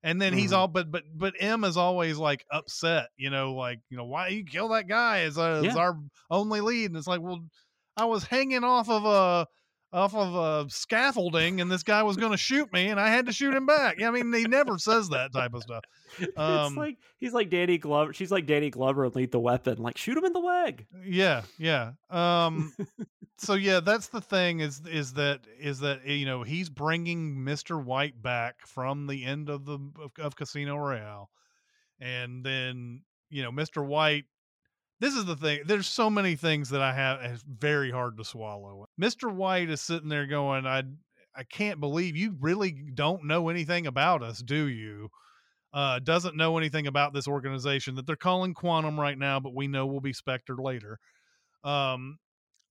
and 0.05 0.21
then 0.21 0.33
he's 0.33 0.53
Mhm. 0.53 0.53
all 0.53 0.69
but 0.69 0.91
but 0.91 1.03
but 1.15 1.35
M 1.41 1.65
is 1.65 1.77
always 1.77 2.17
like 2.19 2.45
upset, 2.51 3.09
you 3.17 3.31
know, 3.31 3.55
like 3.55 3.81
you 3.89 3.97
know 3.97 4.05
why 4.05 4.29
you 4.29 4.45
kill 4.45 4.69
that 4.69 4.87
guy 4.87 5.21
as, 5.23 5.37
uh, 5.39 5.63
as 5.67 5.75
Yeah. 5.75 5.77
our 5.77 5.99
only 6.31 6.61
lead, 6.61 6.87
and 6.91 6.97
it's 6.97 7.07
like, 7.07 7.21
well, 7.21 7.41
I 7.97 8.05
was 8.05 8.25
hanging 8.25 8.63
off 8.65 8.89
of 8.89 9.05
a 9.05 9.47
off 9.95 10.13
of 10.13 10.35
a 10.35 10.69
scaffolding, 10.69 11.61
and 11.61 11.71
this 11.71 11.83
guy 11.83 12.03
was 12.03 12.17
going 12.17 12.31
to 12.31 12.37
shoot 12.37 12.71
me, 12.73 12.87
and 12.87 12.99
I 12.99 13.09
had 13.09 13.25
to 13.27 13.31
shoot 13.31 13.53
him 13.55 13.65
back. 13.65 14.01
I 14.01 14.11
mean, 14.11 14.31
he 14.33 14.43
never 14.43 14.77
says 14.77 15.09
that 15.09 15.31
type 15.33 15.53
of 15.53 15.63
stuff. 15.63 15.83
Um, 16.37 16.67
it's 16.67 16.77
like 16.77 16.97
he's 17.17 17.33
like 17.33 17.49
Danny 17.49 17.77
Glover. 17.77 18.13
She's 18.13 18.31
like 18.31 18.45
Danny 18.45 18.69
Glover 18.69 19.05
and 19.05 19.15
Lethal 19.15 19.41
Weapon. 19.41 19.77
Like 19.81 19.97
shoot 19.97 20.17
him 20.17 20.25
in 20.25 20.33
the 20.33 20.39
leg. 20.39 20.85
yeah 21.03 21.41
yeah 21.57 21.91
um 22.09 22.73
so 23.37 23.53
yeah 23.53 23.79
that's 23.79 24.07
the 24.07 24.21
thing 24.21 24.59
is 24.59 24.81
is 24.85 25.13
that 25.13 25.41
is 25.59 25.79
that 25.79 26.05
you 26.07 26.25
know 26.25 26.43
he's 26.43 26.69
bringing 26.69 27.35
mr 27.37 27.83
white 27.83 28.21
back 28.21 28.55
from 28.65 29.07
the 29.07 29.23
end 29.25 29.49
of 29.49 29.65
the 29.65 29.79
of, 29.99 30.11
of 30.19 30.35
casino 30.35 30.75
royale 30.77 31.29
and 31.99 32.43
then 32.45 33.01
you 33.29 33.43
know 33.43 33.51
mr 33.51 33.85
white 33.85 34.25
this 34.99 35.13
is 35.15 35.25
the 35.25 35.35
thing. 35.35 35.61
There's 35.65 35.87
so 35.87 36.09
many 36.09 36.35
things 36.35 36.69
that 36.69 36.81
I 36.81 36.93
have 36.93 37.21
it's 37.21 37.43
very 37.43 37.91
hard 37.91 38.17
to 38.17 38.23
swallow. 38.25 38.85
Mr. 38.99 39.33
White 39.33 39.69
is 39.69 39.81
sitting 39.81 40.09
there 40.09 40.27
going, 40.27 40.65
I 40.65 40.83
I 41.35 41.43
can't 41.43 41.79
believe 41.79 42.15
you 42.15 42.35
really 42.39 42.71
don't 42.93 43.25
know 43.25 43.49
anything 43.49 43.87
about 43.87 44.23
us, 44.23 44.41
do 44.41 44.67
you? 44.67 45.09
Uh, 45.73 45.99
doesn't 45.99 46.37
know 46.37 46.57
anything 46.57 46.87
about 46.87 47.13
this 47.13 47.27
organization 47.27 47.95
that 47.95 48.07
they're 48.07 48.15
calling 48.15 48.53
Quantum 48.53 48.97
right 48.97 49.17
now, 49.17 49.41
but 49.41 49.53
we 49.53 49.67
know 49.67 49.85
will 49.85 49.99
be 49.99 50.13
Spectre 50.13 50.55
later. 50.55 50.97
Um, 51.63 52.17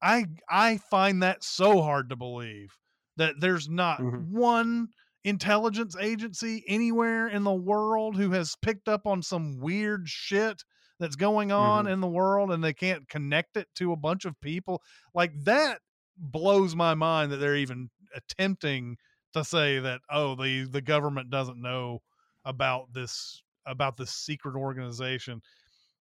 I 0.03 0.27
I 0.49 0.79
find 0.79 1.23
that 1.23 1.45
so 1.45 1.83
hard 1.83 2.09
to 2.11 2.17
believe 2.17 2.75
that 3.17 3.37
there's 3.41 3.69
not 3.69 4.01
Mhm. 4.01 4.29
one 4.31 4.89
intelligence 5.25 5.97
agency 5.97 6.65
anywhere 6.69 7.29
in 7.29 7.45
the 7.45 7.53
world 7.55 8.17
who 8.17 8.31
has 8.33 8.57
picked 8.63 8.89
up 8.89 9.07
on 9.07 9.23
some 9.23 9.59
weird 9.59 10.09
shit 10.09 10.63
that's 11.05 11.17
going 11.17 11.53
on 11.53 11.87
Mhm. 11.87 11.89
in 11.89 12.01
the 12.01 12.09
world 12.09 12.51
and 12.51 12.65
they 12.65 12.73
can't 12.75 13.09
connect 13.09 13.57
it 13.57 13.69
to 13.77 13.93
a 13.93 13.97
bunch 13.97 14.25
of 14.25 14.41
people 14.41 14.83
like 15.15 15.33
that 15.45 15.81
blows 16.17 16.75
my 16.75 16.95
mind 16.95 17.31
that 17.33 17.37
they're 17.39 17.57
even 17.57 17.91
attempting 18.15 18.97
to 19.35 19.45
say 19.45 19.79
that 19.81 20.01
oh 20.11 20.35
the 20.35 20.65
the 20.67 20.81
government 20.83 21.31
doesn't 21.31 21.61
know 21.61 22.01
about 22.45 22.93
this 22.93 23.43
about 23.67 23.97
this 23.97 24.13
secret 24.15 24.57
organization 24.57 25.41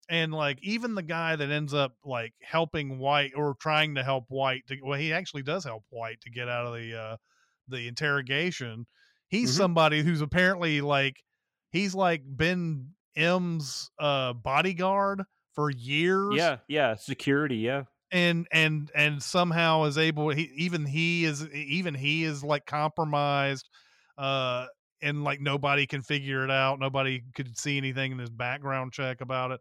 and 0.09 0.33
like 0.33 0.59
even 0.61 0.95
the 0.95 1.03
guy 1.03 1.35
that 1.35 1.49
ends 1.49 1.73
up 1.73 1.93
like 2.03 2.33
helping 2.41 2.99
white 2.99 3.31
or 3.35 3.55
trying 3.59 3.95
to 3.95 4.03
help 4.03 4.25
white 4.29 4.65
to 4.67 4.77
well 4.83 4.99
he 4.99 5.13
actually 5.13 5.43
does 5.43 5.63
help 5.63 5.83
white 5.89 6.19
to 6.21 6.29
get 6.29 6.49
out 6.49 6.65
of 6.67 6.73
the 6.73 6.95
uh 6.97 7.17
the 7.67 7.87
interrogation 7.87 8.85
he's 9.27 9.51
Mhm. 9.51 9.53
somebody 9.53 10.01
who's 10.01 10.21
apparently 10.21 10.81
like 10.81 11.23
he's 11.71 11.95
like 11.95 12.23
been 12.35 12.93
m's 13.15 13.91
uh 13.99 14.33
bodyguard 14.33 15.23
for 15.53 15.69
years 15.69 16.51
Yeah, 16.51 16.59
yeah, 16.67 16.95
security, 16.95 17.57
yeah. 17.57 17.85
and 18.11 18.47
and 18.51 18.91
and 18.95 19.21
somehow 19.23 19.83
is 19.85 19.97
able 19.97 20.29
he 20.29 20.43
even 20.55 20.85
he 20.85 21.25
is 21.25 21.47
even 21.53 21.95
he 21.95 22.23
is 22.23 22.43
like 22.43 22.65
compromised 22.65 23.69
uh 24.17 24.67
and 25.01 25.23
like 25.23 25.41
nobody 25.41 25.87
can 25.87 26.01
figure 26.01 26.43
it 26.43 26.51
out 26.51 26.79
nobody 26.79 27.21
could 27.35 27.57
see 27.57 27.77
anything 27.77 28.11
in 28.11 28.19
his 28.19 28.29
background 28.29 28.93
check 28.93 29.21
about 29.21 29.51
it 29.51 29.59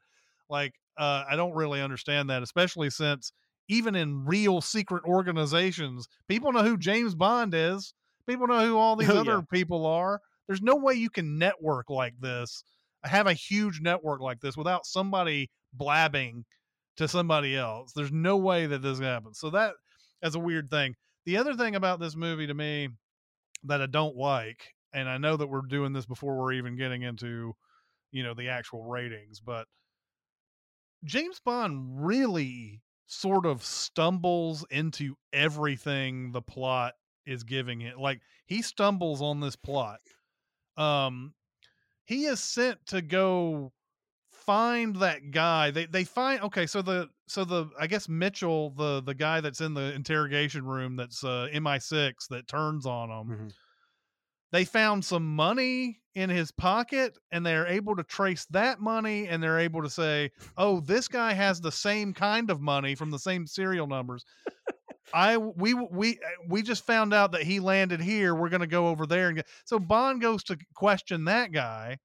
like 0.50 0.74
uh 0.98 1.24
i 1.28 1.34
don't 1.36 1.54
really 1.54 1.80
understand 1.80 2.28
that 2.28 2.42
especially 2.42 2.90
since 2.90 3.32
even 3.68 3.94
in 3.94 4.24
real 4.26 4.60
secret 4.60 5.02
organizations 5.04 6.06
people 6.28 6.52
know 6.52 6.62
who 6.62 6.76
james 6.76 7.14
bond 7.14 7.54
is 7.54 7.94
people 8.28 8.46
know 8.46 8.66
who 8.66 8.76
all 8.76 8.96
these 8.96 9.14
Oh, 9.14 9.14
other 9.14 9.40
yeah. 9.40 9.42
people 9.50 9.86
are 9.86 10.20
there's 10.46 10.60
no 10.60 10.76
way 10.76 10.92
you 10.92 11.08
can 11.08 11.38
network 11.38 11.88
like 11.88 12.14
this 12.20 12.62
have 13.08 13.26
a 13.26 13.32
huge 13.32 13.80
network 13.80 14.20
like 14.20 14.40
this 14.40 14.56
without 14.56 14.86
somebody 14.86 15.50
blabbing 15.72 16.44
to 16.96 17.08
somebody 17.08 17.56
else. 17.56 17.92
There's 17.92 18.12
no 18.12 18.36
way 18.36 18.66
that 18.66 18.82
this 18.82 18.98
happens. 18.98 19.38
So 19.38 19.50
that 19.50 19.74
that's 20.20 20.34
a 20.34 20.40
weird 20.40 20.70
thing. 20.70 20.94
The 21.24 21.36
other 21.36 21.54
thing 21.54 21.74
about 21.74 22.00
this 22.00 22.16
movie 22.16 22.46
to 22.46 22.54
me 22.54 22.88
that 23.64 23.80
I 23.80 23.86
don't 23.86 24.16
like, 24.16 24.74
and 24.92 25.08
I 25.08 25.18
know 25.18 25.36
that 25.36 25.46
we're 25.46 25.62
doing 25.62 25.92
this 25.92 26.06
before 26.06 26.36
we're 26.36 26.52
even 26.52 26.76
getting 26.76 27.02
into, 27.02 27.54
you 28.10 28.22
know, 28.22 28.34
the 28.34 28.48
actual 28.48 28.84
ratings, 28.84 29.40
but 29.40 29.66
James 31.04 31.40
Bond 31.44 32.04
really 32.04 32.82
sort 33.06 33.46
of 33.46 33.64
stumbles 33.64 34.64
into 34.70 35.16
everything 35.32 36.32
the 36.32 36.42
plot 36.42 36.94
is 37.26 37.44
giving 37.44 37.82
it. 37.82 37.98
Like 37.98 38.20
he 38.46 38.62
stumbles 38.62 39.20
on 39.20 39.40
this 39.40 39.56
plot. 39.56 40.00
Um 40.76 41.34
he 42.04 42.26
is 42.26 42.40
sent 42.40 42.84
to 42.86 43.02
go 43.02 43.72
find 44.32 44.96
that 44.96 45.30
guy. 45.30 45.70
They 45.70 45.86
they 45.86 46.04
find 46.04 46.42
okay, 46.42 46.66
so 46.66 46.82
the 46.82 47.10
so 47.28 47.44
the 47.44 47.70
I 47.78 47.86
guess 47.86 48.08
Mitchell, 48.08 48.70
the 48.70 49.02
the 49.02 49.14
guy 49.14 49.40
that's 49.40 49.60
in 49.60 49.74
the 49.74 49.92
interrogation 49.94 50.64
room 50.66 50.96
that's 50.96 51.24
uh 51.24 51.48
MI6 51.52 52.28
that 52.28 52.48
turns 52.48 52.86
on 52.86 53.10
him. 53.10 53.32
Mhm. 53.32 53.52
They 54.52 54.64
found 54.64 55.04
some 55.04 55.34
money 55.34 56.02
in 56.14 56.28
his 56.28 56.52
pocket 56.52 57.16
and 57.30 57.44
they're 57.44 57.66
able 57.66 57.96
to 57.96 58.04
trace 58.04 58.44
that 58.50 58.80
money 58.80 59.26
and 59.26 59.42
they're 59.42 59.58
able 59.58 59.82
to 59.82 59.88
say, 59.90 60.30
"Oh, 60.58 60.80
this 60.80 61.08
guy 61.08 61.32
has 61.32 61.60
the 61.60 61.72
same 61.72 62.12
kind 62.12 62.50
of 62.50 62.60
money 62.60 62.94
from 62.94 63.10
the 63.10 63.18
same 63.18 63.46
serial 63.46 63.86
numbers." 63.86 64.24
I 65.12 65.36
we 65.36 65.74
we 65.74 66.18
we 66.48 66.62
just 66.62 66.86
found 66.86 67.12
out 67.12 67.32
that 67.32 67.42
he 67.42 67.60
landed 67.60 68.00
here. 68.00 68.34
We're 68.34 68.48
going 68.48 68.60
to 68.60 68.66
go 68.66 68.88
over 68.88 69.06
there 69.06 69.28
and 69.28 69.36
get, 69.36 69.46
so 69.64 69.78
Bond 69.78 70.20
goes 70.20 70.42
to 70.44 70.58
question 70.74 71.24
that 71.26 71.52
guy, 71.52 71.98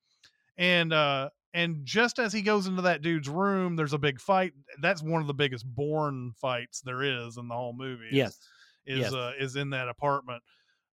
and 0.57 0.91
uh 0.93 1.29
and 1.53 1.85
just 1.85 2.19
as 2.19 2.33
he 2.33 2.41
goes 2.41 2.67
into 2.67 2.81
that 2.83 3.01
dude's 3.01 3.29
room, 3.29 3.75
there's 3.75 3.93
a 3.93 3.97
big 3.97 4.19
fight. 4.19 4.53
That's 4.81 5.01
one 5.01 5.21
of 5.21 5.27
the 5.27 5.33
biggest 5.33 5.65
Bourne 5.65 6.33
fights 6.39 6.81
there 6.81 7.01
is 7.01 7.37
in 7.37 7.47
the 7.47 7.55
whole 7.55 7.73
movie. 7.73 8.09
Yes. 8.11 8.39
is 8.85 8.99
Yes. 8.99 9.13
uh 9.13 9.33
is 9.39 9.55
in 9.55 9.69
that 9.71 9.89
apartment. 9.89 10.43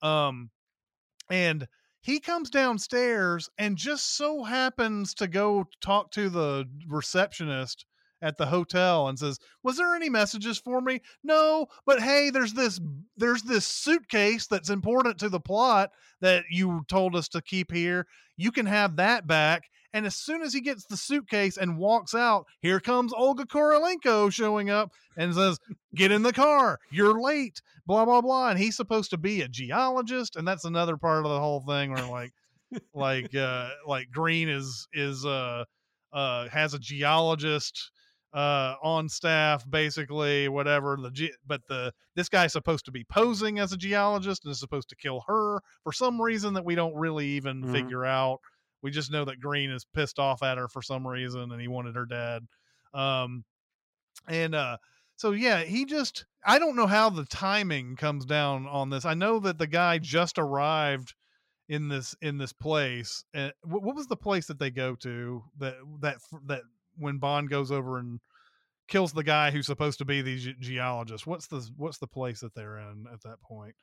Um 0.02 0.50
and 1.30 1.68
he 2.02 2.20
comes 2.20 2.50
downstairs 2.50 3.50
and 3.58 3.78
just 3.78 4.16
so 4.16 4.44
happens 4.44 5.14
to 5.16 5.28
go 5.28 5.66
talk 5.82 6.12
to 6.12 6.30
the 6.30 6.66
receptionist 6.88 7.86
at 8.22 8.38
the 8.38 8.46
hotel 8.48 9.08
and 9.08 9.18
says, 9.18 9.40
"Was 9.64 9.78
there 9.78 9.96
any 9.96 10.10
messages 10.10 10.58
for 10.58 10.82
me?" 10.82 11.02
"No, 11.24 11.68
but 11.86 12.02
hey, 12.02 12.30
there's 12.30 12.54
this 12.54 12.80
there's 13.18 13.44
this 13.44 13.66
suitcase 13.66 14.48
that's 14.48 14.70
important 14.70 15.18
to 15.20 15.30
the 15.30 15.40
plot 15.40 15.92
that 16.22 16.46
you 16.50 16.84
told 16.88 17.16
us 17.16 17.28
to 17.30 17.42
keep 17.42 17.72
here. 17.72 18.08
You 18.38 18.52
can 18.52 18.66
have 18.66 18.96
that 18.98 19.28
back." 19.28 19.64
And 19.92 20.06
as 20.06 20.16
soon 20.16 20.44
as 20.44 20.54
he 20.54 20.62
gets 20.62 20.86
the 20.86 20.98
suitcase 20.98 21.58
and 21.58 21.78
walks 21.78 22.14
out, 22.14 22.46
here 22.62 22.80
comes 22.80 23.12
Olga 23.12 23.46
Kurylenko 23.46 24.32
showing 24.32 24.70
up 24.70 24.92
and 25.18 25.34
says, 25.34 25.58
"Get 25.96 26.12
in 26.12 26.22
the 26.24 26.34
car. 26.34 26.80
You're 26.92 27.20
late." 27.20 27.62
Blah 27.88 28.06
blah 28.06 28.22
blah. 28.22 28.50
And 28.50 28.60
he's 28.60 28.76
supposed 28.76 29.10
to 29.12 29.18
be 29.18 29.42
a 29.42 29.48
geologist, 29.48 30.36
and 30.36 30.48
that's 30.48 30.66
another 30.66 30.96
part 30.98 31.26
of 31.26 31.32
the 31.32 31.40
whole 31.40 31.62
thing 31.62 31.92
where 31.92 32.06
like, 32.06 32.34
like, 32.94 33.34
uh, 33.34 33.70
like 33.88 34.12
Green 34.12 34.48
is 34.48 34.88
is 34.94 35.26
uh 35.26 35.64
uh 36.14 36.48
has 36.50 36.74
a 36.74 36.80
geologist 36.80 37.92
uh 38.34 38.76
on 38.84 39.10
staff 39.10 39.68
basically 39.70 40.48
whatever 40.48 40.98
the 41.02 41.10
ge- 41.10 41.32
but 41.48 41.62
the 41.68 41.92
this 42.16 42.30
guy's 42.30 42.54
supposed 42.54 42.86
to 42.86 42.92
be 42.92 43.04
posing 43.06 43.58
as 43.58 43.74
a 43.74 43.78
geologist 43.78 44.46
and 44.46 44.52
is 44.52 44.60
supposed 44.60 44.88
to 44.90 44.96
kill 44.96 45.24
her 45.28 45.60
for 45.84 45.92
some 45.92 46.22
reason 46.22 46.54
that 46.54 46.64
we 46.66 46.76
don't 46.76 46.94
really 46.96 47.26
even 47.26 47.64
Mhm. 47.64 47.72
figure 47.72 48.06
out. 48.06 48.40
We 48.84 48.92
just 48.92 49.12
know 49.12 49.26
that 49.26 49.40
green 49.42 49.72
is 49.72 49.84
pissed 49.94 50.20
off 50.20 50.44
at 50.44 50.58
her 50.60 50.68
for 50.68 50.82
some 50.84 51.08
reason 51.08 51.52
and 51.52 51.60
he 51.60 51.68
wanted 51.68 51.96
her 51.96 52.06
dead. 52.06 52.46
Um 52.94 53.46
and 54.28 54.54
uh 54.54 54.78
so 55.16 55.32
yeah 55.32 55.62
he 55.62 55.86
just 55.86 56.26
i 56.46 56.60
don't 56.60 56.76
know 56.76 56.88
how 56.88 57.10
the 57.10 57.26
timing 57.26 57.96
comes 57.96 58.26
down 58.26 58.68
on 58.68 58.90
this. 58.90 59.06
I 59.06 59.14
know 59.16 59.40
that 59.40 59.58
the 59.58 59.68
guy 59.68 59.98
just 59.98 60.38
arrived 60.38 61.14
in 61.68 61.88
this 61.88 62.16
in 62.22 62.38
this 62.38 62.54
place 62.54 63.24
and 63.34 63.54
what, 63.64 63.84
what 63.84 63.96
was 63.96 64.08
the 64.08 64.16
place 64.18 64.48
that 64.48 64.60
they 64.60 64.72
go 64.72 64.96
to 64.96 65.44
that 65.58 65.76
that 66.02 66.18
that 66.46 66.62
when 67.00 67.18
bond 67.18 67.50
goes 67.50 67.72
over 67.72 67.98
and 67.98 68.20
kills 68.88 69.14
the 69.14 69.24
guy 69.24 69.52
who's 69.52 69.66
supposed 69.66 70.00
to 70.00 70.06
be 70.06 70.22
the 70.22 70.38
ge- 70.38 70.60
geologist 70.60 71.28
what's 71.28 71.48
the 71.48 71.68
what's 71.78 72.00
the 72.00 72.08
place 72.08 72.40
that 72.42 72.54
they're 72.56 72.80
in 72.80 73.06
at 73.14 73.22
that 73.24 73.42
point? 73.42 73.76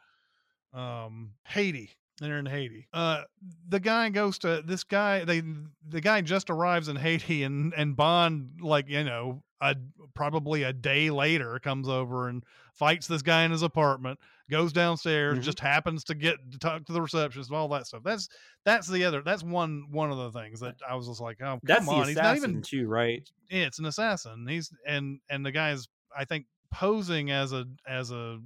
Um 0.74 1.32
haiti 1.46 1.90
they're 2.20 2.38
in 2.38 2.46
haiti 2.46 2.86
uh 2.92 3.22
the 3.68 3.80
guy 3.80 4.08
goes 4.08 4.38
to 4.38 4.62
this 4.64 4.84
guy 4.84 5.24
they 5.24 5.42
the 5.88 6.00
guy 6.00 6.20
just 6.20 6.50
arrives 6.50 6.88
in 6.88 6.96
haiti 6.96 7.42
and 7.42 7.72
and 7.74 7.96
bond 7.96 8.50
like 8.62 8.88
you 8.88 9.04
know 9.04 9.42
a 9.60 9.74
probably 10.14 10.62
a 10.64 10.72
day 10.72 11.08
later 11.10 11.58
comes 11.58 11.88
over 11.88 12.28
and 12.28 12.44
fights 12.74 13.06
this 13.06 13.22
guy 13.22 13.42
in 13.44 13.50
his 13.50 13.62
apartment 13.62 14.18
goes 14.50 14.70
downstairs 14.72 15.38
Mhm. 15.38 15.42
just 15.42 15.60
happens 15.60 16.04
to 16.04 16.14
get 16.14 16.36
to 16.52 16.58
talk 16.58 16.84
to 16.84 16.92
the 16.92 17.00
receptionist 17.00 17.48
and 17.50 17.56
all 17.56 17.68
that 17.68 17.86
stuff 17.86 18.02
that's 18.04 18.28
that's 18.66 18.86
the 18.86 19.04
other 19.04 19.22
that's 19.22 19.42
one 19.42 19.86
one 19.90 20.10
of 20.10 20.18
the 20.18 20.30
things 20.38 20.60
that 20.60 20.74
i 20.88 20.94
was 20.94 21.06
just 21.08 21.20
like 21.22 21.40
oh 21.42 21.58
That's 21.62 21.86
come 21.86 21.94
on 21.94 22.06
he's 22.08 22.16
not 22.16 22.36
even 22.36 22.60
too, 22.62 22.86
right? 22.86 23.26
yeah, 23.50 23.66
it's 23.66 23.78
an 23.78 23.86
assassin. 23.86 24.46
He's 24.48 24.70
and 24.86 25.20
and 25.30 25.44
the 25.46 25.52
guy's 25.52 25.86
I 26.16 26.24
think 26.24 26.46
posing 26.70 27.30
as 27.30 27.52
a 27.52 27.64
as 27.88 28.10
a 28.10 28.40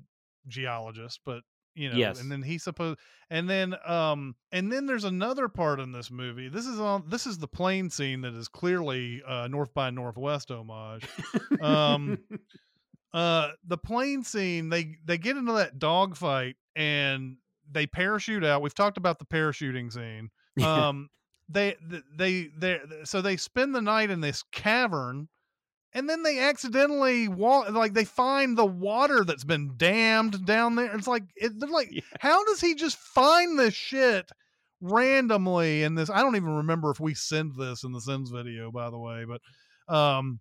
geologist, 0.47 1.21
but 1.25 1.43
you 1.75 1.89
know, 1.91 1.97
Yes. 1.97 2.21
and 2.21 2.31
then 2.31 2.43
he's 2.43 2.63
supposed 2.63 2.99
and 3.31 3.49
then 3.49 3.75
um 3.87 4.35
and 4.53 4.71
then 4.73 4.87
there's 4.87 5.05
another 5.05 5.49
part 5.49 5.81
in 5.81 5.93
this 5.93 6.11
movie. 6.11 6.49
This 6.49 6.67
is 6.67 6.81
on 6.81 7.05
this 7.09 7.27
is 7.27 7.39
the 7.39 7.49
plane 7.49 7.91
scene 7.91 8.21
that 8.23 8.35
is 8.35 8.49
clearly 8.49 9.23
uh 9.27 9.49
North 9.49 9.73
by 9.75 9.91
Northwest 9.91 10.51
homage. 10.51 11.05
Um 11.61 12.19
uh 13.13 13.51
the 13.67 13.79
plane 13.79 14.23
scene 14.23 14.69
they 14.69 14.97
they 15.05 15.19
get 15.19 15.37
into 15.37 15.53
that 15.53 15.79
dogfight 15.79 16.57
and 16.77 17.37
they 17.71 17.87
parachute 17.87 18.45
out. 18.45 18.63
We've 18.63 18.75
talked 18.75 18.97
about 18.99 19.19
the 19.19 19.25
parachuting 19.27 19.93
scene 19.93 20.31
um 20.65 21.09
they 21.49 21.77
they 22.17 22.49
they 22.57 22.81
so 23.05 23.21
they 23.21 23.37
spend 23.37 23.75
the 23.75 23.83
night 23.83 24.11
in 24.11 24.21
this 24.21 24.43
cavern 24.53 25.29
and 25.93 26.09
then 26.09 26.23
they 26.23 26.39
accidentally 26.39 27.29
walk 27.29 27.71
like 27.71 27.95
they 27.95 28.05
find 28.05 28.57
the 28.57 28.67
water 28.67 29.25
that's 29.25 29.45
been 29.45 29.73
dammed 29.77 30.45
down 30.47 30.77
there 30.77 30.95
it's 30.97 31.07
like 31.09 31.25
it, 31.37 31.53
they're 31.59 31.69
like 31.69 31.89
Yeah. 31.93 32.03
how 32.21 32.45
does 32.45 32.61
he 32.61 32.75
just 32.75 32.97
find 32.99 33.59
this 33.59 33.75
shit 33.75 34.31
randomly 34.81 35.83
in 35.83 35.95
this 35.95 36.11
i 36.11 36.23
don't 36.23 36.37
even 36.37 36.57
remember 36.57 36.91
if 36.91 37.01
we 37.01 37.15
send 37.15 37.55
this 37.57 37.85
in 37.85 37.93
the 37.93 38.01
sins 38.01 38.31
video 38.31 38.71
by 38.73 38.89
the 38.91 38.99
way 38.99 39.25
but 39.25 39.95
um 39.95 40.41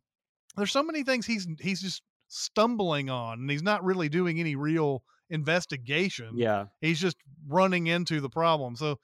there's 0.55 0.71
so 0.71 0.83
many 0.83 1.03
things 1.03 1.25
he's 1.25 1.47
he's 1.59 1.81
just 1.81 2.01
stumbling 2.27 3.09
on 3.09 3.39
and 3.39 3.49
he's 3.51 3.63
not 3.63 3.83
really 3.83 4.07
doing 4.09 4.39
any 4.39 4.55
real 4.55 5.03
investigation 5.29 6.31
Yeah. 6.35 6.65
he's 6.81 6.99
just 6.99 7.17
running 7.47 7.87
into 7.87 8.21
the 8.21 8.29
problem 8.29 8.75
so 8.75 8.97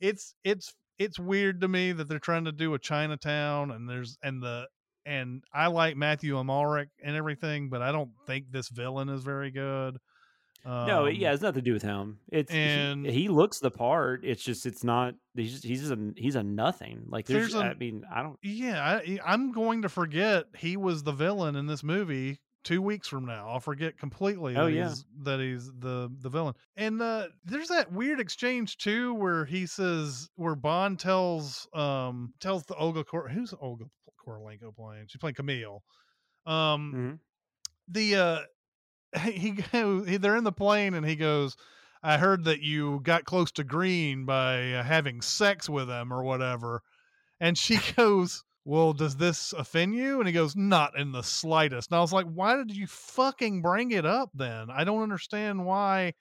it's 0.00 0.34
it's 0.44 0.74
it's 0.98 1.18
weird 1.18 1.60
to 1.60 1.68
me 1.68 1.92
that 1.92 2.08
they're 2.08 2.18
trying 2.18 2.44
to 2.44 2.52
do 2.52 2.74
a 2.74 2.78
chinatown 2.78 3.70
and 3.70 3.88
there's 3.88 4.16
and 4.22 4.42
the 4.42 4.66
and 5.08 5.42
i 5.52 5.66
like 5.66 5.96
mathieu 5.96 6.34
amalric 6.34 6.88
and 7.02 7.16
everything 7.16 7.68
but 7.70 7.82
i 7.82 7.90
don't 7.92 8.10
think 8.26 8.44
this 8.50 8.68
villain 8.68 9.08
is 9.08 9.22
very 9.22 9.50
good 9.50 9.96
no, 10.66 11.06
Um, 11.06 11.14
yeah, 11.14 11.32
it's 11.32 11.40
nothing 11.40 11.62
to 11.62 11.70
do 11.70 11.72
with 11.72 11.82
him. 11.84 12.18
It's 12.30 12.52
he- 12.52 12.58
and- 12.58 13.06
he, 13.06 13.28
looks 13.28 13.58
the 13.58 13.70
part. 13.70 14.22
It's 14.24 14.42
just 14.42 14.66
it's 14.66 14.84
not. 14.84 15.14
He's 15.34 15.52
just, 15.52 15.64
he's 15.64 15.80
just 15.80 15.92
a 15.92 16.12
he's 16.16 16.34
a 16.34 16.42
nothing. 16.42 17.04
Like 17.08 17.24
there's. 17.26 17.52
There's 17.52 17.64
a- 17.64 17.68
I 17.68 17.74
mean, 17.74 18.04
I 18.12 18.22
don't. 18.22 18.36
yeah 18.42 18.84
I, 18.84 19.18
i'm 19.24 19.52
going 19.52 19.82
to 19.82 19.88
forget 19.88 20.44
he 20.58 20.76
was 20.76 21.04
the 21.04 21.12
villain 21.12 21.56
in 21.56 21.66
this 21.66 21.82
movie 21.82 22.38
two 22.64 22.82
weeks 22.82 23.08
from 23.08 23.24
now 23.24 23.48
i'll 23.48 23.60
forget 23.60 23.96
completely 23.98 24.56
Oh, 24.56 24.66
that, 24.66 24.72
yeah. 24.72 24.88
he's, 24.88 25.04
that 25.22 25.40
he's 25.40 25.70
the 25.78 26.10
the 26.20 26.28
villain 26.28 26.54
and 26.76 27.00
uh 27.00 27.28
there's 27.44 27.68
that 27.68 27.90
weird 27.92 28.20
exchange 28.20 28.76
too 28.76 29.14
where 29.14 29.44
he 29.46 29.64
says 29.64 30.28
where 30.34 30.56
bond 30.56 30.98
tells 30.98 31.66
um 31.72 32.34
tells 32.40 32.64
the 32.66 32.74
olga 32.74 33.04
Court, 33.04 33.30
who's 33.30 33.54
olga 33.60 33.84
kurylenko 34.28 34.74
playing 34.76 35.06
she's 35.08 35.20
playing 35.20 35.34
camille. 35.34 35.82
Um 36.46 36.96
Mhm. 36.96 37.20
the 37.88 38.16
uh 38.16 38.40
he 39.30 39.52
goes 39.52 40.08
he, 40.08 40.16
they're 40.16 40.36
in 40.36 40.44
the 40.44 40.52
plane 40.52 40.94
and 40.94 41.06
he 41.06 41.16
goes 41.16 41.56
i 42.02 42.18
heard 42.18 42.44
that 42.44 42.60
you 42.60 43.00
got 43.02 43.24
close 43.24 43.52
to 43.52 43.64
green 43.64 44.26
by 44.26 44.72
uh, 44.74 44.82
having 44.82 45.20
sex 45.22 45.68
with 45.68 45.88
him 45.88 46.12
or 46.12 46.22
whatever. 46.24 46.82
And 47.40 47.58
she 47.58 47.78
goes 47.96 48.44
well 48.64 48.92
does 48.92 49.16
this 49.16 49.52
offend 49.54 49.94
you? 49.96 50.20
And 50.20 50.28
he 50.28 50.32
goes 50.34 50.56
not 50.56 50.98
in 50.98 51.12
the 51.12 51.22
slightest. 51.22 51.90
And 51.90 51.98
i 51.98 52.00
was 52.00 52.12
like 52.12 52.26
why 52.26 52.56
did 52.56 52.76
you 52.76 52.86
fucking 52.86 53.62
bring 53.62 53.92
it 53.92 54.06
up 54.06 54.30
then? 54.34 54.70
I 54.70 54.84
don't 54.84 55.02
understand 55.02 55.66
why 55.66 56.14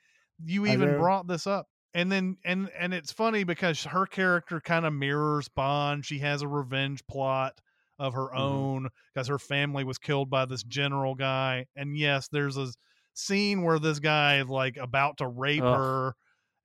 you 0.44 0.66
even 0.66 0.94
brought 0.96 1.28
this 1.28 1.48
up. 1.48 1.68
And 1.94 2.12
then 2.12 2.38
and 2.46 2.70
and 2.78 2.94
it's 2.94 3.12
funny 3.12 3.44
because 3.44 3.84
her 3.86 4.06
character 4.06 4.62
kind 4.62 4.86
of 4.86 4.94
mirrors 4.94 5.50
bond. 5.50 6.06
She 6.06 6.20
has 6.20 6.42
a 6.42 6.48
revenge 6.48 7.06
plot 7.08 7.60
of 8.00 8.14
her 8.14 8.28
Mhm. 8.30 8.40
own 8.40 8.90
because 9.14 9.28
her 9.28 9.40
family 9.40 9.84
was 9.84 9.98
killed 9.98 10.30
by 10.30 10.46
this 10.46 10.64
general 10.64 11.16
guy 11.16 11.66
and 11.76 11.98
yes 11.98 12.28
there's 12.32 12.58
a 12.58 12.68
scene 13.14 13.64
where 13.64 13.80
this 13.80 14.00
guy 14.00 14.40
is 14.40 14.48
like 14.48 14.78
about 14.78 15.18
to 15.18 15.28
rape 15.28 15.64
Ugh. 15.64 15.78
her 15.78 16.16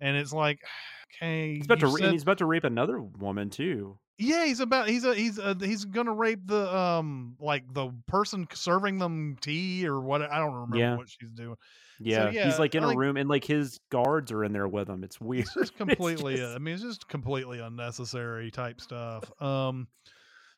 and 0.00 0.16
it's 0.16 0.32
like 0.32 0.60
okay 1.22 1.54
He's 1.56 1.64
about 1.64 1.80
to 1.80 1.90
said- 1.90 2.12
he's 2.12 2.22
about 2.22 2.38
to 2.38 2.46
rape 2.46 2.64
another 2.64 3.00
woman 3.00 3.48
too. 3.50 3.98
yeah, 4.18 4.44
he's 4.44 4.60
about 4.60 4.88
he's 4.88 5.04
a 5.04 5.14
he's 5.14 5.38
a, 5.38 5.56
he's 5.60 5.84
gonna 5.84 6.12
rape 6.12 6.46
the 6.46 6.72
um 6.76 7.34
like 7.40 7.64
the 7.72 7.90
person 8.06 8.46
serving 8.52 8.98
them 8.98 9.36
tea 9.40 9.86
or 9.86 10.00
what 10.00 10.22
I 10.22 10.38
don't 10.38 10.52
remember 10.54 10.76
Yeah. 10.78 10.96
what 10.96 11.08
she's 11.08 11.30
doing. 11.30 11.56
Yeah, 11.98 12.30
yeah, 12.30 12.44
he's 12.46 12.58
like 12.58 12.74
in 12.74 12.82
I 12.84 12.92
a 12.92 12.96
room 12.96 13.16
and 13.16 13.28
like 13.28 13.44
his 13.44 13.78
guards 13.90 14.30
are 14.32 14.42
in 14.44 14.52
there 14.52 14.66
with 14.68 14.88
him. 14.88 15.02
It's 15.04 15.20
weird. 15.20 15.44
It's 15.46 15.54
just 15.54 15.76
completely 15.76 16.36
just- 16.36 16.54
I 16.54 16.58
mean 16.58 16.74
it's 16.74 16.82
just 16.82 17.08
completely 17.08 17.60
unnecessary 17.60 18.50
type 18.50 18.80
stuff. 18.80 19.24
Um 19.40 19.88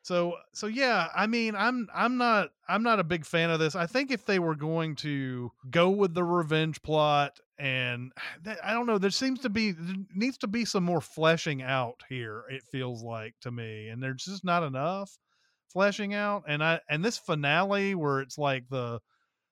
so 0.05 0.35
so 0.53 0.67
yeah, 0.67 1.07
I 1.15 1.25
mean 1.25 1.55
I'm 1.55 1.87
I'm 1.91 2.17
not 2.17 2.51
I'm 2.69 2.83
not 2.83 2.99
a 2.99 3.03
big 3.03 3.25
fan 3.25 3.49
of 3.49 3.59
this. 3.59 3.73
I 3.75 3.87
think 3.87 4.11
if 4.11 4.23
they 4.23 4.37
were 4.37 4.53
going 4.53 4.95
to 4.97 5.51
go 5.71 5.89
with 5.89 6.13
the 6.13 6.23
revenge 6.23 6.79
plot 6.83 7.39
and 7.57 8.11
that, 8.43 8.63
I 8.63 8.73
don't 8.73 8.85
know, 8.85 8.99
there 8.99 9.09
seems 9.09 9.39
to 9.39 9.49
be 9.49 9.71
there 9.71 9.95
needs 10.13 10.37
to 10.39 10.47
be 10.47 10.63
some 10.63 10.83
more 10.83 11.01
fleshing 11.01 11.63
out 11.63 12.03
here 12.07 12.43
it 12.51 12.61
feels 12.71 13.01
like 13.01 13.33
to 13.41 13.49
me 13.51 13.87
and 13.87 14.01
there's 14.01 14.25
just 14.25 14.43
not 14.45 14.61
enough 14.61 15.17
fleshing 15.73 16.13
out 16.13 16.43
and 16.47 16.63
I 16.63 16.81
and 16.87 17.03
this 17.03 17.17
finale 17.17 17.95
where 17.95 18.21
it's 18.21 18.37
like 18.37 18.69
the 18.69 18.99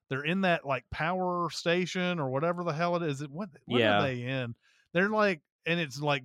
they're 0.10 0.24
in 0.24 0.42
that 0.42 0.68
like 0.68 0.86
power 0.92 1.50
station 1.50 2.20
or 2.20 2.30
whatever 2.30 2.64
the 2.64 2.74
hell 2.74 2.96
it 2.96 3.02
is. 3.02 3.22
It 3.22 3.32
what 3.32 3.50
what 3.66 3.80
Yeah. 3.80 3.98
are 4.00 4.04
they 4.04 4.22
in? 4.22 4.54
They're 4.94 5.10
like 5.10 5.42
and 5.66 5.80
it's 5.80 6.00
like 6.00 6.22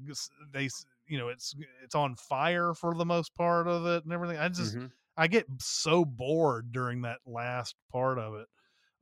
they 0.52 0.68
you 1.08 1.18
know 1.18 1.28
it's 1.28 1.54
it's 1.84 1.94
on 1.94 2.14
fire 2.16 2.74
for 2.74 2.94
the 2.94 3.04
most 3.04 3.34
part 3.34 3.66
of 3.68 3.86
it 3.86 4.04
and 4.04 4.12
everything. 4.12 4.38
I 4.38 4.48
just 4.48 4.76
Mhm. 4.76 4.90
I 5.16 5.26
get 5.26 5.46
so 5.58 6.04
bored 6.04 6.70
during 6.72 7.02
that 7.02 7.18
last 7.26 7.74
part 7.90 8.18
of 8.18 8.34
it. 8.34 8.46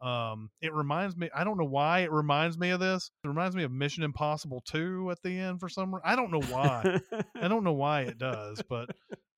Um, 0.06 0.50
it 0.60 0.72
reminds 0.74 1.16
me. 1.16 1.28
I 1.34 1.44
don't 1.44 1.58
know 1.58 1.64
why 1.64 2.00
it 2.00 2.10
reminds 2.12 2.58
me 2.58 2.70
of 2.70 2.80
this. 2.80 3.10
It 3.24 3.28
reminds 3.28 3.56
me 3.56 3.62
of 3.64 3.72
Mission 3.72 4.02
Impossible 4.02 4.62
Two 4.66 5.10
at 5.10 5.22
the 5.22 5.38
end 5.38 5.60
for 5.60 5.68
some. 5.68 5.94
re- 5.94 6.00
I 6.04 6.16
don't 6.16 6.30
know 6.30 6.42
why. 6.42 7.00
I 7.34 7.48
don't 7.48 7.64
know 7.64 7.72
why 7.72 8.02
it 8.02 8.18
does, 8.18 8.62
but 8.68 8.90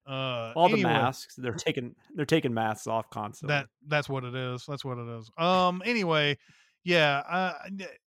uh, 0.07 0.53
All 0.57 0.69
the 0.69 0.75
anyway, 0.75 0.91
masks, 0.93 1.35
they're 1.37 1.53
taking 1.53 1.95
they're 2.15 2.25
taking 2.27 2.55
masks 2.55 2.87
off 2.87 3.09
constantly. 3.11 3.55
That 3.55 3.67
that's 3.87 4.09
what 4.09 4.25
it 4.25 4.35
is. 4.35 4.65
That's 4.67 4.85
what 4.85 4.99
it 4.99 5.09
is. 5.19 5.31
Um. 5.39 5.81
Anyway, 5.85 6.39
yeah. 6.85 7.23
Uh, 7.29 7.53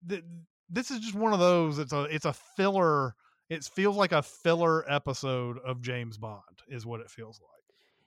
th- 0.08 0.24
this 0.70 0.90
is 0.90 1.00
just 1.00 1.14
one 1.14 1.32
of 1.32 1.38
those. 1.38 1.78
It's 1.78 1.92
a 1.92 2.02
it's 2.04 2.24
a 2.26 2.32
filler. 2.56 3.14
It 3.50 3.64
feels 3.64 3.96
like 3.96 4.12
a 4.12 4.22
filler 4.22 4.90
episode 4.90 5.58
of 5.58 5.80
James 5.82 6.16
Bond. 6.18 6.62
Is 6.68 6.86
what 6.86 7.00
it 7.00 7.10
feels 7.10 7.40
like. 7.40 7.50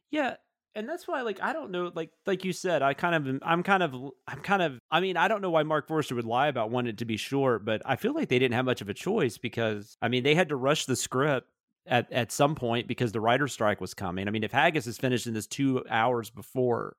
Yeah, 0.10 0.36
and 0.76 0.88
that's 0.88 1.08
why 1.08 1.22
like 1.22 1.42
I 1.42 1.54
don't 1.54 1.72
know 1.72 1.92
like 1.94 2.12
like 2.26 2.44
you 2.46 2.54
said 2.54 2.82
I 2.82 2.94
kind 2.94 3.16
of 3.28 3.40
I'm 3.44 3.64
kind 3.64 3.84
of 3.84 3.94
I'm 4.28 4.40
kind 4.42 4.62
of 4.62 4.80
I 4.90 5.00
mean 5.00 5.18
I 5.18 5.28
don't 5.28 5.42
know 5.42 5.50
why 5.52 5.64
Marc 5.64 5.88
Forster 5.88 6.16
would 6.16 6.26
lie 6.26 6.48
about 6.48 6.72
wanting 6.72 6.92
it 6.92 6.98
to 7.00 7.06
be 7.06 7.18
short, 7.18 7.66
but 7.66 7.82
I 7.86 7.96
feel 7.98 8.14
like 8.14 8.30
they 8.30 8.40
didn't 8.40 8.56
have 8.56 8.66
much 8.66 8.82
of 8.82 8.90
a 8.90 8.94
choice 8.94 9.38
because 9.38 9.98
I 10.02 10.08
mean 10.08 10.24
they 10.24 10.36
had 10.36 10.50
to 10.50 10.56
rush 10.56 10.86
the 10.86 10.96
script 10.96 11.48
at 11.86 12.12
at 12.12 12.32
some 12.32 12.56
point 12.56 12.88
because 12.88 13.12
the 13.12 13.22
writer's 13.22 13.54
strike 13.54 13.80
was 13.82 13.94
coming. 13.94 14.28
I 14.28 14.32
mean 14.32 14.44
if 14.44 14.52
Haggis 14.52 14.88
is 14.88 14.98
finishing 14.98 15.34
this 15.34 15.48
2 15.48 15.86
hours 15.90 16.30
before, 16.30 16.96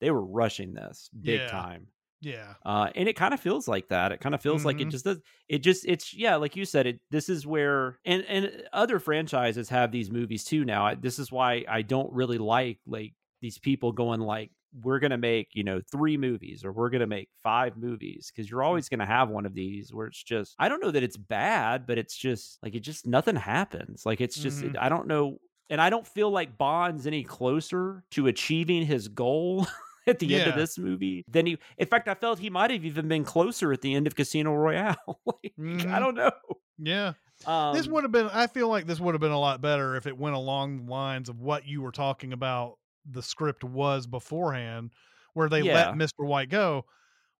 they 0.00 0.10
were 0.10 0.24
rushing 0.24 0.74
this 0.74 1.10
big 1.22 1.40
Yeah. 1.40 1.46
time. 1.46 1.88
Yeah. 2.20 2.54
Uh, 2.64 2.90
and 2.94 3.08
it 3.08 3.16
kind 3.16 3.32
of 3.32 3.40
feels 3.40 3.66
like 3.66 3.88
that. 3.88 4.12
It 4.12 4.20
kind 4.20 4.34
of 4.34 4.42
feels 4.42 4.64
like 4.64 4.80
it 4.80 4.88
Mhm. 4.88 4.90
just 4.90 5.04
does. 5.06 5.20
It 5.48 5.60
just 5.62 5.86
it's 5.86 6.12
yeah, 6.12 6.36
like 6.36 6.54
you 6.54 6.64
said. 6.66 6.86
It 6.86 7.00
this 7.10 7.28
is 7.30 7.46
where 7.46 7.98
and 8.04 8.22
and 8.26 8.64
other 8.72 8.98
franchises 8.98 9.70
have 9.70 9.90
these 9.90 10.10
movies 10.10 10.44
too. 10.44 10.64
Now 10.66 10.86
I, 10.86 10.94
this 10.96 11.18
is 11.18 11.32
why 11.32 11.64
I 11.68 11.80
don't 11.82 12.12
really 12.12 12.36
like 12.38 12.78
like 12.86 13.14
these 13.40 13.58
people 13.58 13.92
going 13.92 14.20
like 14.20 14.50
we're 14.82 14.98
gonna 15.00 15.16
make 15.18 15.48
you 15.54 15.64
know 15.64 15.80
three 15.90 16.16
movies 16.18 16.62
or 16.64 16.72
we're 16.72 16.90
gonna 16.90 17.06
make 17.06 17.28
five 17.42 17.76
movies 17.78 18.30
because 18.30 18.50
you're 18.50 18.62
always 18.62 18.88
gonna 18.90 19.06
have 19.06 19.30
one 19.30 19.46
of 19.46 19.54
these 19.54 19.92
where 19.92 20.06
it's 20.06 20.22
just 20.22 20.54
I 20.58 20.68
don't 20.68 20.82
know 20.82 20.90
that 20.90 21.02
it's 21.02 21.16
bad, 21.16 21.86
but 21.86 21.96
it's 21.98 22.16
just 22.16 22.58
like 22.62 22.74
it 22.74 22.80
just 22.80 23.06
nothing 23.06 23.36
happens. 23.36 24.04
Like 24.04 24.20
it's 24.20 24.38
just 24.38 24.62
Mhm. 24.62 24.76
I 24.78 24.90
don't 24.90 25.06
know. 25.06 25.38
And 25.70 25.80
I 25.80 25.88
don't 25.88 26.06
feel 26.06 26.30
like 26.30 26.58
Bond's 26.58 27.06
any 27.06 27.22
closer 27.24 28.04
to 28.10 28.26
achieving 28.26 28.84
his 28.84 29.08
goal 29.08 29.66
at 30.06 30.18
the 30.18 30.34
end 30.34 30.46
of 30.46 30.54
this 30.56 30.78
movie 30.78 31.24
than 31.28 31.46
he. 31.46 31.58
In 31.78 31.86
fact, 31.86 32.08
I 32.08 32.14
felt 32.14 32.38
he 32.38 32.50
might 32.50 32.70
have 32.70 32.84
even 32.84 33.08
been 33.08 33.24
closer 33.24 33.72
at 33.72 33.80
the 33.80 33.94
end 33.94 34.06
of 34.06 34.14
Casino 34.14 34.54
Royale. 34.54 34.96
like, 35.26 35.54
I 35.90 35.98
Mhm. 35.98 36.00
don't 36.00 36.14
know. 36.14 36.32
Yeah. 36.78 37.14
Um, 37.46 37.74
this 37.76 37.88
would 37.88 38.04
have 38.04 38.12
been. 38.12 38.28
I 38.32 38.46
feel 38.46 38.68
like 38.68 38.86
this 38.86 39.00
would 39.00 39.14
have 39.14 39.20
been 39.20 39.30
a 39.30 39.38
lot 39.38 39.60
better 39.60 39.96
if 39.96 40.06
it 40.06 40.16
went 40.16 40.36
along 40.36 40.84
the 40.86 40.90
lines 40.90 41.28
of 41.28 41.40
what 41.40 41.66
you 41.66 41.82
were 41.82 41.92
talking 41.92 42.32
about. 42.32 42.78
The 43.10 43.22
script 43.22 43.64
was 43.64 44.06
beforehand, 44.06 44.92
where 45.34 45.48
they 45.48 45.62
Yeah. 45.62 45.74
let 45.74 45.96
Mister 45.96 46.24
White 46.24 46.50
go, 46.50 46.84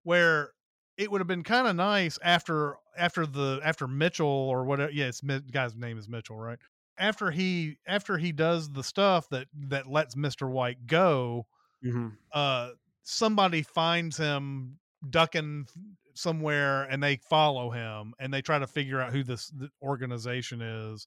where 0.02 0.52
it 0.96 1.10
would 1.10 1.20
have 1.20 1.28
been 1.28 1.42
kind 1.42 1.66
of 1.68 1.76
nice 1.76 2.18
after 2.22 2.76
after 2.96 3.26
the 3.26 3.60
after 3.62 3.86
Mitchell 3.86 4.26
or 4.26 4.64
whatever. 4.64 4.90
Yeah, 4.92 5.10
guy's 5.52 5.74
name 5.74 5.98
is 5.98 6.08
Mitchell, 6.08 6.38
right? 6.38 6.58
After 6.98 7.30
he 7.30 7.76
after 7.86 8.18
he 8.18 8.32
does 8.32 8.70
the 8.70 8.82
stuff 8.84 9.28
that 9.30 9.48
that 9.68 9.86
lets 9.86 10.16
Mister 10.16 10.48
White 10.48 10.86
go, 10.86 11.46
mhm. 11.82 12.18
uh 12.32 12.70
somebody 13.02 13.62
finds 13.62 14.16
him 14.16 14.78
ducking 15.10 15.66
somewhere 16.14 16.84
and 16.84 17.02
they 17.02 17.16
follow 17.16 17.70
him 17.70 18.14
and 18.18 18.32
they 18.32 18.42
try 18.42 18.58
to 18.58 18.66
figure 18.66 19.00
out 19.00 19.12
who 19.12 19.22
this 19.24 19.52
organization 19.82 20.60
is 20.60 21.06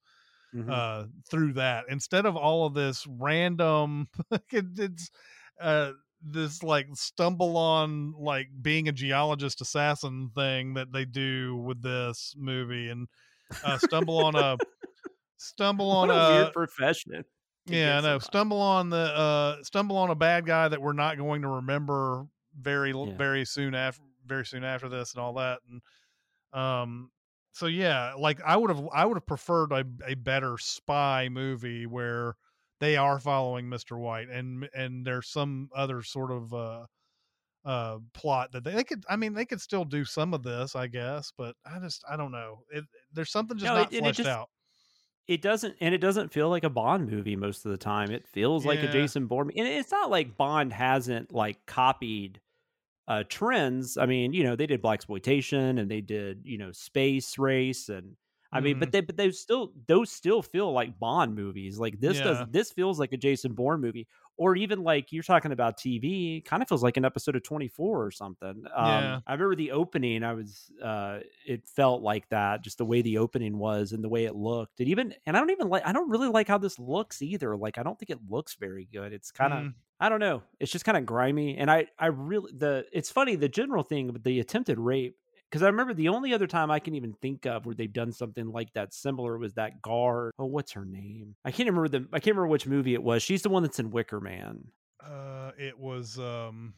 Mhm. 0.53 0.73
uh 0.73 1.05
through 1.29 1.53
that 1.53 1.85
instead 1.89 2.25
of 2.25 2.37
all 2.37 2.65
of 2.65 2.73
this 2.73 3.05
random 3.07 4.07
it, 4.31 4.65
it's 4.79 5.11
uh 5.59 5.91
this 6.21 6.63
like 6.63 6.87
stumble 6.93 7.57
on 7.57 8.13
like 8.13 8.47
being 8.61 8.87
a 8.87 8.93
geologist 8.93 9.59
assassin 9.61 10.31
thing 10.35 10.73
that 10.75 10.91
they 10.93 11.05
do 11.05 11.57
with 11.57 11.81
this 11.81 12.33
movie 12.37 12.89
and 12.89 13.07
uh 13.63 13.77
stumble 13.77 14.17
on 14.17 14.35
a 14.35 14.57
stumble 15.37 15.91
on 15.91 16.09
a 16.09 16.17
a 16.17 16.17
weird 16.17 16.51
profession. 16.51 17.23
Yeah, 17.65 17.97
I 17.97 18.01
know. 18.01 18.19
somebody. 18.19 18.25
Stumble 18.25 18.61
on 18.61 18.89
the 18.89 18.97
uh 18.97 19.63
stumble 19.63 19.97
on 19.97 20.09
a 20.09 20.15
bad 20.15 20.45
guy 20.45 20.67
that 20.67 20.81
we're 20.81 20.93
not 20.93 21.17
going 21.17 21.41
to 21.43 21.47
remember 21.47 22.25
very 22.59 22.91
Yeah. 22.91 23.15
very 23.17 23.45
soon 23.45 23.73
after 23.75 24.01
very 24.25 24.45
soon 24.45 24.63
after 24.63 24.87
this 24.89 25.13
and 25.13 25.21
all 25.21 25.33
that 25.33 25.59
and 25.69 25.81
um 26.59 27.09
so 27.55 27.67
yeah, 27.67 28.13
like 28.17 28.41
I 28.43 28.57
would 28.57 28.71
have 28.71 28.83
I 28.93 29.05
would 29.05 29.15
have 29.17 29.27
preferred 29.27 29.71
a, 29.71 29.85
a 30.07 30.15
better 30.15 30.57
spy 30.57 31.29
movie 31.29 31.85
where 31.85 32.35
they 32.79 32.97
are 32.97 33.19
following 33.19 33.67
Mr. 33.67 33.97
White 33.97 34.27
and 34.29 34.67
and 34.75 35.05
there's 35.05 35.29
some 35.29 35.69
other 35.75 36.01
sort 36.01 36.31
of 36.31 36.51
uh 36.53 36.85
uh 37.65 37.99
plot 38.13 38.51
that 38.51 38.63
they, 38.63 38.71
they 38.71 38.83
could 38.83 39.03
I 39.07 39.15
mean 39.15 39.33
they 39.33 39.45
could 39.45 39.61
still 39.61 39.85
do 39.85 40.03
some 40.03 40.33
of 40.33 40.41
this 40.43 40.75
I 40.75 40.87
guess 40.87 41.31
but 41.37 41.55
I 41.65 41.79
just 41.79 42.03
I 42.09 42.17
don't 42.17 42.31
know 42.31 42.63
it 42.71 42.83
there's 43.13 43.31
something 43.31 43.55
just 43.57 43.65
No, 43.71 43.75
not 43.75 43.93
it- 43.93 43.97
and 43.97 44.07
it 44.07 44.15
fleshed 44.15 44.17
just- 44.17 44.29
out 44.29 44.49
it 45.27 45.41
doesn't 45.41 45.75
and 45.79 45.93
it 45.95 45.99
doesn't 45.99 46.31
feel 46.33 46.49
like 46.49 46.63
a 46.63 46.69
Bond 46.69 47.09
movie 47.09 47.35
most 47.35 47.65
of 47.65 47.71
the 47.71 47.77
time. 47.77 48.11
It 48.11 48.27
feels 48.27 48.65
like 48.65 48.79
a 48.83 48.87
Jason 48.91 49.27
Bourne. 49.27 49.51
And 49.55 49.67
it's 49.67 49.91
not 49.91 50.09
like 50.09 50.37
Bond 50.37 50.73
hasn't 50.73 51.31
like 51.33 51.65
copied 51.65 52.41
uh 53.07 53.23
trends. 53.29 53.97
I 53.97 54.05
mean, 54.05 54.33
you 54.33 54.43
know, 54.43 54.55
they 54.55 54.67
did 54.67 54.81
black 54.81 54.95
exploitation 54.95 55.77
and 55.79 55.89
they 55.91 56.01
did, 56.01 56.41
you 56.45 56.57
know, 56.57 56.71
space 56.71 57.37
race 57.37 57.89
and 57.89 58.15
I 58.51 58.59
mean, 58.61 58.77
but 58.79 58.89
Mhm. 58.89 58.91
they 58.91 59.01
but 59.01 59.17
they 59.17 59.31
still 59.31 59.73
those 59.87 60.11
still 60.11 60.41
feel 60.41 60.71
like 60.71 60.99
Bond 60.99 61.35
movies. 61.35 61.79
Like 61.79 61.99
this 61.99 62.17
Yeah. 62.17 62.23
does 62.25 62.45
this 62.51 62.71
feels 62.71 62.99
like 62.99 63.13
a 63.13 63.17
Jason 63.17 63.53
Bourne 63.53 63.81
movie. 63.81 64.07
Or 64.37 64.55
even 64.55 64.83
like 64.83 65.11
you're 65.11 65.23
talking 65.23 65.51
about 65.51 65.77
TV, 65.77 66.43
kind 66.43 66.63
of 66.63 66.67
feels 66.69 66.81
like 66.83 66.97
an 66.97 67.05
episode 67.05 67.35
of 67.35 67.43
24 67.43 68.03
or 68.03 68.11
something. 68.11 68.65
Um 68.75 68.87
Yeah. 68.87 69.19
I 69.27 69.33
remember 69.33 69.55
the 69.55 69.71
opening, 69.71 70.23
I 70.23 70.33
was 70.33 70.71
uh 70.81 71.19
it 71.45 71.67
felt 71.67 72.01
like 72.01 72.27
that, 72.29 72.63
just 72.63 72.77
the 72.79 72.85
way 72.85 73.01
the 73.01 73.19
opening 73.19 73.57
was 73.59 73.91
and 73.91 74.03
the 74.03 74.09
way 74.09 74.25
it 74.25 74.35
looked. 74.35 74.79
And 74.79 74.89
even 74.89 75.13
and 75.25 75.37
I 75.37 75.39
don't 75.39 75.51
even 75.51 75.69
like 75.69 75.85
I 75.85 75.91
don't 75.93 76.09
really 76.09 76.29
like 76.29 76.47
how 76.47 76.57
this 76.57 76.79
looks 76.79 77.21
either. 77.21 77.55
Like 77.55 77.77
I 77.77 77.83
don't 77.83 77.97
think 77.99 78.09
it 78.09 78.19
looks 78.27 78.55
very 78.55 78.85
good. 78.91 79.13
It's 79.13 79.31
kind 79.31 79.53
of 79.53 79.59
Mm. 79.63 79.73
I 79.99 80.09
don't 80.09 80.19
know. 80.19 80.43
It's 80.59 80.71
just 80.71 80.83
kind 80.83 80.97
of 80.97 81.05
grimy. 81.05 81.57
And 81.57 81.69
I 81.71 81.87
I 81.99 82.07
really 82.07 82.51
the 82.57 82.85
it's 82.91 83.11
funny 83.11 83.35
the 83.35 83.47
general 83.49 83.83
thing 83.83 84.11
but 84.11 84.23
the 84.23 84.39
attempted 84.39 84.79
rape 84.79 85.17
because 85.53 85.61
I 85.61 85.67
remember 85.67 85.93
the 85.93 86.09
only 86.09 86.33
other 86.33 86.47
time 86.47 86.71
I 86.71 86.79
can 86.79 86.95
even 86.95 87.13
think 87.21 87.45
of 87.45 87.67
where 87.67 87.75
they've 87.75 87.93
done 87.93 88.11
something 88.11 88.51
like 88.51 88.73
that 88.73 88.91
similar 88.91 89.37
was 89.37 89.53
that 89.53 89.83
guard. 89.83 90.31
Oh, 90.39 90.47
what's 90.47 90.71
her 90.71 90.83
name? 90.83 91.35
I 91.45 91.51
can't 91.51 91.69
remember 91.69 91.89
the 91.89 92.07
I 92.11 92.17
can't 92.17 92.35
remember 92.35 92.47
which 92.47 92.65
movie 92.65 92.95
it 92.95 93.03
was. 93.03 93.21
She's 93.21 93.43
the 93.43 93.49
one 93.49 93.61
that's 93.61 93.77
in 93.77 93.91
Wicker 93.91 94.19
Man. 94.19 94.63
Uh, 94.99 95.51
it 95.55 95.77
was 95.77 96.17
um, 96.17 96.73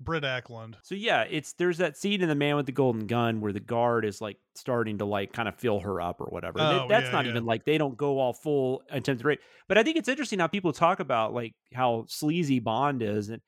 Britt 0.00 0.24
Ekland. 0.24 0.76
So 0.82 0.94
yeah, 0.94 1.24
it's 1.28 1.52
there's 1.52 1.76
that 1.76 1.98
scene 1.98 2.22
in 2.22 2.30
the 2.30 2.34
Man 2.34 2.56
with 2.56 2.64
the 2.64 2.72
Golden 2.72 3.06
Gun 3.06 3.42
where 3.42 3.52
the 3.52 3.60
guard 3.60 4.06
is 4.06 4.22
like 4.22 4.38
starting 4.54 4.96
to 4.96 5.04
like 5.04 5.34
kind 5.34 5.46
of 5.46 5.54
fill 5.56 5.80
her 5.80 6.00
up 6.00 6.22
or 6.22 6.28
whatever. 6.30 6.58
Oh, 6.58 6.86
that's 6.88 7.08
yeah, 7.08 7.12
not 7.12 7.26
yeah. 7.26 7.32
even 7.32 7.44
like 7.44 7.66
they 7.66 7.76
don't 7.76 7.98
go 7.98 8.18
all 8.18 8.32
full 8.32 8.82
attempted 8.88 9.26
rape. 9.26 9.40
But 9.68 9.76
I 9.76 9.82
think 9.82 9.98
it's 9.98 10.08
interesting 10.08 10.38
how 10.38 10.46
people 10.46 10.72
talk 10.72 11.00
about 11.00 11.34
like 11.34 11.52
how 11.74 12.06
sleazy 12.08 12.60
Bond 12.60 13.02
is, 13.02 13.28
and 13.28 13.42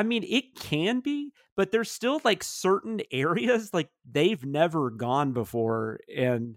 I 0.00 0.02
mean 0.02 0.24
it 0.24 0.54
can 0.58 1.00
be, 1.00 1.32
but 1.56 1.70
there's 1.72 1.90
still 1.90 2.20
like 2.24 2.42
certain 2.42 3.00
areas 3.12 3.72
like 3.74 3.90
they've 4.10 4.44
never 4.44 4.90
gone 4.90 5.32
before, 5.32 6.00
and 6.16 6.56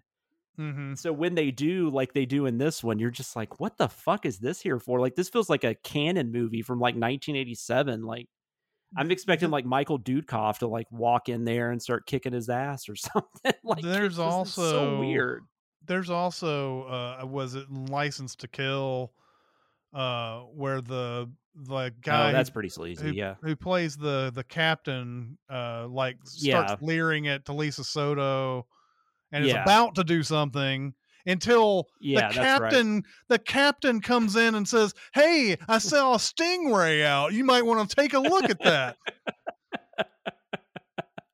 Mm-hmm. 0.60 0.94
so 0.94 1.12
when 1.12 1.34
they 1.34 1.50
do 1.50 1.90
like 1.90 2.14
they 2.14 2.28
do 2.28 2.46
in 2.46 2.60
this 2.60 2.84
one, 2.84 3.00
you're 3.00 3.10
just 3.10 3.36
like, 3.36 3.60
what 3.60 3.76
the 3.80 3.90
fuck 3.90 4.24
is 4.24 4.38
this 4.38 4.62
here 4.62 4.78
for? 4.80 5.00
Like 5.00 5.16
this 5.16 5.28
feels 5.30 5.50
like 5.50 5.64
a 5.64 5.74
Cannon 5.74 6.32
movie 6.32 6.62
from 6.62 6.80
like 6.80 6.94
1987, 6.94 8.04
like. 8.04 8.28
I'm 8.96 9.10
expecting 9.10 9.50
like 9.58 9.66
Michael 9.66 9.98
Dudikoff 9.98 10.60
to 10.60 10.68
like 10.68 10.86
walk 10.92 11.28
in 11.28 11.44
there 11.46 11.72
and 11.72 11.82
start 11.82 12.06
kicking 12.06 12.34
his 12.34 12.50
ass 12.50 12.88
or 12.88 12.96
something. 12.96 13.54
like 13.64 13.82
There's 13.82 14.06
it's 14.10 14.16
so 14.18 14.24
also- 14.24 15.00
weird. 15.00 15.42
There's 15.88 16.12
also 16.12 16.84
uh, 16.84 17.26
was 17.26 17.56
it 17.56 17.72
License 17.72 18.36
to 18.36 18.48
Kill, 18.48 19.12
uh, 19.92 20.42
where 20.42 20.82
the 20.82 21.32
the 21.56 21.94
guy 22.02 22.30
oh, 22.30 22.32
that's 22.34 22.50
who- 22.50 22.54
pretty 22.54 22.70
sleazy. 22.70 23.04
who, 23.10 23.12
yeah. 23.14 23.36
who 23.44 23.56
plays 23.56 23.96
the 23.96 24.32
the 24.34 24.44
captain 24.44 25.38
uh 25.52 25.88
like 25.88 26.18
starts 26.26 26.72
Yeah. 26.72 26.78
leering 26.82 27.28
at 27.28 27.46
Talisa 27.46 27.86
Soto 27.86 28.66
and 29.32 29.46
is 29.46 29.54
about 29.54 29.96
to 29.96 30.04
do 30.04 30.24
something 30.24 30.94
until 31.26 31.88
Yeah, 32.02 32.30
the 32.30 32.36
that's 32.36 32.38
right. 32.60 32.72
captain 32.72 33.04
the 33.30 33.40
captain 33.40 34.02
comes 34.02 34.36
in 34.36 34.56
and 34.56 34.68
says, 34.68 34.94
"Hey, 35.14 35.58
I 35.70 35.78
saw 35.78 36.16
a 36.16 36.18
stingray 36.18 37.06
out. 37.06 37.34
You 37.34 37.44
might 37.46 37.66
want 37.66 37.90
to 37.90 37.96
take 37.96 38.14
a 38.14 38.20
look 38.20 38.50
at 38.50 38.60
that." 38.64 38.98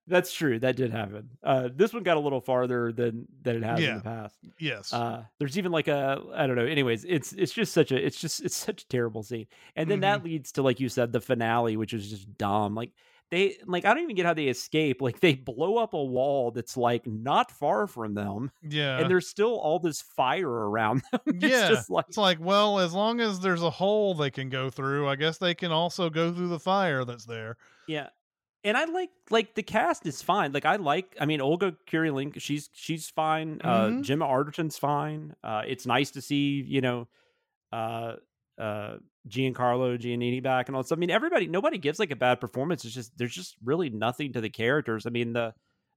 That's 0.10 0.34
true. 0.34 0.60
That 0.60 0.76
did 0.76 0.91
happen. 0.91 1.30
Uh, 1.44 1.69
this 1.73 1.94
one 1.94 2.03
got 2.03 2.18
a 2.18 2.19
little 2.19 2.41
farther 2.41 2.91
than 2.91 3.27
than 3.44 3.57
it 3.57 3.64
has 3.64 3.80
in 3.80 3.95
the 3.95 4.02
past. 4.02 4.38
yes. 4.60 4.91
Uh, 4.91 5.23
there's 5.38 5.57
even 5.57 5.72
like 5.72 5.88
a 5.88 6.22
I 6.34 6.48
don't 6.48 6.56
know. 6.56 6.65
Anyways, 6.65 7.06
it's 7.06 7.31
it's 7.34 7.53
just 7.53 7.73
such 7.73 7.91
a 7.91 8.06
it's 8.06 8.19
just 8.19 8.44
it's 8.44 8.56
such 8.56 8.84
a 8.84 8.88
terrible 8.88 9.23
scene. 9.23 9.48
And 9.76 9.90
then 9.90 10.02
that 10.02 10.23
leads 10.23 10.52
to 10.53 10.64
like 10.64 10.80
you 10.80 10.90
said 10.90 11.11
the 11.11 11.22
finale, 11.22 11.77
which 11.77 11.94
is 11.94 12.10
just 12.10 12.38
dumb. 12.38 12.76
Like 12.76 12.91
they 13.31 13.57
like 13.65 13.86
I 13.86 13.94
don't 13.94 14.03
even 14.03 14.15
get 14.15 14.26
how 14.26 14.34
they 14.34 14.48
escape. 14.48 15.02
Like 15.02 15.19
they 15.19 15.36
blow 15.36 15.77
up 15.77 15.94
a 15.94 16.03
wall 16.03 16.52
that's 16.52 16.76
like 16.76 17.06
not 17.06 17.52
far 17.52 17.88
from 17.88 18.14
them, 18.14 18.52
yeah. 18.68 18.98
and 18.99 19.10
there's 19.10 19.27
still 19.27 19.56
all 19.56 19.80
this 19.80 20.02
fire 20.02 20.49
around 20.49 21.03
them. 21.11 21.22
it's 21.27 21.45
yeah. 21.45 21.69
just 21.69 21.90
like 21.90 22.06
it's 22.07 22.18
like, 22.18 22.40
well, 22.40 22.80
as 22.80 22.94
long 22.94 23.19
as 23.19 23.40
there's 23.40 23.61
a 23.61 23.69
hole 23.69 24.15
they 24.15 24.31
can 24.31 24.49
go 24.49 24.69
through, 24.69 25.07
I 25.07 25.15
guess 25.15 25.38
they 25.38 25.53
can 25.53 25.72
also 25.72 26.10
go 26.10 26.34
through 26.34 26.49
the 26.49 26.60
fire 26.60 27.06
that's 27.06 27.26
there. 27.26 27.57
Yeah. 27.88 28.07
And 28.64 28.76
I 28.77 28.86
like 28.86 29.10
like 29.30 29.56
the 29.56 29.64
cast 29.64 30.06
is 30.06 30.22
fine. 30.22 30.52
Like 30.52 30.65
I 30.65 30.76
like 30.76 31.15
I 31.19 31.26
mean 31.26 31.40
Olga 31.41 31.76
Kurylenko, 31.90 32.41
she's 32.41 32.69
she's 32.73 33.10
fine. 33.10 33.61
Uh 33.64 33.88
Mhm. 33.88 34.03
Gemma 34.03 34.26
Arterton's 34.26 34.77
fine. 34.77 35.36
Uh 35.44 35.61
it's 35.65 35.86
nice 35.86 36.11
to 36.11 36.22
see, 36.22 36.61
you 36.68 36.81
know, 36.81 37.07
uh 37.72 38.15
uh 38.57 38.98
Giancarlo 39.30 39.98
Giannini 39.98 40.41
back 40.44 40.68
and 40.68 40.76
all 40.76 40.81
that 40.81 40.88
stuff. 40.88 40.98
I 40.98 40.99
mean 40.99 41.10
everybody 41.11 41.48
nobody 41.48 41.77
gives 41.77 41.99
like 41.99 42.11
a 42.11 42.15
bad 42.18 42.41
performance. 42.41 42.84
It's 42.84 42.94
just 42.94 43.18
there's 43.18 43.34
just 43.34 43.56
really 43.64 43.90
nothing 43.90 44.34
to 44.34 44.41
the 44.41 44.49
characters. 44.49 45.06
I 45.06 45.10
mean 45.10 45.34
the 45.34 45.53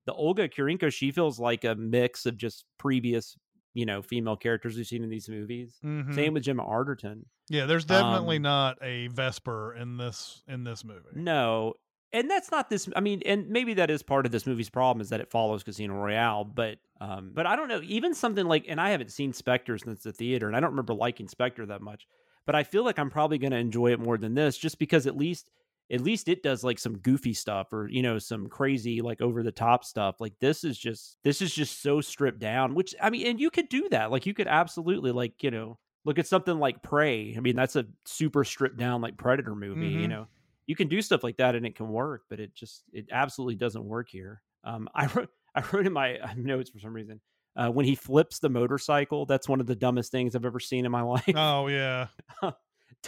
the 0.07 0.13
Olga 0.13 0.49
Kurylenko, 0.49 0.93
she 0.93 1.11
feels 1.13 1.39
like 1.41 1.65
a 1.65 1.75
mix 1.77 2.27
of 2.27 2.37
just 2.37 2.65
previous, 2.79 3.37
you 3.75 3.87
know, 3.87 4.03
female 4.03 4.37
characters 4.37 4.77
we've 4.77 4.87
seen 4.87 5.03
in 5.05 5.11
these 5.11 5.29
movies. 5.29 5.79
Mhm. 5.85 6.15
Same 6.15 6.35
with 6.35 6.43
Jim 6.43 6.59
Arterton. 6.59 7.23
Yeah, 7.49 7.67
there's 7.67 7.85
definitely 7.85 8.37
Um, 8.37 8.43
not 8.43 8.79
a 8.83 9.09
Vesper 9.09 9.75
in 9.75 9.97
this 9.97 10.43
in 10.49 10.65
this 10.65 10.85
movie. 10.85 11.11
No. 11.15 11.75
And 12.13 12.31
that's 12.31 12.51
not 12.51 12.69
this 12.69 12.89
I 12.95 13.01
mean, 13.01 13.23
and 13.25 13.49
maybe 13.49 13.75
that 13.75 13.91
is 13.91 14.03
part 14.03 14.27
of 14.27 14.33
this 14.33 14.47
movie's 14.47 14.69
problem 14.71 15.01
is 15.01 15.09
that 15.11 15.21
it 15.21 15.31
follows 15.31 15.63
Casino 15.63 15.95
Royale, 15.95 16.45
but 16.45 16.79
um 17.01 17.33
but 17.35 17.47
I 17.47 17.57
don't 17.57 17.69
know, 17.69 17.81
even 17.85 18.15
something 18.15 18.47
like 18.47 18.67
and 18.69 18.81
I 18.81 18.91
haven't 18.91 19.11
seen 19.13 19.33
Spectre 19.33 19.79
since 19.79 20.03
the 20.03 20.13
theater, 20.13 20.47
and 20.47 20.57
I 20.57 20.61
don't 20.61 20.71
remember 20.71 20.95
liking 20.95 21.29
Spectre 21.29 21.67
that 21.67 21.81
much. 21.83 22.07
But 22.45 22.55
I 22.55 22.65
feel 22.65 22.85
like 22.85 22.99
I'm 22.99 23.11
probably 23.11 23.39
gonna 23.39 23.57
enjoy 23.57 23.93
it 23.93 24.01
more 24.01 24.19
than 24.19 24.35
this, 24.35 24.59
just 24.59 24.79
because 24.79 25.07
at 25.07 25.17
least 25.17 25.51
at 25.91 26.01
least 26.01 26.29
it 26.29 26.43
does 26.43 26.63
like 26.65 26.79
some 26.79 26.99
goofy 26.99 27.35
stuff 27.35 27.73
or 27.73 27.89
you 27.89 28.03
know 28.03 28.19
some 28.19 28.49
crazy 28.49 29.01
like 29.01 29.21
over 29.21 29.43
the 29.43 29.53
top 29.53 29.85
stuff 29.85 30.21
like 30.21 30.33
this 30.41 30.65
is 30.65 30.79
just 30.79 31.17
this 31.25 31.43
is 31.43 31.53
just 31.55 31.83
so 31.83 32.01
stripped 32.01 32.39
down 32.39 32.75
which 32.75 32.95
i 33.03 33.11
mean 33.11 33.27
and 33.27 33.41
you 33.41 33.51
could 33.51 33.69
do 33.69 33.89
that 33.91 34.11
like 34.11 34.25
you 34.25 34.33
could 34.33 34.47
absolutely 34.47 35.11
like 35.13 35.43
you 35.43 35.51
know 35.51 35.79
look 36.05 36.19
at 36.19 36.27
something 36.27 36.59
like 36.59 36.83
prey 36.83 37.35
i 37.37 37.41
mean 37.41 37.57
that's 37.57 37.77
a 37.77 37.85
super 38.07 38.43
stripped 38.45 38.77
down 38.79 39.01
like 39.03 39.17
predator 39.19 39.55
movie 39.55 39.89
you 39.89 40.07
Mhm. 40.07 40.11
know 40.11 40.27
you 40.67 40.77
can 40.77 40.89
do 40.89 41.03
stuff 41.03 41.23
like 41.25 41.37
that 41.39 41.55
and 41.55 41.67
it 41.67 41.75
can 41.77 41.89
work 41.89 42.23
but 42.31 42.39
it 42.41 42.55
just 42.55 42.83
it 42.93 43.07
absolutely 43.13 43.55
doesn't 43.57 43.85
work 43.85 44.09
here 44.09 44.41
um 44.65 44.89
i 44.95 45.07
wrote 45.07 45.29
i 45.55 45.63
wrote 45.73 45.87
in 45.87 45.93
my 45.93 46.19
notes 46.37 46.71
for 46.71 46.79
some 46.79 46.93
reason 46.93 47.21
uh, 47.57 47.69
when 47.69 47.85
he 47.85 47.95
flips 47.95 48.39
the 48.39 48.49
motorcycle 48.49 49.27
that's 49.27 49.49
one 49.49 49.61
of 49.61 49.67
the 49.67 49.77
dumbest 49.77 50.11
things 50.13 50.35
i've 50.35 50.45
ever 50.47 50.61
seen 50.61 50.85
in 50.87 50.91
my 50.93 51.03
life 51.17 51.35
Oh 51.37 51.67
yeah. 51.69 52.07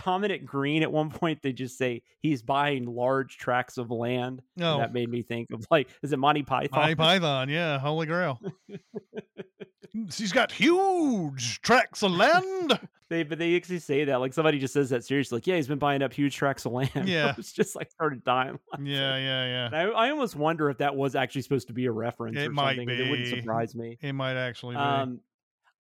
Dominic 0.05 0.45
Green 0.45 0.83
at 0.83 0.91
one 0.91 1.09
point 1.09 1.41
they 1.41 1.53
just 1.53 1.79
say 1.79 2.03
he's 2.19 2.43
buying 2.43 2.85
large 2.85 3.37
tracts 3.39 3.79
of 3.79 3.93
land. 3.93 4.43
and 4.57 4.65
Oh. 4.67 4.79
that 4.79 4.93
made 4.93 5.09
me 5.09 5.23
think 5.23 5.49
of 5.53 5.65
like 5.71 5.89
is 6.03 6.13
it 6.13 6.19
Monty 6.19 6.43
Python? 6.43 6.81
Monty 6.81 6.97
Python, 6.97 7.49
yeah, 7.49 7.79
Holy 7.79 8.07
Grail. 8.07 8.41
He's 10.17 10.33
got 10.33 10.51
huge 10.53 11.61
tracts 11.63 12.03
of 12.03 12.13
land. 12.13 12.79
They 13.11 13.23
but 13.23 13.39
they 13.39 13.55
actually 13.55 13.81
say 13.81 14.05
that 14.05 14.17
like 14.19 14.33
somebody 14.33 14.59
just 14.59 14.73
says 14.73 14.89
that 14.89 15.05
seriously 15.05 15.37
like 15.37 15.47
yeah 15.47 15.57
he's 15.57 15.69
been 15.69 15.79
buying 15.79 16.03
up 16.03 16.15
huge 16.15 16.35
tracts 16.35 16.65
of 16.65 16.73
land. 16.73 16.91
Yeah. 17.07 17.35
it's 17.37 17.53
just 17.53 17.77
like 17.77 17.91
started 17.91 18.25
dying. 18.25 18.59
Yeah, 18.83 19.17
yeah, 19.19 19.69
yeah. 19.71 19.79
I, 19.79 20.07
I 20.07 20.11
almost 20.11 20.35
wonder 20.37 20.71
if 20.71 20.79
that 20.79 20.97
was 20.97 21.15
actually 21.15 21.43
supposed 21.43 21.67
to 21.67 21.75
be 21.75 21.85
a 21.85 21.93
reference 21.93 22.39
It 22.39 22.47
or 22.47 22.53
might 22.53 22.71
something. 22.77 22.89
'cause 22.89 22.99
It 22.99 23.11
wouldn't 23.11 23.29
surprise 23.29 23.75
me. 23.75 23.99
It 24.01 24.15
might 24.15 24.37
actually 24.37 24.77
be. 24.77 24.81
Um, 24.81 25.21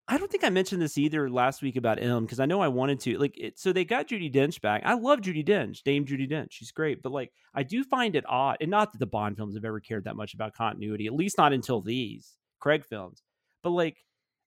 I 0.06 0.18
don't 0.18 0.30
think 0.30 0.44
I 0.44 0.50
mentioned 0.50 0.82
this 0.82 0.98
either 0.98 1.30
last 1.30 1.62
week 1.62 1.76
about 1.76 1.98
M 1.98 2.24
because 2.26 2.40
I 2.40 2.44
know 2.44 2.60
I 2.60 2.68
wanted 2.68 3.00
to. 3.00 3.16
Like, 3.16 3.38
it, 3.38 3.58
so 3.58 3.72
they 3.72 3.86
got 3.86 4.06
Judi 4.08 4.30
Dench 4.32 4.60
back. 4.60 4.82
I 4.84 4.92
love 4.92 5.22
Judi 5.22 5.44
Dench, 5.44 5.82
Dame 5.82 6.04
Judi 6.04 6.30
Dench. 6.30 6.48
She's 6.50 6.72
great, 6.72 7.02
but 7.02 7.10
like, 7.10 7.32
I 7.54 7.62
do 7.62 7.82
find 7.84 8.14
it 8.14 8.24
odd, 8.28 8.58
and 8.60 8.70
not 8.70 8.92
that 8.92 8.98
the 8.98 9.06
Bond 9.06 9.38
films 9.38 9.54
have 9.54 9.64
ever 9.64 9.80
cared 9.80 10.04
that 10.04 10.14
much 10.14 10.34
about 10.34 10.52
continuity, 10.52 11.06
at 11.06 11.14
least 11.14 11.38
not 11.38 11.54
until 11.54 11.80
these 11.80 12.34
Craig 12.60 12.84
films. 12.84 13.22
But 13.64 13.70
like, 13.70 13.96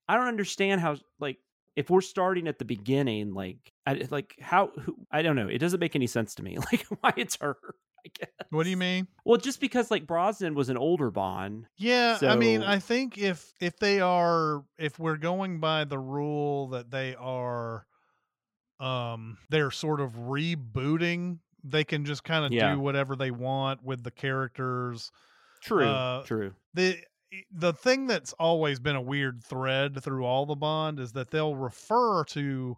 I 0.07 0.15
don't 0.15 0.27
understand 0.27 0.79
how 0.79 0.95
like 1.19 1.37
if 1.75 1.89
we're 1.89 2.01
starting 2.01 2.47
at 2.47 2.57
the 2.59 2.65
beginning, 2.65 3.33
like, 3.33 3.57
I, 3.85 4.07
like 4.09 4.35
how 4.39 4.67
who, 4.81 4.95
I 5.11 5.21
don't 5.21 5.35
know. 5.35 5.47
It 5.49 5.57
doesn't 5.57 5.79
make 5.81 5.95
any 5.95 6.07
sense 6.07 6.35
to 6.35 6.43
me. 6.43 6.57
Like, 6.71 6.85
why 7.01 7.11
it's 7.17 7.35
her. 7.41 7.57
I 8.05 8.09
guess. 8.17 8.29
what 8.51 8.63
do 8.63 8.69
you 8.69 8.77
mean? 8.77 9.07
Well, 9.25 9.37
just 9.37 9.59
because 9.59 9.91
like 9.91 10.07
Brosnan 10.07 10.53
was 10.55 10.69
an 10.69 10.77
older 10.77 11.11
Bond, 11.11 11.65
Yeah, 11.77 12.17
I 12.21 12.35
mean, 12.37 12.63
I 12.63 12.79
think 12.79 13.17
if 13.17 13.51
if 13.59 13.77
they 13.79 13.99
are 13.99 14.63
if 14.77 14.97
we're 14.97 15.17
going 15.17 15.59
by 15.59 15.83
the 15.83 15.99
rule 15.99 16.69
that 16.69 16.89
they 16.89 17.15
are 17.15 17.85
um 18.79 19.37
they're 19.49 19.71
sort 19.71 19.99
of 19.99 20.13
rebooting, 20.13 21.39
they 21.63 21.83
can 21.83 22.05
just 22.05 22.23
kind 22.23 22.45
of 22.45 22.51
Yeah. 22.53 22.75
do 22.75 22.79
whatever 22.79 23.15
they 23.15 23.31
want 23.31 23.83
with 23.83 24.03
the 24.03 24.11
characters. 24.11 25.11
true, 25.61 25.83
Uh, 25.85 26.23
true. 26.23 26.53
The 26.75 26.97
the 27.51 27.73
thing 27.73 28.07
that's 28.07 28.33
always 28.33 28.79
been 28.79 28.95
a 28.95 29.01
weird 29.01 29.43
thread 29.43 30.01
through 30.03 30.25
all 30.25 30.45
the 30.45 30.55
Bond 30.55 30.99
is 30.99 31.11
that 31.13 31.29
they'll 31.31 31.55
refer 31.55 32.23
to 32.25 32.77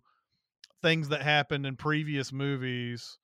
things 0.82 1.10
that 1.10 1.22
happened 1.22 1.66
in 1.66 1.76
previous 1.76 2.32
movies 2.34 3.18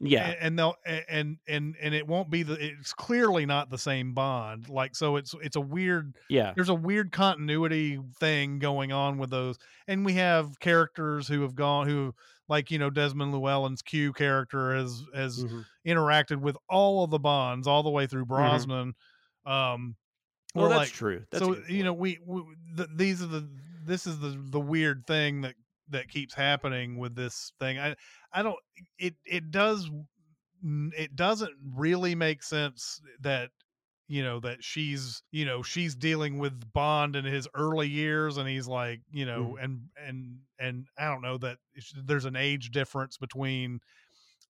Yeah. 0.00 0.30
and, 0.30 0.36
and 0.40 0.58
they'll 0.58 0.76
and 1.08 1.38
and 1.48 1.76
and 1.80 1.94
it 1.94 2.06
won't 2.06 2.30
be 2.30 2.42
the 2.42 2.54
it's 2.54 2.92
clearly 2.94 3.46
not 3.46 3.70
the 3.70 3.78
same 3.78 4.14
bond 4.14 4.68
like 4.68 4.96
so 4.96 5.16
it's 5.16 5.34
it's 5.42 5.56
a 5.56 5.60
weird 5.60 6.16
Yeah. 6.28 6.52
there's 6.56 6.68
a 6.70 6.74
weird 6.74 7.12
continuity 7.12 8.00
thing 8.18 8.58
going 8.58 8.92
on 8.92 9.18
with 9.18 9.30
those 9.30 9.58
and 9.88 10.04
we 10.04 10.14
have 10.14 10.58
characters 10.60 11.28
who 11.28 11.42
have 11.42 11.54
gone 11.54 11.86
who 11.88 12.14
like 12.48 12.70
you 12.70 12.78
know 12.78 12.90
desmond 12.90 13.32
llewellyn's 13.32 13.82
q 13.82 14.12
character 14.14 14.74
has 14.74 15.04
has 15.14 15.44
Mhm. 15.44 15.66
interacted 15.86 16.40
with 16.40 16.56
all 16.68 17.04
of 17.04 17.10
the 17.10 17.18
bonds 17.20 17.66
all 17.68 17.82
the 17.82 17.90
way 17.90 18.06
through 18.06 18.26
brosnan 18.26 18.94
um 19.46 19.96
Well, 20.54 20.68
that's 20.68 20.78
like- 20.80 20.88
true. 20.92 21.24
That's 21.30 21.44
so 21.44 21.56
you 21.68 21.84
know 21.84 21.92
we, 21.92 22.18
we 22.26 22.42
the, 22.74 22.88
these 22.94 23.22
are 23.22 23.26
the 23.26 23.48
this 23.84 24.06
is 24.06 24.18
the 24.18 24.36
the 24.50 24.60
weird 24.60 25.06
thing 25.06 25.42
that 25.42 25.54
that 25.88 26.08
keeps 26.08 26.34
happening 26.34 26.98
with 26.98 27.16
this 27.16 27.52
thing 27.58 27.76
i 27.78 27.96
i 28.32 28.42
don't 28.44 28.54
it 28.98 29.14
it 29.24 29.50
does 29.50 29.90
it 30.96 31.16
doesn't 31.16 31.54
really 31.74 32.14
make 32.14 32.42
sense 32.44 33.00
that 33.20 33.50
you 34.06 34.22
know 34.22 34.38
that 34.38 34.62
she's 34.62 35.22
you 35.32 35.44
know 35.44 35.62
she's 35.62 35.94
dealing 35.96 36.38
with 36.38 36.72
bond 36.72 37.16
in 37.16 37.24
his 37.24 37.48
early 37.54 37.88
years 37.88 38.36
and 38.36 38.48
he's 38.48 38.68
like 38.68 39.00
you 39.10 39.24
know 39.26 39.54
Mm-hmm. 39.56 39.64
and 39.64 39.80
and 40.06 40.36
and 40.60 40.86
i 40.98 41.06
don't 41.06 41.22
know 41.22 41.38
that 41.38 41.56
there's 42.04 42.24
an 42.26 42.36
age 42.36 42.70
difference 42.70 43.16
between 43.16 43.80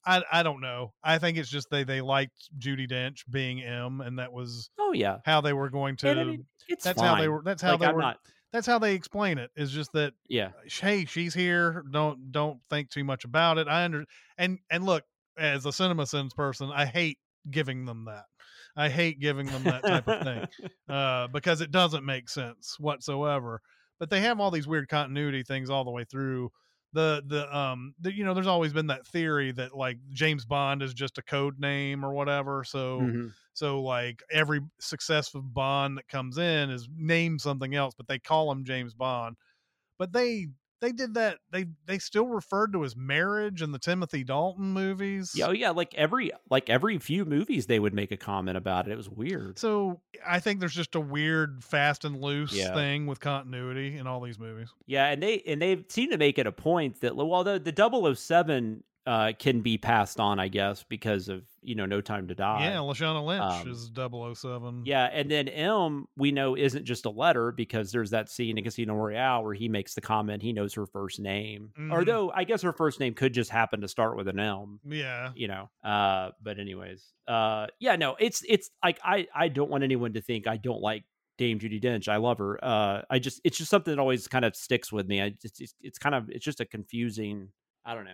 I, 0.07 0.23
I 0.33 0.43
don't 0.43 0.61
know. 0.61 0.93
I 1.05 1.19
think 1.19 1.37
it's 1.37 1.51
just 1.51 1.69
they 1.71 1.85
they 1.85 2.01
liked 2.01 2.49
Judi 2.59 2.91
Dench 2.91 3.19
being 3.29 3.63
M, 3.63 4.01
and 4.01 4.19
that 4.19 4.33
was 4.33 4.71
Oh 4.79 4.93
yeah. 4.93 5.19
how 5.25 5.41
they 5.41 5.53
were 5.53 5.69
going 5.71 5.97
to. 5.99 6.11
I 6.11 6.25
mean, 6.25 6.47
it's 6.69 6.85
that's 6.85 6.99
fine. 7.01 7.09
how 7.17 7.21
they 7.21 7.29
were. 7.29 7.43
That's 7.45 7.63
how 7.63 7.73
like, 7.73 7.81
they 7.81 7.87
I'm 7.87 7.95
were. 7.95 8.01
not. 8.01 8.19
That's 8.53 8.67
how 8.67 8.79
they 8.79 8.95
explain 8.95 9.39
it. 9.39 9.51
Is 9.57 9.71
just 9.71 9.93
that 9.93 10.13
Yeah. 10.29 10.51
hey, 10.65 11.05
she's 11.05 11.35
here. 11.35 11.85
Don't 11.93 12.33
don't 12.33 12.59
think 12.71 12.91
too 12.91 13.05
much 13.05 13.25
about 13.25 13.59
it. 13.59 13.69
I 13.69 13.85
under 13.85 14.05
and 14.39 14.59
and 14.71 14.85
look, 14.85 15.05
as 15.39 15.67
a 15.67 15.73
cinema 15.73 16.07
sins 16.07 16.35
person, 16.35 16.71
I 16.75 16.87
hate 16.87 17.19
giving 17.51 17.85
them 17.85 18.07
that. 18.07 18.25
I 18.77 18.89
hate 18.89 19.21
giving 19.21 19.47
them 19.47 19.65
that 19.65 19.83
type 19.83 20.09
of 20.09 20.23
thing 20.23 20.69
uh, 20.89 21.27
because 21.29 21.61
it 21.61 21.71
doesn't 21.71 22.05
make 22.05 22.29
sense 22.29 22.77
whatsoever. 22.79 23.61
But 23.99 24.11
they 24.11 24.21
have 24.23 24.41
all 24.41 24.51
these 24.51 24.67
weird 24.67 24.89
continuity 24.89 25.43
things 25.43 25.69
all 25.71 25.85
the 25.85 25.91
way 25.91 26.05
through. 26.05 26.51
The 26.93 27.23
the 27.27 27.57
um 27.57 27.95
the, 28.01 28.12
you 28.12 28.25
know 28.25 28.35
there's 28.35 28.47
always 28.49 28.73
been 28.73 28.89
that 28.89 29.07
theory 29.07 29.53
that 29.53 29.77
like 29.77 29.99
James 30.11 30.45
Bond 30.45 30.83
is 30.83 30.93
just 30.93 31.19
a 31.19 31.23
code 31.23 31.59
name 31.61 32.05
or 32.05 32.12
whatever. 32.12 32.65
So 32.65 33.11
Mhm. 33.11 33.35
so 33.53 33.83
like 33.83 34.23
every 34.31 34.61
successful 34.81 35.43
Bond 35.43 35.99
that 35.99 36.09
comes 36.09 36.39
in 36.39 36.71
is 36.71 36.89
named 36.93 37.41
something 37.43 37.75
else, 37.77 37.95
but 37.97 38.09
they 38.09 38.19
call 38.19 38.51
him 38.51 38.65
James 38.65 38.95
Bond. 38.95 39.37
But 39.99 40.12
they 40.12 40.49
they 40.81 40.93
did 40.93 41.15
that. 41.15 41.39
They 41.51 41.66
they 41.86 41.98
still 41.98 42.27
referred 42.27 42.73
to 42.73 42.82
his 42.82 42.97
marriage 42.97 43.62
in 43.62 43.73
the 43.73 43.78
Timothy 43.78 44.24
Dalton 44.24 44.73
movies. 44.73 45.32
Yeah, 45.35 45.47
oh 45.48 45.51
yeah, 45.52 45.70
like 45.70 45.94
every 45.94 46.31
like 46.51 46.69
every 46.70 46.98
few 46.98 47.24
movies 47.24 47.66
they 47.66 47.78
would 47.78 47.94
make 47.94 48.11
a 48.12 48.16
comment 48.16 48.57
about 48.57 48.89
it. 48.89 48.93
It 48.93 48.97
was 48.97 49.09
weird. 49.09 49.59
So 49.59 50.01
I 50.27 50.40
think 50.40 50.61
there's 50.61 50.74
just 50.74 50.94
a 50.94 51.01
weird 51.01 51.62
fast 51.65 52.05
and 52.05 52.20
loose 52.20 52.52
Yeah. 52.52 52.74
thing 52.74 53.07
with 53.07 53.20
continuity 53.20 53.97
in 53.98 54.07
all 54.07 54.20
these 54.20 54.39
movies. 54.39 54.69
Yeah, 54.86 55.07
and 55.07 55.23
they 55.23 55.40
and 55.47 55.61
they 55.61 55.85
seem 55.89 56.11
to 56.11 56.19
make 56.19 56.39
it 56.39 56.47
a 56.47 56.52
point 56.52 57.01
that 57.01 57.15
well 57.16 57.44
the 57.44 57.59
the 57.59 57.73
007 58.16 58.82
uh 59.07 59.33
can 59.39 59.61
be 59.63 59.79
passed 59.79 60.21
on, 60.21 60.39
I 60.39 60.49
guess, 60.49 60.83
because 60.83 61.29
of, 61.29 61.43
you 61.63 61.75
know, 61.75 61.87
No 61.87 62.01
Time 62.01 62.29
to 62.29 62.35
Die. 62.35 62.65
yeah, 62.65 62.77
Lashana 62.77 63.25
Lynch 63.25 63.43
um, 63.67 63.71
is 63.71 63.91
007. 64.39 64.83
Yeah, 64.85 65.07
and 65.13 65.31
then 65.31 65.49
M 65.49 66.07
we 66.17 66.33
know 66.33 66.55
isn't 66.57 66.85
just 66.85 67.07
a 67.07 67.11
letter 67.11 67.51
because 67.53 67.93
there's 67.93 68.11
that 68.11 68.29
scene 68.29 68.59
in 68.59 68.65
Casino 68.65 68.95
Royale 68.95 69.43
where 69.43 69.55
he 69.55 69.69
makes 69.69 69.95
the 69.95 70.01
comment 70.03 70.43
he 70.43 70.53
knows 70.53 70.75
her 70.75 70.87
first 70.87 71.19
name. 71.19 71.71
Mhm. 71.79 71.93
Although 71.93 72.31
I 72.35 72.45
guess 72.45 72.61
her 72.63 72.73
first 72.73 73.01
name 73.01 73.15
could 73.15 73.33
just 73.33 73.51
happen 73.51 73.81
to 73.81 73.89
start 73.89 74.17
with 74.17 74.29
an 74.29 74.39
M. 74.39 74.81
Yeah. 74.85 75.31
you 75.35 75.49
know 75.49 75.71
uh 75.85 76.31
but 76.43 76.59
anyways 76.59 77.05
uh 77.29 77.67
yeah 77.79 77.97
no 77.97 78.17
it's 78.19 78.43
it's 78.49 78.71
like 78.85 78.99
i 79.05 79.27
i 79.35 79.49
don't 79.49 79.71
want 79.71 79.85
anyone 79.85 80.13
to 80.13 80.21
think 80.21 80.47
i 80.47 80.57
don't 80.57 80.81
like 80.83 81.05
dame 81.39 81.59
judi 81.59 81.81
dench 81.83 82.09
i 82.09 82.17
love 82.17 82.39
her 82.39 82.63
uh 82.63 83.03
i 83.09 83.19
just 83.19 83.41
it's 83.45 83.57
just 83.57 83.71
something 83.71 83.95
that 83.95 84.01
always 84.01 84.27
kind 84.29 84.45
of 84.45 84.55
sticks 84.57 84.93
with 84.93 85.07
me 85.09 85.23
i 85.23 85.31
just 85.31 85.61
it's, 85.61 85.75
it's 85.81 85.99
kind 85.99 86.15
of 86.15 86.29
it's 86.31 86.45
just 86.45 86.61
a 86.61 86.65
confusing 86.67 87.49
i 87.85 87.95
don't 87.95 88.05
know 88.05 88.11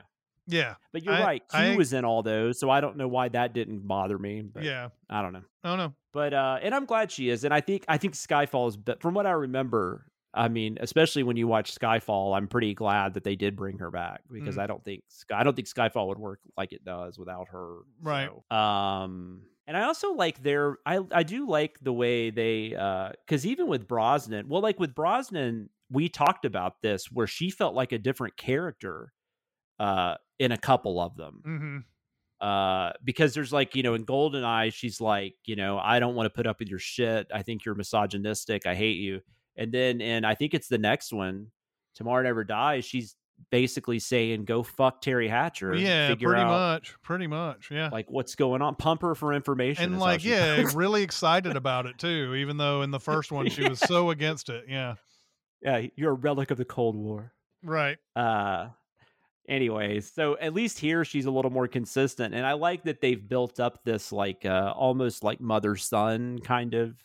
Yeah. 0.47 0.74
but 0.93 1.02
you're 1.05 1.14
I- 1.14 1.23
right 1.24 1.43
q 1.51 1.59
I- 1.60 1.77
was 1.77 1.93
in 1.93 2.05
all 2.05 2.23
those 2.23 2.59
so 2.60 2.70
i 2.70 2.81
don't 2.81 2.97
know 2.97 3.09
why 3.09 3.28
that 3.28 3.52
didn't 3.52 3.86
bother 3.86 4.18
me 4.18 4.43
but 4.43 4.62
Yeah. 4.62 4.89
i 5.10 5.23
don't 5.23 5.32
know 5.32 5.43
I 5.64 5.68
don't 5.68 5.78
know. 5.78 5.94
but 6.12 6.32
uh 6.35 6.59
and 6.62 6.74
i'm 6.74 6.85
glad 6.86 7.10
she 7.10 7.28
is 7.31 7.44
and 7.44 7.52
i 7.52 7.60
think 7.60 7.85
i 7.89 7.97
think 7.98 8.14
skyfall 8.14 8.68
is 8.68 8.77
but 8.77 9.01
from 9.02 9.14
what 9.14 9.27
i 9.27 9.32
remember 9.32 10.06
I 10.39 10.48
mean, 10.48 10.77
especially 10.82 11.23
when 11.23 11.39
you 11.39 11.48
watch 11.48 11.74
Skyfall, 11.74 12.36
I'm 12.36 12.47
pretty 12.47 12.74
glad 12.74 13.14
that 13.14 13.24
they 13.24 13.36
did 13.36 13.56
bring 13.56 13.78
her 13.78 13.90
back 13.90 14.20
because 14.31 14.56
Mm. 14.56 14.60
I 14.64 14.66
don't 14.66 14.85
think 14.85 15.02
Sky, 15.09 15.40
I 15.40 15.43
don't 15.44 15.56
think 15.56 15.66
Skyfall 15.66 16.09
would 16.09 16.18
work 16.18 16.40
like 16.59 16.74
it 16.74 16.85
does 16.85 17.18
without 17.18 17.48
her. 17.52 17.78
Right. 18.02 18.28
so, 18.52 18.55
Um, 18.55 19.40
and 19.66 19.78
I 19.78 19.85
also 19.85 20.12
like 20.12 20.43
their, 20.43 20.77
I 20.85 21.01
I 21.10 21.23
do 21.23 21.48
like 21.48 21.78
the 21.81 21.93
way 21.94 22.28
they, 22.28 22.74
uh, 22.74 23.12
because 23.24 23.47
even 23.47 23.66
with 23.66 23.89
Brosnan, 23.89 24.47
well, 24.51 24.60
like 24.60 24.78
with 24.78 24.94
Brosnan, 24.94 25.70
we 25.90 26.10
talked 26.10 26.44
about 26.44 26.82
this 26.82 27.10
where 27.10 27.27
she 27.27 27.48
felt 27.48 27.74
like 27.74 27.93
a 27.93 27.98
different 27.98 28.36
character, 28.36 29.14
uh, 29.78 30.15
in 30.39 30.53
a 30.53 30.59
couple 30.59 31.01
of 31.01 31.16
them 31.16 31.43
Mm-hmm. 31.47 31.78
uh 32.47 32.93
because 33.05 33.32
there's 33.35 33.53
like 33.53 33.74
you 33.74 33.82
know 33.82 33.94
in 33.94 34.05
Golden 34.05 34.43
goldeneye 34.43 34.73
she's 34.73 35.01
like 35.01 35.35
you 35.47 35.57
know 35.57 35.78
i 35.78 35.98
don't 35.98 36.15
want 36.15 36.27
to 36.27 36.31
put 36.31 36.47
up 36.47 36.59
with 36.59 36.69
your 36.69 36.78
shit 36.78 37.27
i 37.32 37.43
think 37.43 37.65
you're 37.65 37.74
misogynistic 37.74 38.66
i 38.66 38.74
hate 38.74 38.98
you 38.98 39.20
and 39.57 39.73
then 39.73 40.01
and 40.03 40.27
i 40.27 40.35
think 40.35 40.53
it's 40.53 40.69
the 40.69 40.77
next 40.78 41.12
one 41.15 41.47
tomorrow 41.94 42.23
never 42.23 42.44
dies 42.44 42.85
she's 42.85 43.16
basically 43.51 43.98
saying 43.98 44.44
go 44.44 44.62
fuck 44.62 45.03
teri 45.03 45.28
hatcher 45.31 45.74
Yeah, 45.74 46.09
figure 46.09 46.28
pretty 46.31 46.43
out 46.43 46.48
much. 46.48 46.94
Pretty 47.03 47.27
much. 47.27 47.69
Yeah. 47.70 47.90
like 47.93 48.11
what's 48.11 48.35
going 48.35 48.62
on 48.62 48.77
pump 48.77 49.03
her 49.03 49.15
for 49.15 49.32
information 49.35 49.85
and 49.85 49.98
like 50.01 50.24
yeah 50.24 50.57
goes. 50.62 50.74
really 50.74 51.03
excited 51.03 51.55
about 51.62 51.85
it 51.86 51.98
too 51.98 52.35
even 52.35 52.57
though 52.59 52.81
in 52.82 52.90
the 52.90 53.01
first 53.01 53.32
one 53.32 53.48
she 53.51 53.66
was 53.69 53.78
so 53.81 54.09
against 54.11 54.48
it 54.48 54.65
yeah 54.69 54.94
yeah 55.62 55.86
you're 55.97 56.12
a 56.12 56.15
relic 56.15 56.51
of 56.51 56.57
the 56.59 56.65
cold 56.66 56.97
war 56.97 57.32
right 57.62 57.98
uh 58.15 58.69
anyways 59.48 60.10
so 60.12 60.36
at 60.39 60.52
least 60.55 60.78
here 60.78 61.05
she's 61.05 61.27
a 61.27 61.31
little 61.31 61.51
more 61.51 61.68
consistent 61.68 62.35
and 62.35 62.44
i 62.47 62.52
like 62.52 62.82
that 62.85 63.01
they've 63.01 63.28
built 63.28 63.60
up 63.60 63.85
this 63.85 64.10
like 64.12 64.44
uh 64.44 64.73
almost 64.77 65.23
like 65.24 65.40
mother 65.40 65.77
son 65.77 66.39
kind 66.40 66.74
of 66.74 66.97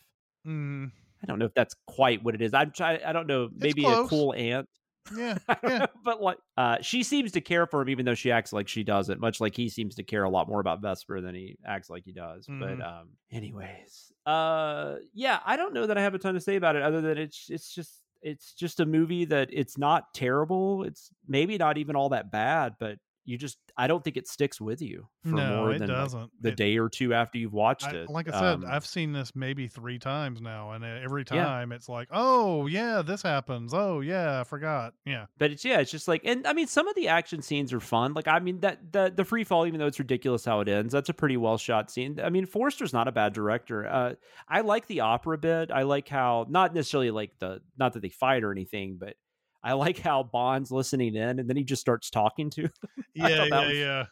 mm, 0.46 0.90
I 1.22 1.26
don't 1.26 1.38
know 1.38 1.44
if 1.44 1.54
that's 1.54 1.76
quite 1.86 2.24
what 2.24 2.34
it 2.34 2.42
is. 2.42 2.52
I'm 2.52 2.72
trying. 2.72 2.98
I 3.04 3.12
don't 3.12 3.28
know. 3.28 3.48
Maybe 3.54 3.84
a 3.84 4.04
cool 4.08 4.34
aunt. 4.34 4.68
yeah 5.14 5.38
yeah 5.62 5.86
but 6.04 6.20
like, 6.20 6.38
uh, 6.56 6.78
she 6.80 7.04
seems 7.04 7.30
to 7.32 7.40
care 7.40 7.64
for 7.66 7.80
him, 7.82 7.90
even 7.90 8.04
though 8.04 8.14
she 8.16 8.32
acts 8.32 8.52
like 8.52 8.66
she 8.66 8.82
doesn't. 8.82 9.20
Much 9.20 9.40
like 9.40 9.54
he 9.54 9.68
seems 9.68 9.94
to 9.94 10.02
care 10.02 10.24
a 10.24 10.28
lot 10.30 10.48
more 10.48 10.58
about 10.58 10.82
Vesper 10.82 11.20
than 11.20 11.34
he 11.34 11.56
acts 11.64 11.88
like 11.88 12.04
he 12.04 12.10
does. 12.12 12.48
But 12.58 12.78
Mhm. 12.78 12.82
um, 12.82 13.10
anyways, 13.30 14.12
uh, 14.26 14.96
yeah, 15.14 15.38
I 15.46 15.56
don't 15.56 15.72
know 15.74 15.86
that 15.86 15.96
I 15.96 16.02
have 16.02 16.14
a 16.14 16.18
ton 16.18 16.34
to 16.34 16.40
say 16.40 16.56
about 16.56 16.74
it, 16.74 16.82
other 16.82 17.00
than 17.00 17.18
it's 17.18 17.48
it's 17.50 17.72
just 17.72 18.02
it's 18.22 18.52
just 18.54 18.80
a 18.80 18.86
movie 18.86 19.24
that 19.26 19.48
it's 19.52 19.76
not 19.76 20.14
terrible. 20.14 20.84
It's 20.84 21.10
maybe 21.26 21.58
not 21.58 21.78
even 21.78 21.96
all 21.96 22.10
that 22.10 22.30
bad, 22.30 22.74
but 22.78 22.98
you 23.24 23.38
just 23.38 23.58
I 23.76 23.86
don't 23.86 24.02
think 24.02 24.16
it 24.16 24.26
sticks 24.28 24.60
with 24.60 24.82
you 24.82 25.08
for 25.22 25.30
no 25.30 25.56
more 25.58 25.72
it 25.72 25.78
than 25.78 25.88
like, 25.88 25.96
doesn't 25.96 26.30
the 26.40 26.48
It- 26.50 26.56
day 26.56 26.76
or 26.78 26.88
two 26.88 27.14
after 27.14 27.38
you've 27.38 27.52
watched 27.52 27.86
I- 27.86 27.96
it. 27.96 28.08
like 28.10 28.28
i 28.28 28.32
said 28.32 28.42
Um, 28.54 28.64
i've 28.68 28.84
seen 28.86 29.12
this 29.12 29.34
maybe 29.36 29.68
three 29.68 29.98
times 29.98 30.40
now 30.40 30.72
and 30.72 30.84
uh, 30.84 30.88
every 31.02 31.24
Yeah. 31.30 31.44
time 31.44 31.72
it's 31.72 31.88
like 31.88 32.08
oh 32.10 32.66
yeah 32.66 33.02
this 33.02 33.22
happens 33.22 33.72
oh 33.74 34.00
yeah 34.00 34.40
i 34.40 34.44
forgot 34.44 34.94
yeah 35.06 35.26
but 35.38 35.50
it's 35.52 35.64
yeah, 35.64 35.78
it's 35.78 35.90
just 35.90 36.08
like, 36.08 36.22
and 36.24 36.46
I 36.46 36.52
mean, 36.52 36.66
some 36.66 36.88
of 36.88 36.94
the 36.94 37.08
action 37.08 37.42
scenes 37.42 37.72
are 37.72 37.80
fun. 37.80 38.12
Like, 38.14 38.28
I 38.28 38.38
mean, 38.38 38.60
that 38.60 38.92
the 38.92 39.12
the 39.14 39.24
free 39.24 39.44
fall, 39.44 39.66
even 39.66 39.78
though 39.80 39.86
it's 39.86 39.98
ridiculous 39.98 40.44
how 40.44 40.60
it 40.60 40.68
ends, 40.68 40.92
that's 40.92 41.08
a 41.08 41.14
pretty 41.14 41.36
well 41.36 41.58
shot 41.58 41.90
scene. 41.90 42.18
I 42.22 42.30
mean, 42.30 42.46
Forster's 42.46 42.92
not 42.92 43.08
a 43.08 43.12
bad 43.12 43.32
director. 43.32 43.86
Uh, 43.86 44.14
I 44.48 44.60
like 44.60 44.86
the 44.86 45.00
opera 45.00 45.38
bit. 45.38 45.70
I 45.70 45.82
like 45.82 46.08
how 46.08 46.46
not 46.48 46.74
necessarily 46.74 47.10
like 47.10 47.32
the 47.38 47.60
not 47.78 47.92
that 47.94 48.00
they 48.02 48.08
fight 48.10 48.44
or 48.44 48.52
anything, 48.52 48.96
but 48.98 49.14
I 49.64 49.74
like 49.74 49.98
how 49.98 50.22
Bond's 50.22 50.70
listening 50.72 51.14
in 51.14 51.38
and 51.38 51.48
then 51.48 51.56
he 51.56 51.64
just 51.64 51.80
starts 51.80 52.10
talking 52.10 52.50
to. 52.50 52.68
Yeah 53.14 53.44
yeah 53.44 53.66
was- 53.66 53.76
yeah 53.76 54.04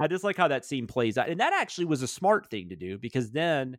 I 0.00 0.06
just 0.06 0.22
like 0.24 0.36
how 0.36 0.46
that 0.48 0.64
scene 0.64 0.86
plays 0.86 1.18
out, 1.18 1.28
and 1.28 1.40
that 1.40 1.52
actually 1.52 1.86
was 1.86 2.02
a 2.02 2.06
smart 2.08 2.48
thing 2.50 2.68
to 2.68 2.76
do 2.76 2.98
because 2.98 3.30
then. 3.30 3.78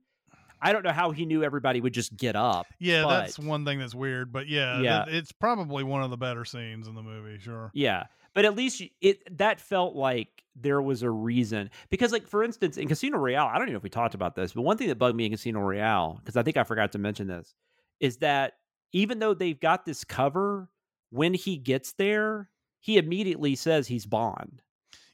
I 0.61 0.73
don't 0.73 0.83
know 0.83 0.91
how 0.91 1.11
he 1.11 1.25
knew 1.25 1.41
everybody 1.41 1.79
would 1.79 1.93
just 1.93 2.17
get 2.17 2.35
up. 2.35 2.65
yeah 2.79 3.05
that's 3.07 3.39
one 3.39 3.63
thing 3.63 3.79
that's 3.79 3.95
weird 3.95 4.33
but 4.33 4.49
yeah, 4.49 4.81
Yeah. 4.81 5.05
th- 5.05 5.15
it's 5.15 5.31
probably 5.31 5.85
one 5.85 6.03
of 6.03 6.09
the 6.09 6.17
better 6.17 6.43
scenes 6.43 6.85
in 6.89 6.95
the 6.95 7.01
movie 7.01 7.39
sure 7.39 7.71
Yeah. 7.73 8.07
But 8.33 8.43
at 8.43 8.57
least 8.57 8.83
it 8.99 9.37
that 9.37 9.61
felt 9.61 9.95
like 9.95 10.43
there 10.57 10.81
was 10.81 11.01
a 11.01 11.09
reason 11.09 11.69
because 11.89 12.11
like 12.11 12.27
for 12.27 12.43
instance 12.43 12.75
in 12.75 12.89
Casino 12.89 13.17
Royale, 13.19 13.47
I 13.47 13.53
don't 13.53 13.63
even 13.67 13.73
know 13.75 13.77
if 13.77 13.83
we 13.83 13.89
talked 13.89 14.15
about 14.15 14.35
this, 14.35 14.51
but 14.51 14.63
one 14.63 14.75
thing 14.75 14.89
that 14.89 14.97
bugged 14.99 15.15
me 15.15 15.27
in 15.27 15.31
Casino 15.31 15.61
Royale 15.61 16.19
because 16.19 16.35
I 16.35 16.43
think 16.43 16.57
I 16.57 16.65
forgot 16.65 16.91
to 16.91 16.97
mention 16.97 17.27
this 17.27 17.55
is 18.01 18.17
that 18.17 18.55
even 18.91 19.19
though 19.19 19.33
they've 19.33 19.57
got 19.61 19.85
this 19.85 20.03
cover 20.03 20.67
when 21.09 21.33
he 21.33 21.57
gets 21.57 21.93
there, 21.93 22.49
he 22.79 22.97
immediately 22.97 23.55
says 23.55 23.87
he's 23.87 24.05
Bond. 24.05 24.61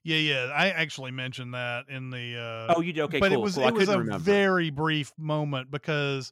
yeah 0.04 0.18
yeah 0.18 0.52
i 0.56 0.70
actually 0.70 1.12
mentioned 1.12 1.54
that 1.54 1.86
in 1.90 2.10
the 2.12 2.38
uh 2.70 2.74
Oh, 2.78 2.82
you 2.82 2.94
did 2.94 3.02
okay, 3.04 3.20
but 3.20 3.32
cool. 3.32 3.40
it 3.40 3.44
was 3.44 3.56
cool. 3.56 3.68
It 3.68 3.74
was 3.74 3.90
a 3.90 3.98
remember. 4.00 4.20
very 4.24 4.70
brief 4.70 5.12
moment 5.18 5.72
because 5.72 6.32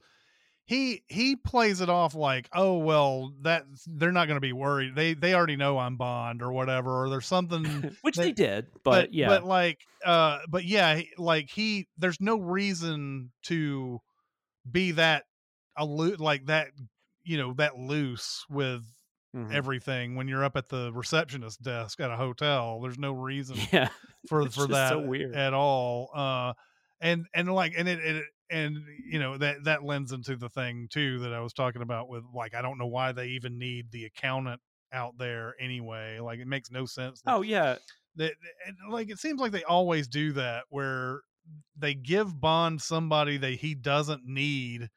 he 0.65 1.03
he 1.07 1.35
plays 1.35 1.81
it 1.81 1.89
off 1.89 2.13
like 2.15 2.47
oh 2.53 2.77
well 2.77 3.33
that 3.41 3.63
they're 3.87 4.11
not 4.13 4.27
going 4.27 4.37
to 4.37 4.41
be 4.41 4.53
worried 4.53 4.95
they 4.95 5.13
they 5.13 5.33
already 5.33 5.55
know 5.57 5.77
i'm 5.77 5.97
bond 5.97 6.41
or 6.41 6.51
whatever 6.53 7.03
or 7.03 7.09
there's 7.09 7.25
something 7.25 7.65
which 8.01 8.15
that- 8.15 8.21
they 8.23 8.31
did, 8.31 8.67
but, 8.83 9.13
yeah, 9.13 9.27
but 9.27 9.43
like 9.43 9.79
uh 10.05 10.39
but 10.47 10.63
yeah 10.63 11.01
like 11.17 11.49
he 11.49 11.87
there's 11.97 12.21
no 12.21 12.37
reason 12.39 13.31
to 13.43 13.99
be 14.71 14.91
that 14.91 15.23
allu- 15.77 16.19
like 16.19 16.45
that 16.45 16.67
you 17.23 17.37
know 17.37 17.53
that 17.53 17.77
loose 17.77 18.45
with 18.49 18.83
Mhm. 19.33 19.53
everything 19.53 20.15
when 20.15 20.27
you're 20.27 20.43
up 20.43 20.55
at 20.55 20.69
the 20.69 20.91
receptionist 20.93 21.61
desk 21.61 21.99
at 21.99 22.11
a 22.11 22.15
hotel 22.17 22.79
there's 22.81 22.99
no 22.99 23.13
reason 23.13 23.57
yeah, 23.71 23.89
for 24.27 24.49
for 24.49 24.67
that 24.67 24.89
so 24.89 24.99
weird. 24.99 25.35
at 25.35 25.53
all 25.53 26.09
uh 26.13 26.53
and 27.01 27.25
and 27.33 27.51
like 27.53 27.73
and 27.77 27.87
it, 27.87 27.99
it 27.99 28.25
and 28.49 28.77
you 29.09 29.19
know 29.19 29.37
that 29.37 29.63
that 29.63 29.83
lends 29.83 30.11
into 30.11 30.35
the 30.35 30.49
thing 30.49 30.87
too 30.89 31.19
that 31.19 31.33
i 31.33 31.39
was 31.39 31.53
talking 31.53 31.81
about 31.81 32.07
with 32.09 32.23
like 32.33 32.53
i 32.53 32.61
don't 32.61 32.77
know 32.77 32.87
why 32.87 33.11
they 33.11 33.27
even 33.27 33.57
need 33.57 33.91
the 33.91 34.05
accountant 34.05 34.61
out 34.91 35.17
there 35.17 35.55
anyway 35.59 36.19
like 36.19 36.39
it 36.39 36.47
makes 36.47 36.69
no 36.69 36.85
sense 36.85 37.21
that 37.23 37.33
oh 37.33 37.41
yeah, 37.41 37.77
that 38.15 38.33
like 38.89 39.09
it 39.09 39.17
seems 39.19 39.39
like 39.41 39.51
they 39.51 39.63
always 39.63 40.07
do 40.07 40.31
that 40.33 40.65
where 40.69 41.21
they 41.75 41.93
give 41.95 42.39
bond 42.39 42.81
somebody 42.81 43.37
that 43.37 43.53
he 43.53 43.73
doesn't 43.75 44.23
need 44.25 44.89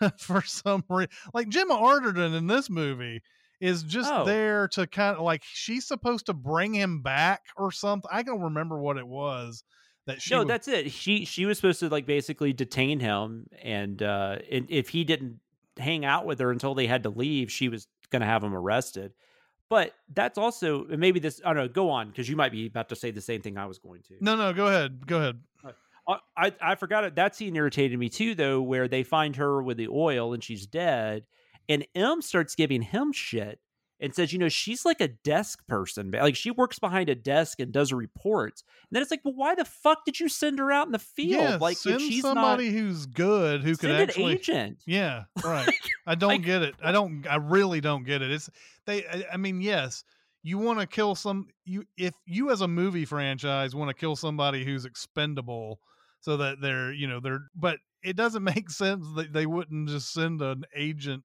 for 0.18 0.42
some 0.42 0.84
reason 0.88 1.10
like 1.34 1.48
gemma 1.48 1.74
arterton 1.74 2.36
in 2.36 2.46
this 2.46 2.70
movie 2.70 3.20
is 3.62 3.82
just 3.84 4.10
Oh. 4.12 4.24
there 4.24 4.68
to 4.68 4.86
kind 4.86 5.16
of 5.16 5.22
like 5.22 5.42
she's 5.44 5.86
supposed 5.86 6.26
to 6.26 6.34
bring 6.34 6.74
him 6.74 7.00
back 7.00 7.42
or 7.56 7.70
something 7.72 8.10
i 8.12 8.22
don't 8.22 8.40
remember 8.42 8.78
what 8.78 8.96
it 8.98 9.06
was 9.06 9.64
that 10.06 10.20
she 10.20 10.34
no, 10.34 10.40
would- 10.40 10.48
that's 10.48 10.66
it. 10.66 10.90
She 10.90 11.24
she 11.24 11.46
was 11.46 11.58
supposed 11.58 11.78
to 11.80 11.88
like 11.88 12.06
basically 12.06 12.52
detain 12.52 12.98
him, 12.98 13.46
and 13.62 14.02
uh, 14.02 14.38
and 14.50 14.66
if 14.68 14.88
he 14.88 15.04
didn't 15.04 15.38
hang 15.78 16.04
out 16.04 16.26
with 16.26 16.40
her 16.40 16.50
until 16.50 16.74
they 16.74 16.88
had 16.88 17.04
to 17.04 17.08
leave, 17.08 17.52
she 17.52 17.68
was 17.68 17.86
going 18.10 18.18
to 18.20 18.26
have 18.26 18.42
him 18.42 18.52
arrested. 18.52 19.12
But 19.70 19.92
that's 20.12 20.38
also 20.38 20.84
maybe 20.88 21.20
this. 21.20 21.40
I 21.44 21.54
don't 21.54 21.56
know. 21.56 21.68
Go 21.68 21.88
on 21.90 22.08
because 22.08 22.28
you 22.28 22.34
might 22.34 22.50
be 22.50 22.66
about 22.66 22.88
to 22.88 22.96
say 22.96 23.12
the 23.12 23.20
same 23.20 23.42
thing 23.42 23.56
I 23.56 23.66
was 23.66 23.78
going 23.78 24.02
to. 24.08 24.14
no 24.20 24.34
no 24.34 24.52
go 24.52 24.66
ahead 24.66 25.06
go 25.06 25.18
ahead 25.18 25.38
I, 26.08 26.16
I 26.36 26.52
I 26.60 26.74
forgot 26.74 27.04
it. 27.04 27.14
That 27.14 27.36
scene 27.36 27.54
irritated 27.54 27.96
me 27.96 28.08
too, 28.08 28.34
though, 28.34 28.60
where 28.60 28.88
they 28.88 29.04
find 29.04 29.36
her 29.36 29.62
with 29.62 29.76
the 29.76 29.86
oil 29.88 30.34
and 30.34 30.42
she's 30.42 30.66
dead, 30.66 31.22
and 31.68 31.86
M 31.94 32.22
starts 32.22 32.54
giving 32.54 32.82
him 32.82 33.12
shit 33.12 33.58
and 34.00 34.12
says, 34.12 34.32
you 34.32 34.38
know, 34.40 34.48
she's 34.48 34.84
like 34.84 35.00
a 35.00 35.06
desk 35.08 35.64
person, 35.68 36.10
like 36.10 36.34
she 36.34 36.50
works 36.50 36.80
behind 36.80 37.08
a 37.08 37.14
desk 37.14 37.60
and 37.60 37.72
does 37.72 37.92
reports. 37.92 38.64
And 38.90 38.96
then 38.96 39.02
it's 39.02 39.12
like, 39.12 39.20
well, 39.24 39.34
why 39.36 39.54
the 39.54 39.64
fuck 39.64 40.04
did 40.04 40.18
you 40.18 40.28
send 40.28 40.58
her 40.58 40.72
out 40.72 40.86
in 40.86 40.92
the 40.92 40.98
field? 40.98 41.40
yeah 41.40 41.56
like, 41.60 41.76
send 41.76 42.00
she's 42.00 42.22
somebody 42.22 42.70
not 42.70 42.78
who's 42.78 43.06
good 43.06 43.62
who 43.62 43.76
could 43.76 43.92
actually 43.92 44.34
agent. 44.34 44.82
Yeah, 44.86 45.24
right. 45.44 45.72
I 46.04 46.16
don't 46.16 46.30
like- 46.30 46.42
get 46.42 46.62
it. 46.62 46.74
I 46.82 46.90
don't. 46.90 47.24
I 47.30 47.36
really 47.36 47.80
don't 47.80 48.04
get 48.04 48.22
it. 48.22 48.32
It's 48.32 48.50
they. 48.86 49.06
I, 49.06 49.24
I 49.34 49.36
mean, 49.36 49.60
yes, 49.60 50.02
you 50.42 50.58
want 50.58 50.80
to 50.80 50.86
kill 50.86 51.14
some. 51.14 51.46
You 51.64 51.84
if 51.96 52.14
you 52.26 52.50
as 52.50 52.60
a 52.60 52.68
movie 52.68 53.04
franchise 53.04 53.72
want 53.72 53.88
to 53.88 53.94
kill 53.94 54.16
somebody 54.16 54.64
who's 54.64 54.84
expendable, 54.84 55.78
so 56.20 56.38
that 56.38 56.60
they're 56.60 56.92
you 56.92 57.06
know 57.06 57.20
they're. 57.20 57.42
But 57.54 57.78
it 58.02 58.16
doesn't 58.16 58.42
make 58.56 58.68
sense 58.68 59.06
that 59.14 59.32
they 59.32 59.46
wouldn't 59.46 59.88
just 59.90 60.12
send 60.12 60.42
an 60.42 60.64
agent. 60.74 61.22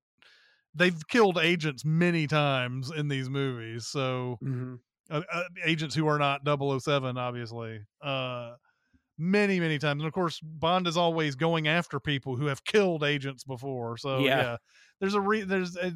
They've 0.77 1.07
killed 1.07 1.37
agents 1.39 1.83
many 1.85 2.27
times 2.27 2.91
in 2.91 3.07
these 3.07 3.29
movies, 3.29 3.87
so 3.87 4.39
Mhm. 4.41 4.77
uh, 5.09 5.23
uh, 5.31 5.43
agents 5.65 5.95
who 5.95 6.07
are 6.07 6.19
not 6.19 6.43
007 6.43 7.17
obviously 7.17 7.81
uh 8.01 8.55
many 9.17 9.59
many 9.59 9.79
times 9.79 10.01
and 10.01 10.07
of 10.07 10.13
course 10.13 10.39
bond 10.41 10.87
is 10.87 10.97
always 10.97 11.35
going 11.35 11.67
after 11.67 11.99
people 11.99 12.35
who 12.37 12.47
have 12.47 12.63
killed 12.65 13.03
agents 13.03 13.43
before 13.43 13.97
so 13.97 14.27
Yeah. 14.27 14.35
yeah, 14.35 14.57
there's 15.01 15.15
a 15.15 15.21
re 15.21 15.41
there's 15.43 15.75
a, 15.77 15.87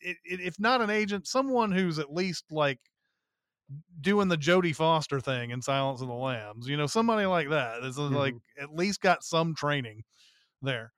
it, 0.00 0.16
it, 0.24 0.40
if 0.40 0.58
not 0.60 0.80
an 0.82 0.90
agent 0.90 1.26
someone 1.26 1.72
who's 1.72 1.98
at 1.98 2.12
least 2.12 2.44
like 2.50 2.80
doing 4.00 4.28
the 4.28 4.36
jodie 4.36 4.74
foster 4.74 5.20
thing 5.20 5.50
in 5.50 5.60
silence 5.60 6.00
of 6.00 6.08
the 6.08 6.14
lambs 6.14 6.68
you 6.68 6.76
know 6.76 6.86
somebody 6.86 7.26
like 7.26 7.48
that 7.50 7.82
is 7.82 7.98
like 7.98 8.36
at 8.58 8.72
least 8.74 9.00
got 9.00 9.22
some 9.22 9.54
training 9.54 10.02
there 10.62 10.92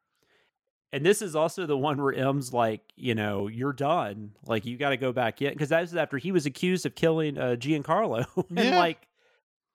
And 0.92 1.06
this 1.06 1.22
is 1.22 1.36
also 1.36 1.66
the 1.66 1.76
one 1.76 2.02
where 2.02 2.12
M's 2.12 2.52
like, 2.52 2.82
you 2.96 3.14
know, 3.14 3.46
you're 3.46 3.72
done. 3.72 4.32
Like, 4.46 4.64
you 4.66 4.76
got 4.76 4.90
to 4.90 4.96
go 4.96 5.12
back 5.12 5.40
in. 5.40 5.52
Because 5.52 5.68
that's 5.68 5.94
after 5.94 6.18
he 6.18 6.32
was 6.32 6.46
accused 6.46 6.84
of 6.84 6.94
killing 6.96 7.38
uh, 7.38 7.56
Giancarlo. 7.58 8.26
and 8.50 8.58
Yeah. 8.58 8.78
like, 8.78 9.06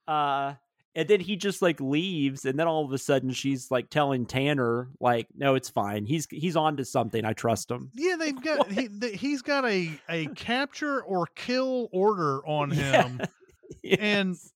uh, 0.08 0.56
and 0.94 1.08
then 1.08 1.20
he 1.22 1.36
just 1.36 1.62
like 1.62 1.80
leaves. 1.80 2.44
And 2.46 2.60
then 2.60 2.68
all 2.68 2.84
of 2.86 2.92
a 2.92 2.98
sudden 2.98 3.32
she's 3.32 3.72
like 3.72 3.90
telling 3.90 4.26
Tanner, 4.26 4.90
like, 5.00 5.28
no, 5.36 5.56
it's 5.56 5.70
fine. 5.70 6.06
He's, 6.06 6.28
he's 6.30 6.56
on 6.58 6.78
to 6.78 6.86
something. 6.86 7.24
I 7.26 7.34
trust 7.34 7.72
him. 7.72 7.92
yeah 7.94 8.16
they've 8.20 8.42
got 8.42 8.70
he, 8.72 8.90
he's 9.14 9.42
got 9.42 9.66
a 9.66 9.92
a 10.10 10.28
capture 10.36 11.02
or 11.02 11.28
kill 11.36 11.88
order 11.94 12.46
on 12.46 12.72
him 12.72 13.20
And- 13.20 13.30
Yes. 14.32 14.52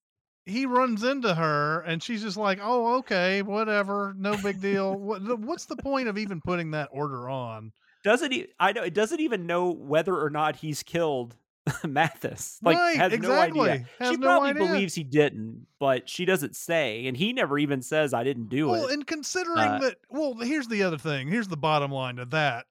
He 0.49 0.65
runs 0.65 1.03
into 1.03 1.33
her 1.35 1.81
and 1.81 2.01
she's 2.01 2.21
just 2.21 2.37
like 2.37 2.59
oh 2.61 2.97
okay 2.97 3.41
whatever 3.41 4.13
no 4.17 4.35
big 4.41 4.59
deal 4.61 4.93
what, 4.99 5.21
what's 5.39 5.65
the 5.65 5.75
point 5.77 6.07
of 6.07 6.17
even 6.17 6.41
putting 6.41 6.71
that 6.71 6.89
order 6.91 7.29
on 7.29 7.71
doesn't 8.01 8.31
he? 8.31 8.47
I 8.57 8.71
know 8.71 8.83
it 8.83 8.93
doesn't 8.93 9.19
even 9.19 9.45
know 9.45 9.71
whether 9.71 10.15
or 10.17 10.29
not 10.29 10.55
he's 10.55 10.83
killed 10.83 11.35
Mathis. 11.83 12.57
Like, 12.63 12.77
Right, 12.77 12.95
has 12.95 13.11
exactly. 13.11 13.59
no 13.59 13.65
idea. 13.65 13.85
Has 13.99 14.11
she 14.11 14.17
no 14.17 14.27
probably 14.27 14.49
idea. 14.51 14.63
believes 14.67 14.95
he 14.95 15.03
didn't, 15.03 15.67
but 15.79 16.07
she 16.07 16.23
doesn't 16.23 16.55
say, 16.55 17.07
and 17.07 17.17
he 17.17 17.33
never 17.33 17.59
even 17.59 17.81
says, 17.81 18.13
"I 18.13 18.23
didn't 18.23 18.47
do 18.47 18.67
well 18.69 18.75
it." 18.75 18.79
Well, 18.85 18.89
and 18.93 19.05
considering 19.05 19.57
Uh, 19.67 19.79
that 19.79 19.97
well 20.09 20.33
here's 20.35 20.69
the 20.69 20.81
other 20.83 20.97
thing 20.97 21.27
here's 21.27 21.49
the 21.49 21.57
bottom 21.57 21.91
line 21.91 22.15
to 22.15 22.25
that 22.25 22.67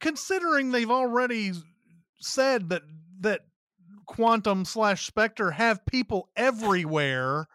considering 0.00 0.70
they've 0.72 0.90
already 0.90 1.52
said 2.20 2.68
that 2.70 2.82
that 3.20 3.42
quantum 4.08 4.64
slash 4.64 5.06
spectre 5.06 5.52
have 5.52 5.86
people 5.86 6.28
everywhere 6.34 7.46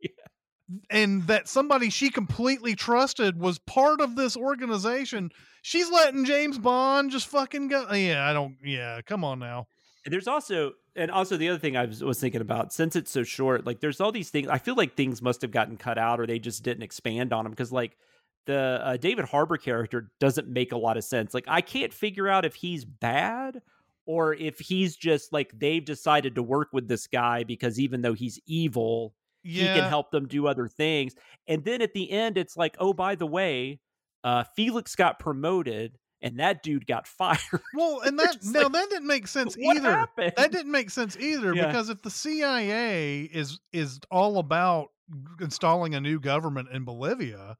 and 0.90 1.26
that 1.26 1.48
somebody 1.48 1.88
she 1.90 2.10
completely 2.10 2.76
trusted 2.76 3.40
was 3.40 3.58
part 3.58 4.00
of 4.00 4.14
this 4.14 4.36
organization 4.36 5.30
she's 5.62 5.90
letting 5.90 6.24
james 6.24 6.58
bond 6.58 7.10
just 7.10 7.26
fucking 7.26 7.68
go 7.68 7.90
yeah 7.92 8.28
i 8.28 8.32
don't 8.32 8.54
yeah 8.62 9.00
come 9.00 9.24
on 9.24 9.38
now 9.38 9.66
And 10.04 10.12
there's 10.12 10.28
also 10.28 10.72
and 10.94 11.10
also 11.10 11.36
the 11.36 11.48
other 11.48 11.58
thing 11.58 11.76
I 11.76 11.84
was, 11.84 12.02
was 12.02 12.18
thinking 12.20 12.40
about 12.40 12.72
since 12.72 12.96
it's 12.96 13.10
so 13.10 13.22
short, 13.22 13.64
like 13.64 13.80
there's 13.80 14.00
all 14.00 14.10
these 14.10 14.30
things. 14.30 14.48
I 14.48 14.58
feel 14.58 14.74
like 14.74 14.94
things 14.96 15.22
must 15.22 15.42
have 15.42 15.52
gotten 15.52 15.76
cut 15.76 15.96
out 15.96 16.18
or 16.18 16.26
they 16.26 16.38
just 16.38 16.62
didn't 16.64 16.82
expand 16.82 17.32
on 17.32 17.44
them 17.44 17.52
because 17.52 17.70
like 17.70 17.96
the 18.46 18.80
uh, 18.82 18.96
David 18.96 19.26
Harbour 19.26 19.58
character 19.58 20.10
doesn't 20.18 20.48
make 20.48 20.72
a 20.72 20.76
lot 20.78 20.96
of 20.96 21.04
sense. 21.04 21.34
Like 21.34 21.44
I 21.46 21.60
can't 21.60 21.92
figure 21.92 22.26
out 22.26 22.44
if 22.44 22.56
he's 22.56 22.84
bad 22.84 23.60
or 24.08 24.32
if 24.34 24.58
he's 24.58 24.96
just 24.96 25.34
like 25.34 25.52
they've 25.54 25.84
decided 25.84 26.34
to 26.34 26.42
work 26.42 26.68
with 26.72 26.88
this 26.88 27.06
guy 27.06 27.44
because 27.44 27.78
even 27.78 28.00
though 28.00 28.14
he's 28.14 28.40
evil, 28.46 29.12
yeah 29.44 29.74
he 29.74 29.80
can 29.80 29.88
help 29.88 30.10
them 30.10 30.26
do 30.26 30.46
other 30.48 30.66
things. 30.66 31.14
And 31.46 31.62
then 31.62 31.82
at 31.82 31.92
the 31.92 32.10
end, 32.10 32.38
it's 32.38 32.56
like, 32.56 32.74
oh, 32.80 32.94
by 32.94 33.16
the 33.16 33.26
way, 33.26 33.80
uh, 34.24 34.44
Felix 34.56 34.96
got 34.96 35.18
promoted 35.18 35.98
and 36.22 36.40
that 36.40 36.62
dude 36.62 36.86
got 36.86 37.06
fired. 37.18 37.38
well 37.74 38.00
and 38.00 38.18
that 38.18 38.32
just 38.32 38.52
no 38.52 38.62
like, 38.62 38.72
that 38.72 38.88
didn't 38.90 39.06
make 39.06 39.26
sense 39.28 39.56
either 39.58 39.90
happened? 39.90 40.32
that 40.38 40.50
didn't 40.52 40.72
make 40.72 40.88
sense 40.90 41.16
either 41.18 41.54
Yeah. 41.54 41.66
because 41.66 41.90
if 41.90 42.00
the 42.02 42.10
cia 42.10 43.22
is 43.22 43.60
is 43.72 44.00
all 44.10 44.38
about 44.38 44.88
installing 45.40 45.94
a 45.94 46.00
new 46.00 46.18
government 46.18 46.68
in 46.72 46.84
bolivia 46.84 47.56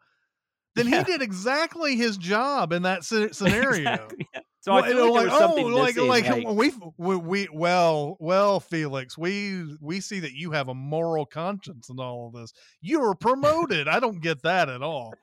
then 0.74 0.88
Yeah. 0.88 0.98
he 0.98 1.04
did 1.04 1.22
exactly 1.22 1.94
his 1.96 2.16
job 2.16 2.72
in 2.72 2.82
that 2.82 3.04
scenario 3.04 3.68
Exactly, 3.92 4.26
yeah. 4.34 4.40
So 4.68 4.74
Well, 4.74 4.84
I 4.84 4.88
feel 4.88 5.14
like, 5.14 5.22
there 5.22 5.30
was 5.30 5.38
something 5.38 5.64
oh, 5.64 5.76
like, 5.76 5.96
missing. 5.96 6.08
like, 6.08 6.28
like- 6.28 6.48
we, 6.48 6.72
we, 6.98 7.16
we, 7.16 7.48
well, 7.50 8.16
well, 8.20 8.60
Felix, 8.60 9.16
we, 9.16 9.64
we 9.80 10.00
see 10.00 10.20
that 10.20 10.32
you 10.32 10.52
have 10.52 10.68
a 10.68 10.74
moral 10.74 11.24
conscience 11.24 11.88
and 11.88 11.98
all 11.98 12.26
of 12.26 12.34
this. 12.34 12.52
You 12.82 13.00
were 13.00 13.14
promoted. 13.14 13.88
I 13.88 13.98
don't 13.98 14.20
get 14.20 14.42
that 14.42 14.68
at 14.68 14.82
all. 14.82 15.14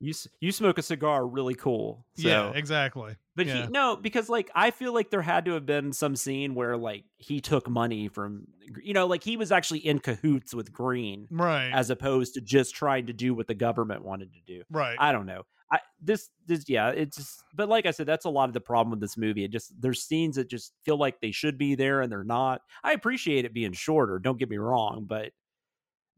you 0.00 0.14
you 0.40 0.50
smoke 0.52 0.78
a 0.78 0.82
cigar 0.82 1.26
really 1.26 1.54
cool. 1.54 2.04
So. 2.16 2.28
yeah, 2.28 2.52
exactly. 2.54 3.16
But 3.36 3.46
yeah. 3.46 3.66
he 3.66 3.68
no, 3.68 3.96
because 3.96 4.28
like 4.28 4.50
I 4.54 4.70
feel 4.70 4.92
like 4.92 5.10
there 5.10 5.22
had 5.22 5.44
to 5.44 5.52
have 5.52 5.66
been 5.66 5.92
some 5.92 6.16
scene 6.16 6.54
where 6.54 6.76
like 6.76 7.04
he 7.18 7.40
took 7.40 7.68
money 7.68 8.08
from 8.08 8.46
you 8.82 8.94
know, 8.94 9.06
like 9.06 9.22
he 9.22 9.36
was 9.36 9.52
actually 9.52 9.80
in 9.80 9.98
cahoots 9.98 10.54
with 10.54 10.72
Green 10.72 11.26
right, 11.30 11.70
as 11.72 11.90
opposed 11.90 12.34
to 12.34 12.40
just 12.40 12.74
trying 12.74 13.06
to 13.06 13.12
do 13.12 13.34
what 13.34 13.46
the 13.46 13.54
government 13.54 14.04
wanted 14.04 14.32
to 14.34 14.40
do. 14.46 14.62
right. 14.70 14.96
I 14.98 15.12
don't 15.12 15.26
know. 15.26 15.42
I 15.72 15.80
this 16.00 16.30
this 16.46 16.64
yeah, 16.68 16.90
it's 16.90 17.16
just 17.16 17.44
but 17.54 17.68
like 17.68 17.86
I 17.86 17.92
said, 17.92 18.06
that's 18.06 18.24
a 18.24 18.30
lot 18.30 18.48
of 18.48 18.54
the 18.54 18.60
problem 18.60 18.90
with 18.90 19.00
this 19.00 19.16
movie. 19.16 19.44
It 19.44 19.52
just 19.52 19.72
there's 19.80 20.02
scenes 20.02 20.36
that 20.36 20.48
just 20.50 20.74
feel 20.84 20.96
like 20.98 21.20
they 21.20 21.30
should 21.32 21.58
be 21.58 21.74
there 21.74 22.00
and 22.02 22.10
they're 22.10 22.24
not. 22.24 22.62
I 22.84 22.92
appreciate 22.92 23.44
it 23.44 23.54
being 23.54 23.72
shorter, 23.72 24.18
don't 24.18 24.38
get 24.38 24.50
me 24.50 24.58
wrong, 24.58 25.04
but 25.06 25.32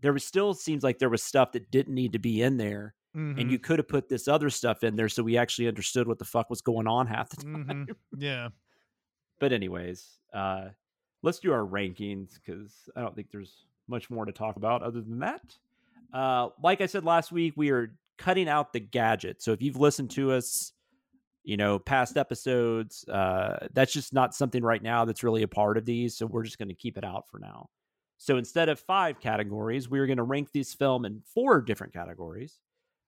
there 0.01 0.13
was 0.13 0.25
still 0.25 0.55
seems 0.55 0.83
like 0.83 0.99
there 0.99 1.11
was 1.11 1.23
stuff 1.23 1.53
that 1.53 1.71
didn't 1.71 1.95
need 1.95 2.13
to 2.15 2.19
be 2.19 2.43
in 2.43 2.57
there. 2.57 2.95
Mhm, 3.15 3.39
And 3.41 3.51
you 3.51 3.59
could 3.59 3.79
have 3.79 3.89
put 3.89 4.09
this 4.09 4.29
other 4.29 4.51
stuff 4.51 4.83
in 4.85 4.97
there 4.97 5.09
so 5.09 5.23
we 5.23 5.37
actually 5.39 5.69
understood 5.69 6.09
what 6.09 6.19
the 6.19 6.25
fuck 6.25 6.51
was 6.51 6.61
going 6.63 6.87
on 6.89 7.07
half 7.07 7.31
the 7.31 7.37
time. 7.69 7.77
mhm, 7.77 7.87
yeah. 8.17 8.49
But 9.39 9.53
anyways, 9.53 10.21
uh 10.33 10.71
let's 11.23 11.39
do 11.41 11.53
our 11.53 11.67
rankings 11.67 12.35
because 12.35 12.89
I 12.97 13.01
don't 13.03 13.15
think 13.15 13.31
there's 13.31 13.67
much 13.89 14.11
more 14.11 14.25
to 14.25 14.33
talk 14.33 14.57
about 14.57 14.83
other 14.83 15.01
than 15.01 15.19
that. 15.21 15.59
Uh 16.13 16.51
like 16.63 16.81
I 16.81 16.87
said 16.87 17.05
last 17.05 17.33
week, 17.33 17.55
we 17.57 17.71
are 17.71 17.97
cutting 18.19 18.49
out 18.49 18.73
the 18.73 18.81
gadget. 18.81 19.43
So 19.43 19.53
if 19.53 19.63
you've 19.63 19.77
listened 19.77 20.11
to 20.13 20.33
us 20.33 20.73
you 21.45 21.57
know, 21.57 21.79
past 21.79 22.17
episodes. 22.17 23.05
Uh, 23.09 23.67
that's 23.73 23.93
just 23.93 24.13
not 24.13 24.35
something 24.35 24.63
right 24.63 24.83
now 24.83 25.05
that's 25.05 25.25
really 25.25 25.43
a 25.43 25.49
part 25.49 25.77
of 25.77 25.85
these. 25.85 26.17
So 26.17 26.27
we're 26.27 26.45
just 26.45 26.59
going 26.59 26.69
to 26.69 26.75
keep 26.75 26.97
it 26.97 27.05
out 27.05 27.29
for 27.29 27.39
now. 27.39 27.69
So 28.19 28.37
instead 28.37 28.69
of 28.69 28.79
five 28.79 29.19
categories, 29.19 29.89
we're 29.89 30.07
going 30.07 30.19
to 30.19 30.23
rank 30.23 30.53
this 30.53 30.75
film 30.75 31.05
in 31.05 31.23
four 31.35 31.61
different 31.61 31.93
categories. 31.93 32.59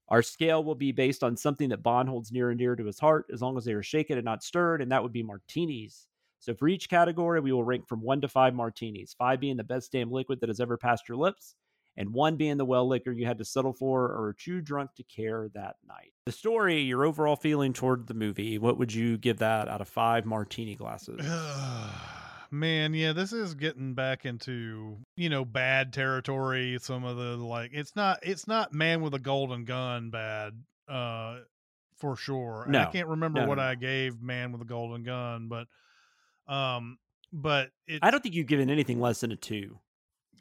Our 0.08 0.22
scale 0.22 0.64
will 0.64 0.74
be 0.74 0.92
based 0.92 1.22
on 1.22 1.36
something 1.36 1.68
that 1.68 1.82
Bond 1.82 2.08
holds 2.08 2.32
near 2.32 2.50
and 2.50 2.58
dear 2.58 2.74
to 2.74 2.84
his 2.84 2.98
heart, 2.98 3.26
as 3.32 3.40
long 3.40 3.56
as 3.56 3.64
they 3.64 3.72
are 3.72 3.82
shaken 3.82 4.18
and 4.18 4.24
not 4.24 4.42
stirred, 4.42 4.82
and 4.82 4.90
that 4.90 5.02
would 5.02 5.12
be 5.12 5.22
martinis. 5.22 6.08
So 6.40 6.54
for 6.54 6.68
each 6.68 6.90
category, 6.90 7.40
we 7.40 7.52
will 7.52 7.64
rank 7.64 7.88
from 7.88 8.02
one 8.02 8.20
to 8.20 8.28
five 8.28 8.54
martinis, 8.54 9.14
five 9.16 9.40
being 9.40 9.56
the 9.56 9.64
best 9.64 9.92
damn 9.92 10.10
liquid 10.10 10.40
that 10.40 10.50
has 10.50 10.60
ever 10.60 10.76
passed 10.76 11.08
your 11.08 11.16
lips, 11.16 11.54
and 11.96 12.12
one 12.12 12.36
being 12.36 12.56
the 12.56 12.64
well 12.64 12.86
liquor 12.88 13.12
you 13.12 13.26
had 13.26 13.38
to 13.38 13.44
settle 13.44 13.72
for 13.72 14.04
or 14.06 14.34
too 14.38 14.60
drunk 14.60 14.94
to 14.96 15.02
care 15.04 15.48
that 15.54 15.76
night. 15.86 16.12
The 16.26 16.32
story, 16.32 16.80
your 16.80 17.04
overall 17.04 17.36
feeling 17.36 17.72
toward 17.72 18.06
the 18.06 18.14
movie, 18.14 18.58
what 18.58 18.78
would 18.78 18.92
you 18.92 19.16
give 19.18 19.38
that 19.38 19.68
out 19.68 19.80
of 19.80 19.88
five 19.88 20.24
martini 20.24 20.74
glasses? 20.74 21.20
Man, 22.50 22.94
yeah, 22.94 23.12
this 23.12 23.32
is 23.32 23.54
getting 23.54 23.94
back 23.94 24.24
into, 24.24 24.98
you 25.16 25.28
know, 25.28 25.44
bad 25.44 25.92
territory. 25.92 26.78
Some 26.80 27.04
of 27.04 27.16
the 27.16 27.36
like 27.36 27.70
it's 27.72 27.96
not 27.96 28.20
it's 28.22 28.46
not 28.46 28.72
man 28.72 29.00
with 29.02 29.12
a 29.14 29.18
golden 29.18 29.64
gun 29.64 30.10
bad, 30.10 30.52
uh 30.88 31.38
for 31.96 32.16
sure. 32.16 32.64
And 32.66 32.76
I 32.76 32.86
can't 32.86 33.08
remember 33.08 33.40
No, 33.40 33.44
no, 33.44 33.48
what 33.48 33.58
no. 33.58 33.64
I 33.64 33.74
gave 33.74 34.20
man 34.22 34.52
with 34.52 34.60
a 34.60 34.66
golden 34.66 35.02
gun, 35.02 35.48
but 35.48 35.66
um 36.52 36.98
but 37.32 37.70
it 37.88 38.00
I 38.02 38.10
don't 38.12 38.22
think 38.22 38.36
you've 38.36 38.46
given 38.46 38.70
anything 38.70 39.00
less 39.00 39.20
than 39.20 39.32
a 39.32 39.36
two. 39.36 39.78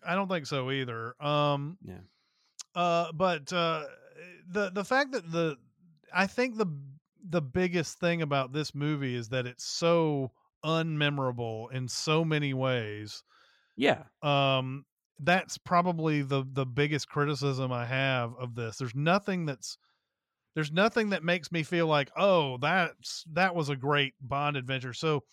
I 0.05 0.15
don't 0.15 0.27
think 0.27 0.45
so 0.45 0.71
either. 0.71 1.15
Um 1.23 1.77
Yeah. 1.81 2.01
uh 2.75 3.11
but 3.13 3.51
uh 3.53 3.85
the 4.47 4.71
the 4.71 4.85
fact 4.85 5.11
that 5.13 5.31
the 5.31 5.57
I 6.13 6.27
think 6.27 6.57
the 6.57 6.67
the 7.23 7.41
biggest 7.41 7.99
thing 7.99 8.21
about 8.21 8.53
this 8.53 8.75
movie 8.75 9.15
is 9.15 9.29
that 9.29 9.47
it's 9.47 9.65
so 9.65 10.31
unmemorable 10.65 11.71
in 11.71 11.87
so 11.87 12.25
many 12.25 12.53
ways. 12.53 13.23
Yeah. 13.75 14.05
um 14.21 14.85
that's 15.19 15.57
probably 15.57 16.21
the 16.21 16.43
the 16.51 16.65
biggest 16.65 17.07
criticism 17.07 17.71
i 17.71 17.85
have 17.85 18.33
of 18.35 18.55
this 18.55 18.77
there's 18.77 18.95
nothing 18.95 19.45
that's 19.45 19.77
there's 20.55 20.71
nothing 20.71 21.09
that 21.09 21.23
makes 21.23 21.51
me 21.51 21.63
feel 21.63 21.87
like 21.87 22.11
oh 22.17 22.57
that's 22.57 23.25
that 23.31 23.55
was 23.55 23.69
a 23.69 23.75
great 23.75 24.13
bond 24.21 24.57
adventure 24.57 24.93
so 24.93 25.23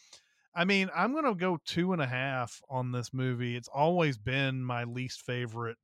i 0.55 0.65
mean 0.65 0.89
i'm 0.95 1.15
gonna 1.15 1.35
go 1.35 1.59
two 1.65 1.93
and 1.93 2.03
a 2.03 2.07
half 2.07 2.61
on 2.69 2.93
this 2.93 3.13
movie 3.13 3.57
it's 3.57 3.69
always 3.69 4.19
been 4.19 4.63
my 4.63 4.85
least 4.85 5.23
favorite 5.23 5.79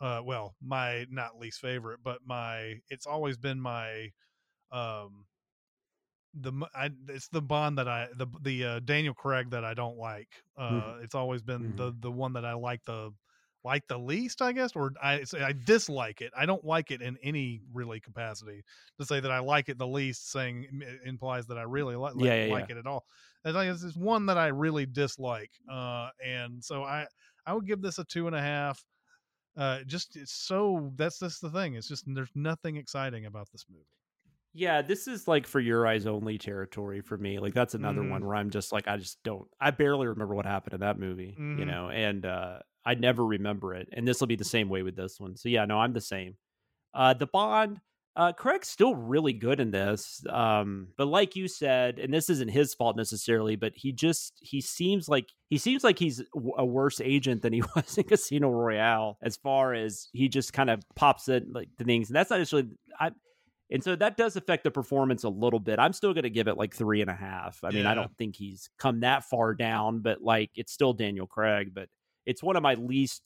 uh 0.00 0.22
well 0.24 0.56
my 0.62 1.06
not 1.10 1.38
least 1.38 1.60
favorite 1.60 2.00
but 2.02 2.20
my 2.24 2.80
it's 2.90 3.06
always 3.06 3.38
been 3.38 3.60
my 3.60 4.10
um 4.72 5.26
the 6.34 6.52
I, 6.74 6.90
it's 7.08 7.28
the 7.28 7.40
bond 7.40 7.78
that 7.78 7.88
I 7.88 8.08
the 8.14 8.26
the 8.42 8.64
uh, 8.64 8.80
Daniel 8.80 9.14
Craig 9.14 9.50
that 9.50 9.64
I 9.64 9.72
don't 9.74 9.96
like. 9.96 10.42
Uh, 10.56 10.96
Mhm. 10.96 11.00
It's 11.02 11.14
always 11.14 11.42
been 11.42 11.74
Mhm. 11.74 11.76
the 11.76 11.94
the 11.98 12.12
one 12.12 12.32
that 12.34 12.44
I 12.44 12.52
like 12.52 12.84
the 12.84 13.12
like 13.64 13.86
the 13.88 13.98
least, 13.98 14.42
I 14.42 14.52
guess, 14.52 14.76
or 14.76 14.92
I 15.02 15.24
I 15.40 15.52
dislike 15.64 16.20
it. 16.20 16.32
I 16.36 16.44
don't 16.44 16.64
like 16.64 16.90
it 16.90 17.00
in 17.00 17.16
any 17.22 17.62
really 17.72 18.00
capacity. 18.00 18.62
To 19.00 19.06
say 19.06 19.18
that 19.20 19.30
I 19.30 19.38
like 19.38 19.68
it 19.70 19.78
the 19.78 19.86
least, 19.86 20.30
saying 20.30 20.82
implies 21.04 21.46
that 21.46 21.56
I 21.58 21.62
really 21.62 21.96
like 21.96 22.14
Yeah, 22.14 22.34
yeah, 22.34 22.46
like 22.46 22.68
yeah. 22.68 22.68
it 22.68 22.76
at 22.76 22.86
all. 22.86 23.06
It's 23.46 23.82
it's 23.84 23.96
one 23.96 24.26
that 24.26 24.38
I 24.38 24.48
really 24.48 24.86
dislike, 24.86 25.52
uh, 25.70 26.10
and 26.24 26.62
so 26.64 26.84
I 26.84 27.06
I 27.46 27.54
would 27.54 27.66
give 27.66 27.82
this 27.82 27.98
a 27.98 28.04
two 28.04 28.26
and 28.26 28.36
a 28.36 28.40
half. 28.42 28.84
Uh, 29.56 29.84
just 29.84 30.16
it's 30.16 30.32
so 30.34 30.92
that's 30.96 31.20
just 31.20 31.42
the 31.42 31.50
thing. 31.50 31.74
It's 31.74 31.88
just 31.88 32.04
there's 32.14 32.32
nothing 32.34 32.76
exciting 32.76 33.26
about 33.26 33.50
this 33.52 33.66
movie. 33.70 33.86
Yeah, 34.52 34.80
this 34.80 35.06
is 35.06 35.28
like 35.28 35.46
for 35.46 35.60
your 35.60 35.86
eyes 35.86 36.06
only 36.06 36.38
territory 36.38 37.02
for 37.02 37.18
me. 37.18 37.38
Like 37.38 37.52
that's 37.54 37.74
another 37.74 38.02
Mhm. 38.02 38.04
one 38.04 38.24
where 38.24 38.34
I'm 38.34 38.48
just 38.50 38.72
like 38.72 38.88
I 38.88 38.96
just 38.96 39.22
don't 39.22 39.48
I 39.60 39.70
barely 39.70 40.06
remember 40.06 40.34
what 40.34 40.46
happened 40.46 40.74
in 40.74 40.80
that 40.80 40.98
movie, 40.98 41.40
you 41.52 41.66
Mhm. 41.66 41.66
know, 41.66 41.90
and 41.90 42.24
uh 42.24 42.60
I 42.84 42.94
never 42.94 43.24
remember 43.26 43.74
it. 43.74 43.88
And 43.92 44.06
this 44.08 44.20
will 44.20 44.28
be 44.28 44.36
the 44.36 44.44
same 44.44 44.68
way 44.70 44.82
with 44.82 44.96
this 44.96 45.20
one. 45.20 45.36
So 45.36 45.48
yeah, 45.50 45.66
no, 45.66 45.78
I'm 45.78 45.92
the 45.92 46.00
same. 46.00 46.38
Uh 46.94 47.14
the 47.14 47.26
Bond 47.28 47.80
uh 48.16 48.32
Craig's 48.32 48.68
still 48.68 48.94
really 48.94 49.32
good 49.32 49.60
in 49.60 49.70
this. 49.70 50.24
Um 50.28 50.88
but 50.96 51.06
like 51.06 51.36
you 51.36 51.48
said, 51.48 51.98
and 51.98 52.12
this 52.12 52.30
isn't 52.30 52.50
his 52.50 52.74
fault 52.74 52.96
necessarily, 52.96 53.56
but 53.56 53.72
he 53.76 53.92
just 53.92 54.32
he 54.40 54.60
seems 54.60 55.08
like 55.08 55.28
he 55.48 55.58
seems 55.58 55.84
like 55.84 55.98
he's 55.98 56.22
a 56.56 56.64
worse 56.64 57.00
agent 57.00 57.42
than 57.42 57.52
he 57.52 57.62
was 57.76 57.96
in 57.98 58.04
Casino 58.04 58.48
Royale 58.50 59.18
as 59.22 59.36
far 59.36 59.74
as 59.74 60.08
he 60.12 60.28
just 60.28 60.52
kind 60.52 60.70
of 60.70 60.82
pops 60.94 61.28
in 61.28 61.52
like 61.52 61.68
the 61.78 61.84
things. 61.84 62.08
And 62.08 62.16
that's 62.16 62.30
not 62.30 62.38
necessarily 62.38 62.70
I 62.98 63.10
and 63.70 63.82
so 63.82 63.96
that 63.96 64.16
does 64.16 64.36
affect 64.36 64.62
the 64.62 64.70
performance 64.70 65.24
a 65.24 65.28
little 65.28 65.58
bit. 65.58 65.80
I'm 65.80 65.92
still 65.92 66.14
going 66.14 66.22
to 66.22 66.30
give 66.30 66.46
it 66.46 66.56
like 66.56 66.72
three 66.72 67.00
and 67.00 67.10
a 67.10 67.14
half. 67.14 67.64
I 67.64 67.70
mean, 67.70 67.84
I 67.84 67.94
don't 67.94 68.16
think 68.16 68.36
he's 68.36 68.70
come 68.78 69.00
that 69.00 69.24
far 69.24 69.54
down, 69.54 69.98
but 70.02 70.22
like 70.22 70.50
it's 70.54 70.72
still 70.72 70.92
Daniel 70.92 71.26
Craig. 71.26 71.72
But 71.74 71.88
it's 72.24 72.44
one 72.44 72.54
of 72.54 72.62
my 72.62 72.74
least 72.74 73.22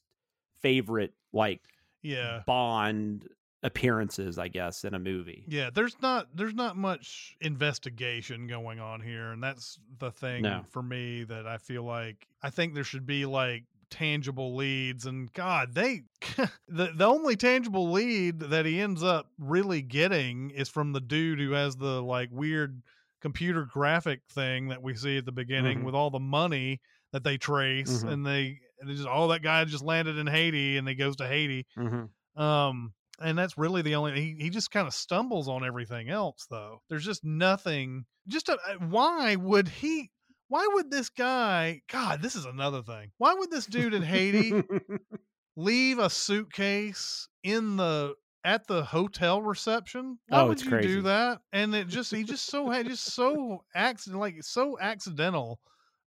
favorite 0.61 1.13
like 1.31 1.61
Yeah. 2.01 2.41
Bond 2.47 3.27
appearances, 3.63 4.37
I 4.39 4.47
guess, 4.47 4.83
in 4.83 4.93
a 4.93 4.99
movie. 4.99 5.43
Yeah, 5.47 5.69
there's 5.73 5.95
not 6.01 6.27
there's 6.35 6.53
not 6.53 6.75
much 6.77 7.35
investigation 7.41 8.47
going 8.47 8.79
on 8.79 9.01
here, 9.01 9.31
and 9.31 9.41
that's 9.41 9.79
the 9.99 10.11
thing 10.11 10.43
No. 10.43 10.63
for 10.69 10.81
me 10.83 11.23
that 11.25 11.45
I 11.47 11.57
feel 11.57 11.83
like 11.83 12.27
I 12.41 12.49
think 12.49 12.73
there 12.73 12.83
should 12.83 13.05
be 13.05 13.25
like 13.25 13.63
tangible 13.89 14.55
leads 14.55 15.05
and 15.05 15.33
god 15.33 15.75
they 15.75 15.99
the 16.69 16.93
the 16.95 17.05
only 17.05 17.35
tangible 17.35 17.91
lead 17.91 18.39
that 18.39 18.65
he 18.65 18.79
ends 18.79 19.03
up 19.03 19.27
really 19.37 19.81
getting 19.81 20.49
is 20.51 20.69
from 20.69 20.93
the 20.93 21.01
dude 21.01 21.39
who 21.41 21.51
has 21.51 21.75
the 21.75 22.01
like 22.01 22.29
weird 22.31 22.81
computer 23.19 23.65
graphic 23.65 24.21
thing 24.31 24.69
that 24.69 24.81
we 24.81 24.95
see 24.95 25.17
at 25.17 25.25
the 25.25 25.31
beginning 25.33 25.79
Mhm. 25.79 25.83
with 25.83 25.93
all 25.93 26.09
the 26.09 26.21
money 26.21 26.79
that 27.11 27.25
they 27.25 27.37
trace 27.37 28.01
Mhm. 28.01 28.11
and 28.13 28.25
they 28.25 28.61
and 28.79 28.89
they 28.89 28.93
just 28.95 29.09
oh 29.11 29.27
that 29.27 29.41
guy 29.43 29.65
just 29.65 29.83
landed 29.83 30.17
in 30.17 30.25
Haiti 30.25 30.77
and 30.77 30.87
he 30.87 30.95
goes 30.95 31.17
to 31.17 31.27
Haiti 31.27 31.65
Mm-hmm. 31.77 32.41
um, 32.41 32.93
and 33.23 33.37
that's 33.37 33.57
really 33.57 33.81
the 33.81 33.95
only 33.95 34.13
he, 34.19 34.35
he 34.43 34.49
just 34.49 34.71
kind 34.71 34.87
of 34.87 34.93
stumbles 34.93 35.47
on 35.47 35.65
everything 35.65 36.09
else 36.09 36.45
though. 36.49 36.81
There's 36.89 37.05
just 37.05 37.23
nothing. 37.23 38.05
Just 38.27 38.49
a, 38.49 38.53
uh, 38.53 38.75
why 38.87 39.35
would 39.35 39.67
he? 39.67 40.11
Why 40.47 40.67
would 40.73 40.91
this 40.91 41.09
guy? 41.09 41.81
God, 41.89 42.21
this 42.21 42.35
is 42.35 42.45
another 42.45 42.83
thing. 42.83 43.11
Why 43.17 43.33
would 43.33 43.51
this 43.51 43.65
dude 43.65 43.93
in 43.93 44.01
Haiti 44.03 44.53
leave 45.55 45.99
a 45.99 46.09
suitcase 46.09 47.27
in 47.43 47.77
the 47.77 48.15
at 48.43 48.67
the 48.67 48.83
hotel 48.83 49.41
reception? 49.41 50.19
Why 50.27 50.41
Oh, 50.41 50.47
would 50.47 50.61
you 50.61 50.69
crazy. 50.69 50.87
do 50.87 51.01
that? 51.03 51.41
And 51.51 51.73
it 51.75 51.87
just 51.87 52.11
he 52.13 52.23
just 52.23 52.45
so 52.45 52.69
had 52.69 52.87
just 52.87 53.05
so 53.13 53.63
accident 53.75 54.19
like 54.19 54.35
so 54.43 54.79
accidental. 54.79 55.59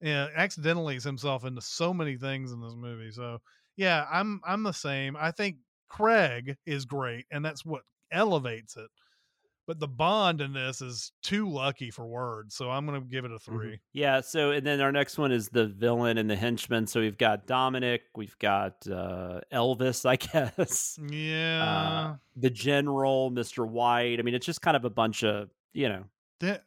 Yeah, 0.02 0.28
accidentally 0.36 1.00
himself 1.00 1.46
into 1.46 1.62
so 1.62 1.94
many 1.94 2.18
things 2.18 2.52
in 2.52 2.60
this 2.62 2.76
movie. 2.76 3.12
So 3.12 3.40
yeah, 3.78 4.06
I'm 4.12 4.42
I'm 4.46 4.64
the 4.64 4.74
same. 4.74 5.16
I 5.16 5.32
think 5.32 5.58
Craig 5.94 6.58
is 6.66 6.86
great, 6.86 7.26
and 7.32 7.46
that's 7.46 7.64
what 7.64 7.84
elevates 8.12 8.78
it. 8.78 8.90
But 9.66 9.80
the 9.80 9.88
Bond 9.88 10.42
in 10.42 10.52
this 10.52 10.82
is 10.82 11.14
too 11.22 11.48
lucky 11.48 11.92
for 11.92 12.06
words, 12.06 12.56
so 12.56 12.70
I'm 12.70 12.86
gonna 12.86 13.00
give 13.00 13.26
it 13.26 13.32
a 13.32 13.40
3 13.40 13.80
Yeah. 13.94 14.20
So, 14.20 14.52
and 14.52 14.66
then 14.66 14.82
our 14.82 14.92
next 14.92 15.18
one 15.18 15.32
is 15.32 15.50
the 15.50 15.68
villain 15.68 16.18
and 16.18 16.30
the 16.30 16.36
henchman. 16.36 16.88
So 16.88 17.00
we've 17.00 17.18
got 17.18 17.48
Dominic, 17.48 18.02
we've 18.16 18.38
got 18.40 18.86
uh, 18.88 19.40
Elvis, 19.54 20.06
I 20.06 20.16
guess, 20.58 21.00
Yeah, 21.10 21.64
uh, 21.64 22.16
the 22.36 22.50
general, 22.50 23.32
Mr. 23.32 23.66
White. 23.66 24.20
I 24.20 24.24
mean, 24.24 24.34
it's 24.34 24.46
just 24.46 24.62
kind 24.62 24.76
of 24.76 24.84
a 24.84 24.90
bunch 24.90 25.24
of, 25.24 25.50
you 25.74 25.88
know, 25.88 26.04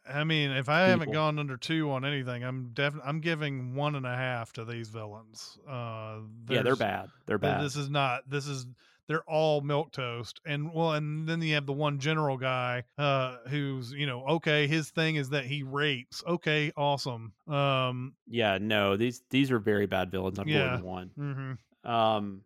I 0.09 0.25
mean, 0.25 0.53
if 0.53 0.69
I 0.69 0.83
haven't 0.83 1.13
gone 1.13 1.39
under 1.39 1.57
two 1.57 1.91
on 1.91 2.05
anything, 2.05 2.43
I'm 2.45 2.71
definitely 2.73 3.09
I'm 3.09 3.21
giving 3.21 3.75
one 3.75 3.95
and 3.95 4.07
a 4.07 4.17
half 4.17 4.53
to 4.55 4.65
these 4.65 4.89
villains. 4.89 5.59
Uh, 5.69 6.21
yeah, 6.49 6.63
they're 6.63 6.77
bad. 6.77 7.09
They're 7.27 7.39
bad. 7.39 7.63
This 7.63 7.77
is 7.77 7.91
not. 7.91 8.23
This 8.29 8.47
is. 8.47 8.67
They're 9.09 9.23
all 9.29 9.61
milk 9.61 9.93
toast, 9.93 10.41
and 10.45 10.73
well, 10.75 10.93
and 10.95 11.29
then 11.29 11.41
you 11.41 11.55
have 11.55 11.67
the 11.67 11.73
one 11.73 11.99
general 12.01 12.37
guy, 12.37 12.85
uh, 12.99 13.39
who's 13.49 13.93
you 13.93 14.07
know 14.07 14.25
okay. 14.27 14.67
His 14.67 14.91
thing 14.91 15.17
is 15.17 15.31
that 15.31 15.45
he 15.45 15.63
rapes. 15.63 16.25
Okay, 16.27 16.73
awesome. 16.77 17.33
Um, 17.47 18.17
Yeah, 18.27 18.59
no, 18.61 18.97
these 18.97 19.23
these 19.31 19.51
are 19.53 19.59
very 19.61 19.87
bad 19.87 20.11
villains. 20.11 20.39
I'm 20.39 20.49
Yeah. 20.49 20.81
one. 20.81 21.11
mhm. 21.17 21.59
Um, 21.89 22.43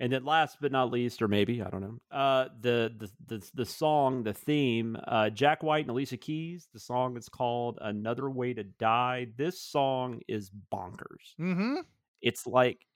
and 0.00 0.12
then 0.12 0.24
last 0.24 0.58
but 0.60 0.72
not 0.72 0.90
least, 0.90 1.22
or 1.22 1.28
maybe 1.28 1.62
I 1.62 1.70
don't 1.70 1.80
know, 1.82 1.98
uh, 2.10 2.48
the 2.60 2.92
the 2.96 3.36
the 3.36 3.50
the 3.54 3.64
song, 3.66 4.24
the 4.24 4.34
theme, 4.34 4.96
uh, 5.06 5.30
Jack 5.30 5.62
White 5.62 5.82
and 5.84 5.90
Alicia 5.90 6.16
Keys. 6.16 6.68
The 6.72 6.80
song 6.80 7.16
is 7.16 7.28
called 7.28 7.78
"Another 7.80 8.28
Way 8.28 8.54
to 8.54 8.64
Die." 8.64 9.26
This 9.36 9.60
song 9.60 10.20
is 10.28 10.50
bonkers. 10.72 11.36
Mm-hmm. 11.40 11.80
It's 12.22 12.46
like 12.46 12.86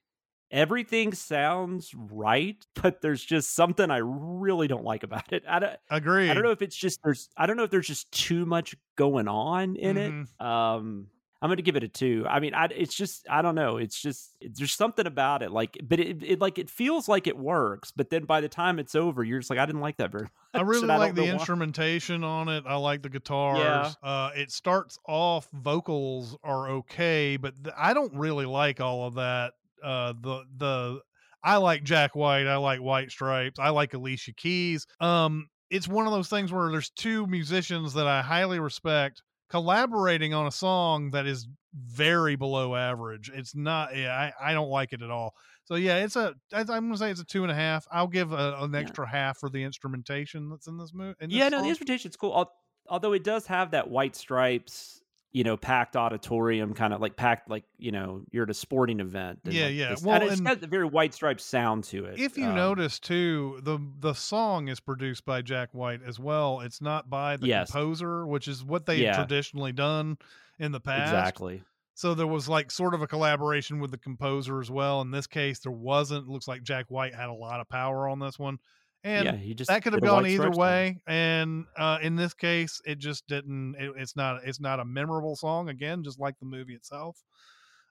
everything 0.51 1.13
sounds 1.13 1.93
right, 1.93 2.57
but 2.81 3.01
there's 3.01 3.23
just 3.23 3.55
something 3.55 3.89
I 3.91 3.97
really 4.03 4.67
don't 4.67 4.83
like 4.83 5.03
about 5.03 5.31
it. 5.33 5.43
I 5.47 5.59
don't. 5.59 5.77
Agreed. 5.89 6.29
I 6.29 6.33
don't 6.33 6.43
know 6.43 6.51
if 6.51 6.61
it's 6.61 6.75
just 6.75 7.01
there's 7.03 7.29
I 7.37 7.45
don't 7.45 7.57
know 7.57 7.63
if 7.63 7.71
there's 7.71 7.87
just 7.87 8.11
too 8.11 8.45
much 8.45 8.75
going 8.95 9.27
on 9.27 9.75
in 9.75 9.95
Mhm. 9.97 10.27
it. 10.39 10.45
Um 10.45 11.07
I'm 11.41 11.47
going 11.47 11.55
to 11.55 11.63
give 11.63 11.77
it 11.77 11.83
a 11.85 11.87
two. 11.87 12.25
I 12.29 12.41
mean, 12.41 12.53
I, 12.53 12.65
it's 12.65 12.93
just 12.93 13.25
I 13.29 13.41
don't 13.41 13.55
know. 13.55 13.77
It's 13.77 13.97
just 14.01 14.35
there's 14.41 14.73
something 14.73 15.07
about 15.07 15.41
it, 15.41 15.51
like, 15.51 15.77
but 15.81 15.97
it, 15.97 16.21
it 16.21 16.41
like 16.41 16.57
it 16.57 16.69
feels 16.69 17.07
like 17.07 17.27
it 17.27 17.37
works, 17.37 17.93
but 17.95 18.09
then 18.09 18.25
by 18.25 18.41
the 18.41 18.49
time 18.49 18.77
it's 18.77 18.93
over, 18.93 19.23
you're 19.23 19.39
just 19.39 19.49
like, 19.49 19.57
I 19.57 19.65
didn't 19.65 19.79
like 19.79 19.95
that 19.97 20.11
very 20.11 20.23
much. 20.23 20.31
I 20.53 20.61
really 20.63 20.89
I 20.89 20.97
like 20.97 21.15
the 21.15 21.21
know 21.21 21.27
why. 21.27 21.33
instrumentation 21.39 22.25
on 22.25 22.49
it. 22.49 22.65
I 22.67 22.75
like 22.75 23.03
the 23.03 23.09
guitars. 23.09 23.95
Uh, 24.03 24.31
it 24.35 24.51
starts 24.51 24.99
off 25.07 25.47
vocals 25.53 26.35
are 26.43 26.67
okay, 26.71 27.37
but 27.37 27.53
th- 27.63 27.73
I 27.77 27.93
don't 27.93 28.13
really 28.15 28.45
like 28.45 28.81
all 28.81 29.07
of 29.07 29.13
that. 29.15 29.53
Uh, 29.83 30.13
the 30.21 30.43
the 30.57 30.99
I 31.43 31.57
like 31.57 31.83
Jack 31.83 32.15
White. 32.15 32.47
I 32.47 32.57
like 32.57 32.79
White 32.81 33.11
Stripes. 33.11 33.59
I 33.59 33.69
like 33.69 33.93
Alicia 33.93 34.33
Keys. 34.33 34.85
Um, 34.99 35.47
it's 35.69 35.87
one 35.87 36.05
of 36.05 36.11
those 36.13 36.29
things 36.29 36.51
where 36.51 36.69
there's 36.71 36.89
two 36.89 37.27
musicians 37.27 37.93
that 37.93 38.07
I 38.07 38.21
highly 38.21 38.59
respect 38.59 39.21
collaborating 39.49 40.33
on 40.33 40.47
a 40.47 40.51
song 40.51 41.11
that 41.11 41.25
is 41.25 41.47
very 41.73 42.35
below 42.35 42.75
average. 42.75 43.31
It's 43.33 43.55
not. 43.55 43.95
Yeah, 43.95 44.13
I, 44.41 44.51
I 44.51 44.53
don't 44.53 44.69
like 44.69 44.93
it 44.93 45.01
at 45.01 45.11
all. 45.11 45.33
So 45.65 45.75
yeah, 45.75 45.97
it's 45.97 46.15
a. 46.15 46.33
I'm 46.51 46.65
gonna 46.65 46.97
say 46.97 47.11
it's 47.11 47.21
a 47.21 47.25
two 47.25 47.43
and 47.43 47.51
a 47.51 47.55
half. 47.55 47.85
I'll 47.91 48.07
give 48.07 48.31
a, 48.31 48.57
an 48.59 48.73
Yeah. 48.73 48.79
extra 48.79 49.07
half 49.07 49.37
for 49.37 49.49
the 49.49 49.63
instrumentation 49.63 50.49
that's 50.49 50.67
in 50.67 50.77
this 50.77 50.93
movie. 50.93 51.15
Yeah, 51.27 51.49
no, 51.49 51.61
the 51.61 51.69
instrumentation's 51.69 52.15
cool. 52.15 52.49
Although 52.87 53.13
it 53.13 53.23
does 53.23 53.45
have 53.45 53.71
that 53.71 53.87
white 53.89 54.15
stripes, 54.15 54.98
you 55.31 55.43
know, 55.43 55.55
packed 55.55 55.95
auditorium 55.95 56.73
kind 56.73 56.91
of 56.93 57.01
like 57.01 57.15
packed, 57.15 57.49
like 57.49 57.63
you 57.77 57.91
know, 57.91 58.23
you're 58.31 58.43
at 58.43 58.49
a 58.49 58.53
sporting 58.53 58.99
event. 58.99 59.39
and, 59.45 59.53
Yeah, 59.53 59.65
like, 59.65 59.75
yeah. 59.75 59.89
this- 59.89 60.01
Well, 60.03 60.15
and 60.15 60.23
it's 60.23 60.37
and- 60.39 60.47
got 60.47 60.59
the 60.61 60.67
very 60.67 60.85
white 60.85 61.13
stripes 61.13 61.43
sound 61.45 61.83
to 61.85 62.05
it. 62.05 62.19
If 62.19 62.37
you 62.37 62.47
Um, 62.47 62.55
notice 62.55 62.99
too, 62.99 63.59
the 63.63 63.77
the 63.99 64.13
song 64.13 64.67
is 64.69 64.79
produced 64.79 65.25
by 65.25 65.41
Jack 65.43 65.69
White 65.73 66.01
as 66.03 66.19
well. 66.19 66.61
It's 66.61 66.81
not 66.81 67.09
by 67.09 67.37
the 67.37 67.47
Yes. 67.47 67.71
composer, 67.71 68.25
which 68.25 68.47
is 68.47 68.63
what 68.63 68.85
they've 68.87 68.99
Yeah. 68.99 69.15
traditionally 69.17 69.71
done 69.71 70.17
in 70.57 70.71
the 70.71 70.79
past. 70.79 71.13
exactly. 71.13 71.63
So 71.93 72.13
there 72.15 72.27
was 72.27 72.47
like 72.49 72.71
sort 72.71 72.93
of 72.93 73.01
a 73.01 73.07
collaboration 73.07 73.79
with 73.79 73.91
the 73.91 73.97
composer 73.97 74.59
as 74.61 74.71
well. 74.71 75.01
In 75.01 75.11
this 75.11 75.27
case, 75.27 75.59
there 75.59 75.71
wasn't. 75.71 76.27
It 76.27 76.31
Looks 76.31 76.47
like 76.47 76.63
Jack 76.63 76.85
White 76.89 77.13
had 77.13 77.29
a 77.29 77.33
lot 77.33 77.59
of 77.59 77.67
power 77.69 78.07
on 78.07 78.19
this 78.19 78.39
one, 78.39 78.57
and 79.03 79.25
yeah, 79.43 79.53
just 79.53 79.69
that 79.69 79.81
could 79.83 79.93
have 79.93 80.01
gone 80.01 80.25
either 80.27 80.51
way. 80.51 81.01
And 81.07 81.65
uh, 81.77 81.99
in 82.01 82.15
this 82.15 82.33
case, 82.33 82.81
it 82.85 82.99
just 82.99 83.27
didn't. 83.27 83.75
It, 83.79 83.91
it's 83.97 84.15
not. 84.15 84.41
It's 84.43 84.59
not 84.59 84.79
a 84.79 84.85
memorable 84.85 85.35
song. 85.35 85.69
Again, 85.69 86.03
just 86.03 86.19
like 86.19 86.37
the 86.39 86.45
movie 86.45 86.73
itself. 86.75 87.17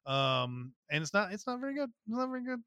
Um, 0.06 0.72
and 0.90 1.02
it's 1.02 1.12
not. 1.14 1.32
It's 1.32 1.46
not 1.46 1.60
very 1.60 1.74
good. 1.74 1.90
It's 2.06 2.16
not 2.16 2.28
very 2.28 2.44
good. 2.44 2.60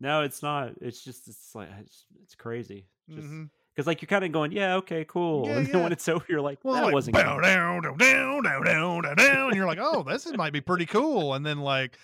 No, 0.00 0.22
it's 0.22 0.42
not. 0.42 0.72
It's 0.80 1.04
just 1.04 1.28
it's 1.28 1.54
like 1.54 1.68
it's, 1.80 2.06
it's 2.22 2.34
crazy. 2.34 2.86
Just 3.08 3.28
Mhm. 3.28 3.50
because 3.74 3.86
like 3.86 4.00
you're 4.00 4.06
kind 4.08 4.24
of 4.24 4.32
going, 4.32 4.50
yeah, 4.52 4.76
okay, 4.76 5.04
cool, 5.04 5.46
Yeah, 5.46 5.58
and 5.58 5.66
then 5.66 5.74
yeah. 5.76 5.82
when 5.82 5.92
it's 5.92 6.08
over, 6.08 6.24
you're 6.28 6.40
like, 6.40 6.58
Well, 6.62 6.74
that 6.74 6.84
like, 6.84 6.94
wasn't. 6.94 7.16
bow 7.16 7.34
good." 7.36 7.42
down, 7.42 7.82
down, 7.82 7.98
down, 7.98 8.42
down, 8.44 8.64
down, 8.64 9.02
down, 9.02 9.16
down, 9.16 9.46
and 9.48 9.56
you're 9.56 9.66
like, 9.66 9.78
oh, 9.80 10.02
this 10.02 10.26
is, 10.26 10.36
might 10.36 10.52
be 10.52 10.60
pretty 10.60 10.86
cool. 10.86 11.34
And 11.34 11.44
then 11.44 11.58
like, 11.58 11.98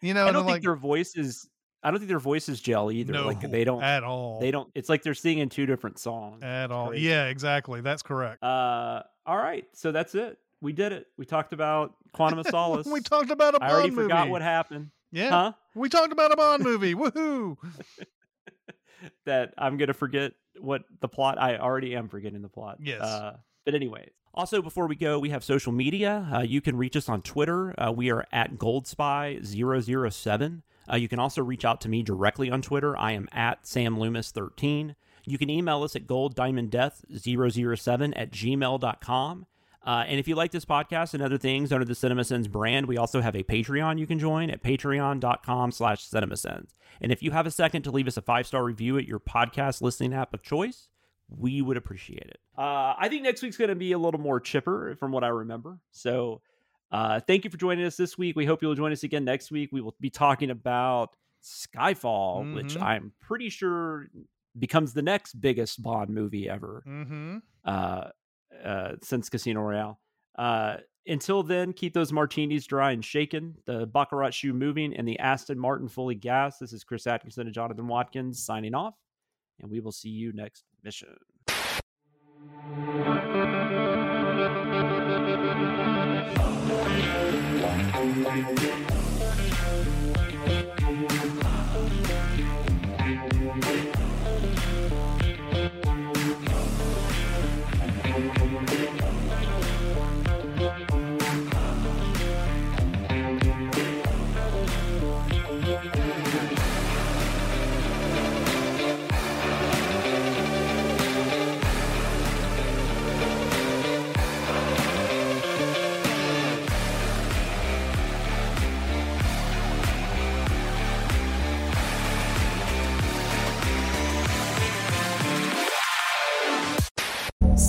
you 0.00 0.14
know, 0.14 0.26
I 0.26 0.32
don't 0.32 0.44
think 0.44 0.54
like, 0.56 0.62
their 0.62 0.76
voices. 0.76 1.48
I 1.84 1.90
don't 1.90 2.00
think 2.00 2.08
their 2.08 2.18
voices 2.18 2.60
gel 2.60 2.90
either. 2.90 3.12
no, 3.12 3.26
like 3.26 3.40
they 3.40 3.62
don't. 3.62 3.82
at 3.82 4.02
all. 4.02 4.40
They 4.40 4.50
don't. 4.50 4.68
It's 4.74 4.88
like 4.88 5.02
they're 5.02 5.14
singing 5.14 5.48
two 5.50 5.66
different 5.66 5.98
songs. 5.98 6.42
at 6.42 6.70
all. 6.72 6.88
crazy. 6.88 7.06
Yeah, 7.06 7.26
exactly. 7.26 7.82
That's 7.82 8.02
correct. 8.02 8.42
Uh, 8.42 9.02
all 9.26 9.36
right, 9.36 9.66
so 9.74 9.92
that's 9.92 10.14
it. 10.14 10.38
We 10.60 10.72
did 10.72 10.92
it. 10.92 11.06
We 11.18 11.26
talked 11.26 11.52
about 11.52 11.94
Quantum 12.12 12.38
of 12.38 12.46
Solace. 12.48 12.86
we 12.86 13.00
talked 13.02 13.30
about 13.30 13.54
a 13.54 13.58
Bond 13.60 13.70
I 13.70 13.74
already 13.74 13.90
movie. 13.90 14.02
forgot 14.04 14.28
what 14.30 14.40
happened. 14.42 14.90
Yeah, 15.12 15.28
Huh? 15.30 15.52
we 15.74 15.88
talked 15.90 16.12
about 16.12 16.32
a 16.32 16.36
Bond 16.36 16.64
movie. 16.64 16.94
Woohoo! 16.96 17.56
That 19.26 19.52
I'm 19.58 19.76
gonna 19.76 19.92
forget 19.92 20.32
what 20.58 20.84
the 21.00 21.08
plot. 21.08 21.38
I 21.38 21.58
already 21.58 21.94
am 21.94 22.08
forgetting 22.08 22.40
the 22.40 22.48
plot. 22.48 22.78
Yes. 22.80 23.02
Uh, 23.02 23.36
but 23.66 23.74
anyway. 23.74 24.08
Also, 24.32 24.62
before 24.62 24.86
we 24.86 24.96
go, 24.96 25.18
we 25.18 25.28
have 25.30 25.44
social 25.44 25.72
media. 25.72 26.26
Uh, 26.34 26.40
you 26.40 26.62
can 26.62 26.74
reach 26.76 26.96
us 26.96 27.08
on 27.10 27.20
Twitter. 27.20 27.74
Uh, 27.78 27.92
we 27.92 28.10
are 28.10 28.24
at 28.32 28.54
GoldSpy007. 28.56 30.62
Uh, 30.90 30.96
you 30.96 31.08
can 31.08 31.18
also 31.18 31.42
reach 31.42 31.64
out 31.64 31.80
to 31.82 31.88
me 31.88 32.02
directly 32.02 32.50
on 32.50 32.60
Twitter. 32.62 32.98
I 32.98 33.12
am 33.12 33.28
at 33.32 33.62
SamLoomis13. 33.64 34.94
You 35.26 35.38
can 35.38 35.48
email 35.48 35.82
us 35.82 35.96
at 35.96 36.06
golddiamonddeath007 36.06 38.12
at 38.16 38.30
gmail.com. 38.30 39.46
Uh, 39.86 40.02
and 40.06 40.18
if 40.18 40.26
you 40.26 40.34
like 40.34 40.50
this 40.50 40.64
podcast 40.64 41.12
and 41.12 41.22
other 41.22 41.36
things 41.36 41.70
under 41.70 41.84
the 41.84 41.92
CinemaSins 41.92 42.50
brand, 42.50 42.86
we 42.86 42.96
also 42.96 43.20
have 43.20 43.36
a 43.36 43.42
Patreon 43.42 43.98
you 43.98 44.06
can 44.06 44.18
join 44.18 44.48
at 44.50 44.62
patreon.com 44.62 45.72
slash 45.72 46.08
CinemaSins. 46.08 46.70
And 47.02 47.12
if 47.12 47.22
you 47.22 47.32
have 47.32 47.46
a 47.46 47.50
second 47.50 47.82
to 47.82 47.90
leave 47.90 48.08
us 48.08 48.16
a 48.16 48.22
five-star 48.22 48.64
review 48.64 48.96
at 48.96 49.06
your 49.06 49.20
podcast 49.20 49.82
listening 49.82 50.14
app 50.14 50.32
of 50.32 50.40
choice, 50.42 50.88
we 51.28 51.60
would 51.60 51.76
appreciate 51.76 52.22
it. 52.22 52.38
Uh, 52.56 52.94
I 52.96 53.08
think 53.10 53.24
next 53.24 53.42
week's 53.42 53.56
going 53.56 53.68
to 53.68 53.74
be 53.74 53.90
a 53.92 53.98
little 53.98 54.20
more 54.20 54.40
chipper 54.40 54.96
from 54.98 55.12
what 55.12 55.24
I 55.24 55.28
remember. 55.28 55.80
So 55.90 56.40
uh, 56.94 57.20
thank 57.26 57.44
you 57.44 57.50
for 57.50 57.56
joining 57.56 57.84
us 57.84 57.96
this 57.96 58.16
week. 58.16 58.36
We 58.36 58.46
hope 58.46 58.62
you'll 58.62 58.74
join 58.74 58.92
us 58.92 59.02
again 59.02 59.24
next 59.24 59.50
week. 59.50 59.70
We 59.72 59.80
will 59.80 59.94
be 60.00 60.10
talking 60.10 60.50
about 60.50 61.16
Skyfall, 61.42 62.54
which 62.54 62.74
Mhm. 62.76 62.82
I'm 62.82 63.12
pretty 63.20 63.48
sure 63.50 64.08
becomes 64.58 64.92
the 64.94 65.02
next 65.02 65.34
biggest 65.40 65.82
Bond 65.82 66.10
movie 66.10 66.48
ever 66.48 66.82
Mm-hmm. 66.86 67.38
uh, 67.64 68.08
uh, 68.64 68.92
since 69.02 69.28
Casino 69.28 69.60
Royale. 69.62 69.98
Uh, 70.38 70.76
until 71.06 71.42
then, 71.42 71.72
keep 71.72 71.92
those 71.92 72.12
martinis 72.12 72.66
dry 72.66 72.92
and 72.92 73.04
shaken, 73.04 73.56
the 73.66 73.86
Baccarat 73.86 74.30
shoe 74.30 74.54
moving, 74.54 74.94
and 74.96 75.06
the 75.06 75.18
Aston 75.18 75.58
Martin 75.58 75.88
fully 75.88 76.14
gassed. 76.14 76.60
This 76.60 76.72
is 76.72 76.82
Chris 76.84 77.06
Atkinson 77.06 77.46
and 77.46 77.54
Jonathan 77.54 77.86
Watkins 77.88 78.42
signing 78.42 78.74
off, 78.74 78.94
and 79.60 79.70
we 79.70 79.80
will 79.80 79.92
see 79.92 80.08
you 80.10 80.32
next 80.32 80.64
mission. 80.82 81.14